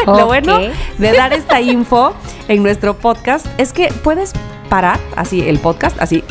Lo 0.07 0.13
Ok. 0.15 0.25
bueno 0.25 0.59
de 0.99 1.13
dar 1.13 1.33
esta 1.33 1.61
info 1.61 2.13
en 2.49 2.63
nuestro 2.63 2.95
podcast 2.97 3.47
es 3.59 3.73
que 3.73 3.89
puedes 4.03 4.33
parar 4.75 4.99
así 5.15 5.41
el 5.49 5.61
podcast, 5.61 5.97
así. 6.01 6.25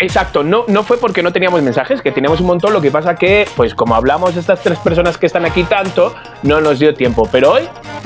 Exacto, 0.00 0.42
no, 0.42 0.64
no 0.68 0.82
fue 0.82 0.98
porque 0.98 1.22
no 1.22 1.32
teníamos 1.32 1.62
mensajes, 1.62 2.00
que 2.00 2.10
teníamos 2.10 2.40
un 2.40 2.46
montón, 2.46 2.72
lo 2.72 2.80
que 2.80 2.90
pasa 2.90 3.14
que, 3.16 3.46
pues 3.54 3.74
como 3.74 3.94
hablamos 3.94 4.34
estas 4.34 4.62
tres 4.62 4.78
personas 4.78 5.18
que 5.18 5.26
están 5.26 5.44
aquí 5.44 5.64
tanto, 5.64 6.14
no 6.42 6.60
nos 6.60 6.78
dio 6.78 6.94
tiempo, 6.94 7.28
pero 7.30 7.52
hoy 7.52 7.62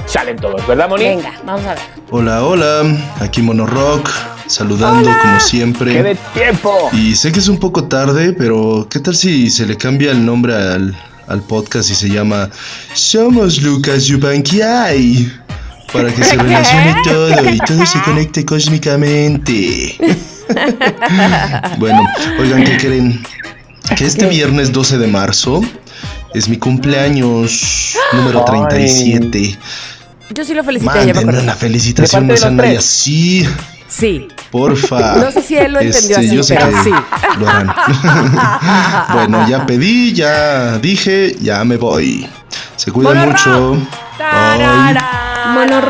salen 0.07 0.37
todos, 0.37 0.67
¿verdad, 0.67 0.89
Moni? 0.89 1.05
Venga, 1.05 1.33
vamos 1.45 1.65
a 1.65 1.75
ver. 1.75 1.79
Hola, 2.11 2.45
hola, 2.45 2.83
aquí 3.21 3.43
Mono 3.43 3.65
Rock, 3.67 4.11
saludando 4.47 5.09
como 5.23 5.35
¡Qué 5.35 5.41
siempre. 5.41 6.03
de 6.03 6.17
tiempo! 6.35 6.91
Y 6.93 7.15
sé 7.15 7.31
que 7.31 7.39
es 7.39 7.49
un 7.49 7.59
poco 7.59 7.85
tarde, 7.85 8.33
pero 8.33 8.89
¿qué 8.91 8.99
tal 8.99 9.15
si 9.15 9.49
se 9.51 9.65
le 9.65 9.77
cambia 9.77 10.11
el 10.11 10.27
nombre 10.27 10.55
al, 10.55 10.97
al 11.29 11.43
podcast 11.43 11.91
y 11.91 11.95
se 11.95 12.09
llama 12.09 12.51
Somos 12.93 13.63
Lucas 13.63 14.07
Yubankiai? 14.07 15.31
Para 15.93 16.13
que 16.13 16.25
se 16.25 16.37
relacione 16.39 16.97
todo 17.05 17.51
y 17.51 17.59
todo 17.59 17.87
se 17.87 18.03
conecte 18.05 18.45
cósmicamente. 18.45 19.97
bueno, 21.79 22.07
oigan, 22.39 22.65
¿qué 22.65 22.77
creen? 22.77 23.23
Que 23.97 24.05
este 24.05 24.27
viernes 24.27 24.73
12 24.73 24.99
de 24.99 25.07
marzo 25.07 25.61
es 26.33 26.49
mi 26.49 26.57
cumpleaños 26.59 27.97
número 28.13 28.41
Ay. 28.41 28.67
37. 28.69 29.59
Yo 30.31 30.45
sí 30.45 30.55
lo 30.55 30.65
felicité, 30.65 30.93
Mándenme 30.93 31.39
una 31.39 31.55
felicitación, 31.55 32.27
¿De 32.27 32.35
no 32.35 32.39
sean 32.39 32.57
tres? 32.57 32.79
así. 32.79 33.47
Sí. 33.89 34.29
Porfa. 34.51 35.17
No 35.21 35.31
sé 35.31 35.43
si 35.43 35.57
él 35.57 35.73
lo 35.75 35.81
entendió 35.81 36.19
así, 36.19 36.35
yo 36.35 36.43
sé 36.43 36.57
pero 36.57 36.71
que 36.71 36.83
sí. 36.83 36.91
Lo 37.39 37.49
harán. 37.49 37.73
bueno, 39.13 39.49
ya 39.49 39.65
pedí, 39.67 40.13
ya 40.13 40.79
dije, 40.79 41.37
ya 41.41 41.63
me 41.65 41.77
voy. 41.77 42.27
Se 42.77 42.91
cuidan 42.91 43.19
Mono 43.19 43.31
mucho. 43.31 43.73
Bye. 43.75 43.87
Tarara. 44.19 45.11
Mono 45.55 45.81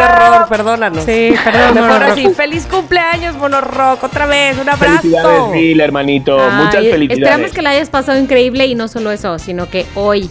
qué 0.00 0.12
horror, 0.12 0.48
perdónanos. 0.48 1.04
Sí, 1.04 1.34
perdón, 1.44 1.74
Mejor 1.74 2.02
así, 2.02 2.28
feliz 2.30 2.66
cumpleaños, 2.66 3.36
Mono 3.36 3.60
Rock, 3.60 4.04
otra 4.04 4.26
vez, 4.26 4.58
un 4.58 4.68
abrazo. 4.68 5.00
Felicidades, 5.02 5.78
hermanito. 5.78 6.38
Muchas 6.38 6.84
felicidades. 6.84 7.18
Esperamos 7.18 7.52
que 7.52 7.62
la 7.62 7.70
hayas 7.70 7.90
pasado 7.90 8.18
increíble 8.18 8.66
y 8.66 8.74
no 8.74 8.88
solo 8.88 9.10
eso, 9.10 9.38
sino 9.38 9.68
que 9.68 9.86
hoy 9.94 10.30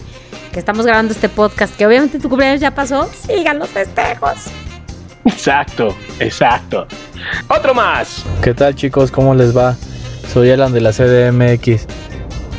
que 0.52 0.58
estamos 0.58 0.84
grabando 0.84 1.12
este 1.12 1.28
podcast, 1.28 1.76
que 1.76 1.86
obviamente 1.86 2.18
tu 2.18 2.28
cumpleaños 2.28 2.60
ya 2.60 2.72
pasó, 2.72 3.08
sigan 3.26 3.58
los 3.58 3.68
festejos. 3.68 4.46
Exacto, 5.24 5.94
exacto. 6.18 6.86
Otro 7.48 7.74
más. 7.74 8.24
¿Qué 8.42 8.54
tal 8.54 8.74
chicos? 8.74 9.10
¿Cómo 9.10 9.34
les 9.34 9.56
va? 9.56 9.76
Soy 10.32 10.50
Alan 10.50 10.72
de 10.72 10.80
la 10.80 10.92
CDMX. 10.92 11.86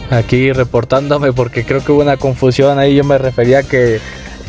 Aquí 0.09 0.51
reportándome 0.51 1.33
porque 1.33 1.65
creo 1.65 1.83
que 1.83 1.91
hubo 1.91 2.01
una 2.01 2.17
confusión 2.17 2.79
ahí. 2.79 2.95
Yo 2.95 3.03
me 3.03 3.17
refería 3.17 3.63
que 3.63 3.99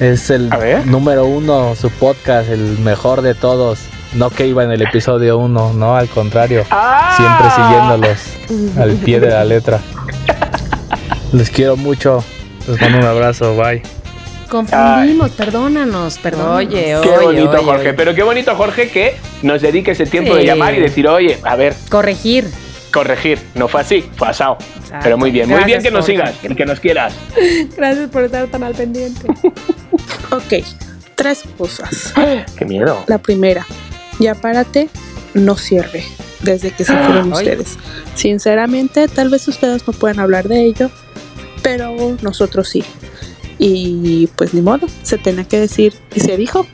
es 0.01 0.31
el 0.31 0.51
número 0.87 1.27
uno, 1.27 1.75
su 1.77 1.91
podcast, 1.91 2.49
el 2.51 2.79
mejor 2.79 3.23
de 3.23 3.35
todos. 3.35 3.81
No 4.15 4.29
que 4.31 4.47
iba 4.47 4.63
en 4.63 4.71
el 4.71 4.83
episodio 4.83 5.39
uno, 5.39 5.73
no, 5.73 5.97
al 5.97 6.09
contrario. 6.09 6.65
Ah. 6.71 7.15
Siempre 7.17 7.51
siguiéndolos 7.57 8.77
al 8.79 8.93
pie 9.05 9.21
de 9.21 9.31
la 9.31 9.45
letra. 9.45 9.81
Les 11.33 11.49
quiero 11.51 11.77
mucho. 11.77 12.23
Les 12.69 12.81
mando 12.81 12.99
un 12.99 13.05
abrazo. 13.05 13.57
Bye. 13.57 13.83
Confundimos, 14.51 15.31
perdónanos, 15.31 16.19
perdón. 16.19 16.57
Oye, 16.57 16.69
Qué 17.03 17.09
oye, 17.09 17.25
bonito, 17.25 17.51
oye, 17.53 17.65
Jorge. 17.65 17.81
oye. 17.89 17.95
Pero 17.95 18.15
qué 18.15 18.23
bonito, 18.23 18.55
Jorge, 18.55 18.91
que 18.91 19.17
nos 19.43 19.63
dedique 19.63 19.93
ese 19.93 20.05
tiempo 20.05 20.33
Sí. 20.35 20.41
de 20.41 20.45
llamar 20.47 20.75
y 20.75 20.81
decir, 20.81 21.09
oye, 21.09 21.39
a 21.43 21.57
ver, 21.57 21.75
Corregir. 21.89 22.51
Corregir. 22.93 23.39
No 23.55 23.69
fue 23.69 23.81
así, 23.81 24.05
fue 24.17 24.29
asado. 24.29 24.59
Exacto. 24.77 24.99
Pero 25.03 25.19
muy 25.19 25.31
bien, 25.31 25.49
muy 25.49 25.65
bien 25.65 25.83
que 25.83 25.91
nos 25.91 26.07
sigas 26.07 26.35
y 26.43 26.55
que 26.55 26.67
nos 26.67 26.79
quieras. 26.79 27.15
Gracias 27.77 28.11
por 28.11 28.25
estar 28.25 28.47
tan 28.49 28.63
al 28.63 28.75
pendiente. 28.75 29.27
Ok, 30.31 30.65
tres 31.15 31.43
cosas. 31.59 32.15
Qué 32.57 32.65
miedo. 32.65 33.05
La 33.07 33.19
primera, 33.19 33.67
ya 34.19 34.35
párate, 34.35 34.89
no 35.35 35.59
sirve 35.59 36.05
desde 36.41 36.71
que 36.71 36.85
se 36.85 36.97
fueron 36.97 37.31
ustedes. 37.35 37.77
Sinceramente, 38.15 39.09
tal 39.09 39.29
vez 39.29 39.47
ustedes 39.47 39.87
no 39.87 39.93
puedan 39.93 40.21
hablar 40.21 40.49
de 40.49 40.65
ello, 40.65 40.91
pero 41.63 42.17
nosotros 42.23 42.69
sí. 42.71 42.83
Y 43.59 44.29
pues 44.37 44.55
ni 44.55 44.63
modo, 44.63 44.87
se 45.03 45.19
tenía 45.19 45.45
que 45.45 45.61
decir 45.61 45.95
y 46.15 46.21
se 46.21 46.37
dijo. 46.39 46.67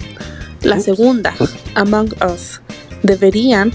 La 0.63 0.81
segunda, 0.81 1.35
Among 1.75 2.15
Us, 2.25 2.61
deberían 3.03 3.73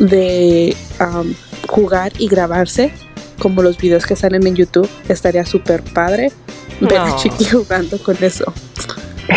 de 0.00 0.76
am, 0.98 1.34
jugar 1.70 2.12
y 2.18 2.28
grabarse 2.28 2.92
como 3.38 3.62
los 3.62 3.78
videos 3.78 4.04
que 4.04 4.16
salen 4.16 4.46
en 4.46 4.56
YouTube. 4.56 4.88
Estaría 5.08 5.46
súper 5.46 5.82
padre 5.82 6.32
ver 6.80 6.98
a. 6.98 7.16
Chiqui 7.16 7.44
jugando 7.46 7.98
con 8.02 8.16
eso. 8.20 8.52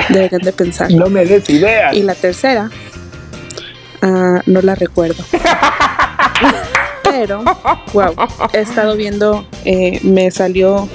Deberían 0.10 0.42
de 0.42 0.52
pensar. 0.52 0.92
No 0.92 1.08
me 1.08 1.26
des 1.26 1.50
ideas. 1.50 1.94
Y 1.94 2.02
la 2.02 2.16
tercera, 2.16 2.70
ah, 4.02 4.42
no 4.46 4.62
la 4.62 4.76
recuerdo. 4.76 5.24
Pero, 7.04 7.44
wow, 7.94 8.16
he 8.54 8.62
estado 8.62 8.96
viendo, 8.96 9.46
eh, 9.66 10.00
me 10.02 10.32
salió 10.32 10.90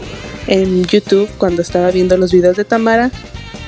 en 0.48 0.84
YouTube 0.84 1.28
cuando 1.38 1.62
estaba 1.62 1.92
viendo 1.92 2.16
los 2.16 2.32
videos 2.32 2.56
de 2.56 2.64
Tamara, 2.64 3.12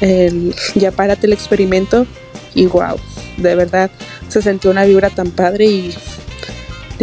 el 0.01 0.55
ya 0.75 0.91
párate 0.91 1.29
el 1.29 1.33
experimento 1.33 2.07
y 2.55 2.67
wow, 2.67 2.97
de 3.37 3.55
verdad 3.55 3.91
se 4.29 4.43
sintió 4.43 4.71
una 4.71 4.85
vibra 4.85 5.11
tan 5.11 5.31
padre 5.31 5.67
y 5.67 5.95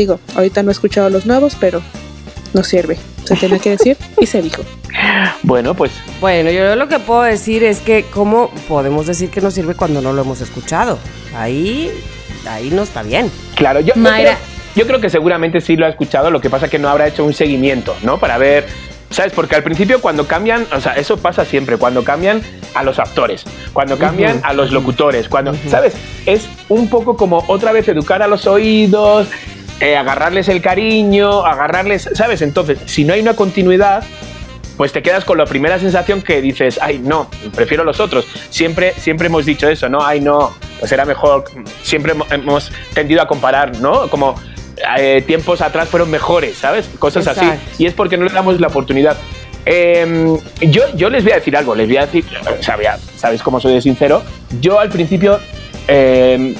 digo, 0.01 0.19
ahorita 0.35 0.63
no 0.63 0.69
he 0.69 0.73
escuchado 0.73 1.09
los 1.09 1.25
nuevos, 1.25 1.55
pero 1.59 1.81
no 2.53 2.63
sirve. 2.63 2.97
Se 3.25 3.35
tenía 3.35 3.59
que 3.59 3.71
decir 3.71 3.97
y 4.19 4.25
se 4.25 4.41
dijo. 4.41 4.63
Bueno, 5.43 5.73
pues 5.75 5.91
Bueno, 6.21 6.49
yo 6.49 6.75
lo 6.75 6.87
que 6.87 6.97
puedo 6.99 7.21
decir 7.23 7.63
es 7.63 7.81
que 7.81 8.05
cómo 8.11 8.49
podemos 8.67 9.05
decir 9.05 9.29
que 9.29 9.41
nos 9.41 9.53
sirve 9.53 9.75
cuando 9.75 10.01
no 10.01 10.13
lo 10.13 10.21
hemos 10.21 10.39
escuchado. 10.41 10.97
Ahí, 11.35 11.91
ahí 12.49 12.69
no 12.71 12.83
está 12.83 13.03
bien. 13.03 13.29
claro, 13.55 13.79
yo, 13.81 13.93
yo 13.93 14.01
Mayra. 14.01 14.35
creo, 14.35 14.37
yo 14.75 14.87
creo 14.87 15.01
que 15.01 15.09
seguramente 15.09 15.59
sí 15.61 15.75
lo 15.75 15.85
ha 15.85 15.89
escuchado, 15.89 16.31
lo 16.31 16.39
que 16.39 16.49
pasa 16.49 16.69
que 16.69 16.79
no 16.79 16.87
habrá 16.89 17.07
hecho 17.07 17.25
un 17.25 17.33
seguimiento, 17.33 17.95
¿no? 18.01 18.17
Para 18.17 18.37
ver, 18.37 18.65
¿sabes? 19.09 19.33
Porque 19.33 19.55
al 19.55 19.63
principio 19.63 19.99
cuando 20.01 20.25
cambian, 20.25 20.65
o 20.73 20.79
sea, 20.79 20.93
eso 20.93 21.17
pasa 21.17 21.43
siempre, 21.45 21.77
cuando 21.77 22.03
cambian 22.03 22.41
a 22.73 22.83
los 22.83 22.97
actores, 22.97 23.43
cuando 23.73 23.97
cambian 23.97 24.39
a 24.43 24.53
los 24.53 24.71
locutores, 24.71 25.27
cuando, 25.27 25.53
¿sabes? 25.69 25.95
Es 26.25 26.47
un 26.69 26.89
poco 26.89 27.17
como 27.17 27.43
otra 27.47 27.71
vez 27.73 27.87
educar 27.89 28.21
a 28.23 28.27
los 28.27 28.47
oídos, 28.47 29.27
eh, 29.79 29.95
agarrarles 29.95 30.47
el 30.49 30.61
cariño, 30.61 31.45
agarrarles, 31.45 32.09
¿sabes? 32.13 32.41
Entonces, 32.41 32.79
si 32.85 33.03
no 33.05 33.13
hay 33.13 33.21
una 33.21 33.35
continuidad, 33.35 34.03
pues 34.75 34.91
te 34.91 35.01
quedas 35.01 35.25
con 35.25 35.37
la 35.37 35.45
primera 35.45 35.79
sensación 35.79 36.21
que 36.21 36.41
dices, 36.41 36.79
ay, 36.81 36.99
no, 36.99 37.29
prefiero 37.55 37.83
los 37.83 37.99
otros. 37.99 38.25
Siempre, 38.49 38.93
siempre 38.97 39.27
hemos 39.27 39.45
dicho 39.45 39.67
eso, 39.67 39.89
¿no? 39.89 40.05
Ay, 40.05 40.21
no, 40.21 40.55
pues 40.79 40.91
era 40.91 41.03
mejor. 41.05 41.45
Siempre 41.81 42.13
hemo- 42.13 42.27
hemos 42.31 42.71
tendido 42.93 43.21
a 43.21 43.27
comparar, 43.27 43.77
¿no? 43.79 44.07
Como 44.09 44.35
eh, 44.99 45.23
tiempos 45.25 45.61
atrás 45.61 45.89
fueron 45.89 46.11
mejores, 46.11 46.57
¿sabes? 46.57 46.87
Cosas 46.99 47.27
así. 47.27 47.45
Exacto. 47.45 47.71
Y 47.79 47.85
es 47.87 47.93
porque 47.93 48.17
no 48.17 48.25
le 48.25 48.31
damos 48.33 48.59
la 48.59 48.67
oportunidad. 48.67 49.17
Eh, 49.65 50.37
yo, 50.61 50.83
yo 50.95 51.09
les 51.09 51.23
voy 51.23 51.33
a 51.33 51.35
decir 51.37 51.57
algo, 51.57 51.75
les 51.75 51.87
voy 51.87 51.97
a 51.97 52.05
decir, 52.05 52.23
o 52.59 52.63
sea, 52.63 52.81
ya 52.81 52.97
sabéis 53.17 53.41
cómo 53.41 53.59
soy 53.59 53.73
de 53.73 53.81
sincero. 53.81 54.21
Yo 54.61 54.79
al 54.79 54.89
principio 54.89 55.39
eh, 55.87 56.53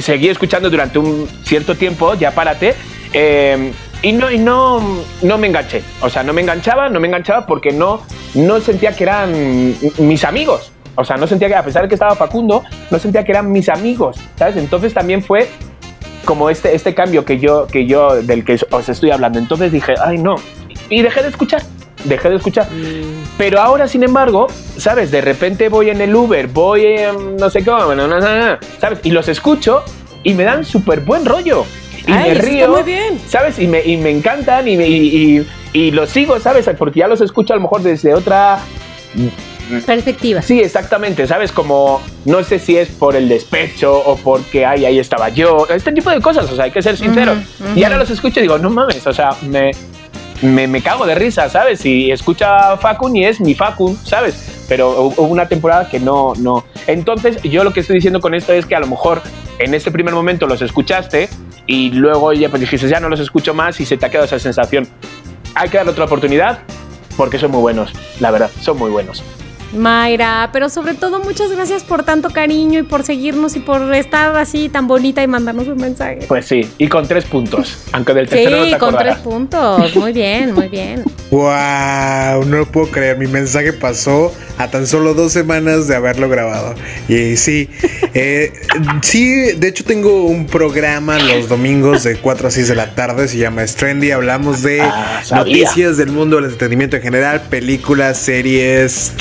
seguí 0.00 0.28
escuchando 0.28 0.70
durante 0.70 0.98
un 0.98 1.28
cierto 1.44 1.74
tiempo, 1.74 2.14
ya 2.14 2.32
párate, 2.32 2.74
eh, 3.12 3.72
y, 4.02 4.12
no, 4.12 4.30
y 4.30 4.38
no, 4.38 4.80
no 5.22 5.38
me 5.38 5.46
enganché. 5.46 5.82
O 6.00 6.08
sea, 6.08 6.22
no 6.22 6.32
me 6.32 6.40
enganchaba, 6.40 6.88
no 6.88 7.00
me 7.00 7.08
enganchaba 7.08 7.46
porque 7.46 7.72
no, 7.72 8.02
no 8.34 8.60
sentía 8.60 8.92
que 8.92 9.04
eran 9.04 9.32
mis 9.98 10.24
amigos. 10.24 10.72
O 10.94 11.04
sea, 11.04 11.16
no 11.16 11.26
sentía 11.26 11.48
que, 11.48 11.54
a 11.54 11.64
pesar 11.64 11.82
de 11.82 11.88
que 11.88 11.94
estaba 11.94 12.14
Facundo, 12.16 12.64
no 12.90 12.98
sentía 12.98 13.24
que 13.24 13.32
eran 13.32 13.52
mis 13.52 13.68
amigos, 13.68 14.18
¿sabes? 14.36 14.56
Entonces 14.56 14.92
también 14.92 15.22
fue 15.22 15.48
como 16.24 16.50
este, 16.50 16.74
este 16.74 16.94
cambio 16.94 17.24
que 17.24 17.38
yo, 17.38 17.66
que 17.68 17.86
yo, 17.86 18.20
del 18.22 18.44
que 18.44 18.58
os 18.70 18.88
estoy 18.88 19.12
hablando. 19.12 19.38
Entonces 19.38 19.70
dije, 19.70 19.94
ay, 20.04 20.18
no. 20.18 20.34
Y 20.90 21.02
dejé 21.02 21.22
de 21.22 21.28
escuchar. 21.28 21.62
Dejé 22.08 22.30
de 22.30 22.36
escuchar. 22.36 22.68
Pero 23.36 23.60
ahora, 23.60 23.86
sin 23.86 24.02
embargo, 24.02 24.46
¿sabes? 24.76 25.10
De 25.10 25.20
repente 25.20 25.68
voy 25.68 25.90
en 25.90 26.00
el 26.00 26.14
Uber, 26.14 26.46
voy 26.48 26.84
en 26.86 27.36
no 27.36 27.50
sé 27.50 27.64
cómo, 27.64 27.94
no, 27.94 28.08
no, 28.08 28.18
no, 28.20 28.20
no, 28.20 28.58
¿sabes? 28.80 29.00
Y 29.04 29.10
los 29.10 29.28
escucho 29.28 29.82
y 30.24 30.34
me 30.34 30.44
dan 30.44 30.64
súper 30.64 31.00
buen 31.00 31.24
rollo. 31.24 31.64
Y 32.06 32.10
Ay, 32.12 32.30
me 32.30 32.34
río, 32.40 32.68
muy 32.70 32.82
bien. 32.84 33.20
¿sabes? 33.28 33.58
Y 33.58 33.66
me, 33.66 33.82
y 33.84 33.96
me 33.98 34.10
encantan 34.10 34.66
y, 34.66 34.76
me- 34.76 34.88
y, 34.88 35.38
y- 35.38 35.46
y 35.74 35.90
los 35.90 36.08
sigo, 36.08 36.40
¿sabes? 36.40 36.68
Porque 36.78 37.00
ya 37.00 37.08
los 37.08 37.20
escucho 37.20 37.52
a 37.52 37.56
lo 37.56 37.62
mejor 37.62 37.82
desde 37.82 38.14
otra 38.14 38.58
Perspectiva. 39.84 40.40
Sí, 40.40 40.60
exactamente, 40.60 41.26
¿sabes? 41.26 41.52
Como 41.52 42.00
no 42.24 42.42
sé 42.42 42.58
si 42.58 42.78
es 42.78 42.88
por 42.88 43.14
el 43.16 43.28
despecho 43.28 43.94
o 43.98 44.16
porque 44.16 44.64
ay, 44.64 44.86
ahí 44.86 44.98
estaba 44.98 45.28
yo, 45.28 45.66
este 45.68 45.92
tipo 45.92 46.08
de 46.08 46.22
cosas, 46.22 46.50
o 46.50 46.56
sea, 46.56 46.64
hay 46.64 46.70
que 46.70 46.80
ser 46.80 46.96
sincero. 46.96 47.32
Ujú, 47.32 47.78
Y 47.78 47.84
ahora 47.84 47.98
los 47.98 48.08
escucho 48.08 48.40
y 48.40 48.44
digo, 48.44 48.56
no 48.56 48.70
mames, 48.70 49.06
o 49.06 49.12
sea, 49.12 49.30
me, 49.42 49.72
me, 50.42 50.66
me 50.66 50.82
cago 50.82 51.06
de 51.06 51.14
risa, 51.14 51.48
¿sabes? 51.48 51.84
Y 51.84 52.10
escucha 52.10 52.76
Facun 52.76 53.16
y 53.16 53.24
es 53.24 53.40
mi 53.40 53.54
Facun, 53.54 53.96
¿sabes? 54.04 54.64
Pero 54.68 55.10
hu- 55.10 55.14
hubo 55.16 55.28
una 55.28 55.48
temporada 55.48 55.88
que 55.88 55.98
no, 56.00 56.32
no. 56.38 56.64
Entonces, 56.86 57.42
yo 57.42 57.64
lo 57.64 57.72
que 57.72 57.80
estoy 57.80 57.96
diciendo 57.96 58.20
con 58.20 58.34
esto 58.34 58.52
es 58.52 58.66
que 58.66 58.74
a 58.76 58.80
lo 58.80 58.86
mejor 58.86 59.20
en 59.58 59.74
ese 59.74 59.90
primer 59.90 60.14
momento 60.14 60.46
los 60.46 60.62
escuchaste 60.62 61.28
y 61.66 61.90
luego 61.90 62.32
ya 62.32 62.48
pues 62.48 62.60
dijiste, 62.60 62.88
ya 62.88 63.00
no 63.00 63.08
los 63.08 63.20
escucho 63.20 63.54
más 63.54 63.80
y 63.80 63.86
se 63.86 63.96
te 63.96 64.06
ha 64.06 64.10
quedado 64.10 64.26
esa 64.26 64.38
sensación. 64.38 64.86
Hay 65.54 65.68
que 65.68 65.76
darle 65.78 65.92
otra 65.92 66.04
oportunidad 66.04 66.60
porque 67.16 67.38
son 67.38 67.50
muy 67.50 67.60
buenos, 67.60 67.92
la 68.20 68.30
verdad, 68.30 68.50
son 68.60 68.78
muy 68.78 68.90
buenos. 68.90 69.22
Mayra, 69.74 70.50
pero 70.52 70.68
sobre 70.68 70.94
todo 70.94 71.20
muchas 71.20 71.50
gracias 71.50 71.82
por 71.84 72.02
tanto 72.02 72.30
cariño 72.30 72.80
y 72.80 72.82
por 72.82 73.02
seguirnos 73.04 73.56
y 73.56 73.60
por 73.60 73.94
estar 73.94 74.36
así 74.36 74.68
tan 74.68 74.86
bonita 74.86 75.22
y 75.22 75.26
mandarnos 75.26 75.68
un 75.68 75.76
mensaje. 75.78 76.20
Pues 76.26 76.46
sí, 76.46 76.68
y 76.78 76.88
con 76.88 77.06
tres 77.06 77.24
puntos, 77.24 77.78
aunque 77.92 78.14
del 78.14 78.28
tercero 78.28 78.58
no 78.58 78.64
Sí, 78.64 78.72
te 78.72 78.78
con 78.78 78.96
tres 78.96 79.16
puntos. 79.18 79.94
Muy 79.96 80.12
bien, 80.12 80.54
muy 80.54 80.68
bien. 80.68 81.04
¡Wow! 81.30 82.44
No 82.46 82.58
lo 82.58 82.66
puedo 82.66 82.86
creer. 82.90 83.18
Mi 83.18 83.26
mensaje 83.26 83.72
pasó 83.74 84.32
a 84.56 84.68
tan 84.68 84.86
solo 84.86 85.12
dos 85.14 85.32
semanas 85.32 85.86
de 85.86 85.94
haberlo 85.94 86.28
grabado. 86.28 86.74
Y 87.08 87.36
sí, 87.36 87.68
eh, 88.14 88.52
sí, 89.02 89.52
de 89.52 89.68
hecho 89.68 89.84
tengo 89.84 90.24
un 90.24 90.46
programa 90.46 91.18
los 91.18 91.48
domingos 91.48 92.02
de 92.04 92.16
4 92.16 92.48
a 92.48 92.50
6 92.50 92.68
de 92.68 92.74
la 92.74 92.94
tarde. 92.94 93.28
Se 93.28 93.36
llama 93.36 93.64
Trendy. 93.66 94.10
Hablamos 94.10 94.62
de 94.62 94.80
Ah, 94.80 95.22
noticias 95.32 95.96
del 95.98 96.10
mundo 96.10 96.36
del 96.36 96.46
entretenimiento 96.46 96.96
en 96.96 97.02
general, 97.02 97.42
películas, 97.50 98.16
series, 98.18 99.12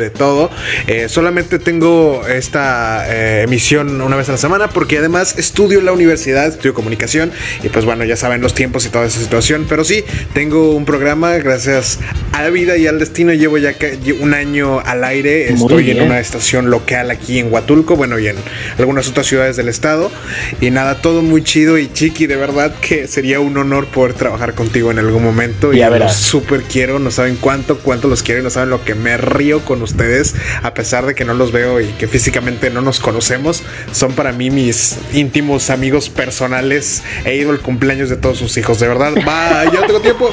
de 0.00 0.10
todo. 0.10 0.50
Eh, 0.86 1.08
solamente 1.08 1.58
tengo 1.58 2.26
esta 2.26 3.04
eh, 3.08 3.42
emisión 3.42 4.00
una 4.00 4.16
vez 4.16 4.28
a 4.28 4.32
la 4.32 4.38
semana 4.38 4.68
porque 4.68 4.98
además 4.98 5.38
estudio 5.38 5.78
en 5.78 5.86
la 5.86 5.92
universidad, 5.92 6.46
estudio 6.46 6.74
comunicación 6.74 7.32
y 7.62 7.68
pues 7.68 7.84
bueno, 7.84 8.04
ya 8.04 8.16
saben 8.16 8.40
los 8.40 8.54
tiempos 8.54 8.86
y 8.86 8.88
toda 8.88 9.06
esa 9.06 9.20
situación. 9.20 9.66
Pero 9.68 9.84
sí, 9.84 10.04
tengo 10.32 10.74
un 10.74 10.84
programa 10.84 11.32
gracias 11.38 11.98
a 12.32 12.42
la 12.42 12.50
vida 12.50 12.76
y 12.76 12.86
al 12.86 12.98
destino. 12.98 13.32
Llevo 13.32 13.58
ya 13.58 13.74
un 14.20 14.34
año 14.34 14.80
al 14.80 15.04
aire. 15.04 15.52
Estoy 15.52 15.90
en 15.90 16.02
una 16.02 16.20
estación 16.20 16.70
local 16.70 17.10
aquí 17.10 17.38
en 17.38 17.52
Huatulco, 17.52 17.96
bueno, 17.96 18.18
y 18.18 18.28
en 18.28 18.36
algunas 18.78 19.08
otras 19.08 19.26
ciudades 19.26 19.56
del 19.56 19.68
estado. 19.68 20.10
Y 20.60 20.70
nada, 20.70 21.00
todo 21.00 21.22
muy 21.22 21.42
chido 21.42 21.78
y 21.78 21.92
chiqui, 21.92 22.26
de 22.26 22.36
verdad 22.36 22.74
que 22.80 23.06
sería 23.08 23.40
un 23.40 23.56
honor 23.56 23.86
poder 23.86 24.14
trabajar 24.14 24.54
contigo 24.54 24.90
en 24.90 24.98
algún 24.98 25.22
momento. 25.22 25.72
Ya 25.72 25.94
y 25.94 25.98
los 25.98 26.14
súper 26.14 26.62
quiero, 26.62 26.98
no 26.98 27.10
saben 27.10 27.36
cuánto, 27.36 27.78
cuánto 27.78 28.08
los 28.08 28.22
quiero 28.22 28.40
y 28.40 28.44
no 28.44 28.50
saben 28.50 28.70
lo 28.70 28.84
que 28.84 28.94
me 28.94 29.16
río 29.16 29.64
con 29.64 29.78
ustedes, 29.84 30.34
a 30.62 30.74
pesar 30.74 31.06
de 31.06 31.14
que 31.14 31.24
no 31.24 31.34
los 31.34 31.52
veo 31.52 31.80
y 31.80 31.86
que 31.92 32.08
físicamente 32.08 32.70
no 32.70 32.80
nos 32.80 33.00
conocemos. 33.00 33.62
Son 33.92 34.12
para 34.12 34.32
mí 34.32 34.50
mis 34.50 34.98
íntimos 35.12 35.70
amigos 35.70 36.08
personales. 36.08 37.02
He 37.24 37.36
ido 37.36 37.50
al 37.50 37.60
cumpleaños 37.60 38.08
de 38.10 38.16
todos 38.16 38.38
sus 38.38 38.56
hijos, 38.56 38.80
de 38.80 38.88
verdad. 38.88 39.12
Va, 39.28 39.64
ya 39.64 39.86
tengo 39.86 40.00
tiempo. 40.00 40.30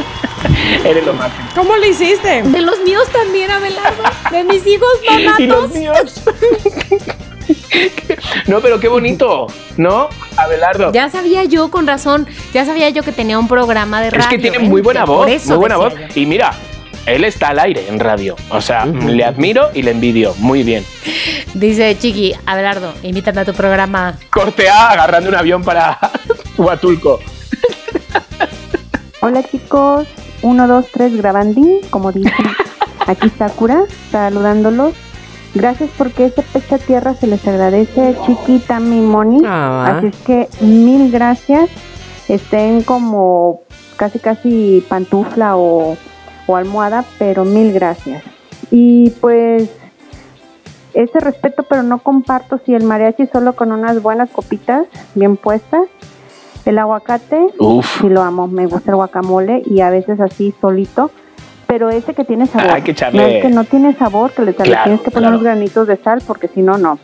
Eres 0.83 1.05
lo 1.05 1.13
máximo. 1.13 1.47
¿Cómo 1.55 1.75
le 1.77 1.89
hiciste? 1.89 2.41
De 2.43 2.61
los 2.61 2.79
míos 2.83 3.03
también, 3.11 3.51
Abelardo. 3.51 4.03
De 4.31 4.43
mis 4.43 4.65
hijos 4.65 4.89
Y 5.37 5.45
los 5.47 5.61
donatos. 5.73 5.75
míos. 5.77 6.21
no, 8.47 8.59
pero 8.61 8.79
qué 8.79 8.87
bonito, 8.87 9.47
¿no? 9.77 10.09
Abelardo. 10.37 10.91
Ya 10.91 11.09
sabía 11.09 11.43
yo, 11.43 11.69
con 11.71 11.87
razón, 11.87 12.27
ya 12.53 12.65
sabía 12.65 12.89
yo 12.89 13.03
que 13.03 13.11
tenía 13.11 13.37
un 13.39 13.47
programa 13.47 14.01
de 14.01 14.09
radio. 14.11 14.23
es 14.23 14.27
que 14.29 14.37
tiene 14.39 14.59
muy 14.59 14.81
buena 14.81 15.05
voz, 15.05 15.27
muy 15.45 15.57
buena 15.57 15.77
voz. 15.77 15.93
yo. 15.93 15.99
Y 16.21 16.25
mira, 16.25 16.53
él 17.05 17.23
está 17.23 17.49
al 17.49 17.59
aire 17.59 17.87
en 17.87 17.99
radio. 17.99 18.35
O 18.49 18.61
sea, 18.61 18.85
le 18.85 19.23
admiro 19.23 19.69
y 19.73 19.81
le 19.81 19.91
envidio. 19.91 20.33
Muy 20.37 20.63
bien. 20.63 20.85
Dice 21.53 21.97
Chiqui, 21.97 22.33
Abelardo, 22.45 22.93
invítame 23.03 23.41
a 23.41 23.45
tu 23.45 23.53
programa. 23.53 24.17
Corte 24.29 24.69
A 24.69 24.91
agarrando 24.91 25.29
un 25.29 25.35
avión 25.35 25.63
para 25.63 25.97
Huatulco. 26.57 27.19
Hola 29.21 29.43
chicos, 29.43 30.07
1, 30.41 30.67
2, 30.67 30.85
3 30.91 31.17
grabandín, 31.17 31.79
como 31.89 32.11
dicen. 32.11 32.33
Aquí 33.07 33.29
Sakura, 33.37 33.83
saludándolos. 34.11 34.93
Gracias 35.53 35.89
porque 35.97 36.25
ese 36.25 36.43
pecho 36.43 36.75
a 36.75 36.77
tierra 36.77 37.13
se 37.13 37.27
les 37.27 37.45
agradece, 37.45 38.15
chiquita 38.25 38.79
mi 38.79 39.01
Moni. 39.01 39.41
Ah. 39.45 39.97
Así 39.97 40.07
es 40.07 40.15
que 40.17 40.47
mil 40.61 41.11
gracias. 41.11 41.69
Estén 42.29 42.83
como 42.83 43.61
casi 43.97 44.19
casi 44.19 44.85
pantufla 44.87 45.57
o, 45.57 45.97
o 46.51 46.55
almohada, 46.55 47.03
pero 47.17 47.45
mil 47.45 47.73
gracias. 47.73 48.23
Y 48.69 49.09
pues 49.21 49.69
ese 50.93 51.19
respeto, 51.19 51.63
pero 51.63 51.83
no 51.83 51.99
comparto 51.99 52.59
si 52.65 52.73
el 52.75 52.83
mariachi 52.83 53.27
solo 53.27 53.53
con 53.55 53.71
unas 53.71 54.01
buenas 54.01 54.29
copitas 54.29 54.87
bien 55.15 55.37
puestas. 55.37 55.83
El 56.65 56.77
aguacate, 56.77 57.47
Uf. 57.57 58.01
sí 58.01 58.07
lo 58.09 58.21
amo, 58.21 58.47
me 58.47 58.67
gusta 58.67 58.91
el 58.91 58.95
guacamole 58.97 59.63
y 59.65 59.81
a 59.81 59.89
veces 59.89 60.19
así 60.19 60.53
solito, 60.61 61.09
pero 61.65 61.89
ese 61.89 62.13
que 62.13 62.23
tiene 62.23 62.45
sabor. 62.45 62.69
Hay 62.71 62.81
que 62.83 62.93
echarle- 62.93 63.13
No 63.17 63.23
es 63.25 63.41
que 63.41 63.49
no 63.49 63.63
tiene 63.63 63.95
sabor, 63.95 64.31
que 64.31 64.41
le, 64.43 64.51
le 64.51 64.57
Claro, 64.57 64.83
tienes 64.83 65.01
que 65.01 65.09
poner 65.09 65.29
claro. 65.29 65.35
unos 65.37 65.43
granitos 65.43 65.87
de 65.87 65.97
sal 65.97 66.21
porque 66.27 66.47
si 66.49 66.61
no, 66.61 66.77
no. 66.77 66.99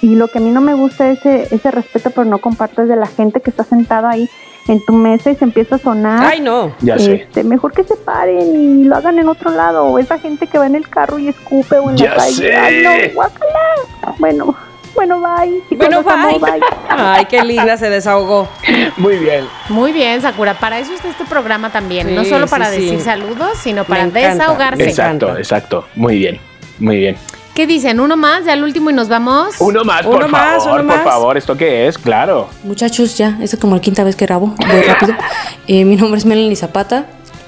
Y 0.00 0.14
lo 0.16 0.28
que 0.28 0.38
a 0.38 0.40
mí 0.40 0.50
no 0.50 0.60
me 0.62 0.72
gusta 0.74 1.10
ese, 1.10 1.54
ese 1.54 1.70
respeto, 1.70 2.10
pero 2.10 2.24
no 2.24 2.38
comparto, 2.38 2.82
es 2.82 2.88
de 2.88 2.96
la 2.96 3.06
gente 3.06 3.40
que 3.42 3.50
está 3.50 3.64
sentada 3.64 4.08
ahí 4.10 4.28
en 4.68 4.84
tu 4.84 4.92
mesa 4.92 5.30
y 5.30 5.36
se 5.36 5.44
empieza 5.44 5.76
a 5.76 5.78
sonar. 5.78 6.24
Ay, 6.24 6.40
no. 6.40 6.74
Ya 6.80 6.98
sé. 6.98 7.14
Este, 7.14 7.44
mejor 7.44 7.72
que 7.72 7.84
se 7.84 7.96
paren 7.96 8.80
y 8.80 8.84
lo 8.84 8.96
hagan 8.96 9.18
en 9.18 9.28
otro 9.28 9.50
lado. 9.50 9.84
O 9.86 9.98
esa 9.98 10.18
gente 10.18 10.46
que 10.46 10.58
va 10.58 10.66
en 10.66 10.74
el 10.74 10.88
carro 10.88 11.18
y 11.18 11.28
escupe 11.28 11.76
o 11.78 11.90
en 11.90 11.96
Ya 11.96 12.10
la 12.10 12.16
calle. 12.16 12.34
sé. 12.34 12.54
Ay, 12.54 12.82
no, 12.82 13.14
guácala. 13.14 14.14
Bueno, 14.18 14.56
bueno, 14.94 15.20
bye. 15.20 15.76
Bueno, 15.76 16.02
amo, 16.06 16.38
bye. 16.38 16.60
Ay, 16.88 17.24
qué 17.26 17.42
linda 17.42 17.76
se 17.76 17.90
desahogó. 17.90 18.48
Muy 18.96 19.16
bien. 19.16 19.46
Muy 19.68 19.92
bien, 19.92 20.20
Sakura. 20.22 20.54
Para 20.54 20.78
eso 20.78 20.92
está 20.94 21.08
este 21.08 21.24
programa 21.24 21.70
también. 21.70 22.08
Sí, 22.08 22.14
no 22.14 22.24
solo 22.24 22.46
para 22.46 22.66
sí, 22.70 22.76
sí. 22.76 22.82
decir 22.84 23.00
saludos, 23.00 23.58
sino 23.58 23.84
para 23.84 24.06
desahogarse. 24.06 24.84
Exacto, 24.84 25.36
exacto. 25.36 25.84
Muy 25.94 26.18
bien. 26.18 26.40
Muy 26.78 26.98
bien. 26.98 27.16
¿Qué 27.54 27.68
dicen? 27.68 28.00
¿Uno 28.00 28.16
más? 28.16 28.44
¿Ya 28.44 28.54
el 28.54 28.64
último 28.64 28.90
y 28.90 28.92
nos 28.92 29.08
vamos? 29.08 29.54
Uno 29.60 29.84
más, 29.84 30.04
Uno 30.04 30.18
por 30.18 30.28
más, 30.28 30.64
favor, 30.64 30.80
uno 30.80 30.88
por 30.88 30.96
más. 30.96 31.04
favor. 31.04 31.36
¿Esto 31.36 31.56
qué 31.56 31.86
es? 31.86 31.96
Claro. 31.98 32.48
Muchachos, 32.64 33.16
ya, 33.16 33.38
esta 33.40 33.56
es 33.56 33.60
como 33.60 33.76
la 33.76 33.80
quinta 33.80 34.02
vez 34.02 34.16
que 34.16 34.26
grabo, 34.26 34.54
voy 34.58 34.80
rápido. 34.82 35.14
Eh, 35.66 35.86
mi 35.86 35.96
nombre 35.96 36.18
es 36.18 36.26
Melanie 36.26 36.56
Zapata, 36.56 37.06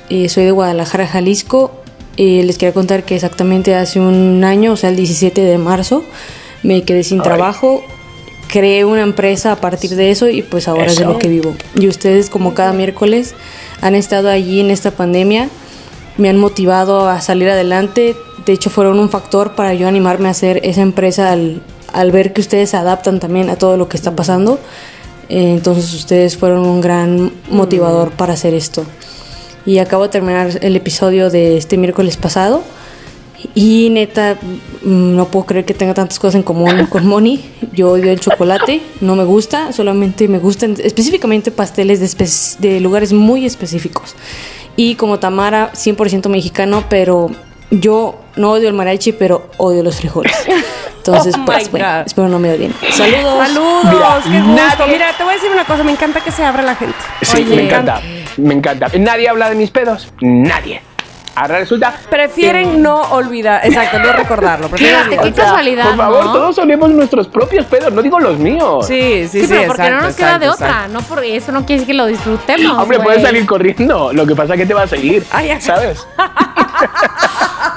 eh, 0.09 0.31
soy 0.31 0.45
de 0.45 0.51
Guadalajara, 0.51 1.07
Jalisco. 1.07 1.83
Eh, 2.16 2.43
les 2.45 2.57
quería 2.57 2.73
contar 2.73 3.03
que 3.05 3.15
exactamente 3.15 3.74
hace 3.74 4.01
un 4.01 4.43
año, 4.43 4.73
o 4.73 4.77
sea, 4.77 4.89
el 4.89 4.97
17 4.97 5.43
de 5.43 5.59
marzo, 5.59 6.03
me 6.62 6.83
quedé 6.85 7.03
sin 7.03 7.19
Ay. 7.20 7.24
trabajo. 7.24 7.83
Creé 8.49 8.87
una 8.87 9.03
empresa 9.03 9.53
a 9.53 9.57
partir 9.57 9.91
de 9.97 10.11
eso 10.12 10.28
y 10.31 10.41
pues 10.41 10.66
ahora 10.66 10.87
es 10.87 10.97
de 10.97 11.03
Eso. 11.03 11.12
lo 11.12 11.19
que 11.19 11.28
vivo. 11.28 11.55
Y 11.74 11.89
ustedes, 11.89 12.31
como 12.31 12.55
cada 12.55 12.73
miércoles, 12.73 13.35
han 13.83 13.95
estado 13.95 14.31
allí 14.31 14.61
en 14.61 14.70
esta 14.70 14.93
pandemia, 14.93 15.51
me 16.16 16.31
han 16.31 16.39
motivado 16.39 17.09
a 17.11 17.20
salir 17.20 17.51
adelante. 17.51 18.16
De 18.47 18.52
hecho, 18.52 18.70
fueron 18.70 18.98
un 19.01 19.10
factor 19.10 19.55
para 19.55 19.74
yo 19.74 19.89
animarme 19.89 20.28
a 20.28 20.31
hacer 20.31 20.60
esa 20.64 20.81
empresa 20.81 21.32
al, 21.32 21.60
al 21.93 22.12
ver 22.12 22.32
que 22.32 22.40
ustedes 22.40 22.70
se 22.70 22.77
adaptan 22.77 23.18
también 23.20 23.51
a 23.51 23.56
todo 23.56 23.77
lo 23.77 23.89
que 23.89 23.97
está 23.97 24.14
pasando. 24.16 24.59
Eh, 25.28 25.51
entonces 25.51 25.93
ustedes 25.93 26.36
fueron 26.36 26.64
un 26.64 26.81
gran 26.81 27.32
motivador 27.51 28.12
para 28.12 28.35
hacer 28.35 28.55
esto. 28.55 28.85
y 29.66 29.78
acabo 29.78 30.05
de 30.05 30.10
terminar 30.10 30.59
el 30.62 30.77
episodio 30.77 31.28
de 31.28 31.56
este 31.56 31.77
miércoles 31.77 32.16
pasado. 32.16 32.62
Y 33.55 33.90
neta, 33.90 34.39
mm, 34.82 35.16
no 35.16 35.27
puedo 35.27 35.44
creer 35.47 35.64
que 35.64 35.74
tenga 35.74 35.93
tantas 35.94 36.18
cosas 36.18 36.36
en 36.36 36.43
común 36.43 36.86
con 36.90 37.06
Moni. 37.06 37.44
Yo 37.73 37.90
odio 37.90 38.10
el 38.12 38.20
chocolate, 38.20 38.81
no 39.01 39.16
me 39.16 39.24
gusta, 39.24 39.73
solamente 39.73 40.28
me 40.28 40.39
gustan 40.39 40.77
específicamente 40.82 41.51
pasteles 41.51 41.98
de, 42.01 42.06
espe- 42.06 42.59
de 42.59 42.81
lugares 42.81 43.12
muy 43.12 43.44
específicos. 43.44 44.14
Y 44.77 44.94
como 44.94 45.18
Tamara, 45.18 45.73
100% 45.74 46.28
mexicano, 46.28 46.85
pero 46.89 47.31
yo 47.71 48.19
no 48.37 48.53
odio 48.53 48.69
el 48.69 48.75
mariachi, 48.75 49.13
pero 49.13 49.49
odio 49.59 49.83
los 49.83 49.97
frijoles. 49.97 50.35
Entonces, 50.99 51.35
Oh 51.39 51.45
pues, 51.47 51.65
my 51.67 51.71
bueno, 51.71 52.01
espero 52.05 52.29
no 52.29 52.39
me 52.41 52.51
odien. 52.53 52.75
Saludos. 52.91 53.47
Saludos, 53.47 53.85
Mira, 53.85 54.21
qué 54.25 54.41
gusto. 54.41 54.57
nadie- 54.57 54.93
Mira, 54.93 55.07
te 55.17 55.23
voy 55.23 55.33
a 55.33 55.35
decir 55.37 55.51
una 55.53 55.65
cosa, 55.65 55.85
me 55.85 55.93
encanta 55.93 56.21
que 56.21 56.33
se 56.33 56.45
abra 56.45 56.63
la 56.63 56.75
gente. 56.75 56.97
Sí, 57.23 57.45
Oye, 57.47 57.55
me 57.57 57.63
encanta. 57.67 58.01
Me 58.39 58.55
encanta. 58.55 58.89
Nadie 58.99 59.29
habla 59.29 59.49
de 59.51 59.55
mis 59.55 59.71
pedos. 59.71 60.13
Nadie. 60.21 60.83
Ahora 61.37 61.59
resulta. 61.59 61.95
Prefieren 62.11 62.83
no 62.83 63.03
olvidar, 63.13 63.61
exacto, 63.65 63.99
no 64.01 64.11
recordarlo. 64.15 64.69
prefieren 64.69 65.01
qué 65.11 65.19
olvidar. 65.19 65.35
casualidad, 65.45 65.85
Por 65.85 65.97
favor, 65.99 66.25
¿no? 66.25 66.33
todos 66.33 66.59
olemos 66.59 66.91
nuestros 66.91 67.29
propios 67.29 67.67
pedos, 67.67 67.93
no 67.93 68.01
digo 68.03 68.19
los 68.19 68.39
míos. 68.39 68.87
Sí, 68.87 69.29
sí, 69.31 69.41
Sí, 69.43 69.47
sí, 69.47 69.55
pero 69.55 69.67
porque 69.69 69.91
no 69.91 70.01
nos 70.01 70.15
queda 70.17 70.27
exacto, 70.29 70.41
de 70.47 70.49
otra, 70.51 70.67
exacto. 70.69 70.93
no 70.95 71.01
por 71.03 71.23
eso 71.25 71.53
no 71.53 71.67
quiere 71.67 71.81
decir 71.83 71.87
que 71.89 71.95
lo 71.95 72.07
disfrutemos. 72.07 72.79
Hombre, 72.83 72.99
puedes 73.01 73.21
salir 73.23 73.45
corriendo. 73.47 74.13
Lo 74.15 74.27
que 74.27 74.35
pasa 74.35 74.55
es 74.55 74.61
que 74.61 74.67
te 74.67 74.73
va 74.75 74.83
a 74.85 74.87
seguir. 74.89 75.25
Ay, 75.31 75.51
ay. 75.51 75.61
¿Sabes? 75.61 76.07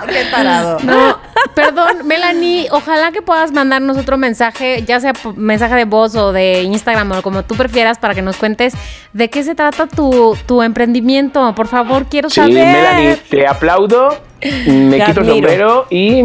Qué 0.08 0.26
tarado. 0.32 0.80
No, 0.84 1.18
perdón, 1.54 2.06
Melanie, 2.06 2.68
ojalá 2.72 3.12
que 3.12 3.22
puedas 3.22 3.52
mandarnos 3.52 3.98
otro 3.98 4.18
mensaje, 4.18 4.84
ya 4.84 5.00
sea 5.00 5.14
mensaje 5.36 5.76
de 5.76 5.86
voz 5.86 6.16
o 6.16 6.32
de 6.32 6.64
Instagram 6.64 7.12
o 7.14 7.22
como 7.22 7.44
tú 7.44 7.56
prefieras, 7.56 7.98
para 7.98 8.16
que 8.16 8.22
nos 8.22 8.38
cuentes 8.38 8.74
de 9.14 9.30
qué 9.30 9.44
se 9.44 9.56
trata 9.56 9.88
tu, 9.88 10.38
tu 10.46 10.62
emprendimiento. 10.62 11.54
Por 11.56 11.68
favor, 11.68 12.06
quiero 12.06 12.30
Sí, 12.30 12.36
saber. 12.36 12.54
Melanie, 12.54 13.16
te 13.30 13.48
aplaudo. 13.48 14.29
Me 14.42 14.98
Te 14.98 15.06
quito 15.06 15.22
el 15.22 15.30
admiro. 15.30 15.34
sombrero 15.50 15.88
y, 15.90 16.22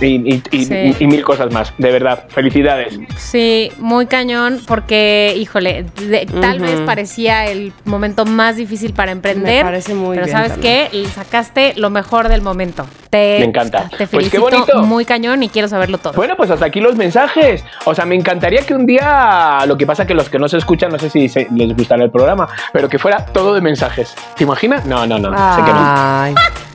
y, 0.00 0.42
y- 0.50 0.64
Sí. 0.64 0.96
y 0.98 1.06
mil 1.06 1.22
cosas 1.22 1.52
más. 1.52 1.72
De 1.78 1.90
verdad, 1.92 2.24
felicidades. 2.28 2.98
Sí, 3.16 3.70
muy 3.78 4.06
cañón, 4.06 4.60
porque, 4.66 5.34
híjole, 5.36 5.84
de- 6.08 6.26
tal 6.40 6.56
Ujú. 6.56 6.64
vez 6.64 6.80
parecía 6.80 7.46
el 7.46 7.72
momento 7.84 8.24
más 8.24 8.56
difícil 8.56 8.92
para 8.94 9.12
emprender. 9.12 9.58
Me 9.58 9.64
parece 9.64 9.94
muy 9.94 10.16
Pero 10.16 10.26
bien 10.26 10.36
¿sabes 10.36 10.52
también. 10.52 10.88
qué? 10.90 11.06
Sacaste 11.08 11.74
lo 11.76 11.90
mejor 11.90 12.28
del 12.28 12.42
momento. 12.42 12.86
Te, 13.10 13.38
Me 13.40 13.44
encanta. 13.44 13.82
Te 13.82 13.88
Pues 13.88 13.98
qué 13.98 14.06
felicito 14.06 14.40
bonito. 14.42 14.82
muy 14.84 15.04
cañón 15.04 15.42
y 15.42 15.48
quiero 15.50 15.68
saberlo 15.68 15.98
todo. 15.98 16.14
Bueno, 16.14 16.34
pues 16.36 16.50
hasta 16.50 16.64
aquí 16.66 16.80
los 16.80 16.96
mensajes. 16.96 17.62
O 17.84 17.94
sea, 17.94 18.06
me 18.06 18.14
encantaría 18.14 18.62
que 18.64 18.74
un 18.74 18.86
día, 18.86 19.60
lo 19.66 19.76
que 19.76 19.86
pasa 19.86 20.06
que 20.06 20.14
los 20.14 20.30
que 20.30 20.38
no 20.38 20.48
se 20.48 20.56
escuchan, 20.56 20.90
no 20.90 20.98
sé 20.98 21.10
si 21.10 21.28
se- 21.28 21.46
les 21.54 21.76
gustará 21.76 22.02
el 22.04 22.10
programa, 22.10 22.48
pero 22.72 22.88
que 22.88 22.98
fuera 22.98 23.24
todo 23.26 23.54
de 23.54 23.60
mensajes. 23.60 24.14
¿Te 24.36 24.44
imaginas? 24.44 24.86
No, 24.86 25.06
no, 25.06 25.18
no. 25.18 25.30
Ay. 25.36 25.56
¿Tendríamos 25.56 25.82
Ya 26.34 26.42
sé 26.46 26.52
que 26.54 26.60
no. 26.64 26.71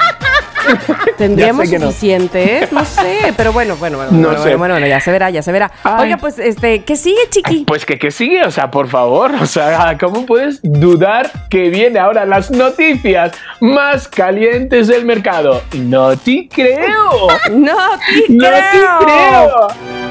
suficientes? 1.79 2.71
No 2.71 2.85
sé, 2.85 3.33
pero 3.35 3.53
bueno, 3.53 3.75
bueno, 3.77 3.97
bueno, 3.97 4.11
No 4.11 4.27
bueno, 4.29 4.33
sé. 4.37 4.43
bueno, 4.43 4.57
bueno, 4.59 4.73
bueno, 4.75 4.87
ya 4.87 4.99
se 4.99 5.11
verá, 5.11 5.29
ya 5.29 5.41
se 5.41 5.51
verá. 5.51 5.71
Ay. 5.83 6.05
Oiga, 6.05 6.17
pues, 6.17 6.39
este, 6.39 6.83
¿qué 6.83 6.95
sigue, 6.95 7.21
chiqui? 7.29 7.63
Pues 7.65 7.85
que, 7.85 7.97
que 7.97 8.11
sigue, 8.11 8.43
o 8.43 8.51
sea, 8.51 8.69
por 8.71 8.87
favor, 8.87 9.31
o 9.41 9.45
sea, 9.45 9.97
¿cómo 9.99 10.25
puedes 10.25 10.59
dudar 10.63 11.29
que 11.49 11.69
viene 11.69 11.99
ahora 11.99 12.25
las 12.25 12.51
noticias 12.51 13.33
más 13.59 14.07
calientes 14.07 14.87
del 14.87 15.05
mercado? 15.05 15.61
No 15.73 16.15
te 16.17 16.47
creo. 16.51 17.27
No 17.51 17.75
te 17.99 18.33
No 18.33 18.45
te 18.45 19.05
creo. 19.05 19.67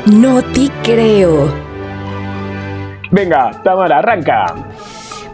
No 0.07 0.43
te 0.43 0.71
creo. 0.83 1.67
Venga, 3.11 3.51
Tamara, 3.63 3.99
arranca. 3.99 4.47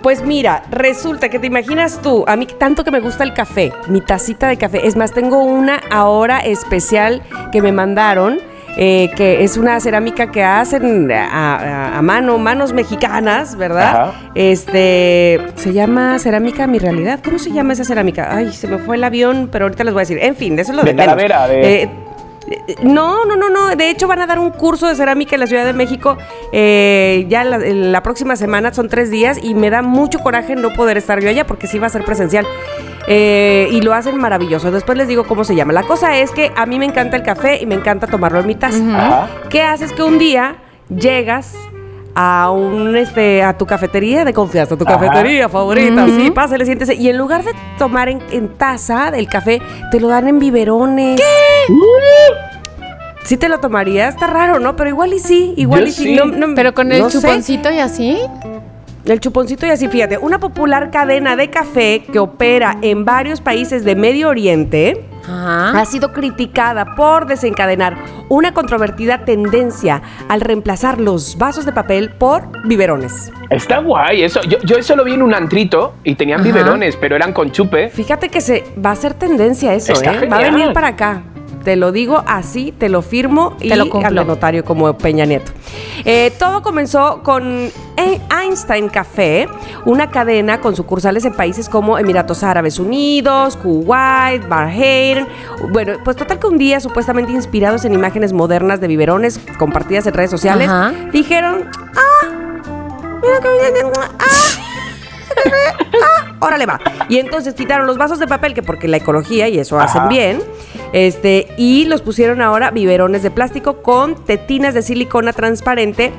Pues 0.02 0.22
mira, 0.24 0.64
resulta 0.70 1.28
que 1.28 1.38
te 1.38 1.46
imaginas 1.46 2.00
tú, 2.02 2.24
a 2.26 2.34
mí 2.36 2.46
tanto 2.46 2.82
que 2.82 2.90
me 2.90 2.98
gusta 3.00 3.22
el 3.24 3.34
café, 3.34 3.72
mi 3.88 4.00
tacita 4.00 4.48
de 4.48 4.56
café. 4.56 4.86
Es 4.86 4.96
más, 4.96 5.12
tengo 5.12 5.44
una 5.44 5.80
ahora 5.90 6.40
especial 6.40 7.22
que 7.52 7.62
me 7.62 7.70
mandaron, 7.70 8.38
eh, 8.76 9.10
que 9.16 9.44
es 9.44 9.56
una 9.56 9.78
cerámica 9.80 10.32
que 10.32 10.42
hacen 10.42 11.12
a, 11.12 11.26
a- 11.56 11.98
a 11.98 12.02
mano, 12.02 12.38
manos 12.38 12.72
mexicanas, 12.72 13.54
¿verdad? 13.56 13.88
Ajá. 14.08 14.12
Este, 14.34 15.38
se 15.56 15.72
llama 15.72 16.18
cerámica 16.18 16.66
mi 16.66 16.78
realidad. 16.78 17.20
¿Cómo 17.24 17.38
se 17.38 17.52
llama 17.52 17.74
esa 17.74 17.84
cerámica? 17.84 18.34
Ay, 18.34 18.52
se 18.52 18.66
me 18.68 18.78
fue 18.78 18.96
el 18.96 19.04
avión, 19.04 19.48
pero 19.52 19.66
ahorita 19.66 19.84
les 19.84 19.92
voy 19.92 20.00
a 20.00 20.04
decir. 20.04 20.18
En 20.20 20.34
fin, 20.34 20.58
eso 20.58 20.72
es 20.72 20.76
lo 20.76 20.82
de, 20.82 20.90
De 20.90 20.94
menos. 20.94 21.06
Talavera, 21.14 21.46
de- 21.46 21.82
eh, 21.82 21.90
no, 22.82 23.24
no, 23.24 23.36
no, 23.36 23.50
no. 23.50 23.74
De 23.76 23.90
hecho, 23.90 24.08
van 24.08 24.20
a 24.20 24.26
dar 24.26 24.38
un 24.38 24.50
curso 24.50 24.88
de 24.88 24.94
cerámica 24.94 25.36
en 25.36 25.40
la 25.40 25.46
Ciudad 25.46 25.64
de 25.64 25.72
México 25.72 26.16
eh, 26.52 27.26
ya 27.28 27.44
la, 27.44 27.58
la 27.58 28.02
próxima 28.02 28.36
semana. 28.36 28.72
Son 28.72 28.88
tres 28.88 29.10
días 29.10 29.38
y 29.42 29.54
me 29.54 29.70
da 29.70 29.82
mucho 29.82 30.18
coraje 30.20 30.56
no 30.56 30.72
poder 30.72 30.96
estar 30.96 31.20
yo 31.20 31.28
allá 31.28 31.46
porque 31.46 31.66
sí 31.66 31.78
va 31.78 31.86
a 31.86 31.90
ser 31.90 32.04
presencial. 32.04 32.46
Eh, 33.08 33.68
y 33.72 33.80
lo 33.80 33.94
hacen 33.94 34.16
maravilloso. 34.16 34.70
Después 34.70 34.96
les 34.96 35.08
digo 35.08 35.24
cómo 35.24 35.44
se 35.44 35.54
llama. 35.54 35.72
La 35.72 35.82
cosa 35.82 36.16
es 36.18 36.30
que 36.30 36.52
a 36.54 36.66
mí 36.66 36.78
me 36.78 36.86
encanta 36.86 37.16
el 37.16 37.22
café 37.22 37.60
y 37.60 37.66
me 37.66 37.74
encanta 37.74 38.06
tomarlo 38.06 38.40
en 38.40 38.46
mi 38.46 38.54
taza. 38.54 39.28
¿Qué 39.50 39.62
haces 39.62 39.92
que 39.92 40.02
un 40.02 40.18
día 40.18 40.56
llegas 40.88 41.54
a 42.14 42.50
un 42.50 42.96
este 42.96 43.42
a 43.42 43.56
tu 43.56 43.64
cafetería 43.66 44.24
de 44.24 44.32
confianza, 44.34 44.76
tu 44.76 44.84
Ajá. 44.86 44.98
cafetería 44.98 45.48
favorita, 45.48 46.06
sí, 46.06 46.30
pásale, 46.30 46.64
siéntese 46.66 46.94
y 46.94 47.08
en 47.08 47.16
lugar 47.16 47.42
de 47.42 47.52
tomar 47.78 48.08
en, 48.08 48.22
en 48.30 48.48
taza 48.56 49.08
el 49.08 49.28
café, 49.28 49.60
te 49.90 49.98
lo 50.00 50.08
dan 50.08 50.28
en 50.28 50.38
biberones. 50.38 51.20
¿Sí 53.24 53.36
te 53.36 53.48
lo 53.48 53.60
tomarías? 53.60 54.14
Está 54.14 54.26
raro, 54.26 54.58
¿no? 54.58 54.74
Pero 54.74 54.90
igual 54.90 55.12
y 55.14 55.20
sí, 55.20 55.54
igual 55.56 55.82
Yo 55.82 55.86
y 55.86 55.92
sí. 55.92 56.02
sí. 56.04 56.16
No, 56.16 56.24
no- 56.26 56.54
Pero 56.56 56.74
con 56.74 56.90
el 56.90 56.98
no 57.00 57.08
sé. 57.08 57.20
chuponcito 57.20 57.70
y 57.70 57.78
así. 57.78 58.18
El 59.04 59.18
chuponcito 59.18 59.66
y 59.66 59.70
así, 59.70 59.88
fíjate, 59.88 60.16
una 60.16 60.38
popular 60.38 60.90
cadena 60.92 61.34
de 61.34 61.50
café 61.50 62.04
que 62.12 62.20
opera 62.20 62.78
en 62.82 63.04
varios 63.04 63.40
países 63.40 63.84
de 63.84 63.96
Medio 63.96 64.28
Oriente 64.28 65.04
Ajá. 65.24 65.80
ha 65.80 65.84
sido 65.86 66.12
criticada 66.12 66.94
por 66.94 67.26
desencadenar 67.26 67.96
una 68.28 68.54
controvertida 68.54 69.24
tendencia 69.24 70.02
al 70.28 70.40
reemplazar 70.40 71.00
los 71.00 71.36
vasos 71.36 71.64
de 71.66 71.72
papel 71.72 72.10
por 72.10 72.44
biberones. 72.64 73.32
Está 73.50 73.78
guay 73.78 74.22
eso. 74.22 74.40
Yo, 74.42 74.58
yo 74.64 74.76
eso 74.76 74.94
lo 74.94 75.02
vi 75.04 75.14
en 75.14 75.22
un 75.22 75.34
antrito 75.34 75.94
y 76.04 76.14
tenían 76.14 76.40
Ajá. 76.40 76.48
biberones, 76.48 76.96
pero 76.96 77.16
eran 77.16 77.32
con 77.32 77.50
chupe. 77.50 77.88
Fíjate 77.88 78.28
que 78.28 78.40
se 78.40 78.64
va 78.84 78.92
a 78.92 78.96
ser 78.96 79.14
tendencia 79.14 79.74
eso, 79.74 79.94
Está 79.94 80.14
¿eh? 80.14 80.28
Va 80.28 80.36
a 80.38 80.42
venir 80.42 80.72
para 80.72 80.88
acá. 80.88 81.22
Te 81.64 81.76
lo 81.76 81.92
digo 81.92 82.22
así, 82.26 82.72
te 82.76 82.88
lo 82.88 83.02
firmo 83.02 83.56
y 83.60 83.68
Te 83.68 83.76
lo 83.76 83.88
cumplo. 83.88 84.08
ante 84.08 84.24
notario 84.24 84.64
como 84.64 84.92
Peña 84.98 85.24
Nieto. 85.24 85.52
Eh, 86.04 86.32
todo 86.38 86.62
comenzó 86.62 87.22
con 87.22 87.70
E- 87.96 88.20
Einstein 88.42 88.88
Café, 88.88 89.48
una 89.84 90.10
cadena 90.10 90.60
con 90.60 90.74
sucursales 90.74 91.24
en 91.24 91.34
países 91.34 91.68
como 91.68 91.98
Emiratos 91.98 92.42
Árabes 92.42 92.78
Unidos, 92.80 93.56
Kuwait, 93.56 94.48
Bahrein. 94.48 95.26
Bueno, 95.70 95.94
pues 96.04 96.16
total 96.16 96.38
que 96.40 96.46
un 96.48 96.58
día, 96.58 96.80
supuestamente 96.80 97.30
inspirados 97.32 97.84
en 97.84 97.94
imágenes 97.94 98.32
modernas 98.32 98.80
de 98.80 98.88
biberones 98.88 99.38
compartidas 99.58 100.06
en 100.06 100.14
redes 100.14 100.30
sociales, 100.30 100.68
Ajá. 100.68 100.92
dijeron, 101.12 101.68
ah, 101.94 102.28
mira 103.22 103.40
que 103.40 103.48
ah, 104.18 104.24
ah, 106.02 106.34
órale 106.40 106.66
va. 106.66 106.80
Y 107.08 107.18
entonces 107.18 107.54
quitaron 107.54 107.86
los 107.86 107.98
vasos 107.98 108.18
de 108.18 108.26
papel, 108.26 108.54
que 108.54 108.62
porque 108.62 108.88
la 108.88 108.98
ecología 108.98 109.48
y 109.48 109.58
eso 109.58 109.78
hacen 109.78 110.08
bien, 110.08 110.42
este, 110.92 111.48
y 111.56 111.84
los 111.86 112.02
pusieron 112.02 112.40
ahora 112.42 112.70
biberones 112.70 113.22
de 113.22 113.30
plástico 113.30 113.82
con 113.82 114.24
tetinas 114.24 114.74
de 114.74 114.82
silicona 114.82 115.32
transparente. 115.32 116.12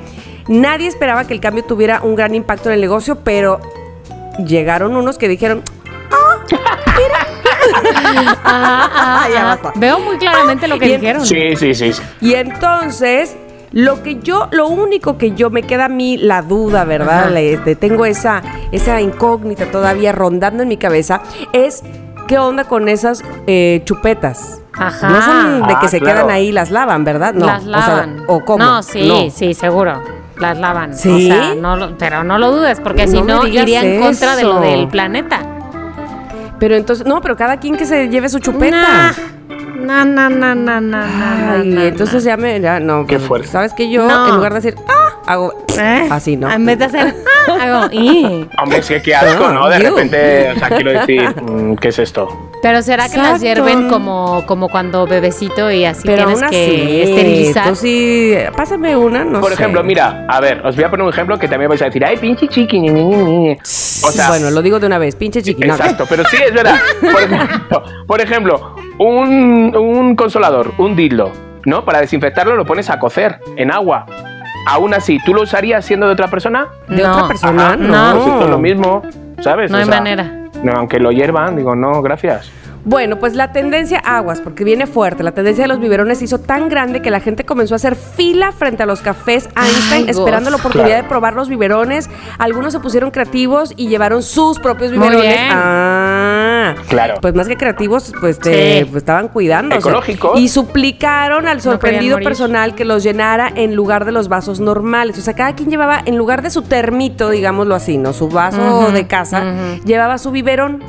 Nadie 0.48 0.88
esperaba 0.88 1.26
que 1.26 1.34
el 1.34 1.40
cambio 1.40 1.64
tuviera 1.64 2.02
un 2.02 2.16
gran 2.16 2.36
impacto 2.36 2.70
en 2.70 2.76
el 2.76 2.82
negocio, 2.82 3.20
pero 3.24 3.60
llegaron 4.46 4.96
unos 4.96 5.18
que 5.18 5.28
dijeron, 5.28 5.64
Ajá, 8.44 8.44
ajá, 8.44 9.30
Ya 9.34 9.38
ajá. 9.38 9.46
basta. 9.46 9.74
Veo 9.76 10.00
muy 10.00 10.18
claramente 10.18 10.68
lo 10.68 10.78
que 10.78 10.98
dijeron. 10.98 11.26
Sí, 11.26 11.56
sí. 11.56 11.74
sí. 11.74 11.92
Y 12.22 12.34
entonces, 12.34 13.36
lo 13.74 14.02
que 14.04 14.20
yo, 14.20 14.48
lo 14.52 14.68
único 14.68 15.18
que 15.18 15.32
yo 15.32 15.50
me 15.50 15.64
queda 15.64 15.86
a 15.86 15.90
mí 15.90 16.16
la 16.18 16.42
duda, 16.42 16.86
¿verdad? 16.86 17.30
La- 17.32 17.42
este, 17.42 17.76
tengo 17.76 18.06
esa, 18.06 18.42
esa 18.72 19.02
incógnita 19.02 19.66
todavía 19.66 20.12
rondando 20.12 20.64
en 20.64 20.70
mi 20.70 20.78
cabeza, 20.78 21.22
es 21.54 21.84
qué 22.28 22.38
onda 22.40 22.64
con 22.66 22.88
esas 22.88 23.22
eh, 23.48 23.82
chupetas. 23.86 24.62
Ajá. 24.76 25.10
No 25.10 25.22
son 25.22 25.62
de 25.68 25.74
que 25.80 25.86
Ah, 25.86 25.90
se 25.90 26.00
claro. 26.00 26.22
quedan 26.22 26.30
ahí, 26.32 26.52
las 26.52 26.72
lavan, 26.72 27.04
¿verdad? 27.04 27.34
No. 27.34 27.46
Las 27.48 27.62
o 27.64 27.66
sea, 27.66 27.80
lavan. 27.80 28.24
¿O, 28.28 28.46
cómo? 28.46 28.64
No, 28.64 28.82
sí, 28.84 29.32
sí, 29.36 29.54
seguro. 29.54 30.02
Las 30.40 30.58
lavan. 30.58 30.96
¿Sí? 30.96 31.10
O 31.10 31.34
sea, 31.36 31.54
no 31.56 31.76
lo- 31.76 31.98
pero 31.98 32.24
no 32.24 32.38
lo 32.40 32.52
dudes, 32.52 32.80
porque 32.80 33.08
si 33.08 33.22
No 33.22 33.46
iría 33.46 33.82
en 33.84 34.02
contra 34.02 34.36
de 34.36 34.44
lo 34.44 34.60
del 34.62 34.88
planeta. 34.88 35.42
Pero 36.60 36.76
entonces, 36.76 37.06
no, 37.06 37.22
pero 37.22 37.36
cada 37.36 37.58
quien 37.58 37.76
que 37.76 37.86
se 37.86 38.08
lleve 38.10 38.30
su 38.30 38.40
chupeta. 38.40 39.14
No, 39.84 40.06
no, 40.06 40.30
no, 40.30 40.56
no, 40.56 40.82
no, 40.82 40.98
Ay, 41.04 41.68
no, 41.68 41.76
no, 41.76 41.82
entonces 41.84 42.24
ya 42.24 42.38
me, 42.38 42.60
ya, 42.60 42.80
no. 42.80 43.06
Qué 43.06 43.16
pues, 43.18 43.28
fuerte. 43.28 43.48
¿Sabes 43.48 43.74
que 43.74 43.90
Yo, 43.90 44.08
No. 44.08 44.28
en 44.30 44.36
lugar 44.36 44.54
de 44.54 44.62
decir, 44.62 44.80
ah, 44.90 45.10
hago 45.28 45.54
¿Eh? 45.78 46.08
así, 46.10 46.36
¿no? 46.38 46.52
En 46.52 46.66
vez 46.66 46.80
de 46.80 46.86
hacer, 46.86 47.14
ah, 47.50 47.58
hago, 47.62 47.90
"Ih". 47.92 48.48
Hombre, 48.62 48.82
sí, 48.82 48.96
qué 49.04 49.16
asco, 49.16 49.50
¿no? 49.50 49.68
De 49.70 49.78
Ew. 49.78 49.84
repente, 49.90 50.52
o 50.56 50.60
sea, 50.60 50.70
quiero 50.70 50.92
decir, 51.00 51.22
mm, 51.42 51.76
¿qué 51.76 51.88
es 51.90 52.00
esto? 52.00 52.50
Pero 52.62 52.82
será 52.82 53.10
que 53.10 53.18
las 53.18 53.42
Exacto. 53.44 53.44
hierven 53.44 53.90
como, 53.90 54.46
como 54.46 54.70
cuando 54.70 55.06
bebecito 55.06 55.70
y 55.70 55.84
así 55.84 56.04
Pero 56.06 56.24
tienes 56.24 56.42
aún 56.42 56.50
que 56.52 56.64
así, 56.66 57.02
esterilizar. 57.02 57.68
tú 57.70 57.76
sí, 57.76 58.36
pásame 58.56 58.96
una, 58.96 59.26
no 59.26 59.42
Por 59.42 59.50
sé. 59.50 59.56
ejemplo, 59.56 59.84
mira, 59.84 60.26
a 60.30 60.40
ver, 60.40 60.66
os 60.66 60.74
voy 60.76 60.86
a 60.86 60.90
poner 60.90 61.06
un 61.06 61.12
ejemplo 61.12 61.38
que 61.38 61.50
también 61.50 61.68
vais 61.68 61.82
a 61.82 61.86
decir, 61.86 62.06
ay, 62.06 62.16
pinche 62.16 62.48
chiqui, 62.48 62.80
ñe, 62.80 62.90
ñe, 62.92 63.04
ñe". 63.04 63.58
O 63.62 64.12
sea, 64.12 64.30
bueno, 64.30 64.50
lo 64.50 64.62
digo 64.62 64.80
de 64.80 64.88
una 64.88 64.98
vez, 64.98 65.16
pinche 65.18 65.42
chiqui. 65.44 65.68
no. 65.68 65.74
Exacto, 65.76 66.06
pero 66.10 66.24
sí 66.32 66.38
es 66.42 66.54
verdad. 66.54 66.78
Por 67.02 67.22
ejemplo, 67.22 67.84
por 68.08 68.22
ejemplo, 68.22 68.76
un, 69.04 69.76
un 69.76 70.16
consolador, 70.16 70.72
un 70.78 70.96
dildo, 70.96 71.32
¿no? 71.66 71.86
Para 71.86 72.00
desinfectarlo 72.02 72.56
lo 72.56 72.66
pones 72.66 72.90
a 72.90 73.00
cocer 73.00 73.40
en 73.56 73.72
agua. 73.72 74.06
Aún 74.68 74.94
así, 74.94 75.20
¿tú 75.26 75.34
lo 75.34 75.42
usarías 75.42 75.84
siendo 75.86 76.08
de 76.08 76.14
otra 76.14 76.28
persona? 76.30 76.68
De 76.88 77.04
No. 77.04 77.14
otra 77.14 77.28
persona, 77.28 77.68
Ajá, 77.68 77.76
no. 77.76 78.14
Pues 78.16 78.28
esto 78.28 78.44
es 78.46 78.50
lo 78.50 78.60
mismo, 78.60 79.02
¿sabes? 79.42 79.70
No 79.72 79.78
O 79.78 79.80
hay 79.82 79.86
sea, 79.86 79.96
manera. 79.98 80.32
no, 80.64 80.72
aunque 80.74 81.00
lo 81.00 81.12
hiervan, 81.12 81.56
digo, 81.58 81.76
no, 81.76 82.02
gracias. 82.02 82.50
Bueno, 82.86 83.18
pues 83.18 83.34
la 83.34 83.54
tendencia, 83.54 84.00
aguas, 84.00 84.42
porque 84.42 84.66
viene 84.66 84.88
fuerte, 84.88 85.24
la 85.24 85.32
tendencia 85.32 85.64
de 85.64 85.68
los 85.70 85.80
biberones 85.80 86.18
se 86.20 86.26
hizo 86.26 86.40
tan 86.40 86.68
grande 86.68 87.02
que 87.02 87.12
la 87.12 87.22
gente 87.22 87.46
comenzó 87.46 87.76
a 87.76 87.78
hacer 87.78 87.96
fila 87.96 88.52
frente 88.52 88.84
a 88.84 88.86
los 88.86 89.02
cafés 89.02 89.48
Einstein 89.56 90.04
Ay, 90.04 90.10
esperando 90.10 90.50
la 90.50 90.58
oportunidad 90.58 90.90
Claro. 90.90 91.04
de 91.04 91.08
probar 91.10 91.34
los 91.34 91.48
biberones. 91.48 92.10
Algunos 92.40 92.74
se 92.74 92.82
pusieron 92.82 93.12
creativos 93.12 93.74
y 93.78 93.88
llevaron 93.88 94.22
sus 94.22 94.60
propios 94.60 94.92
Muy 94.92 95.00
biberones. 95.00 95.32
bien. 95.34 95.50
Ah, 95.54 96.63
Claro. 96.88 97.16
Pues 97.22 97.34
más 97.34 97.48
que 97.48 97.56
creativos, 97.58 98.12
pues, 98.20 98.40
te- 98.40 98.80
Sí. 98.80 98.86
pues, 98.86 98.98
estaban 99.04 99.28
cuidando. 99.28 99.76
Ecológicos. 99.76 100.40
y 100.40 100.48
suplicaron 100.50 101.48
al 101.48 101.62
sorprendido 101.62 102.18
personal 102.20 102.76
que 102.76 102.86
los 102.86 103.04
llenara 103.04 103.52
en 103.56 103.76
lugar 103.76 104.06
de 104.06 104.12
los 104.12 104.28
vasos 104.28 104.60
normales. 104.60 105.18
O 105.18 105.22
sea, 105.22 105.34
cada 105.34 105.54
quien 105.56 105.70
llevaba, 105.70 106.02
en 106.06 106.18
lugar 106.18 106.42
de 106.42 106.50
su 106.50 106.62
termito, 106.64 107.30
digámoslo 107.30 107.76
así, 107.76 107.98
¿no? 107.98 108.14
Su 108.14 108.30
vaso 108.30 108.92
de 108.92 109.08
casa, 109.08 109.44
llevaba 109.86 110.18
su 110.18 110.32
biberón. 110.32 110.84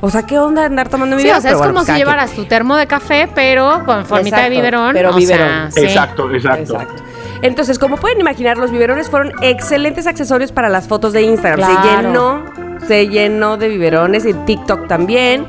O 0.00 0.10
sea, 0.10 0.24
¿qué 0.26 0.38
onda 0.38 0.66
andar 0.66 0.88
tomando 0.90 1.16
Sí, 1.16 1.22
biberón? 1.24 1.38
o 1.38 1.40
sea, 1.42 1.48
Pero 1.50 1.54
es 1.56 1.58
bueno, 1.60 1.72
como 1.74 1.84
pues 1.86 1.94
si 1.96 1.98
llevaras 1.98 2.32
tu 2.32 2.44
termo 2.44 2.76
de 2.76 2.86
café, 2.86 3.28
pero 3.34 3.82
con 3.86 4.04
formita 4.04 4.42
de 4.42 4.50
biberón. 4.50 4.92
pero 4.92 5.10
o 5.10 5.14
biberón. 5.16 5.48
sea, 5.48 5.70
sí. 5.70 5.80
Exacto, 5.80 6.30
exacto. 6.30 6.74
Exacto. 6.74 7.02
Entonces, 7.42 7.78
como 7.78 7.96
pueden 7.96 8.20
imaginar, 8.20 8.58
los 8.58 8.70
biberones 8.70 9.08
fueron 9.08 9.32
excelentes 9.42 10.06
accesorios 10.06 10.52
para 10.52 10.68
las 10.68 10.88
fotos 10.88 11.12
de 11.12 11.22
Instagram. 11.22 11.68
Se 11.68 11.88
llenó, 11.88 12.44
se 12.86 13.08
llenó 13.08 13.56
de 13.56 13.68
biberones, 13.68 14.24
en 14.24 14.44
TikTok 14.44 14.88
también. 14.88 15.46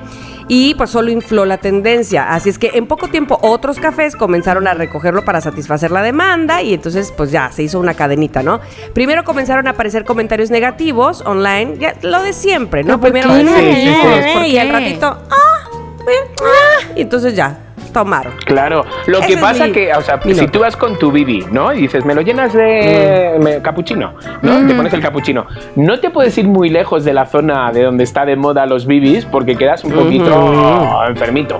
Y 0.47 0.75
pues 0.75 0.91
solo 0.91 1.09
infló 1.09 1.45
la 1.45 1.57
tendencia. 1.57 2.31
Así 2.31 2.49
es 2.49 2.59
que 2.59 2.71
en 2.75 2.85
poco 2.85 3.07
tiempo 3.07 3.39
otros 3.41 3.79
cafés 3.79 4.15
comenzaron 4.15 4.67
a 4.67 4.75
recogerlo 4.75 5.25
para 5.25 5.41
satisfacer 5.41 5.89
la 5.89 6.03
demanda 6.03 6.61
y 6.61 6.75
entonces 6.75 7.11
pues 7.17 7.31
ya 7.31 7.51
se 7.51 7.63
hizo 7.63 7.79
una 7.79 7.95
cadenita, 7.95 8.43
¿no? 8.43 8.59
Primero 8.93 9.23
comenzaron 9.23 9.67
a 9.67 9.71
aparecer 9.71 10.05
comentarios 10.05 10.51
negativos 10.51 11.23
online, 11.25 11.77
ya 11.79 11.95
lo 12.03 12.21
de 12.21 12.33
siempre, 12.33 12.83
¿no? 12.83 12.99
¿por 12.99 13.11
Primero 13.11 13.33
Sí, 13.33 13.47
sí, 13.47 14.51
¿Qué? 14.51 14.59
al 14.59 14.69
ratito, 14.69 15.07
ah, 15.07 15.69
ah, 15.71 16.91
y 16.95 17.01
entonces 17.01 17.35
ya, 17.35 17.64
tomaron. 17.95 18.33
Claro, 18.45 18.83
lo 19.07 19.19
Ese 19.19 19.27
que 19.27 19.33
es 19.35 19.39
pasa 19.39 19.65
mi- 19.67 19.71
que, 19.71 19.93
o 19.93 20.01
sea, 20.01 20.19
si 20.21 20.29
nota. 20.33 20.51
tú 20.51 20.59
vas 20.59 20.75
con 20.75 20.99
tu 20.99 21.11
bibi, 21.11 21.45
¿no? 21.51 21.73
Y 21.73 21.81
dices, 21.81 22.03
me 22.05 22.13
lo 22.13 22.21
llenas 22.21 22.51
de 22.53 23.37
me- 23.41 23.61
capuchino, 23.61 24.13
¿no? 24.41 24.67
Te 24.67 24.73
pones 24.73 24.93
el 24.93 25.01
capuchino. 25.01 25.45
No 25.77 25.99
te 25.99 26.09
puedes 26.09 26.37
ir 26.37 26.45
muy 26.47 26.69
lejos 26.69 27.05
de 27.05 27.13
la 27.13 27.25
zona 27.25 27.71
de 27.71 27.83
donde 27.83 28.03
está 28.03 28.25
de 28.25 28.35
moda 28.35 28.65
los 28.65 28.85
bibis 28.85 29.25
porque 29.25 29.55
quedas 29.55 29.83
un 29.85 29.93
poquito 29.93 30.25
Ujú. 30.37 31.03
enfermito, 31.09 31.57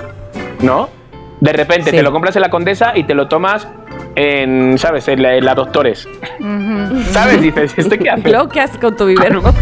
¿no? 0.62 0.90
De 1.40 1.53
repente 1.53 1.91
Sí. 1.91 1.95
te 1.98 2.03
lo 2.03 2.12
compras 2.12 2.36
en 2.36 2.41
la 2.41 2.49
Condesa 2.49 2.91
y 2.95 3.03
te 3.06 3.14
lo 3.14 3.28
tomas 3.28 3.68
en, 4.16 4.78
¿sabes? 4.78 5.08
En 5.08 5.22
la, 5.22 5.36
en 5.36 5.46
la 5.46 5.56
Doctores. 5.56 6.08
¿Sabes? 7.12 7.42
Dices, 7.42 7.74
¿este 7.78 8.00
qué 8.00 8.10
hace? 8.10 8.34
¿qué 8.52 8.62
haces 8.62 8.78
con 8.78 8.96
tu 8.96 9.06
biberón? 9.06 9.44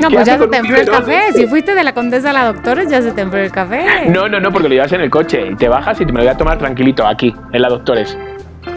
No, 0.00 0.08
¿Qué 0.08 0.14
pues 0.14 0.26
ya 0.26 0.38
se 0.38 0.48
te 0.48 0.56
enfrió 0.56 0.76
el 0.78 0.88
café. 0.88 1.32
Si 1.34 1.46
fuiste 1.46 1.74
de 1.74 1.84
la 1.84 1.92
condesa 1.92 2.30
a 2.30 2.32
la 2.32 2.44
doctora, 2.52 2.84
ya 2.84 3.02
se 3.02 3.12
te 3.12 3.20
enfrió 3.20 3.42
el 3.42 3.50
café. 3.50 4.08
No, 4.08 4.28
no, 4.28 4.40
no, 4.40 4.50
porque 4.50 4.68
lo 4.68 4.74
llevas 4.74 4.92
en 4.92 5.00
el 5.00 5.10
coche 5.10 5.48
y 5.52 5.56
te 5.56 5.68
bajas 5.68 6.00
y 6.00 6.06
te 6.06 6.12
me 6.12 6.18
lo 6.18 6.24
voy 6.24 6.34
a 6.34 6.36
tomar 6.36 6.58
tranquilito 6.58 7.06
aquí, 7.06 7.34
en 7.52 7.62
la 7.62 7.68
Doctores. 7.68 8.16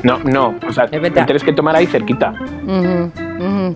No, 0.03 0.19
no, 0.19 0.55
o 0.67 0.71
sea, 0.71 0.87
te 0.87 0.99
tienes 0.99 1.43
que 1.43 1.53
tomar 1.53 1.75
ahí 1.75 1.87
cerquita. 1.87 2.33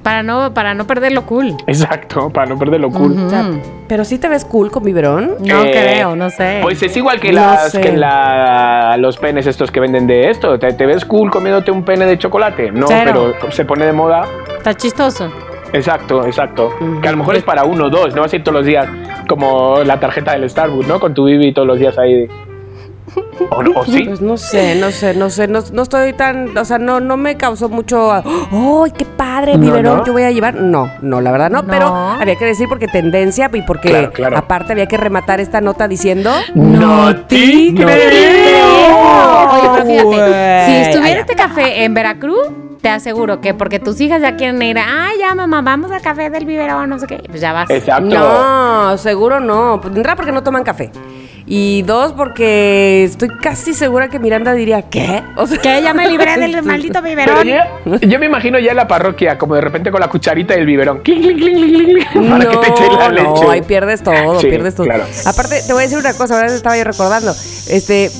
Para 0.03 0.23
no, 0.23 0.53
para 0.53 0.73
no 0.73 0.85
perder 0.87 1.11
lo 1.11 1.25
cool. 1.25 1.55
Exacto, 1.67 2.29
para 2.29 2.47
no 2.47 2.57
perder 2.57 2.79
lo 2.81 2.89
cool. 2.89 3.11
Ujú. 3.13 3.25
O 3.25 3.29
sea, 3.29 3.49
pero 3.87 4.03
sí 4.05 4.17
te 4.17 4.27
ves 4.29 4.45
cool 4.45 4.71
con 4.71 4.83
biberón. 4.83 5.35
No 5.39 5.63
Eh, 5.63 5.71
creo, 5.71 6.15
no 6.15 6.29
sé. 6.29 6.59
Pues 6.61 6.81
es 6.83 6.95
igual 6.97 7.19
que, 7.19 7.31
No 7.31 7.41
las, 7.41 7.71
sé. 7.71 7.81
que 7.81 7.95
la- 7.97 8.95
los 8.99 9.17
penes 9.17 9.47
estos 9.47 9.71
que 9.71 9.79
venden 9.79 10.07
de 10.07 10.29
esto. 10.29 10.57
¿Te, 10.59 10.73
te 10.73 10.85
ves 10.85 11.05
cool 11.05 11.29
comiéndote 11.31 11.71
un 11.71 11.83
pene 11.83 12.05
de 12.05 12.17
chocolate? 12.17 12.71
No, 12.71 12.87
Cero. 12.87 13.33
pero 13.39 13.51
se 13.51 13.65
pone 13.65 13.85
de 13.85 13.93
moda. 13.93 14.25
Está 14.57 14.73
chistoso. 14.73 15.31
Exacto, 15.73 16.25
exacto. 16.25 16.69
Que 17.01 17.07
a 17.07 17.11
lo 17.11 17.17
mejor 17.17 17.35
es 17.35 17.43
para 17.43 17.65
uno 17.65 17.85
o 17.85 17.89
dos, 17.89 18.15
no 18.15 18.21
vas 18.21 18.31
a 18.31 18.35
ir 18.37 18.43
todos 18.43 18.57
los 18.59 18.65
días 18.65 18.87
como 19.27 19.79
la 19.83 19.99
tarjeta 19.99 20.31
del 20.31 20.49
Starbucks, 20.49 20.87
¿no? 20.87 20.99
Con 20.99 21.13
tu 21.13 21.25
bibi 21.25 21.51
todos 21.53 21.67
los 21.67 21.77
días 21.77 21.97
ahí. 21.97 22.25
¿O, 23.49 23.63
no? 23.63 23.71
¿O 23.79 23.85
sí? 23.85 24.03
Pues 24.05 24.21
no 24.21 24.37
sé, 24.37 24.75
no 24.75 24.91
sé, 24.91 25.13
no 25.13 25.29
sé, 25.29 25.47
no, 25.47 25.59
no 25.71 25.81
estoy 25.83 26.13
tan, 26.13 26.57
o 26.57 26.65
sea, 26.65 26.77
no, 26.79 26.99
no 26.99 27.17
me 27.17 27.35
causó 27.37 27.69
mucho, 27.69 28.11
¡ay, 28.11 28.91
qué 28.97 29.05
padre, 29.05 29.57
biberón! 29.57 29.97
¿no? 29.99 30.05
Yo 30.05 30.13
voy 30.13 30.23
a 30.23 30.31
llevar, 30.31 30.55
no, 30.55 30.91
no, 31.01 31.21
la 31.21 31.31
verdad 31.31 31.49
no, 31.49 31.61
No. 31.61 31.67
pero 31.67 31.87
había 31.87 32.35
que 32.35 32.45
decir 32.45 32.67
porque 32.67 32.87
tendencia 32.87 33.49
y 33.53 33.61
porque 33.61 33.89
Claro, 33.89 34.11
claro. 34.11 34.37
aparte 34.37 34.73
había 34.73 34.87
que 34.87 34.97
rematar 34.97 35.39
esta 35.39 35.61
nota 35.61 35.87
diciendo, 35.87 36.31
¡No 36.55 37.15
te 37.27 37.71
no 37.71 37.85
creo! 37.85 39.49
Oye, 39.51 39.69
pero 39.73 39.85
fíjate, 39.85 40.03
Güey. 40.03 40.65
si 40.65 40.75
estuviera 40.89 41.15
Ay, 41.15 41.21
este 41.21 41.35
café 41.35 41.83
en 41.83 41.93
Veracruz, 41.93 42.47
te 42.81 42.89
aseguro 42.89 43.41
que 43.41 43.53
porque 43.53 43.79
tus 43.79 43.99
hijas 44.01 44.21
ya 44.21 44.35
quieren 44.35 44.61
ir, 44.61 44.77
ah, 44.79 45.09
ya 45.19 45.33
mamá, 45.35 45.61
vamos 45.61 45.91
al 45.91 46.01
café 46.01 46.29
del 46.29 46.45
biberón, 46.45 46.89
no 46.89 46.99
sé 46.99 47.07
qué, 47.07 47.21
pues 47.27 47.41
ya 47.41 47.53
vas. 47.53 47.69
Exacto. 47.69 48.05
No, 48.07 48.97
seguro 48.97 49.39
no. 49.39 49.79
Pues, 49.81 49.95
Entra 49.95 50.15
porque 50.15 50.31
no 50.31 50.43
toman 50.43 50.63
café. 50.63 50.91
Y 51.49 51.81
dos, 51.83 52.11
porque 52.11 53.05
estoy 53.05 53.29
casi 53.41 53.73
segura 53.73 54.09
que 54.09 54.19
Miranda 54.19 54.51
diría, 54.51 54.81
¿qué? 54.81 55.23
O 55.37 55.47
sea, 55.47 55.57
Que 55.57 55.81
ya 55.81 55.93
me 55.93 56.09
libré 56.09 56.37
del 56.37 56.61
maldito 56.61 56.99
Pero 57.01 57.41
biberón. 57.41 57.47
yo, 57.47 57.97
yo 58.05 58.19
me 58.19 58.25
imagino 58.25 58.59
ya 58.59 58.71
en 58.71 58.77
la 58.77 58.85
parroquia, 58.87 59.37
como 59.37 59.55
de 59.55 59.61
repente 59.61 59.89
con 59.89 60.01
la 60.01 60.09
cucharita 60.09 60.55
y 60.57 60.59
el 60.59 60.65
biberón. 60.65 60.97
Para 61.03 62.37
no, 62.43 62.49
que 62.51 62.57
te 62.57 62.67
eche 62.73 62.91
la 62.91 63.09
leche. 63.09 63.43
no, 63.43 63.49
ahí 63.49 63.61
pierdes 63.61 64.03
todo, 64.03 64.41
Sí, 64.41 64.47
pierdes 64.47 64.75
todo. 64.75 64.87
claro. 64.87 65.05
Aparte, 65.25 65.61
te 65.65 65.71
voy 65.71 65.83
a 65.83 65.85
decir 65.85 65.97
una 65.97 66.13
cosa, 66.13 66.35
ahora 66.35 66.47
estaba 66.53 66.77
yo 66.77 66.83
recordando. 66.83 67.31
Este, 67.31 68.11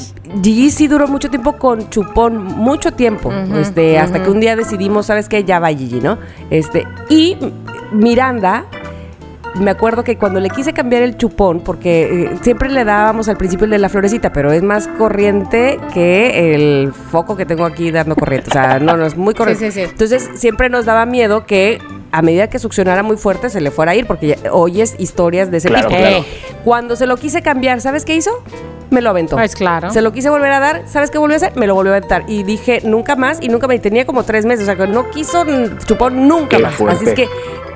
Gigi 0.41 0.71
sí 0.71 0.87
duró 0.87 1.07
mucho 1.09 1.29
tiempo 1.29 1.57
con 1.57 1.89
chupón, 1.89 2.37
mucho 2.43 2.93
tiempo. 2.93 3.27
Ujú, 3.27 3.57
este, 3.57 3.99
hasta 3.99 4.17
ujú. 4.19 4.25
que 4.25 4.31
un 4.31 4.39
día 4.39 4.55
decidimos, 4.55 5.05
¿sabes 5.07 5.27
qué? 5.27 5.43
Ya 5.43 5.59
va 5.59 5.67
Gigi, 5.69 5.99
¿no? 5.99 6.17
Este, 6.49 6.87
y 7.09 7.35
Miranda. 7.91 8.65
Me 9.59 9.71
acuerdo 9.71 10.03
que 10.03 10.17
cuando 10.17 10.39
le 10.39 10.49
quise 10.49 10.73
cambiar 10.73 11.01
el 11.01 11.17
chupón, 11.17 11.61
porque 11.61 12.25
eh, 12.25 12.37
siempre 12.41 12.69
le 12.69 12.83
dábamos 12.83 13.27
al 13.27 13.37
principio 13.37 13.65
el 13.65 13.71
de 13.71 13.79
la 13.79 13.89
florecita, 13.89 14.31
pero 14.31 14.51
es 14.51 14.61
más 14.63 14.87
corriente 14.87 15.79
que 15.93 16.53
el 16.53 16.93
foco 16.93 17.35
que 17.35 17.45
tengo 17.45 17.65
aquí 17.65 17.91
dando 17.91 18.15
corriente. 18.15 18.49
O 18.49 18.53
sea, 18.53 18.79
no, 18.79 18.97
no, 18.97 19.05
es 19.05 19.17
muy 19.17 19.33
corriente. 19.33 19.71
sí, 19.71 19.81
sí. 19.81 19.89
Entonces 19.89 20.29
siempre 20.35 20.69
nos 20.69 20.85
daba 20.85 21.05
miedo 21.05 21.45
que 21.45 21.79
a 22.11 22.21
medida 22.21 22.49
que 22.49 22.59
succionara 22.59 23.03
muy 23.03 23.17
fuerte 23.17 23.49
se 23.49 23.61
le 23.61 23.71
fuera 23.71 23.91
a 23.91 23.95
ir, 23.95 24.05
porque 24.07 24.27
ya 24.41 24.51
oyes 24.53 24.95
historias 24.97 25.51
de 25.51 25.57
ese 25.57 25.67
Claro, 25.69 25.89
tipo. 25.89 25.99
claro. 25.99 26.25
Cuando 26.63 26.95
se 26.95 27.05
lo 27.07 27.17
quise 27.17 27.41
cambiar, 27.41 27.81
¿sabes 27.81 28.05
qué 28.05 28.15
hizo? 28.15 28.31
Me 28.89 29.01
lo 29.01 29.09
aventó. 29.09 29.35
Pues 29.35 29.53
claro. 29.55 29.89
Se 29.91 30.01
lo 30.01 30.13
quise 30.13 30.29
volver 30.29 30.51
a 30.51 30.59
dar, 30.61 30.83
¿sabes 30.87 31.11
qué 31.11 31.17
volvió 31.17 31.35
a 31.35 31.37
hacer? 31.37 31.55
Me 31.57 31.67
lo 31.67 31.75
volvió 31.75 31.93
a 31.93 31.97
aventar. 31.97 32.23
Y 32.27 32.43
dije, 32.43 32.81
nunca 32.85 33.15
más, 33.17 33.37
y 33.41 33.49
nunca 33.49 33.67
me 33.67 33.77
tenía 33.79 34.05
como 34.05 34.23
tres 34.23 34.45
meses. 34.45 34.63
O 34.63 34.65
sea, 34.65 34.75
que 34.77 34.87
no 34.87 35.09
quiso 35.11 35.45
chupón 35.85 36.27
nunca 36.27 36.55
Qué 36.57 36.63
más. 36.63 36.73
fuerte. 36.75 36.95
Así 36.95 37.09
es 37.09 37.13
que 37.13 37.27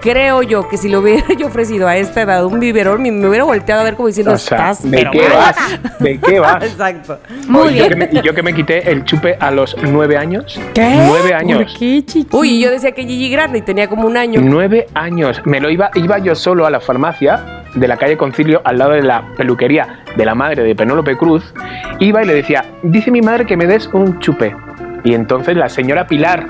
creo 0.01 0.41
yo 0.41 0.67
que 0.69 0.77
si 0.77 0.87
le 0.89 0.97
hubiera 0.97 1.23
yo 1.37 1.47
ofrecido 1.47 1.87
a 1.87 1.97
esta 1.97 2.21
edad 2.21 2.45
un 2.45 2.59
biberón, 2.61 3.01
me, 3.01 3.11
me 3.11 3.27
hubiera 3.27 3.43
volteado 3.43 3.81
a 3.81 3.83
ver 3.83 3.95
como 3.95 4.07
diciendo, 4.07 4.31
O 4.31 4.37
sea, 4.37 4.71
estás, 4.71 4.89
¿de 4.89 4.97
pero 4.97 5.11
qué 5.11 5.19
mal". 5.27 5.37
vas? 5.37 5.99
¿De 5.99 6.19
qué 6.19 6.39
vas? 6.39 6.63
Exacto. 6.71 7.19
Muy 7.47 7.61
Oye, 7.67 7.77
yo 7.79 7.87
que 7.89 7.95
bien. 7.95 8.09
me- 8.13 8.19
y 8.19 8.23
yo 8.23 8.33
que 8.33 8.43
me 8.43 8.53
quité 8.55 8.89
el 8.89 9.03
chupe 9.03 9.35
a 9.37 9.51
los 9.51 9.75
nueve 9.83 10.15
años. 10.17 10.57
¿Qué? 10.73 10.93
Nueve 11.07 11.33
años. 11.33 11.75
¿Qué, 11.77 12.05
chiqui? 12.05 12.27
Uy, 12.35 12.51
y 12.51 12.61
yo 12.61 12.71
decía 12.71 12.93
que 12.93 13.03
Gigi 13.03 13.29
grande 13.29 13.57
y 13.57 13.61
tenía 13.63 13.89
como 13.89 14.07
un 14.07 14.15
año. 14.21 14.41
Nueve 14.43 14.87
años. 14.93 15.41
Me 15.45 15.59
lo 15.59 15.69
iba, 15.69 15.91
iba 15.95 16.19
yo 16.19 16.35
solo 16.35 16.65
a 16.65 16.69
la 16.69 16.79
farmacia 16.79 17.63
de 17.75 17.87
la 17.87 17.97
calle 17.97 18.17
Concilio, 18.17 18.61
al 18.63 18.77
lado 18.77 18.91
de 18.91 19.01
la 19.01 19.23
peluquería 19.37 20.03
de 20.15 20.25
la 20.25 20.35
madre 20.35 20.63
de 20.63 20.75
Penólope 20.75 21.17
Cruz. 21.17 21.53
Iba 21.99 22.23
y 22.23 22.25
le 22.25 22.33
decía, 22.33 22.65
dice 22.83 23.11
mi 23.11 23.21
madre 23.21 23.45
que 23.45 23.57
me 23.57 23.65
des 23.65 23.87
un 23.93 24.19
chupe. 24.19 24.55
Y 25.03 25.13
entonces 25.13 25.55
la 25.57 25.69
señora 25.69 26.07
Pilar. 26.07 26.47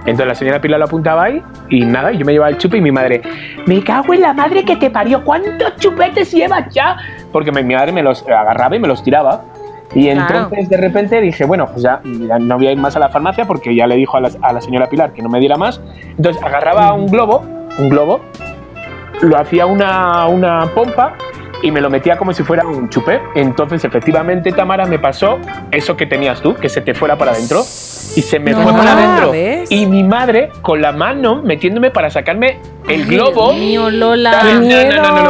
Entonces 0.00 0.26
la 0.26 0.34
señora 0.34 0.60
Pilar 0.60 0.78
lo 0.78 0.86
apuntaba 0.86 1.24
ahí 1.24 1.42
y 1.68 1.84
nada, 1.84 2.12
yo 2.12 2.24
me 2.24 2.32
llevaba 2.32 2.50
el 2.50 2.58
chupe 2.58 2.78
y 2.78 2.80
mi 2.80 2.90
madre, 2.90 3.20
me 3.66 3.84
cago 3.84 4.14
en 4.14 4.22
la 4.22 4.32
madre 4.32 4.64
que 4.64 4.76
te 4.76 4.90
parió, 4.90 5.22
¿cuántos 5.22 5.76
chupetes 5.76 6.32
llevas 6.32 6.72
ya? 6.72 6.96
Porque 7.30 7.52
mi 7.52 7.74
madre 7.74 7.92
me 7.92 8.02
los 8.02 8.26
agarraba 8.26 8.76
y 8.76 8.78
me 8.78 8.88
los 8.88 9.02
tiraba. 9.02 9.44
Y 9.94 10.10
Claro. 10.12 10.36
entonces 10.44 10.68
de 10.68 10.76
repente 10.76 11.20
dije, 11.20 11.44
bueno, 11.44 11.66
pues 11.66 11.82
ya, 11.82 12.00
ya 12.04 12.38
no 12.38 12.56
voy 12.56 12.68
a 12.68 12.72
ir 12.72 12.78
más 12.78 12.94
a 12.96 13.00
la 13.00 13.08
farmacia 13.08 13.44
porque 13.44 13.74
ya 13.74 13.86
le 13.86 13.96
dijo 13.96 14.16
a 14.16 14.20
la, 14.20 14.30
a 14.42 14.52
la 14.52 14.60
señora 14.60 14.88
Pilar 14.88 15.12
que 15.12 15.20
no 15.22 15.28
me 15.28 15.40
diera 15.40 15.56
más. 15.56 15.80
Entonces 16.16 16.40
agarraba 16.42 16.92
un 16.92 17.06
globo, 17.06 17.44
un 17.78 17.88
globo, 17.88 18.20
lo 19.22 19.36
hacía 19.38 19.66
una, 19.66 20.26
una 20.28 20.66
pompa 20.74 21.14
y 21.62 21.70
me 21.70 21.80
lo 21.80 21.90
metía 21.90 22.16
como 22.16 22.32
si 22.32 22.42
fuera 22.42 22.66
un 22.66 22.88
chupé. 22.88 23.20
Entonces, 23.34 23.84
efectivamente, 23.84 24.52
Tamara, 24.52 24.86
me 24.86 24.98
pasó 24.98 25.38
eso 25.70 25.96
que 25.96 26.06
tenías 26.06 26.40
tú, 26.40 26.54
que 26.54 26.68
se 26.68 26.80
te 26.80 26.94
fuera 26.94 27.16
para 27.16 27.32
adentro. 27.32 27.60
Y 27.60 28.22
se 28.22 28.40
me 28.40 28.52
No. 28.52 28.62
fue 28.62 28.72
para 28.72 28.92
adentro. 28.92 29.30
¿ves? 29.30 29.70
Y 29.70 29.86
mi 29.86 30.02
madre, 30.02 30.50
con 30.62 30.80
la 30.82 30.92
mano, 30.92 31.42
metiéndome 31.42 31.90
para 31.90 32.10
sacarme 32.10 32.58
el 32.88 33.06
globo. 33.06 33.52
Dios 33.52 33.60
mío, 33.60 33.90
Lola. 33.90 34.38
¡Qué 34.42 34.54
No, 34.54 34.60
miedo! 34.60 35.02
no, 35.02 35.22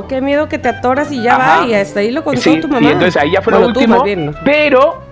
no, 0.00 0.06
¡Qué 0.08 0.20
miedo 0.20 0.48
que 0.48 0.58
te 0.58 0.68
atoras 0.70 1.12
y 1.12 1.22
ya 1.22 1.36
Ajá. 1.36 1.60
va! 1.60 1.66
Y 1.66 1.74
hasta 1.74 2.00
ahí 2.00 2.10
lo 2.10 2.24
contó 2.24 2.40
Sí, 2.40 2.60
tu 2.60 2.68
mamá. 2.68 2.86
y 2.88 2.92
entonces 2.92 3.20
ahí 3.20 3.32
ya 3.32 3.42
fue 3.42 3.52
Bueno, 3.52 3.68
lo 3.68 3.78
último. 3.78 4.02
Pero 4.44 5.02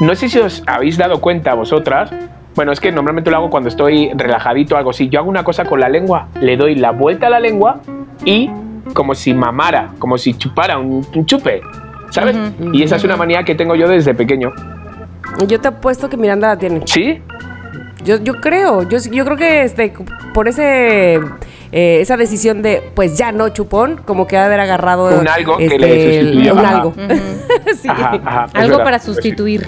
no 0.00 0.14
sé 0.14 0.28
si 0.28 0.38
os 0.38 0.62
habéis 0.66 0.98
dado 0.98 1.20
cuenta 1.20 1.54
vosotras. 1.54 2.10
Bueno, 2.54 2.72
es 2.72 2.80
que 2.80 2.90
normalmente 2.90 3.30
lo 3.30 3.36
hago 3.38 3.50
cuando 3.50 3.68
estoy 3.68 4.10
relajadito 4.14 4.74
o 4.74 4.78
algo 4.78 4.90
así. 4.90 5.08
Yo 5.08 5.20
hago 5.20 5.28
una 5.28 5.44
cosa 5.44 5.64
con 5.64 5.78
la 5.80 5.88
lengua, 5.88 6.28
le 6.40 6.56
doy 6.56 6.74
la 6.74 6.90
vuelta 6.90 7.26
a 7.26 7.30
la 7.30 7.38
lengua 7.40 7.80
y 8.24 8.50
como 8.94 9.14
si 9.14 9.34
mamara, 9.34 9.92
como 9.98 10.18
si 10.18 10.34
chupara 10.34 10.78
un, 10.78 11.06
un 11.14 11.26
chupe, 11.26 11.60
¿sabes? 12.10 12.36
Y 12.72 12.82
esa 12.82 12.96
es 12.96 13.04
una 13.04 13.16
manía 13.16 13.42
que 13.44 13.54
tengo 13.54 13.74
yo 13.74 13.88
desde 13.88 14.14
pequeño. 14.14 14.52
Yo 15.46 15.60
te 15.60 15.68
apuesto 15.68 16.08
que 16.08 16.16
Miranda 16.16 16.48
la 16.48 16.58
tiene. 16.58 16.82
¿Sí? 16.86 17.20
Yo, 18.04 18.18
yo 18.22 18.40
creo, 18.40 18.88
yo, 18.88 18.98
yo 19.10 19.24
creo 19.24 19.36
que 19.36 19.62
este, 19.62 19.92
por 20.32 20.46
ese 20.48 21.20
eh, 21.72 22.00
esa 22.00 22.16
decisión 22.16 22.62
de 22.62 22.82
pues 22.94 23.18
ya 23.18 23.32
no 23.32 23.48
chupón, 23.48 24.00
como 24.04 24.26
que 24.26 24.36
ha 24.36 24.40
de 24.40 24.46
haber 24.46 24.60
agarrado 24.60 25.18
Un 25.18 25.28
algo 25.28 25.56
que 25.58 25.66
este, 25.66 25.78
le 25.78 26.20
sustituyó, 26.20 26.52
un 26.52 26.58
ajá. 26.60 26.76
algo. 26.76 26.94
Sí. 27.82 27.88
Ajá, 27.88 28.20
ajá, 28.24 28.46
Algo 28.54 28.70
verdad. 28.76 28.84
para 28.84 28.98
sustituir. 29.00 29.66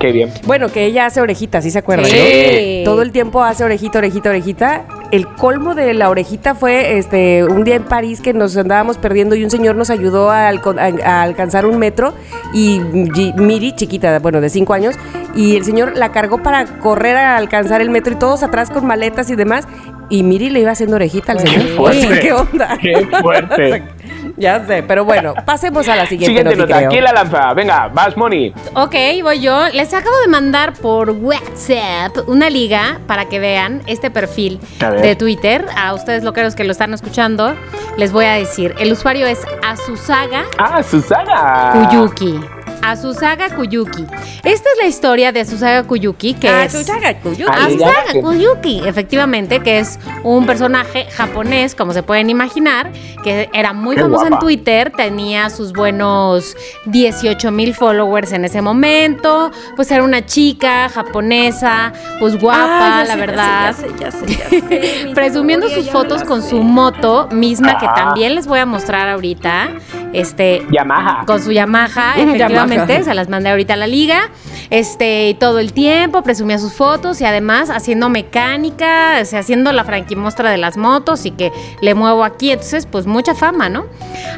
Qué 0.00 0.10
bien. 0.10 0.30
Bueno, 0.46 0.68
que 0.68 0.84
ella 0.84 1.06
hace 1.06 1.20
orejitas, 1.20 1.62
¿sí 1.62 1.70
se 1.70 1.78
acuerdan? 1.78 2.06
Sí. 2.06 2.82
¿no? 2.84 2.90
Todo 2.90 3.02
el 3.02 3.12
tiempo 3.12 3.42
hace 3.44 3.62
orejita, 3.62 3.98
orejita, 3.98 4.30
orejita. 4.30 4.84
El 5.10 5.26
colmo 5.26 5.74
de 5.74 5.92
la 5.92 6.08
orejita 6.08 6.54
fue 6.54 6.96
este 6.98 7.42
un 7.44 7.64
día 7.64 7.74
en 7.74 7.82
París 7.82 8.20
que 8.20 8.32
nos 8.32 8.56
andábamos 8.56 8.96
perdiendo 8.96 9.34
y 9.34 9.42
un 9.42 9.50
señor 9.50 9.74
nos 9.74 9.90
ayudó 9.90 10.30
a, 10.30 10.48
alco- 10.48 10.76
a- 10.78 11.08
a 11.08 11.22
alcanzar 11.22 11.66
un 11.66 11.78
metro 11.78 12.14
y 12.54 12.80
Gi- 13.14 13.32
Miri, 13.36 13.72
chiquita, 13.74 14.18
bueno, 14.20 14.40
de 14.40 14.48
cinco 14.50 14.72
años, 14.72 14.94
y 15.34 15.56
el 15.56 15.64
señor 15.64 15.96
la 15.96 16.12
cargó 16.12 16.42
para 16.42 16.64
correr 16.78 17.16
a 17.16 17.36
alcanzar 17.36 17.80
el 17.80 17.90
metro 17.90 18.12
y 18.12 18.16
todos 18.16 18.42
atrás 18.44 18.70
con 18.70 18.86
maletas 18.86 19.28
y 19.30 19.34
demás. 19.36 19.66
Y 20.08 20.22
Miri 20.24 20.50
le 20.50 20.60
iba 20.60 20.72
haciendo 20.72 20.96
orejita 20.96 21.32
al 21.32 21.38
Qué 21.42 21.46
señor. 21.48 21.76
fuerte. 21.76 22.20
¿Qué 22.22 22.32
onda? 22.32 22.78
Qué 22.80 23.06
fuerte. 23.20 23.82
ya 24.36 24.64
sé, 24.66 24.82
pero 24.82 25.04
bueno, 25.04 25.34
pasemos 25.44 25.88
a 25.88 25.96
la 25.96 26.06
siguiente, 26.06 26.26
Siguiente 26.40 26.56
nota. 26.56 26.76
creo. 26.78 26.90
¿Quién 26.90 27.04
la 27.04 27.12
lanza? 27.12 27.52
Venga, 27.54 27.88
vas, 27.92 28.16
Moni. 28.16 28.52
Ok, 28.74 28.94
voy 29.22 29.40
yo. 29.40 29.68
Les 29.72 29.92
acabo 29.94 30.16
de 30.20 30.28
mandar 30.28 30.72
por 30.74 31.10
WhatsApp 31.10 32.28
una 32.28 32.50
liga 32.50 32.98
para 33.06 33.26
que 33.28 33.38
vean 33.38 33.82
este 33.86 34.10
perfil 34.10 34.60
de 35.02 35.16
Twitter. 35.16 35.64
A 35.76 35.94
ustedes 35.94 36.22
loqueros 36.24 36.54
que 36.54 36.64
lo 36.64 36.72
están 36.72 36.92
escuchando, 36.94 37.54
les 37.96 38.12
voy 38.12 38.24
a 38.26 38.32
decir. 38.34 38.74
El 38.78 38.92
usuario 38.92 39.26
es 39.26 39.40
Azusaga 39.66 40.44
Ah, 40.58 40.82
Susana. 40.82 41.72
Kuyuki. 41.88 42.40
Azusaga 42.82 43.50
Kuyuki. 43.54 44.04
Esta 44.44 44.68
es 44.70 44.78
la 44.80 44.86
historia 44.86 45.32
de 45.32 45.40
Azusaga 45.40 45.82
Kuyuki, 45.84 46.34
que 46.34 46.64
es... 46.64 46.74
Azusaga 46.74 47.14
Kuyuki. 47.20 47.50
Azusaga 47.52 48.20
Kuyuki, 48.20 48.82
efectivamente, 48.86 49.60
que 49.60 49.78
es 49.80 49.98
un 50.22 50.46
personaje 50.46 51.06
japonés, 51.10 51.74
como 51.74 51.92
se 51.92 52.02
pueden 52.02 52.30
imaginar, 52.30 52.90
que 53.22 53.48
era 53.52 53.72
muy 53.72 53.96
Qué 53.96 54.02
famoso 54.02 54.24
en 54.24 54.30
guapa. 54.30 54.44
Twitter, 54.44 54.92
tenía 54.96 55.50
sus 55.50 55.72
buenos 55.72 56.56
18 56.86 57.50
mil 57.50 57.74
followers 57.74 58.32
en 58.32 58.44
ese 58.44 58.62
momento, 58.62 59.50
pues 59.76 59.90
era 59.90 60.02
una 60.02 60.24
chica 60.24 60.88
japonesa, 60.88 61.92
pues 62.18 62.38
guapa, 62.40 63.00
Ah, 63.00 63.04
ya 63.04 63.08
la 63.08 63.14
sé, 63.14 63.20
verdad. 63.20 63.66
ya 63.66 63.72
sé, 63.72 63.88
ya 63.98 64.10
sé, 64.10 64.26
ya 64.26 64.48
sé. 64.48 65.04
Mi 65.06 65.14
Presumiendo 65.14 65.68
sus 65.68 65.90
fotos 65.90 66.22
con 66.24 66.42
su 66.42 66.62
moto 66.62 67.28
misma, 67.30 67.78
que 67.78 67.86
también 67.94 68.34
les 68.34 68.46
voy 68.46 68.58
a 68.58 68.66
mostrar 68.66 69.08
ahorita. 69.08 69.68
Este, 70.12 70.66
Yamaha. 70.72 71.24
con 71.24 71.40
su 71.40 71.52
Yamaha, 71.52 72.16
Yamaha. 72.16 72.66
Se 72.78 73.14
las 73.14 73.28
mandé 73.28 73.50
ahorita 73.50 73.74
a 73.74 73.76
la 73.76 73.86
liga. 73.86 74.30
Este, 74.70 75.30
y 75.30 75.34
todo 75.34 75.58
el 75.58 75.72
tiempo 75.72 76.22
presumía 76.22 76.58
sus 76.58 76.74
fotos 76.74 77.20
y 77.20 77.24
además 77.24 77.70
haciendo 77.70 78.08
mecánica, 78.08 79.18
o 79.20 79.24
sea, 79.24 79.40
haciendo 79.40 79.72
la 79.72 79.84
franquimostra 79.84 80.50
de 80.50 80.58
las 80.58 80.76
motos 80.76 81.26
y 81.26 81.32
que 81.32 81.50
le 81.80 81.94
muevo 81.94 82.24
aquí, 82.24 82.50
entonces 82.50 82.86
pues 82.86 83.06
mucha 83.06 83.34
fama, 83.34 83.68
¿no? 83.68 83.86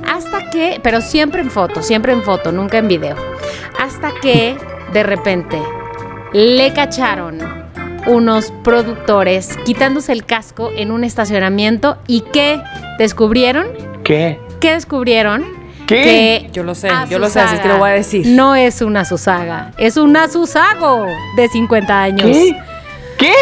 Hasta 0.08 0.50
que, 0.50 0.80
pero 0.82 1.00
siempre 1.00 1.42
en 1.42 1.50
foto, 1.50 1.82
siempre 1.82 2.12
en 2.12 2.22
foto, 2.22 2.50
nunca 2.50 2.78
en 2.78 2.88
video. 2.88 3.16
Hasta 3.78 4.12
que 4.22 4.56
de 4.92 5.02
repente 5.02 5.60
le 6.32 6.72
cacharon 6.72 7.38
unos 8.06 8.52
productores 8.64 9.56
quitándose 9.64 10.12
el 10.12 10.24
casco 10.24 10.70
en 10.74 10.90
un 10.90 11.04
estacionamiento 11.04 11.98
y 12.06 12.22
¿qué 12.32 12.60
descubrieron? 12.98 13.66
¿Qué? 14.02 14.40
¿Qué 14.60 14.72
descubrieron? 14.72 15.61
¿Qué? 15.92 16.02
Que 16.46 16.50
Yo 16.52 16.62
lo 16.64 16.74
sé, 16.74 16.88
yo 17.08 17.18
lo 17.18 17.28
sé, 17.28 17.40
así 17.40 17.58
que 17.58 17.68
lo 17.68 17.78
voy 17.78 17.90
a 17.90 17.94
decir. 17.94 18.26
No 18.26 18.54
es 18.54 18.80
una 18.82 19.04
Susaga, 19.04 19.72
es 19.78 19.96
un 19.96 20.16
Azusago 20.16 21.06
de 21.36 21.48
50 21.48 22.02
años. 22.02 22.22
¿Qué? 22.26 22.56
¿Qué? 23.18 23.32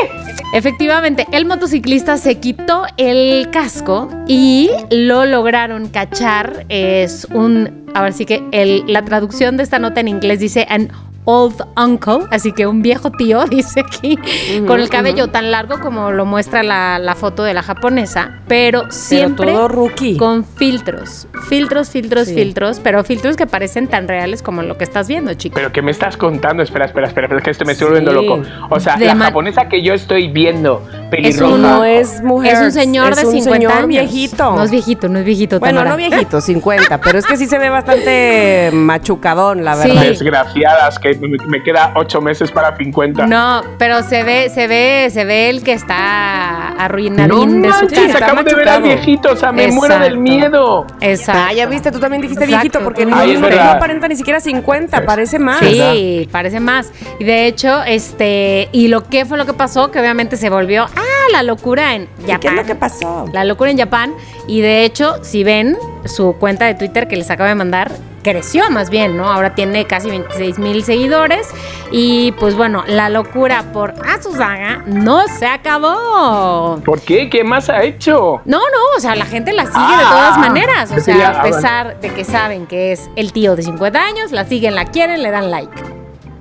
Efectivamente, 0.52 1.27
el 1.32 1.47
motociclista 1.47 2.16
se 2.16 2.40
quitó 2.40 2.85
el 2.97 3.51
casco 3.52 4.09
y 4.27 4.68
lo 4.90 5.24
lograron 5.24 5.89
cachar. 5.89 6.66
Es 6.68 7.27
un, 7.32 7.86
a 7.94 8.02
ver 8.02 8.12
si 8.12 8.27
que 8.27 8.43
el- 8.51 8.82
la 8.89 9.02
traducción 9.05 9.56
de 9.56 9.62
esta 9.62 9.78
nota 9.78 10.01
en 10.01 10.09
inglés 10.09 10.40
dice 10.40 10.66
an 10.68 10.90
old 11.25 11.63
uncle, 11.77 12.21
así 12.31 12.53
que 12.53 12.67
un 12.67 12.83
viejo 12.83 13.11
tío, 13.13 13.45
dice 13.51 13.81
aquí, 13.81 14.19
con 14.67 14.81
el 14.81 14.89
cabello 14.89 15.29
tan 15.29 15.51
largo 15.51 15.79
como 15.81 16.11
lo 16.13 16.25
muestra 16.25 16.63
la, 16.63 16.99
la 16.99 17.15
foto 17.15 17.45
de 17.45 17.55
la 17.55 17.63
japonesa, 17.63 18.39
pero 18.49 18.91
siempre 18.91 19.53
todo 19.53 19.69
rookie. 19.69 20.17
con 20.17 20.45
filtros, 20.45 21.29
filtros, 21.49 21.91
filtros, 21.91 22.29
Sí. 22.29 22.35
filtros, 22.35 22.81
pero 22.81 23.05
filtros 23.05 23.37
que 23.37 23.47
parecen 23.47 23.87
tan 23.89 24.09
reales 24.09 24.43
como 24.43 24.63
lo 24.63 24.77
que 24.79 24.85
estás 24.85 25.09
viendo, 25.09 25.33
chicos. 25.35 25.55
¿Pero 25.57 25.73
qué 25.73 25.83
me 25.83 25.91
estás 25.91 26.17
contando? 26.17 26.63
Espera, 26.63 26.87
espera, 26.87 27.07
espera, 27.07 27.27
espera, 27.27 27.39
es 27.39 27.45
que 27.45 27.51
esto 27.51 27.65
me 27.65 27.73
estoy 27.73 27.87
Sí. 27.89 27.93
volviendo 27.95 28.13
loco. 28.13 28.43
O 28.71 28.81
sea, 28.81 28.97
De 28.97 29.07
la 29.07 29.17
japonesa 29.17 29.69
que 29.69 29.83
yo 29.83 29.95
estoy 29.95 30.29
viendo, 30.29 30.83
pelirroja. 31.11 31.55
un- 31.55 31.63
no 31.63 31.85
es 31.85 32.23
mujer. 32.23 32.55
es 32.55 32.61
un 32.61 32.73
señor 32.73 33.15
de 33.15 33.23
es 33.23 33.27
un 33.29 33.33
50 33.35 33.55
señor 33.57 33.73
años. 33.73 33.89
viejito. 33.89 34.57
No 34.57 34.63
es 34.65 34.71
viejito, 34.71 35.09
no 35.09 35.19
es 35.19 35.25
viejito. 35.25 35.59
Bueno, 35.61 35.81
Tamara. 35.81 35.91
no 35.91 35.97
viejito, 35.97 36.41
50, 36.41 36.99
pero 37.01 37.19
es 37.19 37.27
que 37.27 37.37
sí 37.37 37.47
se 37.47 37.59
ve 37.59 37.69
bastante 37.69 38.71
machucadón, 38.73 39.65
la 39.65 39.75
Sí. 39.77 39.89
verdad. 39.89 40.03
Desgraciadas, 40.03 40.99
que 40.99 41.10
me 41.15 41.37
me 41.47 41.62
queda 41.62 41.93
ocho 41.97 42.20
meses 42.20 42.51
para 42.51 42.77
50. 42.77 43.27
No, 43.27 43.62
pero 43.78 44.03
se 44.03 44.23
ve, 44.23 44.49
se 44.51 44.66
ve, 44.66 45.09
se 45.11 45.24
ve 45.24 45.49
el 45.51 45.62
que 45.62 45.73
está 45.73 46.70
No 46.77 46.82
arruinadín 46.85 47.62
de 47.62 47.73
su 47.73 47.81
manches, 47.85 47.99
cara. 47.99 48.07
está 48.12 48.24
acabo 48.27 48.43
de 48.43 48.55
ver 48.55 48.69
al 48.69 48.81
machucado. 48.81 48.82
viejito, 49.05 49.32
o 49.32 49.37
sea, 49.37 49.53
me 49.53 49.69
muero 49.69 49.99
del 49.99 50.19
miedo. 50.19 50.87
Exacto. 51.01 51.43
Ah, 51.49 51.53
ya 51.53 51.66
viste, 51.66 51.91
tú 51.93 51.99
también 52.01 52.23
dijiste 52.23 52.45
Exacto. 52.45 52.61
viejito, 52.62 52.85
porque 52.85 53.07
no, 53.07 53.16
Ay, 53.16 53.37
no 53.37 53.47
aparenta 53.47 54.09
ni 54.09 54.16
siquiera 54.16 54.41
50, 54.41 55.05
parece 55.05 55.39
más. 55.39 55.61
Sí, 55.61 56.28
parece 56.31 56.61
más. 56.61 56.93
Y 57.19 57.24
de 57.24 57.47
hecho, 57.47 57.82
este, 57.85 58.69
y 58.73 58.89
lo 58.89 59.05
que 59.05 59.24
fue 59.24 59.39
lo 59.39 59.47
que 59.47 59.53
pasó, 59.55 59.91
que 59.91 60.01
obviamente 60.01 60.37
se 60.37 60.51
volvió, 60.51 60.85
ah, 60.85 61.03
la 61.32 61.43
locura 61.43 61.95
en 61.95 62.03
¿Y 62.03 62.31
Japón. 62.31 62.39
¿Qué 62.41 62.49
es 62.49 62.55
lo 62.55 62.65
que 62.65 62.74
pasó? 62.74 63.27
La 63.32 63.45
locura 63.45 63.70
en 63.70 63.78
Japón. 63.78 64.15
Y 64.47 64.61
de 64.61 64.85
hecho, 64.85 65.23
si 65.23 65.45
ven 65.45 65.77
su 66.07 66.35
cuenta 66.39 66.66
de 66.66 66.74
Twitter 66.74 67.07
que 67.09 67.16
les 67.16 67.31
acabo 67.31 67.49
de 67.49 67.55
mandar, 67.55 67.93
creció 68.23 68.71
más 68.71 68.91
bien, 68.91 69.17
¿no? 69.17 69.31
Ahora 69.31 69.55
tiene 69.55 69.87
casi 69.87 70.09
26 70.11 70.59
mil 70.59 70.83
seguidores. 70.85 71.49
Y 71.91 72.33
pues 72.33 72.55
bueno, 72.57 72.85
la 72.87 73.09
locura 73.09 73.65
por 73.73 73.95
Azusaga 74.07 74.83
no 74.87 75.27
se 75.29 75.47
acabó. 75.47 76.81
¿Por 76.85 77.01
qué? 77.01 77.29
¿Qué 77.29 77.43
más 77.45 77.69
ha 77.69 77.83
hecho? 77.83 78.41
No, 78.45 78.59
no, 78.59 78.97
o 78.97 79.01
sea, 79.01 79.17
la 79.17 79.25
gente 79.25 79.53
la 79.53 79.67
sigue 79.67 79.79
de 79.79 80.05
Ah, 80.05 80.11
todas 80.11 80.39
maneras. 80.39 80.93
O 80.93 81.01
sea, 81.01 81.29
a 81.29 81.41
ah, 81.41 81.43
pesar 81.43 82.01
de 82.01 82.11
que 82.11 82.25
saben 82.25 82.67
que 82.67 82.93
es 82.93 83.11
el 83.17 83.33
tío 83.33 83.57
de 83.57 83.63
50 83.63 83.99
años, 84.01 84.33
la 84.33 84.45
siguen, 84.45 84.75
la 84.75 84.85
quieren, 84.87 85.23
le 85.23 85.31
dan 85.31 85.51
like. 85.51 85.73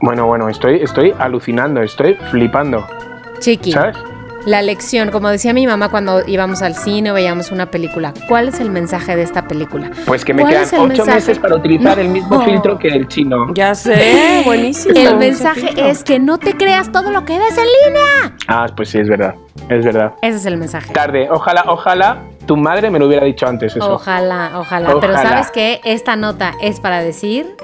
Bueno, 0.02 0.28
bueno, 0.28 0.48
estoy, 0.50 0.82
estoy 0.82 1.14
alucinando, 1.20 1.82
estoy 1.82 2.16
flipando. 2.32 2.86
Chiqui. 3.40 3.72
¿Sabes? 3.72 3.98
La 4.50 4.64
lección, 4.64 5.12
como 5.12 5.30
decía 5.30 5.54
mi 5.54 5.68
mamá 5.68 5.90
cuando 5.90 6.24
íbamos 6.26 6.64
al 6.64 6.74
cine 6.74 7.12
o 7.12 7.14
veíamos 7.14 7.52
una 7.52 7.70
película, 7.70 8.16
¿cuál 8.28 8.48
es 8.48 8.60
el 8.60 8.72
mensaje 8.72 9.16
de 9.16 9.22
esta 9.22 9.48
película? 9.48 9.92
Pues 10.08 10.26
que 10.26 10.34
me 10.34 10.42
¿Cuál 10.42 10.54
quedan 10.56 10.66
ocho 10.74 10.88
mensaje? 10.88 11.12
meses 11.14 11.38
para 11.38 11.56
utilizar 11.56 12.00
el 12.00 12.08
mismo 12.10 12.42
filtro 12.42 12.80
que 12.80 12.88
el 12.88 13.08
chino. 13.08 13.54
Ya 13.54 13.76
sé, 13.76 14.42
buenísimo. 14.46 14.96
El 14.98 15.18
mensaje 15.18 15.68
filtro. 15.68 15.86
es 15.86 16.04
que 16.04 16.18
no 16.18 16.40
te 16.40 16.54
creas 16.58 16.92
todo 16.92 17.12
lo 17.12 17.26
que 17.26 17.38
ves 17.38 17.56
en 17.60 17.66
línea. 17.66 18.36
Ah, 18.48 18.66
pues 18.76 18.90
sí, 18.90 18.98
es 18.98 19.08
verdad. 19.08 19.36
Es 19.70 19.86
verdad. 19.86 20.14
Ese 20.24 20.38
es 20.38 20.46
el 20.48 20.58
mensaje. 20.58 20.92
Tarde. 20.94 21.28
Ojalá, 21.30 21.66
ojalá 21.68 22.18
tu 22.48 22.58
madre 22.58 22.90
me 22.90 22.98
lo 22.98 23.06
hubiera 23.06 23.28
dicho 23.28 23.46
antes 23.46 23.76
eso. 23.76 23.94
Ojalá, 23.94 24.54
ojalá, 24.56 24.96
Pero. 25.00 25.14
¿sabes 25.14 25.52
qué? 25.52 25.80
Esta 25.84 26.16
nota 26.16 26.54
es 26.60 26.80
para 26.80 27.04
decir... 27.04 27.56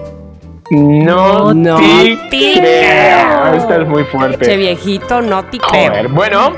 No, 0.70 1.52
No 1.54 1.78
te 1.78 2.18
te 2.30 2.60
creo. 2.60 3.54
Esta 3.56 3.82
es 3.82 3.88
muy 3.88 4.04
Che 4.04 4.10
fuerte. 4.12 4.58
viejito, 4.58 5.22
no 5.22 5.46
te 5.46 5.58
creo. 5.60 5.90
Joder, 5.90 6.08
bueno, 6.10 6.54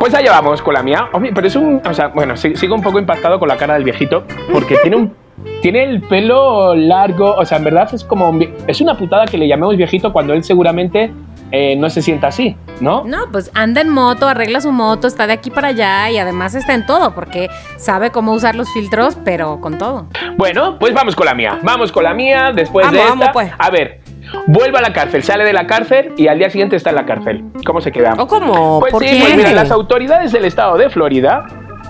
pues 0.00 0.14
allá 0.14 0.32
vamos 0.32 0.62
con 0.62 0.72
la 0.72 0.82
mía. 0.82 1.08
Hombre, 1.12 1.30
pero 1.34 1.46
es 1.46 1.54
un. 1.54 1.80
O 1.86 1.92
sea, 1.94 2.08
bueno, 2.08 2.34
sigo 2.36 2.74
un 2.74 2.82
poco 2.82 2.98
impactado 2.98 3.38
con 3.38 3.48
la 3.48 3.56
cara 3.58 3.74
del 3.74 3.84
viejito 3.84 4.24
porque 4.50 4.76
tiene 4.78 4.96
un. 4.96 5.14
Tiene 5.62 5.84
el 5.84 6.02
pelo 6.02 6.74
largo, 6.74 7.34
o 7.34 7.44
sea, 7.46 7.58
en 7.58 7.64
verdad 7.64 7.88
es 7.94 8.04
como. 8.04 8.28
un 8.28 8.46
Es 8.66 8.80
una 8.80 8.96
putada 8.96 9.24
que 9.26 9.38
le 9.38 9.46
llamemos 9.48 9.76
viejito 9.76 10.12
cuando 10.12 10.34
él 10.34 10.42
seguramente 10.44 11.12
eh, 11.50 11.76
no 11.76 11.88
se 11.88 12.02
sienta 12.02 12.28
así, 12.28 12.56
¿no? 12.80 13.04
No, 13.04 13.18
pues 13.32 13.50
anda 13.54 13.80
en 13.80 13.88
moto, 13.88 14.28
arregla 14.28 14.60
su 14.60 14.70
moto, 14.70 15.06
está 15.06 15.26
de 15.26 15.32
aquí 15.32 15.50
para 15.50 15.68
allá 15.68 16.10
y 16.10 16.18
además 16.18 16.54
está 16.54 16.74
en 16.74 16.84
todo 16.84 17.14
porque 17.14 17.48
sabe 17.76 18.10
cómo 18.10 18.32
usar 18.32 18.54
los 18.54 18.70
filtros, 18.72 19.16
pero 19.24 19.60
con 19.60 19.78
todo. 19.78 20.06
Bueno, 20.36 20.78
pues 20.78 20.92
vamos 20.92 21.16
con 21.16 21.24
la 21.26 21.34
mía. 21.34 21.58
Vamos 21.62 21.90
con 21.90 22.04
la 22.04 22.12
mía 22.14 22.52
después 22.54 22.84
Vamos, 22.86 22.98
de 22.98 23.00
esta. 23.00 23.14
vamos, 23.14 23.30
pues. 23.32 23.52
A 23.58 23.70
ver, 23.70 24.00
vuelve 24.46 24.78
a 24.78 24.82
la 24.82 24.92
cárcel, 24.92 25.22
sale 25.22 25.44
de 25.44 25.52
la 25.52 25.66
cárcel 25.66 26.12
y 26.16 26.28
al 26.28 26.38
día 26.38 26.50
siguiente 26.50 26.76
está 26.76 26.90
en 26.90 26.96
la 26.96 27.06
cárcel. 27.06 27.44
¿Cómo 27.64 27.80
se 27.80 27.92
queda? 27.92 28.14
¿O 28.18 28.26
cómo? 28.26 28.80
Pues 28.80 28.92
¿Por 28.92 29.02
sí, 29.02 29.10
qué? 29.10 29.20
pues 29.22 29.36
mira, 29.36 29.52
las 29.52 29.70
autoridades 29.70 30.32
del 30.32 30.44
estado 30.44 30.76
de 30.76 30.90
Florida, 30.90 31.46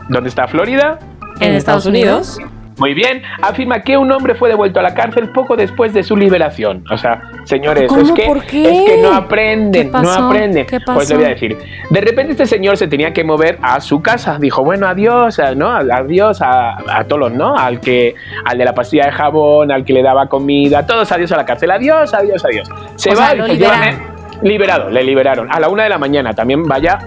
¿dónde 0.09 0.29
está 0.29 0.47
Florida? 0.49 0.99
En 1.41 1.55
Estados 1.55 1.87
Unidos. 1.87 2.39
Muy 2.81 2.95
bien, 2.95 3.23
afirma 3.43 3.81
que 3.83 3.97
un 3.97 4.11
hombre 4.11 4.35
fue 4.35 4.49
devuelto 4.49 4.81
a 4.81 4.83
la 4.83 4.95
cárcel 4.95 5.29
poco 5.29 5.55
después 5.55 5.93
de 5.93 6.03
su 6.03 6.17
liberación. 6.17 6.83
O 6.91 6.97
sea, 6.97 7.21
señores, 7.45 7.93
es 7.93 8.11
que, 8.13 8.25
¿Por 8.25 8.43
qué? 8.47 8.63
es 8.65 8.91
que 8.91 9.03
no 9.03 9.15
aprenden, 9.15 9.87
¿Qué 9.89 9.91
pasó? 9.93 10.21
no 10.21 10.27
aprenden. 10.29 10.67
¿Qué 10.67 10.81
Pues 10.81 11.09
le 11.11 11.17
voy 11.17 11.25
a 11.27 11.29
decir. 11.29 11.59
De 11.91 12.01
repente 12.01 12.33
este 12.33 12.47
señor 12.47 12.77
se 12.79 12.89
tenía 12.89 13.13
que 13.13 13.23
mover 13.23 13.59
a 13.63 13.81
su 13.81 14.01
casa. 14.03 14.39
Dijo, 14.41 14.65
bueno, 14.65 14.89
adiós, 14.89 15.39
a- 15.39 15.55
¿no? 15.55 15.71
Adiós 15.71 16.41
a, 16.43 16.79
a 16.99 17.05
todos, 17.05 17.31
¿no? 17.33 17.55
Al 17.57 17.81
que, 17.81 18.15
al 18.47 18.57
de 18.59 18.65
la 18.65 18.75
pastilla 18.75 19.05
de 19.05 19.13
jabón, 19.13 19.71
al 19.71 19.85
que 19.85 19.93
le 19.93 20.03
daba 20.03 20.27
comida, 20.29 20.87
todos 20.87 21.13
adiós 21.13 21.31
a 21.33 21.37
la 21.37 21.45
cárcel. 21.45 21.71
Adiós, 21.71 22.15
adiós, 22.15 22.43
adiós. 22.45 22.69
Se 22.97 23.11
O 23.11 23.15
va 23.17 23.31
sea. 23.31 23.99
Liberado, 24.43 24.89
le 24.89 25.05
liberaron. 25.05 25.53
A 25.53 25.61
la 25.61 25.69
una 25.69 25.83
de 25.83 25.91
la 25.91 25.99
mañana 25.99 26.33
también 26.33 26.63
vaya 26.63 26.99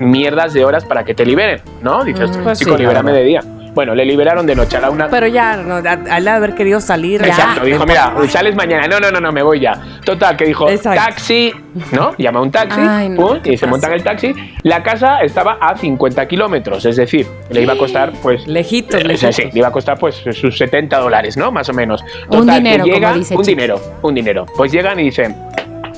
mierdas 0.00 0.52
de 0.52 0.64
horas 0.64 0.84
para 0.84 1.04
que 1.04 1.14
te 1.14 1.24
liberen, 1.24 1.60
¿no? 1.80 2.02
Dices, 2.02 2.36
Pues 2.42 2.58
chico, 2.58 2.72
sí, 2.72 2.78
libérame 2.80 3.10
claro. 3.10 3.18
de 3.18 3.24
día. 3.24 3.40
Bueno, 3.74 3.94
le 3.94 4.04
liberaron 4.04 4.44
de 4.46 4.54
noche 4.54 4.76
a 4.76 4.80
la 4.80 4.90
una. 4.90 5.08
Pero 5.08 5.26
ya, 5.26 5.56
no, 5.56 5.76
a- 5.76 6.14
al 6.14 6.28
haber 6.28 6.54
querido 6.54 6.78
salir. 6.80 7.22
Exacto, 7.24 7.60
ya. 7.60 7.64
dijo, 7.72 7.86
mira, 7.86 8.12
sales 8.28 8.54
mañana. 8.54 8.86
No, 8.86 9.00
no, 9.00 9.10
no, 9.10 9.18
no, 9.18 9.32
me 9.32 9.42
voy 9.42 9.60
ya. 9.60 9.72
Total, 10.04 10.36
que 10.36 10.44
dijo, 10.44 10.68
Exacto. 10.68 11.00
taxi, 11.02 11.52
¿no? 11.90 12.14
Llama 12.18 12.42
un 12.42 12.50
taxi, 12.50 12.80
Ay, 12.80 13.08
no, 13.08 13.16
pum, 13.28 13.40
¿qué 13.42 13.54
y 13.54 13.56
se 13.56 13.66
monta 13.66 13.86
en 13.86 13.94
el 13.94 14.02
taxi. 14.04 14.34
La 14.62 14.82
casa 14.82 15.20
estaba 15.22 15.56
a 15.60 15.74
50 15.76 16.26
kilómetros, 16.28 16.84
es 16.84 16.96
decir, 16.96 17.26
le 17.50 17.62
iba 17.62 17.72
a 17.72 17.78
costar, 17.78 18.12
pues... 18.22 18.46
Lejitos, 18.46 19.00
eh, 19.00 19.04
lejitos. 19.04 19.36
sí, 19.36 19.44
le 19.50 19.58
iba 19.58 19.68
a 19.68 19.72
costar, 19.72 19.98
pues, 19.98 20.16
sus 20.32 20.58
70 20.58 20.98
dólares, 20.98 21.38
¿no? 21.38 21.50
Más 21.50 21.68
o 21.70 21.72
menos. 21.72 22.04
Un 22.28 22.46
que 22.46 22.54
dinero, 22.56 22.82
como 22.84 22.94
llega, 22.94 23.12
dice 23.14 23.34
Un 23.34 23.42
Chiqui. 23.42 23.54
dinero, 23.54 23.80
un 24.02 24.14
dinero. 24.14 24.46
Pues 24.54 24.70
llegan 24.70 25.00
y 25.00 25.04
dicen, 25.04 25.34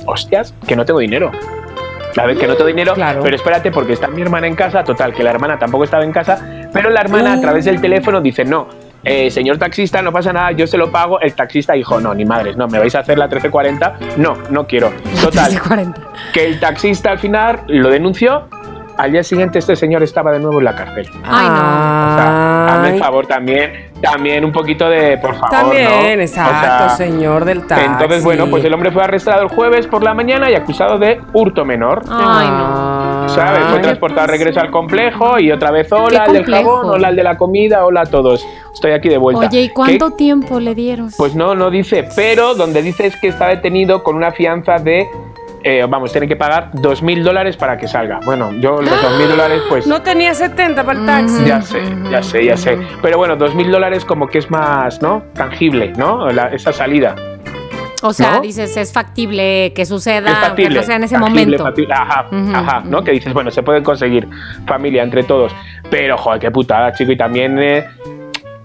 hostias, 0.05 0.53
que 0.67 0.75
no 0.77 0.85
tengo 0.85 0.99
dinero. 0.99 1.31
A 2.17 2.25
ver, 2.25 2.37
que 2.37 2.47
no 2.47 2.55
tengo 2.55 2.67
dinero, 2.67 2.93
Claro. 2.93 3.19
pero 3.21 3.35
espérate 3.35 3.71
porque 3.71 3.91
está 3.91 4.07
mi 4.07 4.21
hermana 4.21 4.47
en 4.47 4.55
casa, 4.55 4.85
total, 4.85 5.13
que 5.13 5.21
la 5.21 5.31
hermana 5.31 5.59
tampoco 5.59 5.83
estaba 5.83 6.05
en 6.05 6.13
casa, 6.13 6.64
pero 6.75 6.89
la 6.89 6.99
hermana 7.01 7.33
a 7.33 7.39
través 7.41 7.65
del 7.65 7.79
teléfono 7.79 8.19
dice, 8.21 8.43
no, 8.43 8.67
eh, 9.03 9.31
señor 9.31 9.57
taxista, 9.57 10.01
no 10.01 10.11
pasa 10.11 10.33
nada, 10.33 10.51
yo 10.51 10.67
se 10.67 10.77
lo 10.77 10.91
pago. 10.91 11.19
El 11.21 11.33
taxista 11.33 11.73
dijo, 11.73 12.01
no, 12.01 12.13
ni 12.13 12.25
madres, 12.25 12.57
no, 12.57 12.67
me 12.67 12.79
vais 12.79 12.93
a 12.95 12.99
hacer 12.99 13.17
la 13.17 13.25
1340, 13.27 14.17
no, 14.17 14.33
no 14.49 14.67
quiero. 14.67 14.91
Total, 15.21 15.51
13.40. 15.53 15.93
que 16.33 16.45
el 16.45 16.59
taxista 16.59 17.11
al 17.11 17.19
final 17.19 17.61
lo 17.67 17.89
denunció, 17.89 18.47
al 18.97 19.11
día 19.11 19.23
siguiente 19.23 19.59
este 19.59 19.75
señor 19.75 20.03
estaba 20.03 20.31
de 20.31 20.39
nuevo 20.39 20.59
en 20.59 20.65
la 20.65 20.75
cárcel. 20.75 21.07
Ay, 21.23 21.47
no. 21.47 21.53
O 21.53 22.17
sea, 22.17 22.65
hazme 22.75 22.93
el 22.95 22.99
favor 22.99 23.27
también, 23.27 23.91
también 24.01 24.45
un 24.45 24.51
poquito 24.51 24.89
de, 24.89 25.17
por 25.17 25.33
favor, 25.35 25.49
También, 25.49 26.15
¿no? 26.17 26.21
exacto, 26.23 26.85
O 26.85 26.87
sea, 26.87 26.89
señor 26.89 27.45
del 27.45 27.67
taxi. 27.67 27.85
entonces, 27.85 28.23
bueno, 28.23 28.47
pues 28.49 28.63
el 28.63 28.73
hombre 28.73 28.91
fue 28.91 29.03
arrestado 29.03 29.41
el 29.43 29.49
jueves 29.49 29.85
por 29.87 30.01
la 30.03 30.13
mañana 30.13 30.49
y 30.49 30.55
acusado 30.55 30.97
de 30.97 31.19
hurto 31.33 31.65
menor. 31.65 32.03
Ay, 32.09 32.47
no. 32.47 32.94
¿Sabes? 33.29 33.63
Fue 33.65 33.79
de 33.81 33.95
pasa? 33.95 34.27
regreso 34.27 34.59
al 34.59 34.71
complejo 34.71 35.39
y 35.39 35.51
otra 35.51 35.71
vez, 35.71 35.91
hola, 35.91 36.07
¿Qué 36.09 36.17
al 36.17 36.33
del 36.33 36.45
jabón, 36.45 36.85
hola, 36.89 37.07
al 37.09 37.15
de 37.15 37.23
la 37.23 37.37
comida, 37.37 37.85
hola 37.85 38.01
a 38.01 38.05
todos. 38.05 38.45
Estoy 38.73 38.91
aquí 38.91 39.09
de 39.09 39.17
vuelta. 39.17 39.47
Oye, 39.47 39.61
¿y 39.61 39.67
¿Qué? 39.67 39.73
cuánto 39.73 40.11
tiempo 40.11 40.59
le 40.59 40.75
dieron? 40.75 41.09
Pues 41.17 41.35
no, 41.35 41.55
no 41.55 41.69
dice, 41.69 42.07
pero 42.15 42.55
donde 42.55 42.81
dice 42.81 43.07
es 43.07 43.15
que 43.17 43.27
está 43.27 43.47
detenido 43.47 44.03
con 44.03 44.15
una 44.15 44.31
fianza 44.31 44.75
de, 44.77 45.07
eh, 45.63 45.85
vamos, 45.89 46.11
tiene 46.11 46.27
que 46.27 46.35
pagar 46.35 46.69
dos 46.73 47.01
mil 47.01 47.23
dólares 47.23 47.57
para 47.57 47.77
que 47.77 47.87
salga. 47.87 48.19
Bueno, 48.25 48.51
yo 48.59 48.81
los 48.81 49.01
dos 49.01 49.17
mil 49.17 49.27
dólares, 49.29 49.61
pues... 49.69 49.87
No 49.87 50.01
tenía 50.01 50.33
70 50.33 50.83
para 50.83 50.99
el 50.99 51.05
taxi. 51.05 51.45
Ya 51.45 51.61
sé, 51.61 51.81
ya 52.11 52.21
sé, 52.21 52.45
ya 52.45 52.57
sé. 52.57 52.77
Pero 53.01 53.17
bueno, 53.17 53.35
dos 53.35 53.55
mil 53.55 53.71
dólares 53.71 54.05
como 54.05 54.27
que 54.27 54.39
es 54.39 54.51
más, 54.51 55.01
¿no? 55.01 55.23
Tangible, 55.33 55.93
¿no? 55.97 56.29
La- 56.31 56.47
esa 56.49 56.71
salida. 56.71 57.15
O 58.01 58.13
sea, 58.13 58.31
¿no? 58.35 58.41
dices, 58.41 58.75
es 58.77 58.91
factible 58.93 59.73
que 59.75 59.85
suceda, 59.85 60.31
es 60.31 60.37
factible. 60.37 60.75
no 60.79 60.83
sea 60.83 60.95
en 60.97 61.03
ese 61.03 61.15
factible, 61.17 61.45
momento. 61.45 61.63
factible. 61.63 61.93
Ajá, 61.93 62.25
Ujú, 62.31 62.51
ajá, 62.55 62.81
¿no? 62.85 62.97
ujú. 62.97 63.05
Que 63.05 63.11
dices, 63.11 63.33
bueno, 63.33 63.51
se 63.51 63.63
puede 63.63 63.81
conseguir 63.83 64.27
familia 64.67 65.03
entre 65.03 65.23
todos. 65.23 65.51
Pero, 65.89 66.17
joder, 66.17 66.39
qué 66.39 66.51
putada, 66.51 66.93
chico. 66.93 67.11
Y 67.11 67.17
también 67.17 67.57
eh, 67.59 67.85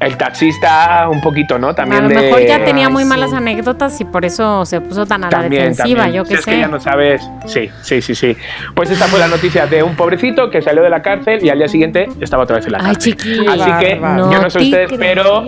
el 0.00 0.16
taxista, 0.16 1.06
un 1.10 1.20
poquito, 1.20 1.58
¿no? 1.58 1.74
También 1.74 2.04
a 2.04 2.08
lo 2.08 2.08
de- 2.08 2.14
mejor 2.26 2.40
ya 2.46 2.64
tenía 2.64 2.86
Ay, 2.86 2.92
muy 2.92 3.02
sí. 3.02 3.08
malas 3.10 3.32
anécdotas 3.34 4.00
y 4.00 4.04
por 4.06 4.24
eso 4.24 4.64
se 4.64 4.80
puso 4.80 5.04
tan 5.04 5.24
a 5.24 5.26
la 5.26 5.30
También, 5.30 5.62
defensiva, 5.70 6.04
también. 6.04 6.16
yo 6.16 6.24
Si 6.24 6.28
qué 6.30 6.34
es 6.38 6.44
sé. 6.44 6.50
que 6.52 6.58
ya 6.58 6.68
no 6.68 6.80
sabes. 6.80 7.28
Sí, 7.44 7.68
sí, 7.82 8.00
sí, 8.00 8.14
sí. 8.14 8.36
Pues 8.74 8.90
esta 8.90 9.04
fue 9.06 9.18
la 9.20 9.28
noticia 9.28 9.66
de 9.66 9.82
un 9.82 9.94
pobrecito 9.96 10.50
que 10.50 10.62
salió 10.62 10.82
de 10.82 10.88
la 10.90 11.02
cárcel 11.02 11.44
y 11.44 11.50
al 11.50 11.58
día 11.58 11.68
siguiente 11.68 12.08
estaba 12.20 12.44
otra 12.44 12.56
vez 12.56 12.64
en 12.66 12.72
la 12.72 12.78
Ay, 12.78 12.94
cárcel. 12.94 13.16
chiqui. 13.16 13.46
Así 13.46 13.70
que 13.84 13.94
bárbaro. 13.96 14.32
yo 14.32 14.40
no 14.42 14.48
sé 14.50 14.58
te 14.58 14.64
ustedes, 14.64 14.92
pero 14.98 15.42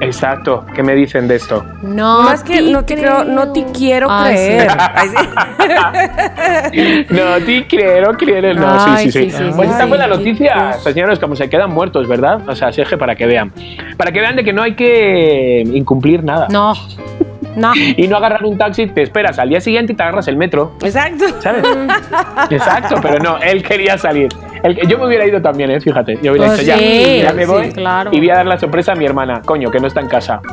Exacto, 0.00 0.64
¿qué 0.74 0.82
me 0.82 0.94
dicen 0.94 1.26
de 1.26 1.36
esto? 1.36 1.64
No, 1.82 2.22
Más 2.22 2.44
que 2.44 2.62
no 2.62 2.84
te 2.84 2.96
creo, 2.96 3.24
no 3.24 3.52
te 3.52 3.64
quiero 3.72 4.08
sí. 4.08 4.24
creer. 4.24 4.68
Sí. 6.72 7.06
No, 7.10 7.36
ti 7.44 7.64
quiero, 7.68 8.12
quiero, 8.14 8.54
no, 8.54 8.80
sí, 8.80 8.90
Ay, 8.90 9.10
sí, 9.10 9.12
sí. 9.24 9.30
sí, 9.30 9.36
sí, 9.36 9.50
Pues 9.54 9.70
esta 9.70 9.86
fue 9.86 9.98
la 9.98 10.06
noticia, 10.06 10.74
señores, 10.74 11.18
como 11.18 11.36
se 11.36 11.48
quedan 11.48 11.72
muertos, 11.72 12.06
¿verdad? 12.08 12.40
O 12.48 12.54
sea, 12.54 12.72
Sergio, 12.72 12.98
para 12.98 13.14
que 13.16 13.26
vean. 13.26 13.52
Para 13.96 14.12
que 14.12 14.20
vean 14.20 14.36
de 14.36 14.44
que 14.44 14.52
no 14.52 14.62
hay 14.62 14.74
que 14.74 15.62
incumplir 15.72 16.22
nada. 16.24 16.46
No, 16.50 16.74
no. 17.58 17.72
Y 17.74 18.06
no 18.08 18.16
agarrar 18.16 18.44
un 18.44 18.56
taxi, 18.56 18.86
te 18.86 19.02
esperas 19.02 19.38
al 19.38 19.48
día 19.48 19.60
siguiente 19.60 19.92
y 19.92 19.96
te 19.96 20.02
agarras 20.02 20.28
el 20.28 20.36
metro, 20.36 20.72
Exacto. 20.82 21.24
¿sabes? 21.40 21.64
Exacto, 22.50 22.96
pero 23.02 23.18
no, 23.18 23.38
él 23.38 23.62
quería 23.62 23.98
salir. 23.98 24.28
Él- 24.62 24.78
yo 24.88 24.98
me 24.98 25.06
hubiera 25.06 25.26
ido 25.26 25.40
también, 25.40 25.70
¿eh? 25.70 25.80
Fíjate. 25.80 26.18
Yo 26.22 26.32
hubiera 26.32 26.48
Pues 26.48 26.60
dicho, 26.60 26.70
ya, 26.72 26.78
sí, 26.78 27.20
ya 27.22 27.32
me 27.32 27.44
sí, 27.44 27.50
voy 27.50 27.70
claro. 27.72 28.10
y 28.12 28.18
voy 28.18 28.30
a 28.30 28.34
dar 28.36 28.46
la 28.46 28.58
sorpresa 28.58 28.92
a 28.92 28.94
mi 28.94 29.04
hermana. 29.04 29.40
Coño, 29.44 29.70
que 29.70 29.78
no 29.80 29.86
está 29.86 30.00
en 30.00 30.08
casa. 30.08 30.40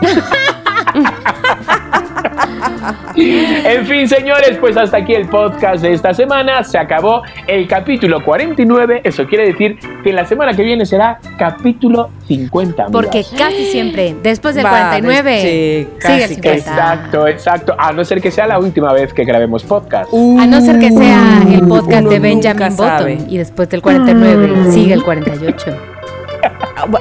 En 3.16 3.86
fin, 3.86 4.08
señores, 4.08 4.58
pues 4.60 4.78
hasta 4.78 4.98
aquí 4.98 5.14
el 5.14 5.28
podcast 5.28 5.82
de 5.82 5.94
esta 5.94 6.14
semana. 6.14 6.64
Se 6.64 6.78
acabó 6.78 7.22
el 7.48 7.68
capítulo 7.68 8.24
49. 8.24 9.02
Eso 9.04 9.26
quiere 9.26 9.48
decir 9.48 9.78
que 10.04 10.14
la 10.14 10.26
semana 10.26 10.54
que 10.54 10.64
viene 10.64 10.86
será 10.86 11.20
capítulo 11.38 12.10
50. 12.28 12.84
amigas. 12.86 12.92
Porque 12.92 13.26
casi 13.38 13.66
siempre, 13.66 14.16
después 14.22 14.56
del 14.56 14.66
Va, 14.66 14.70
49, 14.92 15.32
des- 15.32 15.42
sí, 15.42 15.48
sigue 15.48 15.82
el 16.16 16.22
casi, 16.22 16.34
50. 16.36 16.58
Exacto, 16.58 17.28
exacto. 17.28 17.76
A 17.78 17.92
no 17.92 18.04
ser 18.06 18.22
que 18.22 18.32
sea 18.32 18.48
la 18.48 18.60
última 18.60 18.94
vez 18.94 19.14
que 19.14 19.24
grabemos 19.24 19.64
podcast. 19.64 20.12
A 20.14 20.46
no 20.46 20.62
ser 20.62 20.80
que 20.80 20.92
sea 20.92 21.42
el 21.52 21.68
podcast 21.68 22.02
Uno 22.02 22.10
de 22.10 22.20
Benjamin 22.20 22.72
sabe. 22.72 23.16
Button 23.16 23.30
y 23.34 23.38
después 23.38 23.70
del 23.70 23.82
49 23.82 24.72
sigue 24.72 24.94
el 24.94 25.04
48. 25.04 25.95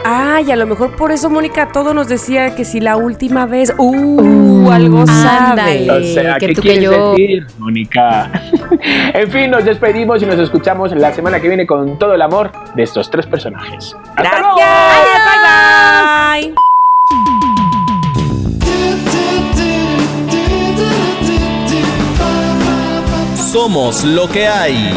Ay, 0.04 0.50
a 0.50 0.56
lo 0.56 0.66
mejor 0.66 0.94
por 0.96 1.12
eso 1.12 1.30
Mónica 1.30 1.68
todo 1.68 1.94
nos 1.94 2.08
decía 2.08 2.54
que 2.54 2.64
si 2.64 2.80
la 2.80 2.96
última 2.96 3.46
vez, 3.46 3.72
uh, 3.78 4.70
algo 4.70 5.06
sabe. 5.06 5.90
O 5.90 6.02
sea, 6.02 6.36
que 6.38 6.48
¿qué 6.48 6.54
tú 6.54 6.62
que 6.62 6.80
yo. 6.80 7.10
decir, 7.12 7.46
Mónica? 7.58 8.30
en 9.14 9.30
fin, 9.30 9.50
nos 9.50 9.64
despedimos 9.64 10.22
y 10.22 10.26
nos 10.26 10.38
escuchamos 10.38 10.92
la 10.92 11.12
semana 11.12 11.40
que 11.40 11.48
viene 11.48 11.66
con 11.66 11.98
todo 11.98 12.14
el 12.14 12.22
amor 12.22 12.50
de 12.74 12.82
estos 12.82 13.10
tres 13.10 13.26
personajes. 13.26 13.94
¡Hasta 14.16 14.22
Gracias. 14.22 14.40
luego! 14.40 14.56
Bye 16.36 16.52
bye. 16.52 16.54
Somos 23.36 24.04
lo 24.04 24.28
que 24.28 24.48
hay. 24.48 24.92